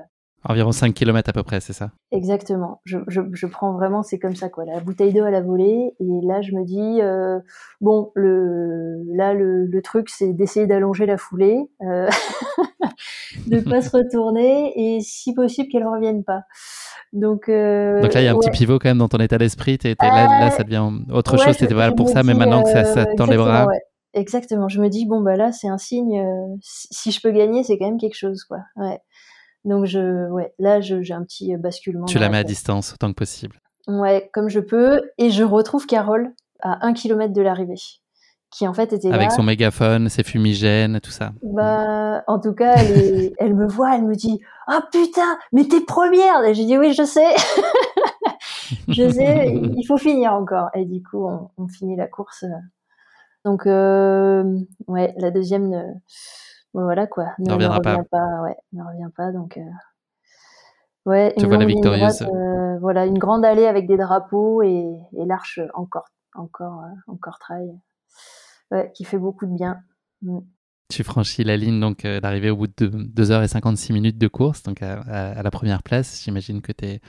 Environ 0.43 0.71
5 0.71 0.93
km 0.93 1.29
à 1.29 1.33
peu 1.33 1.43
près, 1.43 1.59
c'est 1.59 1.73
ça? 1.73 1.91
Exactement. 2.11 2.79
Je, 2.85 2.99
je, 3.07 3.21
je, 3.33 3.47
prends 3.47 3.73
vraiment, 3.73 4.03
c'est 4.03 4.19
comme 4.19 4.35
ça, 4.35 4.49
quoi. 4.49 4.65
La 4.65 4.79
bouteille 4.79 5.11
d'eau 5.11 5.23
à 5.23 5.31
la 5.31 5.41
volée. 5.41 5.95
Et 5.99 6.25
là, 6.25 6.41
je 6.41 6.53
me 6.53 6.63
dis, 6.63 7.01
euh, 7.01 7.39
bon, 7.81 8.11
le, 8.15 9.03
là, 9.15 9.33
le, 9.33 9.65
le 9.65 9.81
truc, 9.81 10.09
c'est 10.09 10.33
d'essayer 10.33 10.67
d'allonger 10.67 11.05
la 11.05 11.17
foulée, 11.17 11.57
euh, 11.81 12.07
de 13.47 13.59
pas 13.59 13.81
se 13.81 13.89
retourner 13.89 14.73
et 14.75 15.01
si 15.01 15.33
possible 15.33 15.69
qu'elle 15.69 15.87
revienne 15.87 16.23
pas. 16.23 16.43
Donc, 17.13 17.49
euh, 17.49 18.01
Donc 18.01 18.13
là, 18.13 18.21
il 18.21 18.25
y 18.25 18.27
a 18.27 18.31
un 18.31 18.37
petit 18.37 18.51
pivot 18.51 18.77
quand 18.79 18.89
même 18.89 18.99
dans 18.99 19.09
ton 19.09 19.17
état 19.17 19.39
d'esprit. 19.39 19.79
là, 19.83 19.95
là, 20.39 20.51
ça 20.51 20.63
devient 20.63 20.87
autre 21.11 21.37
chose. 21.37 21.57
C'était 21.57 21.73
voilà 21.73 21.93
pour 21.93 22.09
ça, 22.09 22.21
mais 22.21 22.35
maintenant 22.35 22.63
que 22.63 22.69
ça, 22.69 22.85
ça 22.85 23.05
tend 23.05 23.25
les 23.25 23.37
bras. 23.37 23.67
Exactement. 24.13 24.69
Je 24.69 24.81
me 24.81 24.87
dis, 24.87 25.05
bon, 25.05 25.21
bah 25.21 25.35
là, 25.35 25.51
c'est 25.51 25.67
un 25.67 25.77
signe. 25.77 26.23
Si 26.61 27.11
je 27.11 27.21
peux 27.21 27.31
gagner, 27.31 27.63
c'est 27.63 27.77
quand 27.77 27.85
même 27.85 27.99
quelque 27.99 28.17
chose, 28.17 28.43
quoi. 28.43 28.59
Ouais. 28.75 28.99
Donc 29.67 29.85
je, 29.85 30.29
ouais, 30.29 30.53
là 30.59 30.79
j'ai 30.79 31.13
un 31.13 31.23
petit 31.23 31.55
basculement. 31.57 32.05
Tu 32.05 32.19
la 32.19 32.29
mets 32.29 32.37
à 32.37 32.43
distance 32.45 32.93
autant 32.93 33.09
que 33.09 33.15
possible. 33.15 33.59
Ouais, 33.87 34.29
comme 34.33 34.47
je 34.47 34.61
peux, 34.61 35.01
et 35.17 35.29
je 35.29 35.43
retrouve 35.43 35.85
Carole 35.85 36.33
à 36.61 36.85
un 36.85 36.93
kilomètre 36.93 37.33
de 37.33 37.41
l'arrivée, 37.41 37.75
qui 38.49 38.65
en 38.65 38.73
fait 38.73 38.93
était 38.93 39.11
avec 39.11 39.31
son 39.33 39.43
mégaphone, 39.43 40.07
ses 40.07 40.23
fumigènes, 40.23 41.01
tout 41.01 41.11
ça. 41.11 41.33
Bah, 41.43 42.23
en 42.27 42.39
tout 42.39 42.53
cas, 42.53 42.75
elle, 42.75 43.33
elle 43.39 43.55
me 43.55 43.67
voit, 43.67 43.93
elle 43.95 44.05
me 44.05 44.15
dit, 44.15 44.39
ah 44.67 44.79
oh, 44.81 44.87
putain, 44.89 45.37
mais 45.51 45.65
t'es 45.65 45.81
première. 45.81 46.45
Et 46.45 46.53
j'ai 46.53 46.63
dit 46.63 46.77
oui, 46.77 46.93
je 46.93 47.03
sais, 47.03 47.35
je 48.87 49.09
sais, 49.09 49.53
il 49.53 49.85
faut 49.85 49.97
finir 49.97 50.31
encore. 50.31 50.69
Et 50.75 50.85
du 50.85 51.03
coup, 51.03 51.27
on, 51.57 51.67
finit 51.67 51.97
la 51.97 52.07
course. 52.07 52.45
Donc 53.43 53.67
euh, 53.67 54.45
ouais, 54.87 55.13
la 55.17 55.29
deuxième. 55.29 55.67
Ne 55.69 55.83
voilà 56.83 57.07
quoi. 57.07 57.33
Ne, 57.39 57.53
reviendra 57.53 57.81
pas. 57.81 58.41
Ouais, 58.43 58.55
ne 58.73 58.83
revient 58.83 59.11
pas. 59.15 59.31
Donc, 59.31 59.57
euh, 59.57 59.61
ouais, 61.05 61.33
tu 61.37 61.45
vois 61.45 61.57
la 61.57 61.65
victorieuse. 61.65 62.21
Euh, 62.21 62.77
voilà, 62.79 63.05
une 63.05 63.17
grande 63.17 63.45
allée 63.45 63.65
avec 63.65 63.87
des 63.87 63.97
drapeaux 63.97 64.61
et, 64.61 64.97
l'arche 65.13 65.59
encore, 65.73 66.07
encore, 66.35 66.83
euh, 66.83 67.11
encore 67.11 67.39
trail. 67.39 67.69
Ouais, 68.71 68.91
qui 68.93 69.05
fait 69.05 69.17
beaucoup 69.17 69.45
de 69.45 69.55
bien. 69.55 69.79
Mm. 70.21 70.39
Tu 70.89 71.03
franchis 71.03 71.43
la 71.43 71.57
ligne 71.57 71.81
donc 71.81 72.03
d'arriver 72.03 72.49
au 72.49 72.55
bout 72.55 72.67
de 72.67 72.87
2h56 72.87 73.91
minutes 73.91 74.17
de 74.17 74.27
course, 74.29 74.63
donc 74.63 74.81
à, 74.81 75.41
la 75.41 75.51
première 75.51 75.83
place. 75.83 76.21
J'imagine 76.23 76.61
que 76.61 76.71
tu 76.71 76.85
es 76.85 77.01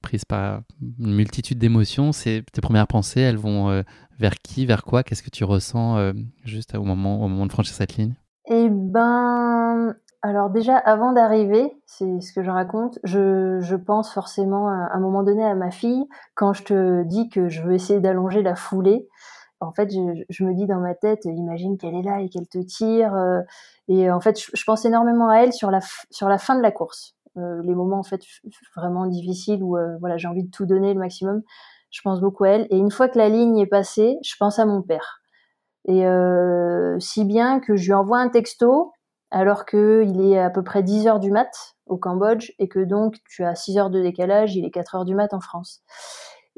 prise 0.00 0.24
par 0.24 0.62
une 0.98 1.14
multitude 1.14 1.58
d'émotions. 1.58 2.12
Tes 2.12 2.42
premières 2.62 2.86
pensées, 2.86 3.20
elles 3.20 3.36
vont 3.36 3.84
vers 4.18 4.38
qui, 4.38 4.64
vers 4.64 4.84
quoi? 4.84 5.02
Qu'est-ce 5.02 5.22
que 5.22 5.28
tu 5.28 5.44
ressens 5.44 6.14
juste 6.44 6.74
au 6.74 6.82
moment, 6.82 7.22
au 7.22 7.28
moment 7.28 7.44
de 7.44 7.52
franchir 7.52 7.74
cette 7.74 7.96
ligne? 7.96 8.14
Eh 8.50 8.68
ben, 8.68 9.94
alors 10.22 10.50
déjà, 10.50 10.76
avant 10.76 11.12
d'arriver, 11.12 11.72
c'est 11.86 12.20
ce 12.20 12.32
que 12.32 12.42
je 12.42 12.50
raconte, 12.50 12.98
je, 13.04 13.58
je 13.60 13.76
pense 13.76 14.12
forcément 14.12 14.68
à, 14.68 14.90
un 14.92 15.00
moment 15.00 15.22
donné 15.22 15.44
à 15.44 15.54
ma 15.54 15.70
fille, 15.70 16.06
quand 16.34 16.52
je 16.52 16.64
te 16.64 17.02
dis 17.04 17.28
que 17.30 17.48
je 17.48 17.62
veux 17.62 17.74
essayer 17.74 18.00
d'allonger 18.00 18.42
la 18.42 18.56
foulée, 18.56 19.08
en 19.60 19.72
fait, 19.72 19.90
je, 19.92 20.24
je, 20.28 20.44
me 20.44 20.54
dis 20.54 20.66
dans 20.66 20.80
ma 20.80 20.94
tête, 20.94 21.26
imagine 21.26 21.78
qu'elle 21.78 21.94
est 21.94 22.02
là 22.02 22.20
et 22.20 22.28
qu'elle 22.28 22.48
te 22.48 22.58
tire. 22.58 23.14
Euh, 23.14 23.40
et 23.88 24.10
en 24.10 24.20
fait, 24.20 24.38
je, 24.38 24.64
pense 24.64 24.84
énormément 24.84 25.28
à 25.28 25.36
elle 25.36 25.52
sur 25.52 25.70
la, 25.70 25.80
sur 26.10 26.28
la 26.28 26.38
fin 26.38 26.56
de 26.56 26.62
la 26.62 26.72
course. 26.72 27.14
Euh, 27.36 27.62
les 27.62 27.74
moments 27.74 28.00
en 28.00 28.02
fait 28.02 28.22
vraiment 28.74 29.06
difficiles 29.06 29.62
où 29.62 29.76
euh, 29.76 29.96
voilà 30.00 30.16
j'ai 30.16 30.26
envie 30.26 30.42
de 30.42 30.50
tout 30.50 30.66
donner 30.66 30.92
le 30.92 30.98
maximum. 30.98 31.42
Je 31.90 32.00
pense 32.02 32.20
beaucoup 32.20 32.44
à 32.44 32.50
elle. 32.50 32.66
Et 32.70 32.78
une 32.78 32.90
fois 32.90 33.08
que 33.08 33.18
la 33.18 33.28
ligne 33.28 33.58
est 33.58 33.66
passée, 33.66 34.18
je 34.22 34.34
pense 34.38 34.58
à 34.58 34.66
mon 34.66 34.82
père. 34.82 35.19
Et 35.86 36.06
euh, 36.06 36.98
si 37.00 37.24
bien 37.24 37.60
que 37.60 37.76
je 37.76 37.86
lui 37.86 37.94
envoie 37.94 38.18
un 38.18 38.28
texto 38.28 38.92
alors 39.30 39.64
qu'il 39.64 40.20
est 40.20 40.38
à 40.38 40.50
peu 40.50 40.62
près 40.62 40.82
10 40.82 41.06
heures 41.06 41.20
du 41.20 41.30
mat 41.30 41.76
au 41.86 41.96
Cambodge 41.96 42.52
et 42.58 42.68
que 42.68 42.80
donc 42.80 43.16
tu 43.28 43.44
as 43.44 43.54
6 43.54 43.78
heures 43.78 43.90
de 43.90 44.00
décalage, 44.02 44.56
il 44.56 44.64
est 44.64 44.70
4 44.70 44.96
heures 44.96 45.04
du 45.04 45.14
mat 45.14 45.32
en 45.32 45.40
France. 45.40 45.82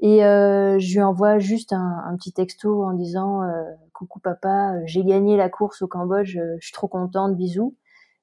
Et 0.01 0.25
euh, 0.25 0.79
je 0.79 0.95
lui 0.95 1.03
envoie 1.03 1.39
juste 1.39 1.73
un, 1.73 2.03
un 2.07 2.17
petit 2.17 2.33
texto 2.33 2.83
en 2.83 2.93
disant 2.93 3.43
euh, 3.43 3.63
coucou 3.93 4.21
papa, 4.21 4.75
j'ai 4.87 5.05
gagné 5.05 5.37
la 5.37 5.49
course 5.49 5.83
au 5.83 5.87
Cambodge, 5.87 6.33
je 6.33 6.57
suis 6.61 6.73
trop 6.73 6.89
contente, 6.89 7.37
bisous. 7.37 7.77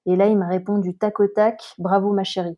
Et 0.05 0.15
là 0.15 0.27
il 0.27 0.38
m'a 0.38 0.47
répondu 0.47 0.97
tac 0.97 1.19
au 1.19 1.27
tac, 1.27 1.76
bravo 1.77 2.11
ma 2.11 2.23
chérie. 2.23 2.57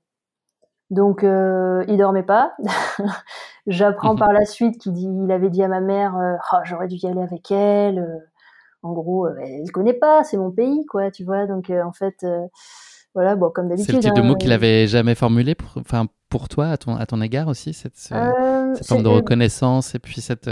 Donc 0.89 1.23
euh, 1.23 1.83
il 1.87 1.97
dormait 1.97 2.23
pas. 2.23 2.53
J'apprends 3.67 4.15
par 4.15 4.33
la 4.33 4.45
suite 4.45 4.81
qu'il 4.81 4.97
il 4.97 5.31
avait 5.31 5.49
dit 5.49 5.61
à 5.63 5.67
ma 5.67 5.81
mère, 5.81 6.15
oh, 6.53 6.57
j'aurais 6.63 6.87
dû 6.87 6.95
y 6.95 7.07
aller 7.07 7.21
avec 7.21 7.51
elle 7.51 8.30
en 8.83 8.93
gros, 8.93 9.27
euh, 9.27 9.35
elle 9.41 9.71
connaît 9.71 9.93
pas, 9.93 10.23
c'est 10.23 10.37
mon 10.37 10.51
pays, 10.51 10.85
quoi, 10.85 11.11
tu 11.11 11.23
vois. 11.23 11.45
Donc, 11.45 11.69
euh, 11.69 11.83
en 11.83 11.91
fait, 11.91 12.15
euh, 12.23 12.47
voilà, 13.13 13.35
bon, 13.35 13.49
comme 13.49 13.67
d'habitude. 13.67 13.87
C'est 14.01 14.07
le 14.07 14.13
type 14.13 14.23
de 14.23 14.27
mot 14.27 14.35
qu'il 14.35 14.51
avait 14.51 14.87
jamais 14.87 15.15
formulé 15.15 15.55
pour, 15.55 15.69
enfin, 15.77 16.07
pour 16.29 16.49
toi, 16.49 16.67
à 16.67 16.77
ton, 16.77 16.95
à 16.95 17.05
ton 17.05 17.21
égard 17.21 17.47
aussi, 17.47 17.73
cette, 17.73 17.97
cette 17.97 18.87
forme 18.87 19.03
de 19.03 19.09
reconnaissance 19.09 19.95
et 19.95 19.99
puis 19.99 20.21
cette, 20.21 20.49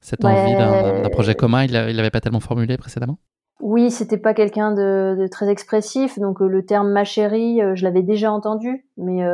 cette 0.00 0.24
envie 0.24 0.54
d'un 0.54 1.08
projet 1.10 1.34
commun, 1.34 1.64
il 1.64 1.72
l'avait 1.72 2.10
pas 2.10 2.20
tellement 2.20 2.40
formulé 2.40 2.76
précédemment? 2.76 3.18
Oui, 3.60 3.90
c'était 3.90 4.18
pas 4.18 4.34
quelqu'un 4.34 4.70
de, 4.70 5.16
de, 5.18 5.26
très 5.26 5.48
expressif, 5.48 6.20
donc 6.20 6.38
le 6.38 6.64
terme 6.64 6.92
ma 6.92 7.02
chérie, 7.02 7.60
je 7.74 7.82
l'avais 7.82 8.04
déjà 8.04 8.30
entendu, 8.30 8.86
mais 8.96 9.24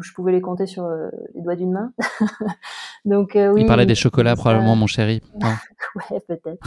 je, 0.00 0.12
pouvais 0.14 0.32
les 0.32 0.40
compter 0.40 0.66
sur 0.66 0.84
euh, 0.84 1.08
les 1.34 1.42
doigts 1.42 1.56
d'une 1.56 1.72
main. 1.72 1.92
Donc 3.04 3.36
euh, 3.36 3.48
oui. 3.50 3.62
Il 3.62 3.66
parlait 3.66 3.86
des 3.86 3.94
chocolats 3.94 4.36
probablement, 4.36 4.76
mon 4.76 4.86
chéri. 4.86 5.22
ouais, 6.10 6.20
peut-être. 6.26 6.66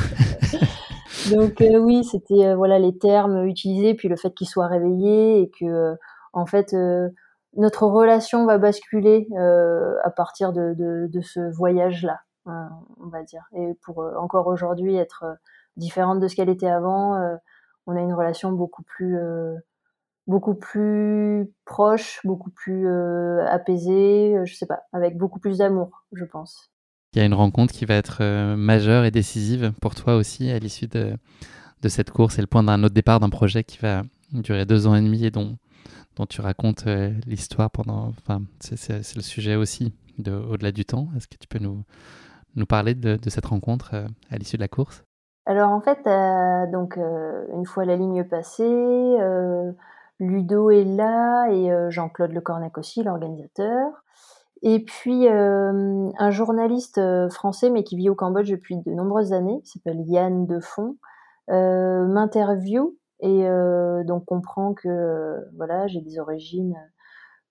Donc 1.31 1.61
euh, 1.61 1.77
oui, 1.77 2.03
c'était 2.03 2.53
voilà 2.55 2.79
les 2.79 2.97
termes 2.97 3.45
utilisés, 3.45 3.93
puis 3.93 4.07
le 4.07 4.15
fait 4.15 4.33
qu'il 4.33 4.47
soit 4.47 4.67
réveillé 4.67 5.41
et 5.41 5.49
que 5.49 5.95
en 6.33 6.45
fait 6.45 6.75
notre 7.57 7.85
relation 7.85 8.45
va 8.45 8.57
basculer 8.57 9.27
à 10.03 10.09
partir 10.09 10.53
de, 10.53 10.73
de, 10.73 11.07
de 11.11 11.21
ce 11.21 11.51
voyage-là, 11.53 12.21
hein, 12.45 12.69
on 12.99 13.07
va 13.07 13.23
dire. 13.23 13.43
Et 13.53 13.73
pour 13.83 13.99
encore 14.17 14.47
aujourd'hui 14.47 14.95
être 14.95 15.25
différente 15.77 16.19
de 16.19 16.27
ce 16.27 16.35
qu'elle 16.35 16.49
était 16.49 16.69
avant, 16.69 17.19
on 17.87 17.95
a 17.95 17.99
une 17.99 18.13
relation 18.13 18.51
beaucoup 18.51 18.83
plus 18.83 19.17
beaucoup 20.31 20.55
plus 20.55 21.51
proche, 21.65 22.21
beaucoup 22.23 22.49
plus 22.49 22.87
euh, 22.87 23.45
apaisé, 23.47 24.37
euh, 24.37 24.45
je 24.45 24.55
sais 24.55 24.65
pas, 24.65 24.83
avec 24.93 25.17
beaucoup 25.17 25.39
plus 25.39 25.57
d'amour, 25.57 26.05
je 26.13 26.23
pense. 26.23 26.71
Il 27.13 27.19
y 27.19 27.21
a 27.21 27.25
une 27.25 27.33
rencontre 27.33 27.73
qui 27.73 27.85
va 27.85 27.95
être 27.95 28.19
euh, 28.21 28.55
majeure 28.55 29.03
et 29.03 29.11
décisive 29.11 29.73
pour 29.81 29.93
toi 29.93 30.15
aussi 30.15 30.49
à 30.49 30.57
l'issue 30.57 30.87
de, 30.87 31.17
de, 31.81 31.89
cette 31.89 32.11
course 32.11 32.39
et 32.39 32.41
le 32.41 32.47
point 32.47 32.63
d'un 32.63 32.81
autre 32.83 32.95
départ 32.95 33.19
d'un 33.19 33.29
projet 33.29 33.65
qui 33.65 33.77
va 33.79 34.03
durer 34.31 34.65
deux 34.65 34.87
ans 34.87 34.95
et 34.95 35.01
demi 35.01 35.25
et 35.25 35.31
dont, 35.31 35.57
dont 36.15 36.25
tu 36.25 36.39
racontes 36.39 36.85
l'histoire 37.27 37.69
pendant. 37.69 38.13
Enfin, 38.17 38.41
c'est 38.61 39.15
le 39.15 39.21
sujet 39.21 39.55
aussi 39.55 39.93
au-delà 40.25 40.71
du 40.71 40.85
temps. 40.85 41.09
Est-ce 41.17 41.27
que 41.27 41.35
tu 41.37 41.49
peux 41.49 41.59
nous, 41.59 41.83
nous 42.55 42.65
parler 42.65 42.95
de, 42.95 43.17
de 43.17 43.29
cette 43.29 43.47
rencontre 43.47 43.93
à 44.29 44.37
l'issue 44.37 44.55
de 44.55 44.61
la 44.61 44.69
course? 44.69 45.03
Alors 45.45 45.71
en 45.71 45.81
fait, 45.81 46.05
donc 46.71 46.97
une 46.97 47.65
fois 47.65 47.83
la 47.83 47.97
ligne 47.97 48.23
passée, 48.23 49.17
Ludo 50.21 50.69
est 50.69 50.83
là 50.83 51.47
et 51.47 51.71
euh, 51.71 51.89
Jean-Claude 51.89 52.31
Lecornec 52.31 52.77
aussi, 52.77 53.03
l'organisateur. 53.03 54.03
Et 54.61 54.85
puis 54.85 55.27
euh, 55.27 56.09
un 56.15 56.29
journaliste 56.29 56.99
euh, 56.99 57.27
français 57.29 57.71
mais 57.71 57.83
qui 57.83 57.97
vit 57.97 58.07
au 58.09 58.13
Cambodge 58.13 58.51
depuis 58.51 58.77
de 58.77 58.91
nombreuses 58.91 59.33
années, 59.33 59.59
qui 59.63 59.71
s'appelle 59.71 59.99
Yann 60.05 60.45
Defont, 60.45 60.97
m'interview 61.49 62.95
et 63.19 63.45
donc 64.05 64.25
comprend 64.25 64.73
que 64.73 65.35
voilà 65.57 65.85
j'ai 65.87 65.99
des 65.99 66.17
origines 66.17 66.75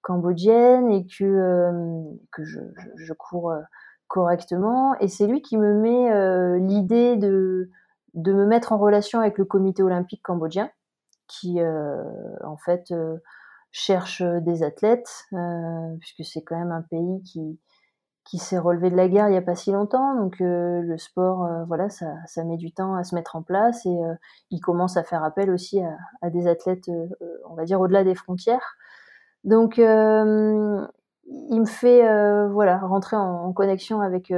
cambodgiennes 0.00 0.90
et 0.90 1.06
que 1.06 1.68
je, 2.38 3.12
cours 3.12 3.52
correctement. 4.08 4.94
Et 5.00 5.08
c'est 5.08 5.26
lui 5.26 5.42
qui 5.42 5.58
me 5.58 5.74
met 5.74 6.60
l'idée 6.60 7.16
de 7.16 7.68
me 8.14 8.46
mettre 8.46 8.72
en 8.72 8.78
relation 8.78 9.20
avec 9.20 9.36
le 9.36 9.44
comité 9.44 9.82
olympique 9.82 10.22
cambodgien 10.22 10.70
qui 11.30 11.60
euh, 11.60 12.02
en 12.44 12.56
fait 12.56 12.90
euh, 12.90 13.16
cherche 13.70 14.22
des 14.22 14.62
athlètes, 14.62 15.26
euh, 15.32 15.96
puisque 16.00 16.24
c'est 16.24 16.42
quand 16.42 16.58
même 16.58 16.72
un 16.72 16.82
pays 16.82 17.22
qui, 17.22 17.58
qui 18.24 18.38
s'est 18.38 18.58
relevé 18.58 18.90
de 18.90 18.96
la 18.96 19.08
guerre 19.08 19.28
il 19.28 19.32
n'y 19.32 19.36
a 19.36 19.42
pas 19.42 19.54
si 19.54 19.70
longtemps. 19.70 20.16
Donc 20.16 20.36
le 20.40 20.96
sport, 20.98 21.48
voilà, 21.68 21.88
ça, 21.88 22.14
ça, 22.26 22.44
met 22.44 22.56
du 22.56 22.72
temps 22.72 22.94
à 22.94 23.04
se 23.04 23.14
mettre 23.14 23.36
en 23.36 23.42
place 23.42 23.86
et 23.86 23.96
il 24.50 24.60
commence 24.60 24.96
à 24.96 25.04
faire 25.04 25.24
appel 25.24 25.50
aussi 25.50 25.80
à, 25.80 25.96
à 26.22 26.30
des 26.30 26.48
athlètes, 26.48 26.90
on 27.48 27.54
va 27.54 27.64
dire, 27.64 27.80
au-delà 27.80 28.04
des 28.04 28.14
frontières. 28.14 28.76
Donc 29.44 29.78
il 29.78 29.84
me 29.84 31.66
fait 31.66 32.02
voilà 32.48 32.78
rentrer 32.78 33.16
en, 33.16 33.44
en 33.44 33.52
connexion 33.52 34.00
avec 34.00 34.32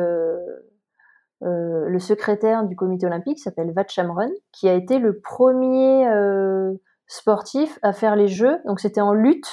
euh, 1.42 1.88
le 1.88 1.98
secrétaire 1.98 2.64
du 2.64 2.76
comité 2.76 3.06
olympique 3.06 3.40
s'appelle 3.40 3.72
Vat 3.72 3.88
Shamron, 3.88 4.30
qui 4.52 4.68
a 4.68 4.74
été 4.74 4.98
le 4.98 5.18
premier 5.20 6.06
euh, 6.06 6.72
sportif 7.08 7.78
à 7.82 7.92
faire 7.92 8.14
les 8.14 8.28
Jeux. 8.28 8.60
Donc 8.64 8.78
c'était 8.78 9.00
en 9.00 9.12
lutte 9.12 9.50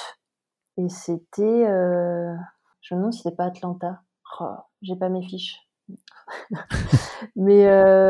et 0.76 0.88
c'était, 0.88 1.66
euh, 1.66 2.32
je 2.80 2.94
me 2.94 3.00
demande 3.00 3.12
si 3.12 3.22
c'était 3.22 3.34
pas 3.34 3.46
Atlanta. 3.46 4.02
Oh, 4.40 4.54
j'ai 4.82 4.94
pas 4.94 5.08
mes 5.08 5.22
fiches. 5.22 5.68
Mais 7.36 7.66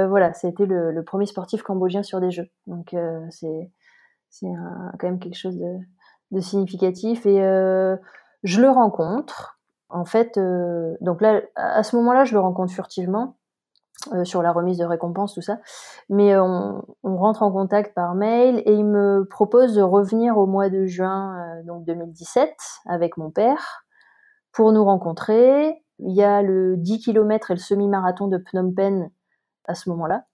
voilà, 0.06 0.32
été 0.42 0.66
le, 0.66 1.02
premier 1.02 1.24
sportif 1.24 1.62
cambodgien 1.62 2.02
sur 2.02 2.20
des 2.20 2.30
Jeux. 2.30 2.50
Donc 2.66 2.94
c'est 3.30 3.70
quand 4.42 5.04
même 5.04 5.18
quelque 5.18 5.38
chose 5.38 5.56
de, 5.56 5.78
de 6.32 6.40
significatif. 6.40 7.24
Et 7.24 7.38
je 8.42 8.60
le 8.60 8.68
rencontre. 8.68 9.58
En 9.88 10.04
fait, 10.04 10.38
donc 11.00 11.22
là, 11.22 11.40
à 11.56 11.82
ce 11.82 11.96
moment-là, 11.96 12.24
je 12.24 12.34
le 12.34 12.40
rencontre 12.40 12.72
furtivement. 12.72 13.38
Euh, 14.14 14.24
sur 14.24 14.40
la 14.40 14.50
remise 14.50 14.78
de 14.78 14.84
récompense, 14.86 15.34
tout 15.34 15.42
ça. 15.42 15.58
Mais 16.08 16.34
on, 16.38 16.82
on, 17.02 17.16
rentre 17.18 17.42
en 17.42 17.52
contact 17.52 17.94
par 17.94 18.14
mail 18.14 18.62
et 18.64 18.72
il 18.72 18.86
me 18.86 19.26
propose 19.28 19.74
de 19.74 19.82
revenir 19.82 20.38
au 20.38 20.46
mois 20.46 20.70
de 20.70 20.86
juin 20.86 21.36
euh, 21.36 21.62
donc 21.64 21.84
2017 21.84 22.50
avec 22.86 23.18
mon 23.18 23.30
père 23.30 23.84
pour 24.52 24.72
nous 24.72 24.84
rencontrer. 24.84 25.84
Il 25.98 26.14
y 26.14 26.22
a 26.22 26.40
le 26.40 26.78
10 26.78 27.00
km 27.00 27.50
et 27.50 27.54
le 27.54 27.60
semi-marathon 27.60 28.28
de 28.28 28.38
Phnom 28.38 28.72
Penh 28.72 29.10
à 29.66 29.74
ce 29.74 29.90
moment-là. 29.90 30.24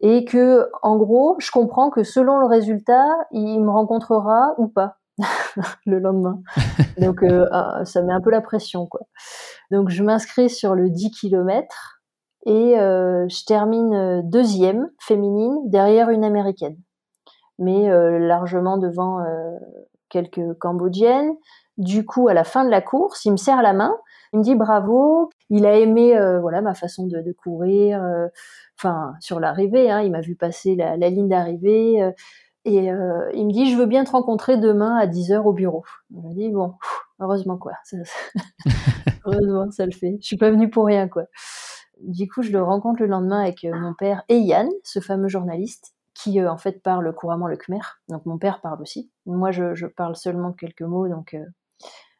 Et 0.00 0.24
que, 0.24 0.68
en 0.82 0.96
gros, 0.96 1.36
je 1.38 1.52
comprends 1.52 1.90
que 1.90 2.02
selon 2.02 2.38
le 2.40 2.46
résultat, 2.46 3.06
il 3.30 3.60
me 3.60 3.70
rencontrera 3.70 4.54
ou 4.58 4.66
pas 4.66 4.96
le 5.86 6.00
lendemain. 6.00 6.40
Donc, 6.98 7.22
euh, 7.22 7.46
ah, 7.52 7.84
ça 7.84 8.02
met 8.02 8.12
un 8.12 8.20
peu 8.20 8.30
la 8.30 8.40
pression, 8.40 8.86
quoi. 8.86 9.02
Donc, 9.70 9.90
je 9.90 10.02
m'inscris 10.02 10.50
sur 10.50 10.74
le 10.74 10.90
10 10.90 11.12
km 11.12 11.99
et 12.46 12.78
euh, 12.78 13.28
je 13.28 13.44
termine 13.44 13.94
euh, 13.94 14.22
deuxième 14.24 14.88
féminine 14.98 15.58
derrière 15.68 16.10
une 16.10 16.24
américaine, 16.24 16.76
mais 17.58 17.90
euh, 17.90 18.18
largement 18.18 18.78
devant 18.78 19.18
quelques 20.08 20.54
cambodgiennes. 20.58 21.34
Du 21.76 22.04
coup, 22.04 22.28
à 22.28 22.34
la 22.34 22.44
fin 22.44 22.64
de 22.64 22.70
la 22.70 22.82
course, 22.82 23.24
il 23.24 23.32
me 23.32 23.36
serre 23.36 23.62
la 23.62 23.72
main, 23.72 23.94
il 24.32 24.40
me 24.40 24.44
dit 24.44 24.54
bravo. 24.54 25.30
Il 25.48 25.66
a 25.66 25.78
aimé 25.78 26.18
voilà 26.40 26.60
ma 26.60 26.74
façon 26.74 27.06
de, 27.06 27.20
de 27.20 27.32
courir, 27.32 28.02
enfin 28.78 29.14
sur 29.20 29.40
l'arrivée, 29.40 29.90
hein, 29.90 30.00
il 30.00 30.10
m'a 30.10 30.20
vu 30.20 30.36
passer 30.36 30.76
la, 30.76 30.96
la 30.96 31.08
ligne 31.08 31.28
d'arrivée. 31.28 32.12
et 32.64 32.86
il 32.86 33.46
me 33.46 33.52
dit, 33.52 33.70
je 33.70 33.78
veux 33.78 33.86
bien 33.86 34.04
te 34.04 34.10
rencontrer 34.10 34.58
demain 34.58 34.96
à 34.96 35.06
10h 35.06 35.38
au 35.38 35.52
bureau. 35.52 35.84
Je 36.10 36.16
me 36.20 36.34
dis, 36.34 36.50
bon, 36.50 36.74
heureusement 37.18 37.56
quoi. 37.56 37.72
Ça, 37.84 37.96
ça... 38.04 38.42
heureusement, 39.24 39.70
ça 39.70 39.86
le 39.86 39.92
fait. 39.92 40.18
Je 40.20 40.26
suis 40.26 40.36
pas 40.36 40.50
venue 40.50 40.68
pour 40.68 40.84
rien 40.84 41.08
quoi 41.08 41.24
du 42.02 42.28
coup, 42.28 42.42
je 42.42 42.52
le 42.52 42.62
rencontre 42.62 43.00
le 43.00 43.06
lendemain 43.06 43.42
avec 43.42 43.64
euh, 43.64 43.74
mon 43.74 43.94
père 43.94 44.22
et 44.28 44.38
Yann, 44.38 44.68
ce 44.84 45.00
fameux 45.00 45.28
journaliste, 45.28 45.94
qui 46.14 46.40
euh, 46.40 46.50
en 46.50 46.58
fait 46.58 46.82
parle 46.82 47.12
couramment 47.14 47.46
le 47.46 47.56
khmer. 47.56 47.80
Donc 48.08 48.26
mon 48.26 48.38
père 48.38 48.60
parle 48.60 48.80
aussi. 48.82 49.10
Moi, 49.26 49.50
je, 49.50 49.86
parle 49.86 50.16
seulement 50.16 50.52
quelques 50.52 50.82
mots, 50.82 51.08
donc 51.08 51.34
euh, 51.34 51.44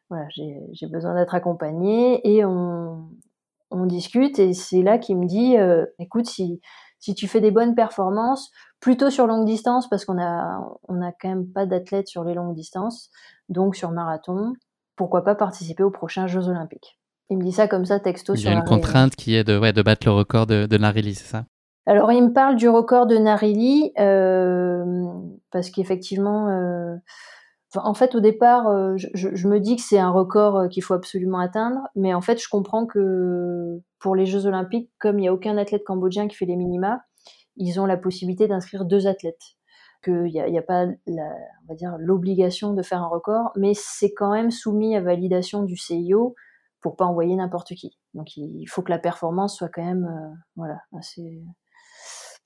voilà, 0.09 0.25
j'ai 0.29 0.87
besoin 0.87 1.15
d'être 1.15 1.35
accompagnée 1.35 2.19
et 2.27 2.43
on, 2.45 3.07
discute. 3.85 4.39
Et 4.39 4.53
c'est 4.53 4.81
là 4.83 4.97
qu'il 4.97 5.17
me 5.17 5.25
dit, 5.25 5.55
écoute, 5.97 6.27
si, 6.27 6.61
si 6.99 7.15
tu 7.15 7.27
fais 7.27 7.41
des 7.41 7.51
bonnes 7.51 7.75
performances, 7.75 8.51
plutôt 8.79 9.09
sur 9.09 9.25
longue 9.25 9.45
distance, 9.45 9.89
parce 9.89 10.05
qu'on 10.05 10.21
a, 10.21 10.61
on 10.87 11.01
a 11.01 11.11
quand 11.13 11.29
même 11.29 11.47
pas 11.47 11.65
d'athlètes 11.65 12.07
sur 12.07 12.23
les 12.23 12.33
longues 12.33 12.53
distances, 12.53 13.09
donc 13.49 13.75
sur 13.75 13.91
marathon, 13.91 14.53
pourquoi 14.97 15.23
pas 15.23 15.35
participer 15.35 15.83
aux 15.83 15.91
prochains 15.91 16.27
Jeux 16.27 16.47
Olympiques. 16.47 17.00
Il 17.31 17.37
me 17.37 17.43
dit 17.43 17.53
ça 17.53 17.69
comme 17.69 17.85
ça, 17.85 18.01
texto. 18.01 18.35
Il 18.35 18.43
y 18.43 18.47
a 18.49 18.51
une 18.51 18.65
contrainte 18.65 19.15
qui 19.15 19.35
est 19.35 19.45
de, 19.45 19.57
ouais, 19.57 19.71
de 19.71 19.81
battre 19.81 20.05
le 20.05 20.11
record 20.11 20.47
de, 20.47 20.65
de 20.65 20.77
Narili, 20.77 21.15
c'est 21.15 21.29
ça? 21.29 21.45
Alors, 21.85 22.11
il 22.11 22.21
me 22.25 22.33
parle 22.33 22.57
du 22.57 22.67
record 22.67 23.07
de 23.07 23.17
Narili, 23.17 23.93
euh, 23.97 24.83
parce 25.49 25.69
qu'effectivement, 25.69 26.49
euh, 26.49 26.97
en 27.73 27.93
fait, 27.93 28.15
au 28.15 28.19
départ, 28.19 28.67
euh, 28.67 28.95
je, 28.97 29.47
me 29.47 29.59
dis 29.59 29.77
que 29.77 29.81
c'est 29.81 29.97
un 29.97 30.09
record 30.09 30.67
qu'il 30.67 30.83
faut 30.83 30.93
absolument 30.93 31.39
atteindre, 31.39 31.79
mais 31.95 32.13
en 32.13 32.19
fait, 32.19 32.41
je 32.43 32.49
comprends 32.49 32.85
que 32.85 33.79
pour 33.99 34.13
les 34.13 34.25
Jeux 34.25 34.45
Olympiques, 34.45 34.91
comme 34.99 35.17
il 35.17 35.21
n'y 35.21 35.27
a 35.29 35.33
aucun 35.33 35.57
athlète 35.57 35.85
cambodgien 35.85 36.27
qui 36.27 36.35
fait 36.35 36.45
les 36.45 36.57
minima, 36.57 36.99
ils 37.55 37.79
ont 37.79 37.85
la 37.85 37.95
possibilité 37.95 38.49
d'inscrire 38.49 38.83
deux 38.83 39.07
athlètes 39.07 39.55
qu'il 40.03 40.23
n'y 40.23 40.41
a, 40.41 40.45
a, 40.45 40.61
pas 40.63 40.85
la, 41.07 41.33
on 41.63 41.67
va 41.69 41.75
dire 41.75 41.95
l'obligation 41.97 42.73
de 42.73 42.81
faire 42.81 43.01
un 43.01 43.07
record, 43.07 43.51
mais 43.55 43.71
c'est 43.73 44.11
quand 44.11 44.33
même 44.33 44.51
soumis 44.51 44.97
à 44.97 45.01
validation 45.01 45.63
du 45.63 45.77
CIO 45.77 46.35
pour 46.81 46.95
pas 46.95 47.05
envoyer 47.05 47.35
n'importe 47.35 47.73
qui. 47.75 47.97
Donc 48.13 48.35
il 48.37 48.65
faut 48.67 48.81
que 48.81 48.91
la 48.91 48.99
performance 48.99 49.55
soit 49.55 49.69
quand 49.69 49.83
même 49.83 50.05
euh, 50.05 50.35
voilà 50.55 50.79
assez 50.97 51.43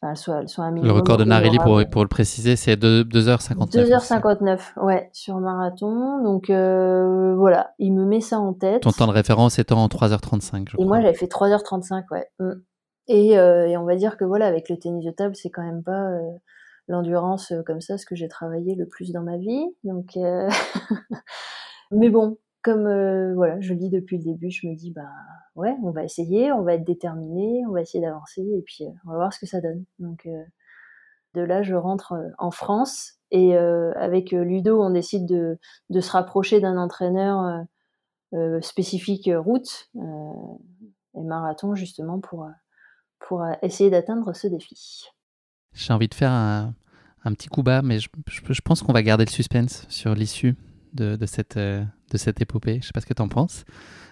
enfin, 0.02 0.12
elle 0.12 0.18
soit, 0.18 0.42
elle 0.42 0.50
soit 0.50 0.66
un 0.66 0.72
Le 0.72 0.92
record 0.92 1.18
de 1.18 1.24
Narelli 1.24 1.58
pour, 1.58 1.82
pour 1.90 2.04
le 2.04 2.08
préciser, 2.08 2.56
c'est 2.56 2.76
2h59. 2.76 3.72
2h59, 3.72 4.84
ouais, 4.84 5.10
sur 5.14 5.38
marathon. 5.40 6.22
Donc 6.24 6.50
euh, 6.50 7.36
voilà, 7.36 7.74
il 7.80 7.94
me 7.94 8.06
met 8.06 8.22
ça 8.22 8.40
en 8.40 8.54
tête. 8.54 8.84
Ton 8.84 8.92
temps 8.92 9.08
de 9.08 9.12
référence 9.12 9.58
étant 9.58 9.84
en 9.84 9.88
3h35, 9.88 10.70
je 10.70 10.78
Et 10.80 10.86
moi 10.86 11.02
j'avais 11.02 11.14
fait 11.14 11.28
3h35, 11.28 12.04
ouais. 12.12 12.28
Mm. 12.40 12.52
Et, 13.08 13.38
euh, 13.38 13.68
et, 13.68 13.78
on 13.78 13.86
va 13.86 13.96
dire 13.96 14.18
que 14.18 14.26
voilà, 14.26 14.48
avec 14.48 14.68
le 14.68 14.78
tennis 14.78 15.06
de 15.06 15.12
table, 15.12 15.36
c'est 15.36 15.52
quand 15.52 15.64
même 15.64 15.84
pas 15.84 16.10
l'endurance 16.88 17.54
comme 17.68 17.80
ça, 17.80 18.00
ce 18.00 18.06
que 18.06 18.16
j'ai 18.16 18.28
travaillé 18.28 18.76
le 18.76 18.88
plus 18.88 19.12
dans 19.12 19.22
ma 19.22 19.38
vie. 19.38 19.64
Donc, 19.84 20.18
mais 21.92 22.10
bon, 22.10 22.38
comme 22.66 22.88
euh, 22.88 23.36
voilà, 23.36 23.62
je 23.62 23.76
lis 23.76 23.92
depuis 23.92 24.18
le 24.18 24.24
début, 24.24 24.50
je 24.50 24.66
me 24.66 24.76
dis 24.76 24.90
bah 24.90 25.12
ouais, 25.54 25.76
on 25.84 25.92
va 25.92 26.04
essayer, 26.04 26.52
on 26.52 26.64
va 26.64 26.74
être 26.74 26.84
déterminé, 26.84 27.64
on 27.68 27.72
va 27.72 27.82
essayer 27.82 28.04
d'avancer 28.04 28.42
et 28.42 28.64
puis 28.64 28.86
euh, 28.86 28.90
on 29.06 29.12
va 29.12 29.18
voir 29.18 29.32
ce 29.32 29.38
que 29.40 29.46
ça 29.46 29.62
donne. 29.62 29.86
Donc 30.00 30.26
euh, 30.26 30.44
de 31.36 31.42
là, 31.42 31.62
je 31.62 31.76
rentre 31.76 32.16
en 32.40 32.50
France 32.50 33.20
et 33.30 33.58
avec 33.58 34.32
Ludo, 34.32 34.82
on 34.82 34.92
décide 34.92 35.28
de, 35.28 35.60
de 35.90 36.00
se 36.00 36.10
rapprocher 36.12 36.62
d'un 36.62 36.78
entraîneur 36.78 37.66
spécifique 38.62 39.30
route 39.36 39.90
et 39.96 41.22
marathon 41.22 41.76
justement 41.76 42.22
pour 42.22 42.48
pour 43.20 43.46
essayer 43.62 43.90
d'atteindre 43.90 44.32
ce 44.34 44.48
défi. 44.48 45.04
J'ai 45.74 45.92
envie 45.92 46.08
de 46.08 46.14
faire 46.14 46.32
un, 46.32 46.74
un 47.26 47.34
petit 47.34 47.50
coup 47.50 47.64
bas, 47.64 47.82
mais 47.82 48.00
je, 48.00 48.08
je 48.28 48.62
pense 48.62 48.82
qu'on 48.82 48.94
va 48.94 49.04
garder 49.04 49.26
le 49.26 49.32
suspense 49.32 49.86
sur 49.90 50.16
l'issue 50.16 50.56
de, 50.96 51.26
cette, 51.26 51.58
euh, 51.58 51.84
de 52.12 52.18
cette 52.18 52.42
épopée 52.42 52.80
Je 52.82 52.88
sais 52.88 52.94
pas 52.94 53.02
ce 53.02 53.06
que 53.06 53.14
tu 53.14 53.22
en 53.22 53.28
penses, 53.28 53.66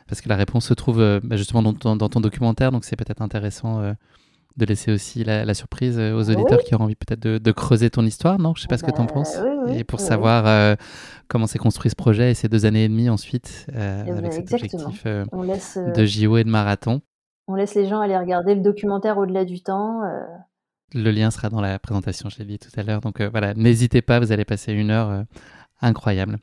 parce 0.07 0.21
que 0.21 0.29
la 0.29 0.35
réponse 0.35 0.65
se 0.65 0.73
trouve 0.73 0.99
euh, 0.99 1.19
bah, 1.23 1.35
justement 1.37 1.61
dans 1.61 1.73
ton, 1.73 1.95
dans 1.95 2.09
ton, 2.09 2.19
documentaire, 2.19 2.71
donc 2.71 2.85
c'est 2.85 2.95
peut-être 2.95 3.21
intéressant 3.21 3.81
euh, 3.81 3.93
de 4.57 4.65
laisser 4.65 4.91
aussi 4.91 5.23
la, 5.23 5.51
surprise 5.53 5.97
aux 5.97 6.29
auditeurs 6.29 6.59
qui 6.63 6.75
auront 6.75 6.83
envie 6.83 6.95
peut-être 6.95 7.21
de, 7.21 7.51
creuser 7.51 7.89
ton 7.89 8.05
histoire, 8.05 8.37
non? 8.37 8.53
Je 8.55 8.61
sais 8.61 8.67
pas 8.67 8.77
ce 8.77 8.83
que 8.83 8.91
tu 8.91 9.01
en 9.01 9.05
bah, 9.05 9.13
penses. 9.13 9.37
et 9.69 9.83
pour 9.83 9.99
savoir 9.99 10.77
comment 11.27 11.47
s'est 11.47 11.57
construit 11.57 11.89
ce 11.89 11.95
projet 11.95 12.31
et 12.31 12.33
ces 12.35 12.49
deux 12.49 12.67
années 12.67 12.83
et 12.83 12.87
demie 12.87 13.09
ensuite, 13.09 13.65
eh 13.73 13.77
avec 13.77 14.21
ben, 14.21 14.31
cet 14.31 14.53
objectif 14.53 15.05
de 15.05 16.05
JO 16.05 16.37
et 16.37 16.43
de 16.43 16.49
marathon. 16.49 17.01
On 17.47 17.55
laisse 17.55 17.73
les 17.73 17.87
gens 17.87 17.99
aller 17.99 18.15
regarder 18.15 18.53
le 18.53 18.61
documentaire 18.61 19.17
au-delà 19.17 19.43
du 19.43 19.63
temps. 19.63 20.01
Le 20.93 21.09
lien 21.09 21.31
sera 21.31 21.49
dans 21.49 21.59
la 21.59 21.79
présentation, 21.79 22.29
je 22.29 22.37
l'ai 22.37 22.45
dit 22.45 22.59
tout 22.59 22.69
à 22.77 22.83
l'heure. 22.83 23.01
Donc 23.01 23.23
voilà, 23.23 23.55
n'hésitez 23.55 24.03
pas, 24.03 24.19
vous 24.19 24.31
allez 24.31 24.45
passer 24.45 24.71
une 24.71 24.91
heure 24.91 25.25
incroyable. 25.83 26.39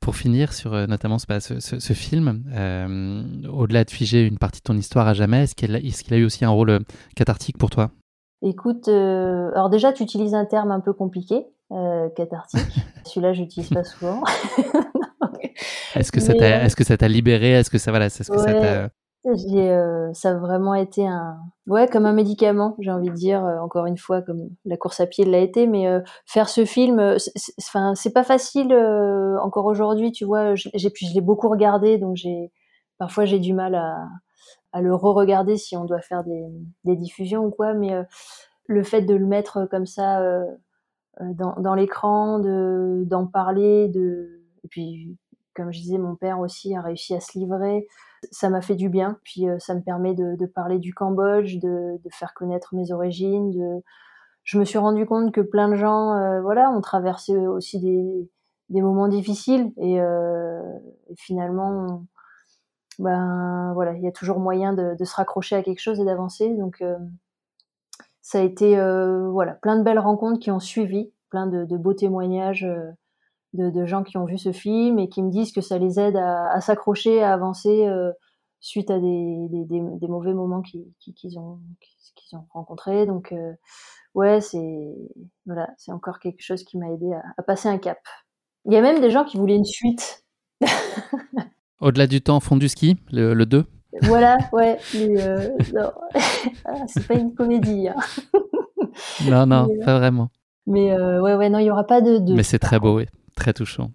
Pour 0.00 0.16
finir 0.16 0.52
sur 0.52 0.74
euh, 0.74 0.86
notamment 0.86 1.18
ce, 1.18 1.60
ce, 1.60 1.92
film, 1.94 2.44
euh, 2.54 3.22
au-delà 3.48 3.84
de 3.84 3.90
figer 3.90 4.26
une 4.26 4.36
partie 4.38 4.60
de 4.60 4.64
ton 4.64 4.76
histoire 4.76 5.08
à 5.08 5.14
jamais, 5.14 5.44
est-ce 5.44 5.54
qu'il 5.54 5.74
a, 5.74 5.78
a, 5.78 6.18
eu 6.18 6.24
aussi 6.24 6.44
un 6.44 6.50
rôle 6.50 6.70
euh, 6.70 6.78
cathartique 7.16 7.56
pour 7.56 7.70
toi? 7.70 7.90
Écoute, 8.42 8.88
alors 8.88 9.70
déjà 9.70 9.94
tu 9.94 10.02
utilises 10.02 10.34
un 10.34 10.44
terme 10.44 10.70
un 10.70 10.80
peu 10.80 10.92
compliqué, 10.92 11.46
cathartique. 12.14 12.60
Celui-là, 13.04 13.32
je 13.32 13.40
n'utilise 13.40 13.70
pas 13.70 13.84
souvent. 13.84 14.22
est-ce 15.94 16.12
que, 16.12 16.20
ça 16.20 16.34
t'a, 16.34 16.64
est-ce 16.64 16.76
que 16.76 16.84
ça 16.84 16.98
t'a 16.98 17.08
libéré? 17.08 17.52
Est-ce 17.52 17.70
que 17.70 17.78
ça, 17.78 17.90
voilà, 17.90 18.06
est-ce 18.06 18.30
que 18.30 18.38
ça 18.38 18.52
t'a 18.52 18.90
euh, 19.26 20.12
ça 20.12 20.30
a 20.30 20.34
vraiment 20.34 20.74
été 20.74 21.06
un, 21.06 21.38
ouais, 21.66 21.88
comme 21.88 22.04
un 22.04 22.12
médicament, 22.12 22.76
j'ai 22.78 22.90
envie 22.90 23.08
de 23.08 23.14
dire, 23.14 23.44
euh, 23.44 23.58
encore 23.58 23.86
une 23.86 23.96
fois, 23.96 24.20
comme 24.20 24.50
la 24.66 24.76
course 24.76 25.00
à 25.00 25.06
pied 25.06 25.24
l'a 25.24 25.38
été, 25.38 25.66
mais 25.66 25.88
euh, 25.88 26.00
faire 26.26 26.48
ce 26.48 26.64
film, 26.66 27.16
enfin, 27.58 27.94
c'est 27.94 28.12
pas 28.12 28.24
facile 28.24 28.74
encore 29.42 29.64
aujourd'hui, 29.64 30.12
tu 30.12 30.24
vois. 30.24 30.54
J'ai, 30.54 30.90
puis 30.90 31.06
je 31.06 31.14
l'ai 31.14 31.22
beaucoup 31.22 31.48
regardé, 31.48 31.96
donc 31.98 32.16
j'ai, 32.16 32.52
parfois 32.98 33.24
j'ai 33.24 33.38
du 33.38 33.54
mal 33.54 33.74
à, 33.74 34.80
le 34.80 34.94
re-regarder 34.94 35.56
si 35.56 35.76
on 35.76 35.84
doit 35.84 36.00
faire 36.00 36.24
des, 36.24 36.96
diffusions 36.96 37.44
ou 37.46 37.50
quoi, 37.50 37.74
mais 37.74 37.92
le 38.66 38.82
fait 38.82 39.02
de 39.02 39.14
le 39.14 39.26
mettre 39.26 39.66
comme 39.70 39.86
ça 39.86 40.20
dans, 41.20 41.54
dans 41.60 41.74
l'écran, 41.74 42.40
de, 42.40 43.04
d'en 43.06 43.26
parler, 43.26 43.88
de, 43.88 44.42
et 44.64 44.68
puis, 44.68 45.16
comme 45.54 45.72
je 45.72 45.80
disais, 45.80 45.98
mon 45.98 46.16
père 46.16 46.40
aussi 46.40 46.74
a 46.74 46.82
réussi 46.82 47.14
à 47.14 47.20
se 47.20 47.38
livrer 47.38 47.86
ça 48.30 48.50
m'a 48.50 48.60
fait 48.60 48.74
du 48.74 48.88
bien. 48.88 49.18
Puis 49.24 49.48
euh, 49.48 49.58
ça 49.58 49.74
me 49.74 49.80
permet 49.80 50.14
de, 50.14 50.46
parler 50.46 50.78
du 50.78 50.94
Cambodge, 50.94 51.58
de, 51.58 51.98
faire 52.10 52.34
connaître 52.34 52.74
mes 52.74 52.92
origines. 52.92 53.52
Je 54.42 54.58
me 54.58 54.64
suis 54.64 54.78
rendu 54.78 55.06
compte 55.06 55.32
que 55.32 55.40
plein 55.40 55.68
de 55.68 55.76
gens, 55.76 56.14
euh, 56.14 56.40
voilà, 56.42 56.70
ont 56.70 56.80
traversé 56.80 57.36
aussi 57.36 57.80
des, 57.80 58.82
moments 58.82 59.08
difficiles 59.08 59.72
et, 59.76 60.00
euh, 60.00 60.60
finalement, 61.16 62.04
ben 62.98 63.72
voilà, 63.74 63.92
il 63.94 64.02
y 64.02 64.08
a 64.08 64.12
toujours 64.12 64.38
moyen 64.40 64.72
de, 64.72 65.04
se 65.04 65.14
raccrocher 65.14 65.56
à 65.56 65.62
quelque 65.62 65.80
chose 65.80 66.00
et 66.00 66.04
d'avancer. 66.04 66.54
Donc 66.54 66.82
ça 68.20 68.38
a 68.38 68.42
été 68.42 68.76
voilà 69.30 69.52
plein 69.52 69.76
de 69.76 69.82
belles 69.82 69.98
rencontres 69.98 70.40
qui 70.40 70.50
ont 70.50 70.60
suivi, 70.60 71.12
plein 71.30 71.46
de, 71.46 71.76
beaux 71.76 71.94
témoignages 71.94 72.66
de, 73.54 73.86
gens 73.86 74.02
qui 74.02 74.16
ont 74.16 74.24
vu 74.24 74.36
ce 74.36 74.52
film 74.52 74.98
et 74.98 75.08
qui 75.08 75.22
me 75.22 75.30
disent 75.30 75.52
que 75.52 75.60
ça 75.60 75.78
les 75.78 76.00
aide 76.00 76.16
à, 76.16 76.60
s'accrocher, 76.60 77.22
à 77.22 77.32
avancer 77.32 77.86
euh, 77.86 78.12
suite 78.60 78.90
à 78.90 78.98
des, 78.98 79.48
des, 79.50 80.08
mauvais 80.08 80.34
moments 80.34 80.60
qu'ils 80.60 81.38
ont, 81.38 81.60
qu'ils 82.16 82.36
ont 82.36 82.46
rencontrés. 82.50 83.06
Donc, 83.06 83.32
ouais, 84.14 84.40
c'est 84.40 84.94
voilà, 85.46 85.70
c'est 85.76 85.92
encore 85.92 86.18
quelque 86.18 86.42
chose 86.42 86.64
qui 86.64 86.78
m'a 86.78 86.90
aidé 86.90 87.12
à, 87.36 87.42
passer 87.42 87.68
un 87.68 87.78
cap. 87.78 87.98
Il 88.64 88.72
y 88.72 88.76
a 88.76 88.82
même 88.82 89.00
des 89.00 89.10
gens 89.10 89.24
qui 89.24 89.36
voulaient 89.36 89.56
une 89.56 89.64
suite. 89.64 90.24
Au-delà 91.80 92.06
du 92.06 92.22
temps 92.22 92.40
fond 92.40 92.56
du 92.56 92.68
ski, 92.68 92.96
le, 93.12 93.34
le 93.34 93.46
2 93.46 93.66
Voilà, 94.02 94.36
ouais. 94.52 94.78
Ah, 96.64 96.86
c'est 96.86 97.06
pas 97.06 97.14
une 97.14 97.34
comédie. 97.34 97.88
Hein. 97.88 97.96
non, 99.28 99.46
non, 99.46 99.68
pas 99.84 99.98
vraiment. 99.98 100.30
Mais 100.66 100.96
ouais, 100.96 101.34
ouais, 101.34 101.50
non, 101.50 101.58
il 101.58 101.66
y 101.66 101.70
aura 101.70 101.84
pas 101.84 102.00
de. 102.00 102.18
de... 102.18 102.34
Mais 102.34 102.42
c'est 102.42 102.58
très 102.58 102.80
beau, 102.80 102.96
oui. 102.96 103.06
Très 103.34 103.52
touchant. 103.52 103.92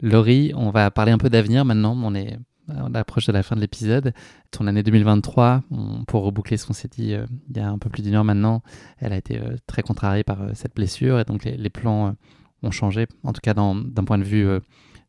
Laurie, 0.00 0.52
on 0.56 0.70
va 0.70 0.90
parler 0.90 1.12
un 1.12 1.18
peu 1.18 1.30
d'avenir 1.30 1.64
maintenant. 1.64 1.96
On 2.02 2.14
est 2.14 2.38
on 2.68 2.94
approche 2.94 3.26
de 3.26 3.32
la 3.32 3.42
fin 3.42 3.56
de 3.56 3.60
l'épisode. 3.60 4.12
Ton 4.50 4.66
année 4.66 4.82
2023, 4.82 5.62
pour 6.06 6.22
reboucler 6.22 6.56
ce 6.56 6.66
qu'on 6.66 6.72
s'est 6.72 6.88
dit 6.88 7.14
euh, 7.14 7.26
il 7.48 7.56
y 7.56 7.60
a 7.60 7.68
un 7.68 7.78
peu 7.78 7.90
plus 7.90 8.02
d'une 8.02 8.14
heure 8.14 8.24
maintenant, 8.24 8.62
elle 8.98 9.12
a 9.12 9.16
été 9.16 9.38
euh, 9.38 9.56
très 9.66 9.82
contrariée 9.82 10.24
par 10.24 10.42
euh, 10.42 10.50
cette 10.54 10.74
blessure 10.74 11.18
et 11.18 11.24
donc 11.24 11.44
les, 11.44 11.70
plans 11.70 12.14
ont 12.62 12.70
changé, 12.70 13.06
en 13.24 13.32
tout 13.32 13.40
cas 13.42 13.54
d'un 13.54 14.04
point 14.04 14.18
de 14.18 14.24
vue 14.24 14.46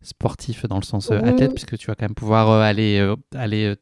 sportif 0.04 0.66
dans 0.68 0.78
le 0.78 0.84
sens 0.84 1.12
athlète, 1.12 1.52
puisque 1.52 1.78
tu 1.78 1.88
vas 1.88 1.96
quand 1.96 2.06
même 2.06 2.16
pouvoir 2.16 2.50
aller, 2.62 3.14
aller 3.36 3.76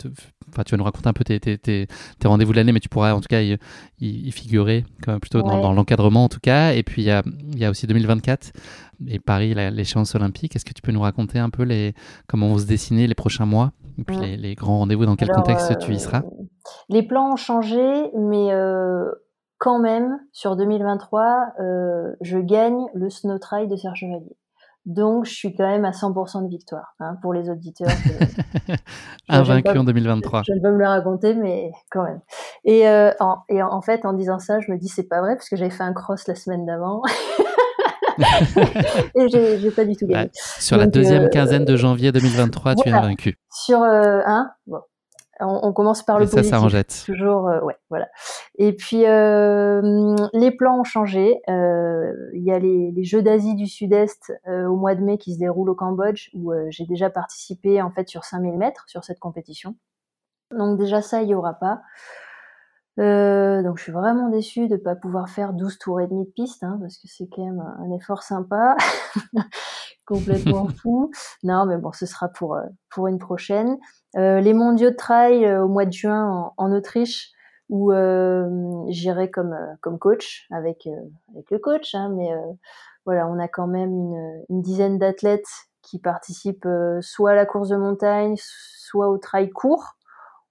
enfin, 0.50 0.64
tu 0.64 0.72
vas 0.72 0.78
nous 0.78 0.84
raconter 0.84 1.10
un 1.10 1.14
peu 1.14 1.24
tes, 1.24 1.40
tes, 1.40 1.58
tes, 1.58 1.88
rendez-vous 2.24 2.52
de 2.52 2.58
l'année, 2.58 2.72
mais 2.72 2.80
tu 2.80 2.90
pourras 2.90 3.14
en 3.14 3.22
tout 3.22 3.28
cas 3.30 3.42
y, 3.42 3.58
y, 4.00 4.32
figurer 4.32 4.86
plutôt 5.22 5.42
dans, 5.42 5.74
l'encadrement 5.74 6.26
en 6.26 6.30
tout 6.30 6.40
cas. 6.42 6.74
Et 6.74 6.84
puis 6.84 7.02
il 7.02 7.06
y 7.06 7.12
a, 7.12 7.24
y 7.56 7.66
a, 7.66 7.70
aussi 7.70 7.88
2024 7.88 8.52
et 9.08 9.20
Paris, 9.20 9.54
l'échéance 9.54 10.16
olympique. 10.16 10.56
Est-ce 10.56 10.66
que 10.66 10.74
tu 10.74 10.82
peux 10.82 10.92
nous 10.92 11.02
raconter 11.02 11.40
un 11.40 11.50
peu 11.50 11.64
les, 11.64 11.94
comment 12.28 12.50
vont 12.50 12.58
se 12.58 12.66
dessiner 12.66 13.08
les 13.08 13.16
prochains 13.16 13.46
mois 13.46 13.72
et 13.98 14.04
puis 14.04 14.18
les, 14.38 14.56
grands 14.56 14.80
rendez-vous, 14.80 15.06
dans 15.06 15.16
quel 15.16 15.30
contexte 15.30 15.78
tu 15.80 15.94
y 15.94 16.00
seras? 16.00 16.24
euh, 16.24 16.44
Les 16.90 17.04
plans 17.04 17.34
ont 17.34 17.36
changé, 17.36 18.12
mais 18.18 18.52
euh, 18.52 19.12
quand 19.58 19.80
même, 19.80 20.20
sur 20.32 20.56
2023, 20.56 21.54
euh, 21.60 22.16
je 22.22 22.40
gagne 22.40 22.86
le 22.94 23.10
Snow 23.10 23.38
Trail 23.38 23.68
de 23.68 23.76
Serge 23.76 24.00
Chevalier. 24.00 24.38
Donc, 24.86 25.26
je 25.26 25.34
suis 25.34 25.56
quand 25.56 25.68
même 25.68 25.86
à 25.86 25.92
100% 25.92 26.44
de 26.44 26.50
victoire 26.50 26.96
hein, 27.00 27.16
pour 27.22 27.34
les 27.34 27.50
auditeurs. 27.50 27.88
Invaincu 29.30 29.78
en 29.78 29.84
2023. 29.84 30.44
Je 30.48 30.54
ne 30.54 30.60
peux 30.60 30.72
me 30.72 30.80
le 30.80 30.88
raconter, 30.88 31.36
mais 31.36 31.72
quand 31.92 32.04
même. 32.04 32.20
Et, 32.66 32.88
en, 33.20 33.38
et 33.48 33.62
en 33.62 33.82
fait, 33.82 34.06
en 34.06 34.14
disant 34.14 34.40
ça, 34.40 34.60
je 34.60 34.72
me 34.72 34.78
dis 34.78 34.88
c'est 34.88 35.08
pas 35.08 35.22
vrai 35.22 35.36
parce 35.36 35.50
que 35.50 35.56
j'avais 35.56 35.70
fait 35.70 35.84
un 35.84 35.94
cross 35.94 36.28
la 36.28 36.36
semaine 36.36 36.66
d'avant. 36.66 37.04
et 39.16 39.28
j'ai 39.30 39.72
pas 39.72 39.86
du 39.86 39.96
tout 39.96 40.08
gagné. 40.08 40.30
sur 40.34 40.78
la 40.78 40.88
deuxième 40.88 41.24
euh, 41.24 41.30
quinzaine 41.30 41.66
de 41.66 41.76
janvier 41.76 42.12
2023, 42.12 42.76
tu 42.76 42.90
es 42.90 42.92
vaincu. 42.92 43.38
Sur 43.52 43.82
euh, 43.82 44.22
un, 44.26 44.52
bon, 44.68 44.80
on, 45.42 45.74
commence 45.74 46.04
par 46.04 46.20
le 46.20 46.26
ça, 46.26 46.38
positif. 46.38 46.52
Ça 46.52 46.60
Toujours, 47.06 47.48
euh, 47.48 47.62
ouais, 47.62 47.76
voilà. 47.90 48.08
Et 48.56 48.74
puis 48.74 49.06
euh, 49.06 50.16
les 50.34 50.52
plans 50.52 50.80
ont 50.80 50.84
changé. 50.84 51.42
Il 51.48 52.44
y 52.44 52.52
a 52.52 52.60
les, 52.60 52.92
les 52.92 53.04
Jeux 53.04 53.22
d'Asie 53.22 53.56
du 53.56 53.68
Sud-Est 53.68 54.34
au 54.48 54.76
mois 54.76 54.96
de 54.96 55.02
mai 55.02 55.18
qui 55.18 55.34
se 55.34 55.40
déroulent 55.40 55.70
au 55.70 55.76
Cambodge, 55.76 56.30
où 56.34 56.54
j'ai 56.70 56.86
déjà 56.86 57.10
participé 57.10 57.82
en 57.82 57.92
fait 57.92 58.08
sur 58.08 58.24
5000 58.24 58.58
mètres 58.58 58.86
sur 58.88 59.04
cette 59.04 59.20
compétition. 59.20 59.76
Donc 60.58 60.78
déjà 60.78 61.02
ça, 61.02 61.22
il 61.22 61.30
y 61.30 61.36
aura 61.36 61.54
pas. 61.54 61.82
Euh, 63.00 63.64
donc 63.64 63.78
je 63.78 63.84
suis 63.84 63.92
vraiment 63.92 64.30
déçue 64.30 64.68
de 64.68 64.76
ne 64.76 64.80
pas 64.80 64.96
pouvoir 64.96 65.30
faire 65.30 65.54
12 65.54 65.78
tours 65.78 66.02
et 66.02 66.08
demi 66.08 66.26
de 66.26 66.32
piste, 66.32 66.64
hein, 66.64 66.78
parce 66.82 66.98
que 66.98 67.08
c'est 67.08 67.28
quand 67.28 67.46
même 67.46 67.62
un 67.80 67.92
effort 67.96 68.22
sympa, 68.24 68.76
complètement 70.06 70.68
fou. 70.82 71.12
Non, 71.44 71.66
mais 71.66 71.78
bon, 71.78 71.92
ce 71.94 72.06
sera 72.06 72.28
pour 72.28 72.56
euh, 72.56 72.64
pour 72.90 73.08
une 73.08 73.20
prochaine. 73.20 73.78
Euh, 74.18 74.42
les 74.42 74.54
mondiaux 74.54 74.90
de 74.90 74.96
trail 74.96 75.46
euh, 75.46 75.64
au 75.64 75.70
mois 75.70 75.86
de 75.86 75.94
juin 75.94 76.52
en, 76.58 76.72
Autriche, 76.74 77.32
où 77.70 77.92
j'irai 78.90 79.32
comme 79.32 79.56
comme 79.80 79.98
coach 79.98 80.46
avec 80.52 80.88
avec 81.34 81.50
le 81.52 81.60
coach, 81.60 81.96
hein, 81.96 82.14
mais 82.18 82.30
voilà, 83.06 83.28
on 83.28 83.40
a 83.40 83.48
quand 83.48 83.68
même 83.68 83.92
une, 83.92 84.44
une 84.50 84.62
dizaine 84.62 84.98
d'athlètes 84.98 85.48
qui 85.82 85.98
participent 85.98 86.68
soit 87.00 87.32
à 87.32 87.36
la 87.36 87.46
course 87.46 87.70
de 87.70 87.78
montagne, 87.78 88.36
soit 88.38 89.08
au 89.08 89.18
trail 89.18 89.50
court. 89.52 89.96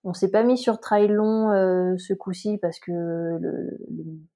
On 0.03 0.15
s'est 0.15 0.31
pas 0.31 0.43
mis 0.43 0.57
sur 0.57 0.81
trail 0.81 1.09
long 1.09 1.51
euh, 1.51 1.97
ce 1.99 2.15
coup-ci 2.15 2.57
parce 2.57 2.79
que 2.81 2.91
le, 2.91 3.79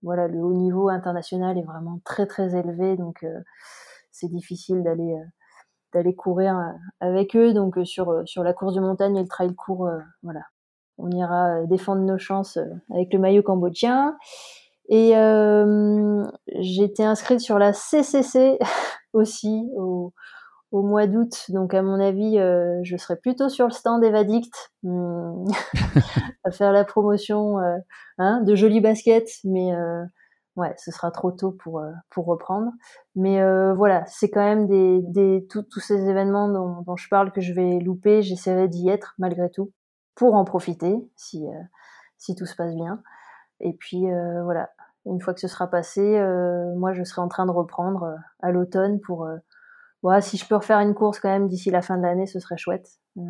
voilà 0.02 0.28
le 0.28 0.40
haut 0.40 0.52
niveau 0.52 0.90
international 0.90 1.56
est 1.56 1.62
vraiment 1.62 2.00
très 2.04 2.26
très 2.26 2.54
élevé. 2.54 2.96
Donc 2.96 3.22
euh, 3.24 3.40
c'est 4.10 4.28
difficile 4.28 4.82
d'aller 4.82 5.14
euh, 5.14 5.24
d'aller 5.94 6.14
courir 6.14 6.74
avec 7.00 7.34
eux. 7.34 7.54
Donc 7.54 7.78
sur 7.84 8.22
sur 8.26 8.42
la 8.44 8.52
course 8.52 8.74
de 8.74 8.80
montagne 8.80 9.16
et 9.16 9.22
le 9.22 9.28
trail 9.28 9.54
court 9.54 9.88
voilà. 10.22 10.42
On 10.98 11.10
ira 11.10 11.64
défendre 11.64 12.02
nos 12.02 12.18
chances 12.18 12.58
avec 12.92 13.12
le 13.12 13.18
maillot 13.18 13.42
cambodgien. 13.42 14.16
Et 14.90 15.12
j'étais 16.58 17.04
inscrite 17.04 17.40
sur 17.40 17.58
la 17.58 17.72
CCC 17.72 18.58
aussi 19.14 19.70
au, 19.76 20.12
au 20.74 20.82
mois 20.82 21.06
d'août. 21.06 21.44
Donc, 21.50 21.72
à 21.72 21.82
mon 21.82 22.00
avis, 22.00 22.36
euh, 22.36 22.80
je 22.82 22.96
serai 22.96 23.14
plutôt 23.14 23.48
sur 23.48 23.66
le 23.66 23.70
stand 23.70 24.02
Evadict 24.02 24.72
hmm, 24.82 25.44
à 26.44 26.50
faire 26.50 26.72
la 26.72 26.84
promotion 26.84 27.60
euh, 27.60 27.78
hein, 28.18 28.42
de 28.42 28.56
jolis 28.56 28.80
baskets, 28.80 29.30
mais 29.44 29.72
euh, 29.72 30.02
ouais, 30.56 30.74
ce 30.76 30.90
sera 30.90 31.12
trop 31.12 31.30
tôt 31.30 31.52
pour 31.52 31.80
pour 32.10 32.26
reprendre. 32.26 32.72
Mais 33.14 33.38
voilà, 33.76 34.04
c'est 34.06 34.30
quand 34.30 34.42
même 34.42 34.66
des 34.66 35.46
tous 35.48 35.78
ces 35.78 36.08
événements 36.08 36.48
dont, 36.48 36.82
dont, 36.82 36.96
je 36.96 37.08
parle 37.08 37.30
que 37.30 37.40
je 37.40 37.52
vais 37.52 37.78
louper. 37.78 38.22
J'essaierai 38.22 38.66
d'y 38.66 38.88
être 38.88 39.14
malgré 39.18 39.50
tout 39.50 39.70
pour 40.16 40.34
en 40.34 40.44
profiter 40.44 40.96
si 41.14 41.46
si 42.18 42.34
tout 42.34 42.46
se 42.46 42.56
passe 42.56 42.74
bien. 42.74 43.00
Et 43.60 43.74
puis 43.74 44.06
voilà, 44.42 44.70
une 45.06 45.20
fois 45.20 45.34
que 45.34 45.40
ce 45.40 45.48
sera 45.48 45.68
passé, 45.68 46.02
moi 46.76 46.92
je 46.94 47.04
serai 47.04 47.22
en 47.22 47.28
train 47.28 47.46
de 47.46 47.52
reprendre 47.52 48.16
à 48.42 48.50
l'automne 48.50 48.98
pour 49.00 49.28
si 50.20 50.36
je 50.36 50.46
peux 50.46 50.56
refaire 50.56 50.80
une 50.80 50.94
course 50.94 51.18
quand 51.18 51.30
même 51.30 51.48
d'ici 51.48 51.70
la 51.70 51.82
fin 51.82 51.96
de 51.96 52.02
l'année, 52.02 52.26
ce 52.26 52.40
serait 52.40 52.56
chouette 52.56 52.88
euh, 53.18 53.22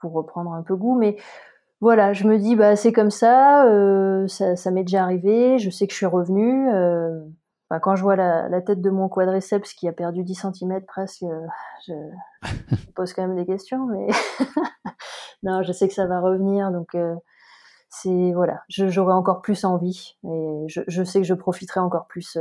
pour 0.00 0.12
reprendre 0.12 0.52
un 0.52 0.62
peu 0.62 0.76
goût. 0.76 0.98
Mais 0.98 1.16
voilà, 1.80 2.12
je 2.12 2.26
me 2.26 2.38
dis, 2.38 2.56
bah, 2.56 2.76
c'est 2.76 2.92
comme 2.92 3.10
ça, 3.10 3.66
euh, 3.66 4.26
ça, 4.28 4.70
m'est 4.70 4.84
déjà 4.84 5.02
arrivé, 5.02 5.58
je 5.58 5.70
sais 5.70 5.86
que 5.86 5.92
je 5.92 5.98
suis 5.98 6.06
revenue. 6.06 6.70
Euh, 6.72 7.20
quand 7.82 7.96
je 7.96 8.02
vois 8.02 8.16
la, 8.16 8.62
tête 8.62 8.80
de 8.80 8.90
mon 8.90 9.08
quadriceps 9.08 9.74
qui 9.74 9.88
a 9.88 9.92
perdu 9.92 10.22
10 10.22 10.46
cm 10.52 10.80
presque, 10.86 11.24
je, 11.86 11.92
pose 12.94 13.12
quand 13.12 13.26
même 13.26 13.36
des 13.36 13.44
questions, 13.44 13.86
mais 13.86 14.06
non, 15.42 15.62
je 15.62 15.72
sais 15.72 15.88
que 15.88 15.94
ça 15.94 16.06
va 16.06 16.20
revenir, 16.20 16.70
donc 16.70 16.96
c'est 17.88 18.32
voilà, 18.32 18.62
j'aurai 18.68 19.12
encore 19.12 19.42
plus 19.42 19.64
envie 19.64 20.16
et 20.24 20.64
je, 20.68 20.82
je, 20.86 21.02
sais 21.02 21.20
que 21.20 21.26
je 21.26 21.34
profiterai 21.34 21.80
encore 21.80 22.06
plus 22.06 22.38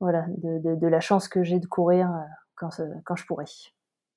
voilà, 0.00 0.26
de, 0.28 0.86
la 0.86 1.00
chance 1.00 1.28
que 1.28 1.42
j'ai 1.42 1.60
de 1.60 1.66
courir 1.66 2.08
euh, 2.10 2.20
quand, 2.56 2.70
quand 3.04 3.16
je 3.16 3.26
pourrai. 3.26 3.44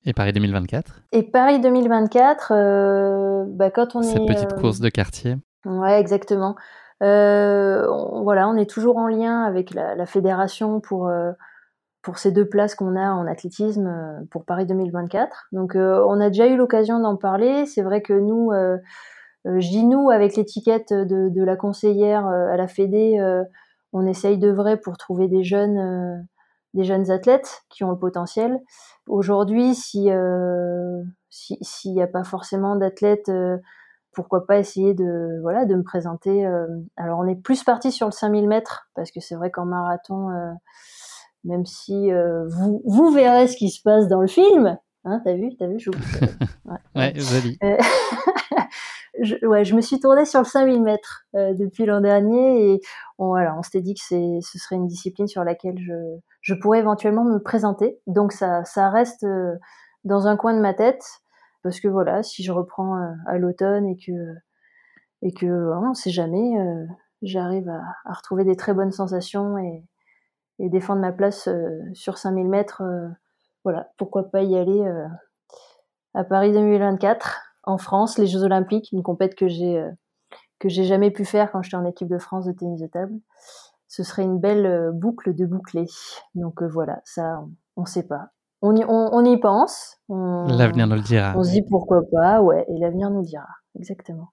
Et 0.04 0.12
Paris 0.12 0.32
2024 0.32 1.02
Et 1.12 1.22
Paris 1.22 1.60
2024, 1.60 2.52
euh, 2.52 3.44
bah, 3.48 3.70
quand 3.70 3.96
on 3.96 4.02
Cette 4.02 4.22
est... 4.22 4.26
petite 4.26 4.52
euh, 4.52 4.60
course 4.60 4.80
de 4.80 4.88
quartier 4.88 5.36
Ouais, 5.64 5.98
exactement. 6.00 6.56
on, 7.00 8.22
voilà, 8.22 8.48
on 8.48 8.56
est 8.56 8.68
toujours 8.68 8.96
en 8.96 9.08
lien 9.08 9.42
avec 9.42 9.74
la, 9.74 10.06
fédération 10.06 10.80
pour, 10.80 11.10
pour 12.02 12.18
ces 12.18 12.32
deux 12.32 12.48
places 12.48 12.74
qu'on 12.74 12.96
a 12.96 13.10
en 13.10 13.26
athlétisme 13.26 14.24
pour 14.30 14.44
Paris 14.44 14.66
2024. 14.66 15.48
Donc 15.52 15.72
on 15.74 16.20
a 16.20 16.28
déjà 16.28 16.46
eu 16.46 16.56
l'occasion 16.56 17.00
d'en 17.00 17.16
parler. 17.16 17.66
C'est 17.66 17.82
vrai 17.82 18.02
que 18.02 18.14
nous, 18.14 18.52
je 19.44 19.68
dis 19.68 19.84
nous 19.84 20.10
avec 20.10 20.36
l'étiquette 20.36 20.92
de, 20.92 21.28
de, 21.28 21.44
la 21.44 21.56
conseillère 21.56 22.26
à 22.26 22.56
la 22.56 22.68
Fédé, 22.68 23.18
on 23.92 24.06
essaye 24.06 24.38
d'œuvrer 24.38 24.76
pour 24.76 24.96
trouver 24.98 25.28
des 25.28 25.44
jeunes, 25.44 25.78
euh, 25.78 26.16
des 26.74 26.84
jeunes 26.84 27.10
athlètes 27.10 27.62
qui 27.68 27.84
ont 27.84 27.90
le 27.90 27.98
potentiel. 27.98 28.60
Aujourd'hui, 29.06 29.74
si 29.74 30.10
euh, 30.10 31.02
s'il 31.30 31.92
n'y 31.92 32.02
a 32.02 32.06
pas 32.06 32.24
forcément 32.24 32.76
d'athlètes, 32.76 33.28
euh, 33.28 33.56
pourquoi 34.12 34.46
pas 34.46 34.58
essayer 34.58 34.94
de 34.94 35.40
voilà 35.42 35.64
de 35.64 35.74
me 35.74 35.82
présenter. 35.82 36.44
alors 36.96 37.20
on 37.20 37.26
est 37.28 37.36
plus 37.36 37.62
parti 37.62 37.92
sur 37.92 38.06
le 38.06 38.12
5000 38.12 38.48
mètres 38.48 38.88
parce 38.94 39.12
que 39.12 39.20
c'est 39.20 39.36
vrai 39.36 39.50
qu'en 39.50 39.64
marathon, 39.64 40.30
même 41.44 41.64
si 41.64 42.10
vous 42.48 42.82
vous 42.84 43.10
verrez 43.12 43.46
ce 43.46 43.56
qui 43.56 43.70
se 43.70 43.80
passe 43.80 44.08
dans 44.08 44.20
le 44.20 44.26
film, 44.26 44.76
hein, 45.04 45.20
t'as 45.24 45.34
vu, 45.34 45.54
t'as 45.56 45.68
vu, 45.68 45.78
je... 45.78 45.90
ouais, 46.64 46.78
ouais, 46.96 47.12
joli. 47.14 47.58
je, 49.20 49.46
ouais, 49.46 49.64
je 49.64 49.74
me 49.74 49.80
suis 49.80 50.00
tournée 50.00 50.24
sur 50.24 50.40
le 50.40 50.44
5000 50.44 50.82
mètres 50.82 51.24
euh, 51.34 51.54
depuis 51.54 51.86
l'an 51.86 52.00
dernier 52.00 52.72
et 52.72 52.80
on, 53.18 53.28
voilà, 53.28 53.56
on 53.56 53.62
s'était 53.62 53.80
dit 53.80 53.94
que 53.94 54.00
c'est, 54.02 54.38
ce 54.42 54.58
serait 54.58 54.76
une 54.76 54.86
discipline 54.86 55.26
sur 55.26 55.44
laquelle 55.44 55.78
je, 55.78 55.94
je 56.40 56.54
pourrais 56.54 56.80
éventuellement 56.80 57.24
me 57.24 57.38
présenter. 57.38 58.00
Donc 58.06 58.32
ça, 58.32 58.64
ça 58.64 58.90
reste 58.90 59.24
euh, 59.24 59.54
dans 60.04 60.26
un 60.26 60.36
coin 60.36 60.54
de 60.54 60.60
ma 60.60 60.74
tête 60.74 61.04
parce 61.62 61.80
que 61.80 61.88
voilà, 61.88 62.22
si 62.22 62.42
je 62.42 62.52
reprends 62.52 62.96
euh, 62.96 63.12
à 63.26 63.38
l'automne 63.38 63.86
et 63.86 63.96
que 63.96 64.12
et 65.22 65.32
que 65.32 65.46
hein, 65.46 65.88
on 65.90 65.94
sait 65.94 66.10
jamais, 66.10 66.52
j'arrive 67.22 67.68
à, 67.68 67.82
à, 68.04 68.12
retrouver 68.12 68.44
des 68.44 68.54
très 68.54 68.72
bonnes 68.72 68.92
sensations 68.92 69.58
et, 69.58 69.82
et 70.60 70.68
défendre 70.68 71.00
ma 71.00 71.10
place 71.10 71.48
sur 71.92 72.18
5000 72.18 72.48
mètres. 72.48 72.82
voilà, 73.64 73.90
pourquoi 73.96 74.30
pas 74.30 74.42
y 74.42 74.56
aller 74.56 74.80
à 76.14 76.22
Paris 76.22 76.52
2024 76.52 77.47
en 77.68 77.78
France, 77.78 78.18
les 78.18 78.26
Jeux 78.26 78.42
Olympiques, 78.42 78.90
une 78.92 79.02
compète 79.02 79.34
que 79.34 79.48
j'ai 79.48 79.84
que 80.58 80.68
j'ai 80.68 80.84
jamais 80.84 81.10
pu 81.10 81.24
faire 81.24 81.52
quand 81.52 81.62
j'étais 81.62 81.76
en 81.76 81.84
équipe 81.84 82.08
de 82.08 82.18
France 82.18 82.44
de 82.46 82.52
tennis 82.52 82.80
de 82.80 82.88
table. 82.88 83.14
Ce 83.86 84.02
serait 84.02 84.24
une 84.24 84.38
belle 84.38 84.90
boucle 84.92 85.34
de 85.34 85.46
boucler. 85.46 85.86
Donc 86.34 86.62
voilà, 86.62 87.00
ça, 87.04 87.44
on 87.76 87.82
ne 87.82 87.86
sait 87.86 88.06
pas. 88.06 88.30
On 88.60 88.74
y, 88.74 88.84
on, 88.88 89.24
y 89.24 89.38
pense. 89.38 89.98
L'avenir 90.08 90.88
nous 90.88 90.96
le 90.96 91.02
dira. 91.02 91.32
On 91.36 91.44
se 91.44 91.52
dit 91.52 91.62
pourquoi 91.62 92.02
pas, 92.10 92.42
ouais, 92.42 92.66
et 92.68 92.78
l'avenir 92.78 93.08
nous 93.10 93.22
dira, 93.22 93.46
exactement. 93.78 94.32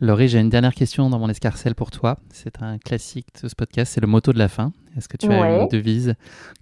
Laurie, 0.00 0.28
j'ai 0.28 0.40
une 0.40 0.50
dernière 0.50 0.74
question 0.74 1.08
dans 1.08 1.18
mon 1.18 1.28
escarcelle 1.28 1.76
pour 1.76 1.90
toi. 1.90 2.18
C'est 2.32 2.60
un 2.60 2.78
classique 2.78 3.28
de 3.40 3.48
ce 3.48 3.54
podcast, 3.54 3.92
c'est 3.94 4.00
le 4.00 4.08
motto 4.08 4.32
de 4.32 4.38
la 4.38 4.48
fin. 4.48 4.72
Est-ce 4.96 5.08
que 5.08 5.16
tu 5.16 5.30
as 5.30 5.62
une 5.62 5.68
devise 5.68 6.14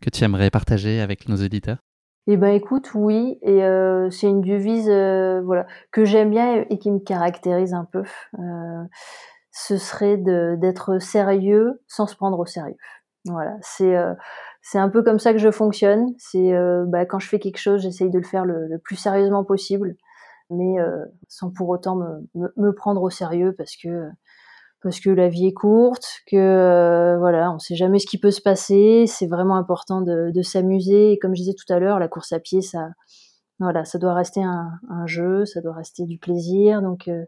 que 0.02 0.10
tu 0.10 0.22
aimerais 0.24 0.50
partager 0.50 1.00
avec 1.00 1.28
nos 1.28 1.36
auditeurs? 1.36 1.78
Eh 2.26 2.38
ben, 2.38 2.54
écoute, 2.54 2.94
oui, 2.94 3.38
et 3.42 3.64
euh, 3.64 4.08
c'est 4.10 4.28
une 4.28 4.40
devise, 4.40 4.88
euh, 4.88 5.42
voilà, 5.42 5.66
que 5.92 6.06
j'aime 6.06 6.30
bien 6.30 6.64
et 6.70 6.78
qui 6.78 6.90
me 6.90 6.98
caractérise 6.98 7.74
un 7.74 7.84
peu. 7.84 8.02
Euh, 8.38 8.84
ce 9.52 9.76
serait 9.76 10.16
d'être 10.16 10.98
sérieux 11.00 11.82
sans 11.86 12.06
se 12.06 12.16
prendre 12.16 12.38
au 12.38 12.46
sérieux. 12.46 12.76
Voilà, 13.26 13.56
c'est 13.62 13.94
c'est 14.62 14.78
un 14.78 14.88
peu 14.88 15.02
comme 15.02 15.18
ça 15.18 15.32
que 15.32 15.38
je 15.38 15.50
fonctionne. 15.50 16.14
C'est 16.18 16.52
bah, 16.86 17.06
quand 17.06 17.18
je 17.20 17.28
fais 17.28 17.38
quelque 17.38 17.58
chose, 17.58 17.82
j'essaye 17.82 18.10
de 18.10 18.18
le 18.18 18.24
faire 18.24 18.44
le 18.44 18.78
plus 18.78 18.96
sérieusement 18.96 19.44
possible 19.44 19.96
mais 20.50 20.76
sans 21.28 21.50
pour 21.50 21.68
autant 21.68 21.96
me, 21.96 22.50
me, 22.56 22.72
prendre 22.72 23.02
au 23.02 23.10
sérieux 23.10 23.54
parce 23.56 23.76
que 23.76 24.08
parce 24.84 25.00
que 25.00 25.08
la 25.08 25.30
vie 25.30 25.46
est 25.46 25.54
courte, 25.54 26.20
que 26.26 26.36
euh, 26.36 27.18
voilà, 27.18 27.50
on 27.50 27.58
sait 27.58 27.74
jamais 27.74 27.98
ce 27.98 28.06
qui 28.06 28.18
peut 28.18 28.30
se 28.30 28.42
passer. 28.42 29.06
C'est 29.08 29.26
vraiment 29.26 29.56
important 29.56 30.02
de, 30.02 30.30
de 30.30 30.42
s'amuser. 30.42 31.12
Et 31.12 31.18
comme 31.18 31.34
je 31.34 31.40
disais 31.40 31.54
tout 31.54 31.72
à 31.72 31.78
l'heure, 31.78 31.98
la 31.98 32.06
course 32.06 32.32
à 32.32 32.38
pied, 32.38 32.60
ça, 32.60 32.90
voilà, 33.58 33.86
ça 33.86 33.98
doit 33.98 34.12
rester 34.12 34.42
un, 34.42 34.72
un 34.90 35.06
jeu, 35.06 35.46
ça 35.46 35.62
doit 35.62 35.72
rester 35.72 36.04
du 36.04 36.18
plaisir. 36.18 36.82
Donc 36.82 37.08
euh, 37.08 37.24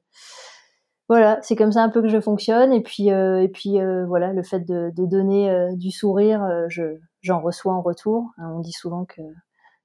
voilà, 1.08 1.38
c'est 1.40 1.56
comme 1.56 1.72
ça 1.72 1.82
un 1.82 1.88
peu 1.88 2.02
que 2.02 2.08
je 2.08 2.20
fonctionne. 2.20 2.74
Et 2.74 2.82
puis 2.82 3.08
et 3.08 3.50
puis 3.50 3.78
voilà, 4.06 4.34
le 4.34 4.42
fait 4.42 4.60
de, 4.60 4.92
de 4.94 5.06
donner 5.06 5.68
du 5.76 5.90
sourire, 5.90 6.46
je 6.68 6.98
j'en 7.22 7.40
reçois 7.40 7.72
en 7.72 7.80
retour. 7.80 8.32
Hein, 8.36 8.52
on 8.54 8.60
dit 8.60 8.72
souvent 8.72 9.06
que 9.06 9.22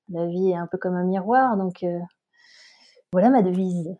la 0.09 0.25
vie 0.27 0.49
est 0.49 0.57
un 0.57 0.67
peu 0.69 0.77
comme 0.77 0.95
un 0.95 1.05
miroir, 1.05 1.55
donc 1.55 1.85
voilà 3.13 3.29
ma 3.29 3.41
devise. 3.43 3.95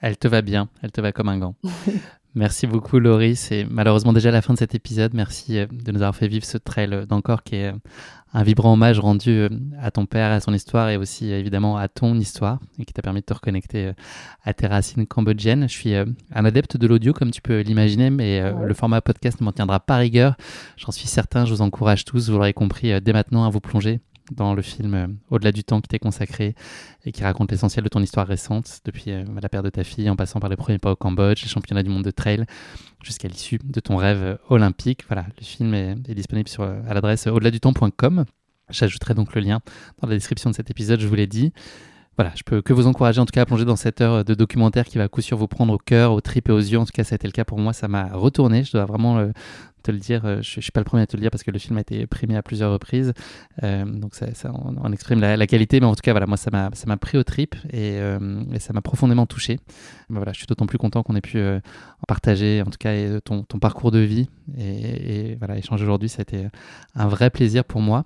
Elle 0.00 0.16
te 0.16 0.26
va 0.26 0.40
bien, 0.40 0.70
elle 0.82 0.92
te 0.92 1.02
va 1.02 1.12
comme 1.12 1.28
un 1.28 1.38
gant. 1.38 1.54
Merci 2.36 2.68
beaucoup 2.68 3.00
Laurie, 3.00 3.34
c'est 3.34 3.66
malheureusement 3.68 4.12
déjà 4.12 4.30
la 4.30 4.40
fin 4.40 4.54
de 4.54 4.58
cet 4.58 4.76
épisode. 4.76 5.14
Merci 5.14 5.58
euh, 5.58 5.66
de 5.66 5.90
nous 5.90 5.98
avoir 5.98 6.14
fait 6.14 6.28
vivre 6.28 6.44
ce 6.44 6.58
trail 6.58 7.04
d'encore 7.08 7.42
qui 7.42 7.56
est 7.56 7.72
euh, 7.72 7.78
un 8.32 8.44
vibrant 8.44 8.74
hommage 8.74 9.00
rendu 9.00 9.30
euh, 9.30 9.48
à 9.80 9.90
ton 9.90 10.06
père, 10.06 10.30
à 10.30 10.38
son 10.38 10.54
histoire 10.54 10.90
et 10.90 10.96
aussi 10.96 11.32
évidemment 11.32 11.76
à 11.76 11.88
ton 11.88 12.14
histoire 12.14 12.60
et 12.78 12.84
qui 12.84 12.92
t'a 12.92 13.02
permis 13.02 13.18
de 13.18 13.24
te 13.24 13.34
reconnecter 13.34 13.90
à 14.44 14.54
tes 14.54 14.68
racines 14.68 15.08
cambodgiennes. 15.08 15.68
Je 15.68 15.74
suis 15.74 15.94
un 15.96 16.44
adepte 16.44 16.76
de 16.76 16.86
l'audio 16.86 17.12
comme 17.12 17.32
tu 17.32 17.42
peux 17.42 17.62
l'imaginer, 17.62 18.10
mais 18.10 18.40
le 18.52 18.74
format 18.74 19.00
podcast 19.00 19.40
ne 19.40 19.46
m'en 19.46 19.52
tiendra 19.52 19.80
pas 19.80 19.96
rigueur. 19.96 20.36
J'en 20.76 20.92
suis 20.92 21.08
certain, 21.08 21.44
je 21.44 21.52
vous 21.52 21.62
encourage 21.62 22.04
tous, 22.04 22.30
vous 22.30 22.36
l'aurez 22.36 22.52
compris, 22.52 23.00
dès 23.00 23.12
maintenant 23.12 23.44
à 23.44 23.50
vous 23.50 23.60
plonger 23.60 23.98
dans 24.30 24.54
le 24.54 24.62
film 24.62 24.94
euh, 24.94 25.06
Au-delà 25.30 25.52
du 25.52 25.64
temps 25.64 25.80
qui 25.80 25.88
t'est 25.88 25.98
consacré 25.98 26.54
et 27.04 27.12
qui 27.12 27.22
raconte 27.22 27.50
l'essentiel 27.50 27.84
de 27.84 27.88
ton 27.88 28.00
histoire 28.00 28.26
récente, 28.26 28.80
depuis 28.84 29.10
euh, 29.10 29.24
la 29.40 29.48
perte 29.48 29.64
de 29.64 29.70
ta 29.70 29.84
fille 29.84 30.08
en 30.08 30.16
passant 30.16 30.40
par 30.40 30.50
les 30.50 30.56
premiers 30.56 30.78
pas 30.78 30.92
au 30.92 30.96
Cambodge, 30.96 31.42
les 31.42 31.48
championnats 31.48 31.82
du 31.82 31.90
monde 31.90 32.04
de 32.04 32.10
trail, 32.10 32.44
jusqu'à 33.02 33.28
l'issue 33.28 33.58
de 33.62 33.80
ton 33.80 33.96
rêve 33.96 34.22
euh, 34.22 34.36
olympique. 34.48 35.04
Voilà, 35.08 35.26
le 35.38 35.44
film 35.44 35.74
est, 35.74 35.94
disponible 36.14 36.48
sur, 36.48 36.62
à 36.62 36.94
l'adresse 36.94 37.26
au-delà 37.26 37.50
du 37.50 37.60
temps.com. 37.60 38.24
J'ajouterai 38.68 39.14
donc 39.14 39.34
le 39.34 39.40
lien 39.40 39.60
dans 40.00 40.08
la 40.08 40.14
description 40.14 40.50
de 40.50 40.54
cet 40.54 40.70
épisode, 40.70 41.00
je 41.00 41.06
vous 41.06 41.14
l'ai 41.14 41.26
dit. 41.26 41.52
Voilà, 42.16 42.32
je 42.36 42.42
peux 42.42 42.60
que 42.60 42.72
vous 42.72 42.86
encourager 42.86 43.20
en 43.20 43.24
tout 43.24 43.32
cas 43.32 43.42
à 43.42 43.46
plonger 43.46 43.64
dans 43.64 43.76
cette 43.76 44.00
heure 44.00 44.24
de 44.24 44.34
documentaire 44.34 44.84
qui 44.84 44.98
va 44.98 45.04
à 45.04 45.08
coup 45.08 45.22
sûr 45.22 45.38
vous 45.38 45.46
prendre 45.46 45.72
au 45.72 45.78
cœur, 45.78 46.12
aux 46.12 46.20
tripes 46.20 46.50
et 46.50 46.52
aux 46.52 46.58
yeux. 46.58 46.78
En 46.78 46.84
tout 46.84 46.92
cas, 46.92 47.02
ça 47.02 47.14
a 47.14 47.16
été 47.16 47.26
le 47.26 47.32
cas 47.32 47.44
pour 47.44 47.58
moi, 47.58 47.72
ça 47.72 47.88
m'a 47.88 48.08
retourné. 48.12 48.62
Je 48.62 48.72
dois 48.72 48.84
vraiment 48.84 49.30
te 49.80 49.90
le 49.90 49.98
dire. 49.98 50.24
Euh, 50.24 50.42
je, 50.42 50.58
ne 50.58 50.62
suis 50.62 50.72
pas 50.72 50.80
le 50.80 50.84
premier 50.84 51.02
à 51.02 51.06
te 51.06 51.16
le 51.16 51.20
dire 51.20 51.30
parce 51.30 51.42
que 51.42 51.50
le 51.50 51.58
film 51.58 51.76
a 51.78 51.80
été 51.80 52.06
primé 52.06 52.36
à 52.36 52.42
plusieurs 52.42 52.72
reprises. 52.72 53.12
Euh, 53.62 53.84
donc 53.84 54.14
ça, 54.14 54.26
on, 54.52 54.92
exprime 54.92 55.20
la, 55.20 55.46
qualité, 55.46 55.80
mais 55.80 55.86
en 55.86 55.94
tout 55.94 56.02
cas, 56.02 56.12
voilà, 56.12 56.26
moi, 56.26 56.36
ça 56.36 56.50
m'a, 56.50 56.70
ça 56.72 56.86
m'a 56.86 56.96
pris 56.96 57.18
au 57.18 57.24
trip 57.24 57.54
et, 57.72 57.98
euh, 58.00 58.18
ça 58.58 58.72
m'a 58.72 58.82
profondément 58.82 59.26
touché. 59.26 59.58
voilà, 60.08 60.32
je 60.32 60.38
suis 60.38 60.46
d'autant 60.46 60.66
plus 60.66 60.78
content 60.78 61.02
qu'on 61.02 61.16
ait 61.16 61.20
pu 61.20 61.40
en 61.40 62.06
partager, 62.06 62.62
en 62.62 62.70
tout 62.70 62.78
cas, 62.78 63.20
ton, 63.20 63.42
ton 63.42 63.58
parcours 63.58 63.90
de 63.90 63.98
vie 63.98 64.28
et, 64.58 65.36
voilà, 65.38 65.56
échanger 65.56 65.84
aujourd'hui. 65.84 66.08
Ça 66.08 66.20
a 66.20 66.22
été 66.22 66.46
un 66.94 67.08
vrai 67.08 67.30
plaisir 67.30 67.64
pour 67.64 67.80
moi. 67.80 68.04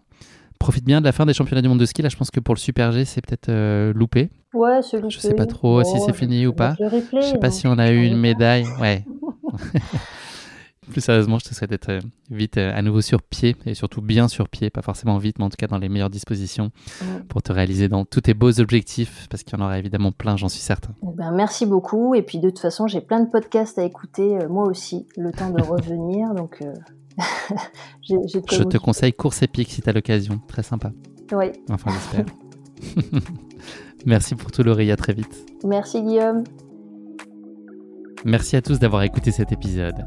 Profite 0.58 0.84
bien 0.84 1.00
de 1.00 1.04
la 1.04 1.12
fin 1.12 1.26
des 1.26 1.34
championnats 1.34 1.62
du 1.62 1.68
monde 1.68 1.80
de 1.80 1.86
ski. 1.86 2.00
Là, 2.00 2.08
je 2.08 2.16
pense 2.16 2.30
que 2.30 2.40
pour 2.40 2.54
le 2.54 2.60
Super 2.60 2.92
G, 2.92 3.04
c'est 3.04 3.20
peut-être 3.20 3.92
loupé. 3.92 4.30
Ouais, 4.54 4.80
c'est 4.82 4.98
loupé. 4.98 5.10
Je 5.10 5.18
sais 5.18 5.34
pas 5.34 5.46
trop 5.46 5.82
si 5.84 6.00
c'est 6.00 6.14
fini 6.14 6.46
ou 6.46 6.52
pas. 6.52 6.76
Je 6.80 7.20
sais 7.20 7.38
pas 7.38 7.50
si 7.50 7.66
on 7.66 7.78
a 7.78 7.90
eu 7.90 8.04
une 8.04 8.16
médaille. 8.16 8.66
Ouais. 8.80 9.04
Plus 10.90 11.00
sérieusement, 11.00 11.38
je 11.38 11.48
te 11.48 11.54
souhaite 11.54 11.70
d'être 11.70 11.90
euh, 11.90 12.00
vite 12.30 12.58
euh, 12.58 12.72
à 12.74 12.82
nouveau 12.82 13.00
sur 13.00 13.22
pied 13.22 13.56
et 13.66 13.74
surtout 13.74 14.02
bien 14.02 14.28
sur 14.28 14.48
pied, 14.48 14.70
pas 14.70 14.82
forcément 14.82 15.18
vite, 15.18 15.38
mais 15.38 15.44
en 15.44 15.50
tout 15.50 15.56
cas 15.58 15.66
dans 15.66 15.78
les 15.78 15.88
meilleures 15.88 16.10
dispositions 16.10 16.70
pour 17.28 17.42
te 17.42 17.52
réaliser 17.52 17.88
dans 17.88 18.04
tous 18.04 18.22
tes 18.22 18.34
beaux 18.34 18.60
objectifs, 18.60 19.26
parce 19.30 19.42
qu'il 19.42 19.58
y 19.58 19.62
en 19.62 19.64
aura 19.64 19.78
évidemment 19.78 20.12
plein, 20.12 20.36
j'en 20.36 20.48
suis 20.48 20.60
certain. 20.60 20.94
Eh 21.02 21.16
ben, 21.16 21.32
merci 21.32 21.66
beaucoup. 21.66 22.14
Et 22.14 22.22
puis 22.22 22.38
de 22.38 22.50
toute 22.50 22.58
façon, 22.58 22.86
j'ai 22.86 23.00
plein 23.00 23.20
de 23.20 23.30
podcasts 23.30 23.78
à 23.78 23.84
écouter, 23.84 24.38
euh, 24.38 24.48
moi 24.48 24.66
aussi, 24.68 25.06
le 25.16 25.32
temps 25.32 25.50
de 25.50 25.62
revenir. 25.62 26.34
donc, 26.34 26.62
je 28.02 28.62
te 28.62 28.76
conseille 28.76 29.12
Course 29.12 29.42
épique 29.42 29.70
si 29.70 29.82
tu 29.82 29.88
as 29.88 29.92
l'occasion. 29.92 30.40
Très 30.48 30.62
sympa. 30.62 30.92
Oui. 31.32 31.46
Enfin, 31.70 31.90
j'espère. 31.92 32.26
merci 34.06 34.34
pour 34.34 34.50
tout, 34.50 34.62
Laurie. 34.62 34.90
À 34.90 34.96
très 34.96 35.14
vite. 35.14 35.46
Merci, 35.64 36.02
Guillaume. 36.02 36.44
Merci 38.24 38.56
à 38.56 38.62
tous 38.62 38.78
d'avoir 38.78 39.02
écouté 39.02 39.30
cet 39.30 39.52
épisode. 39.52 40.06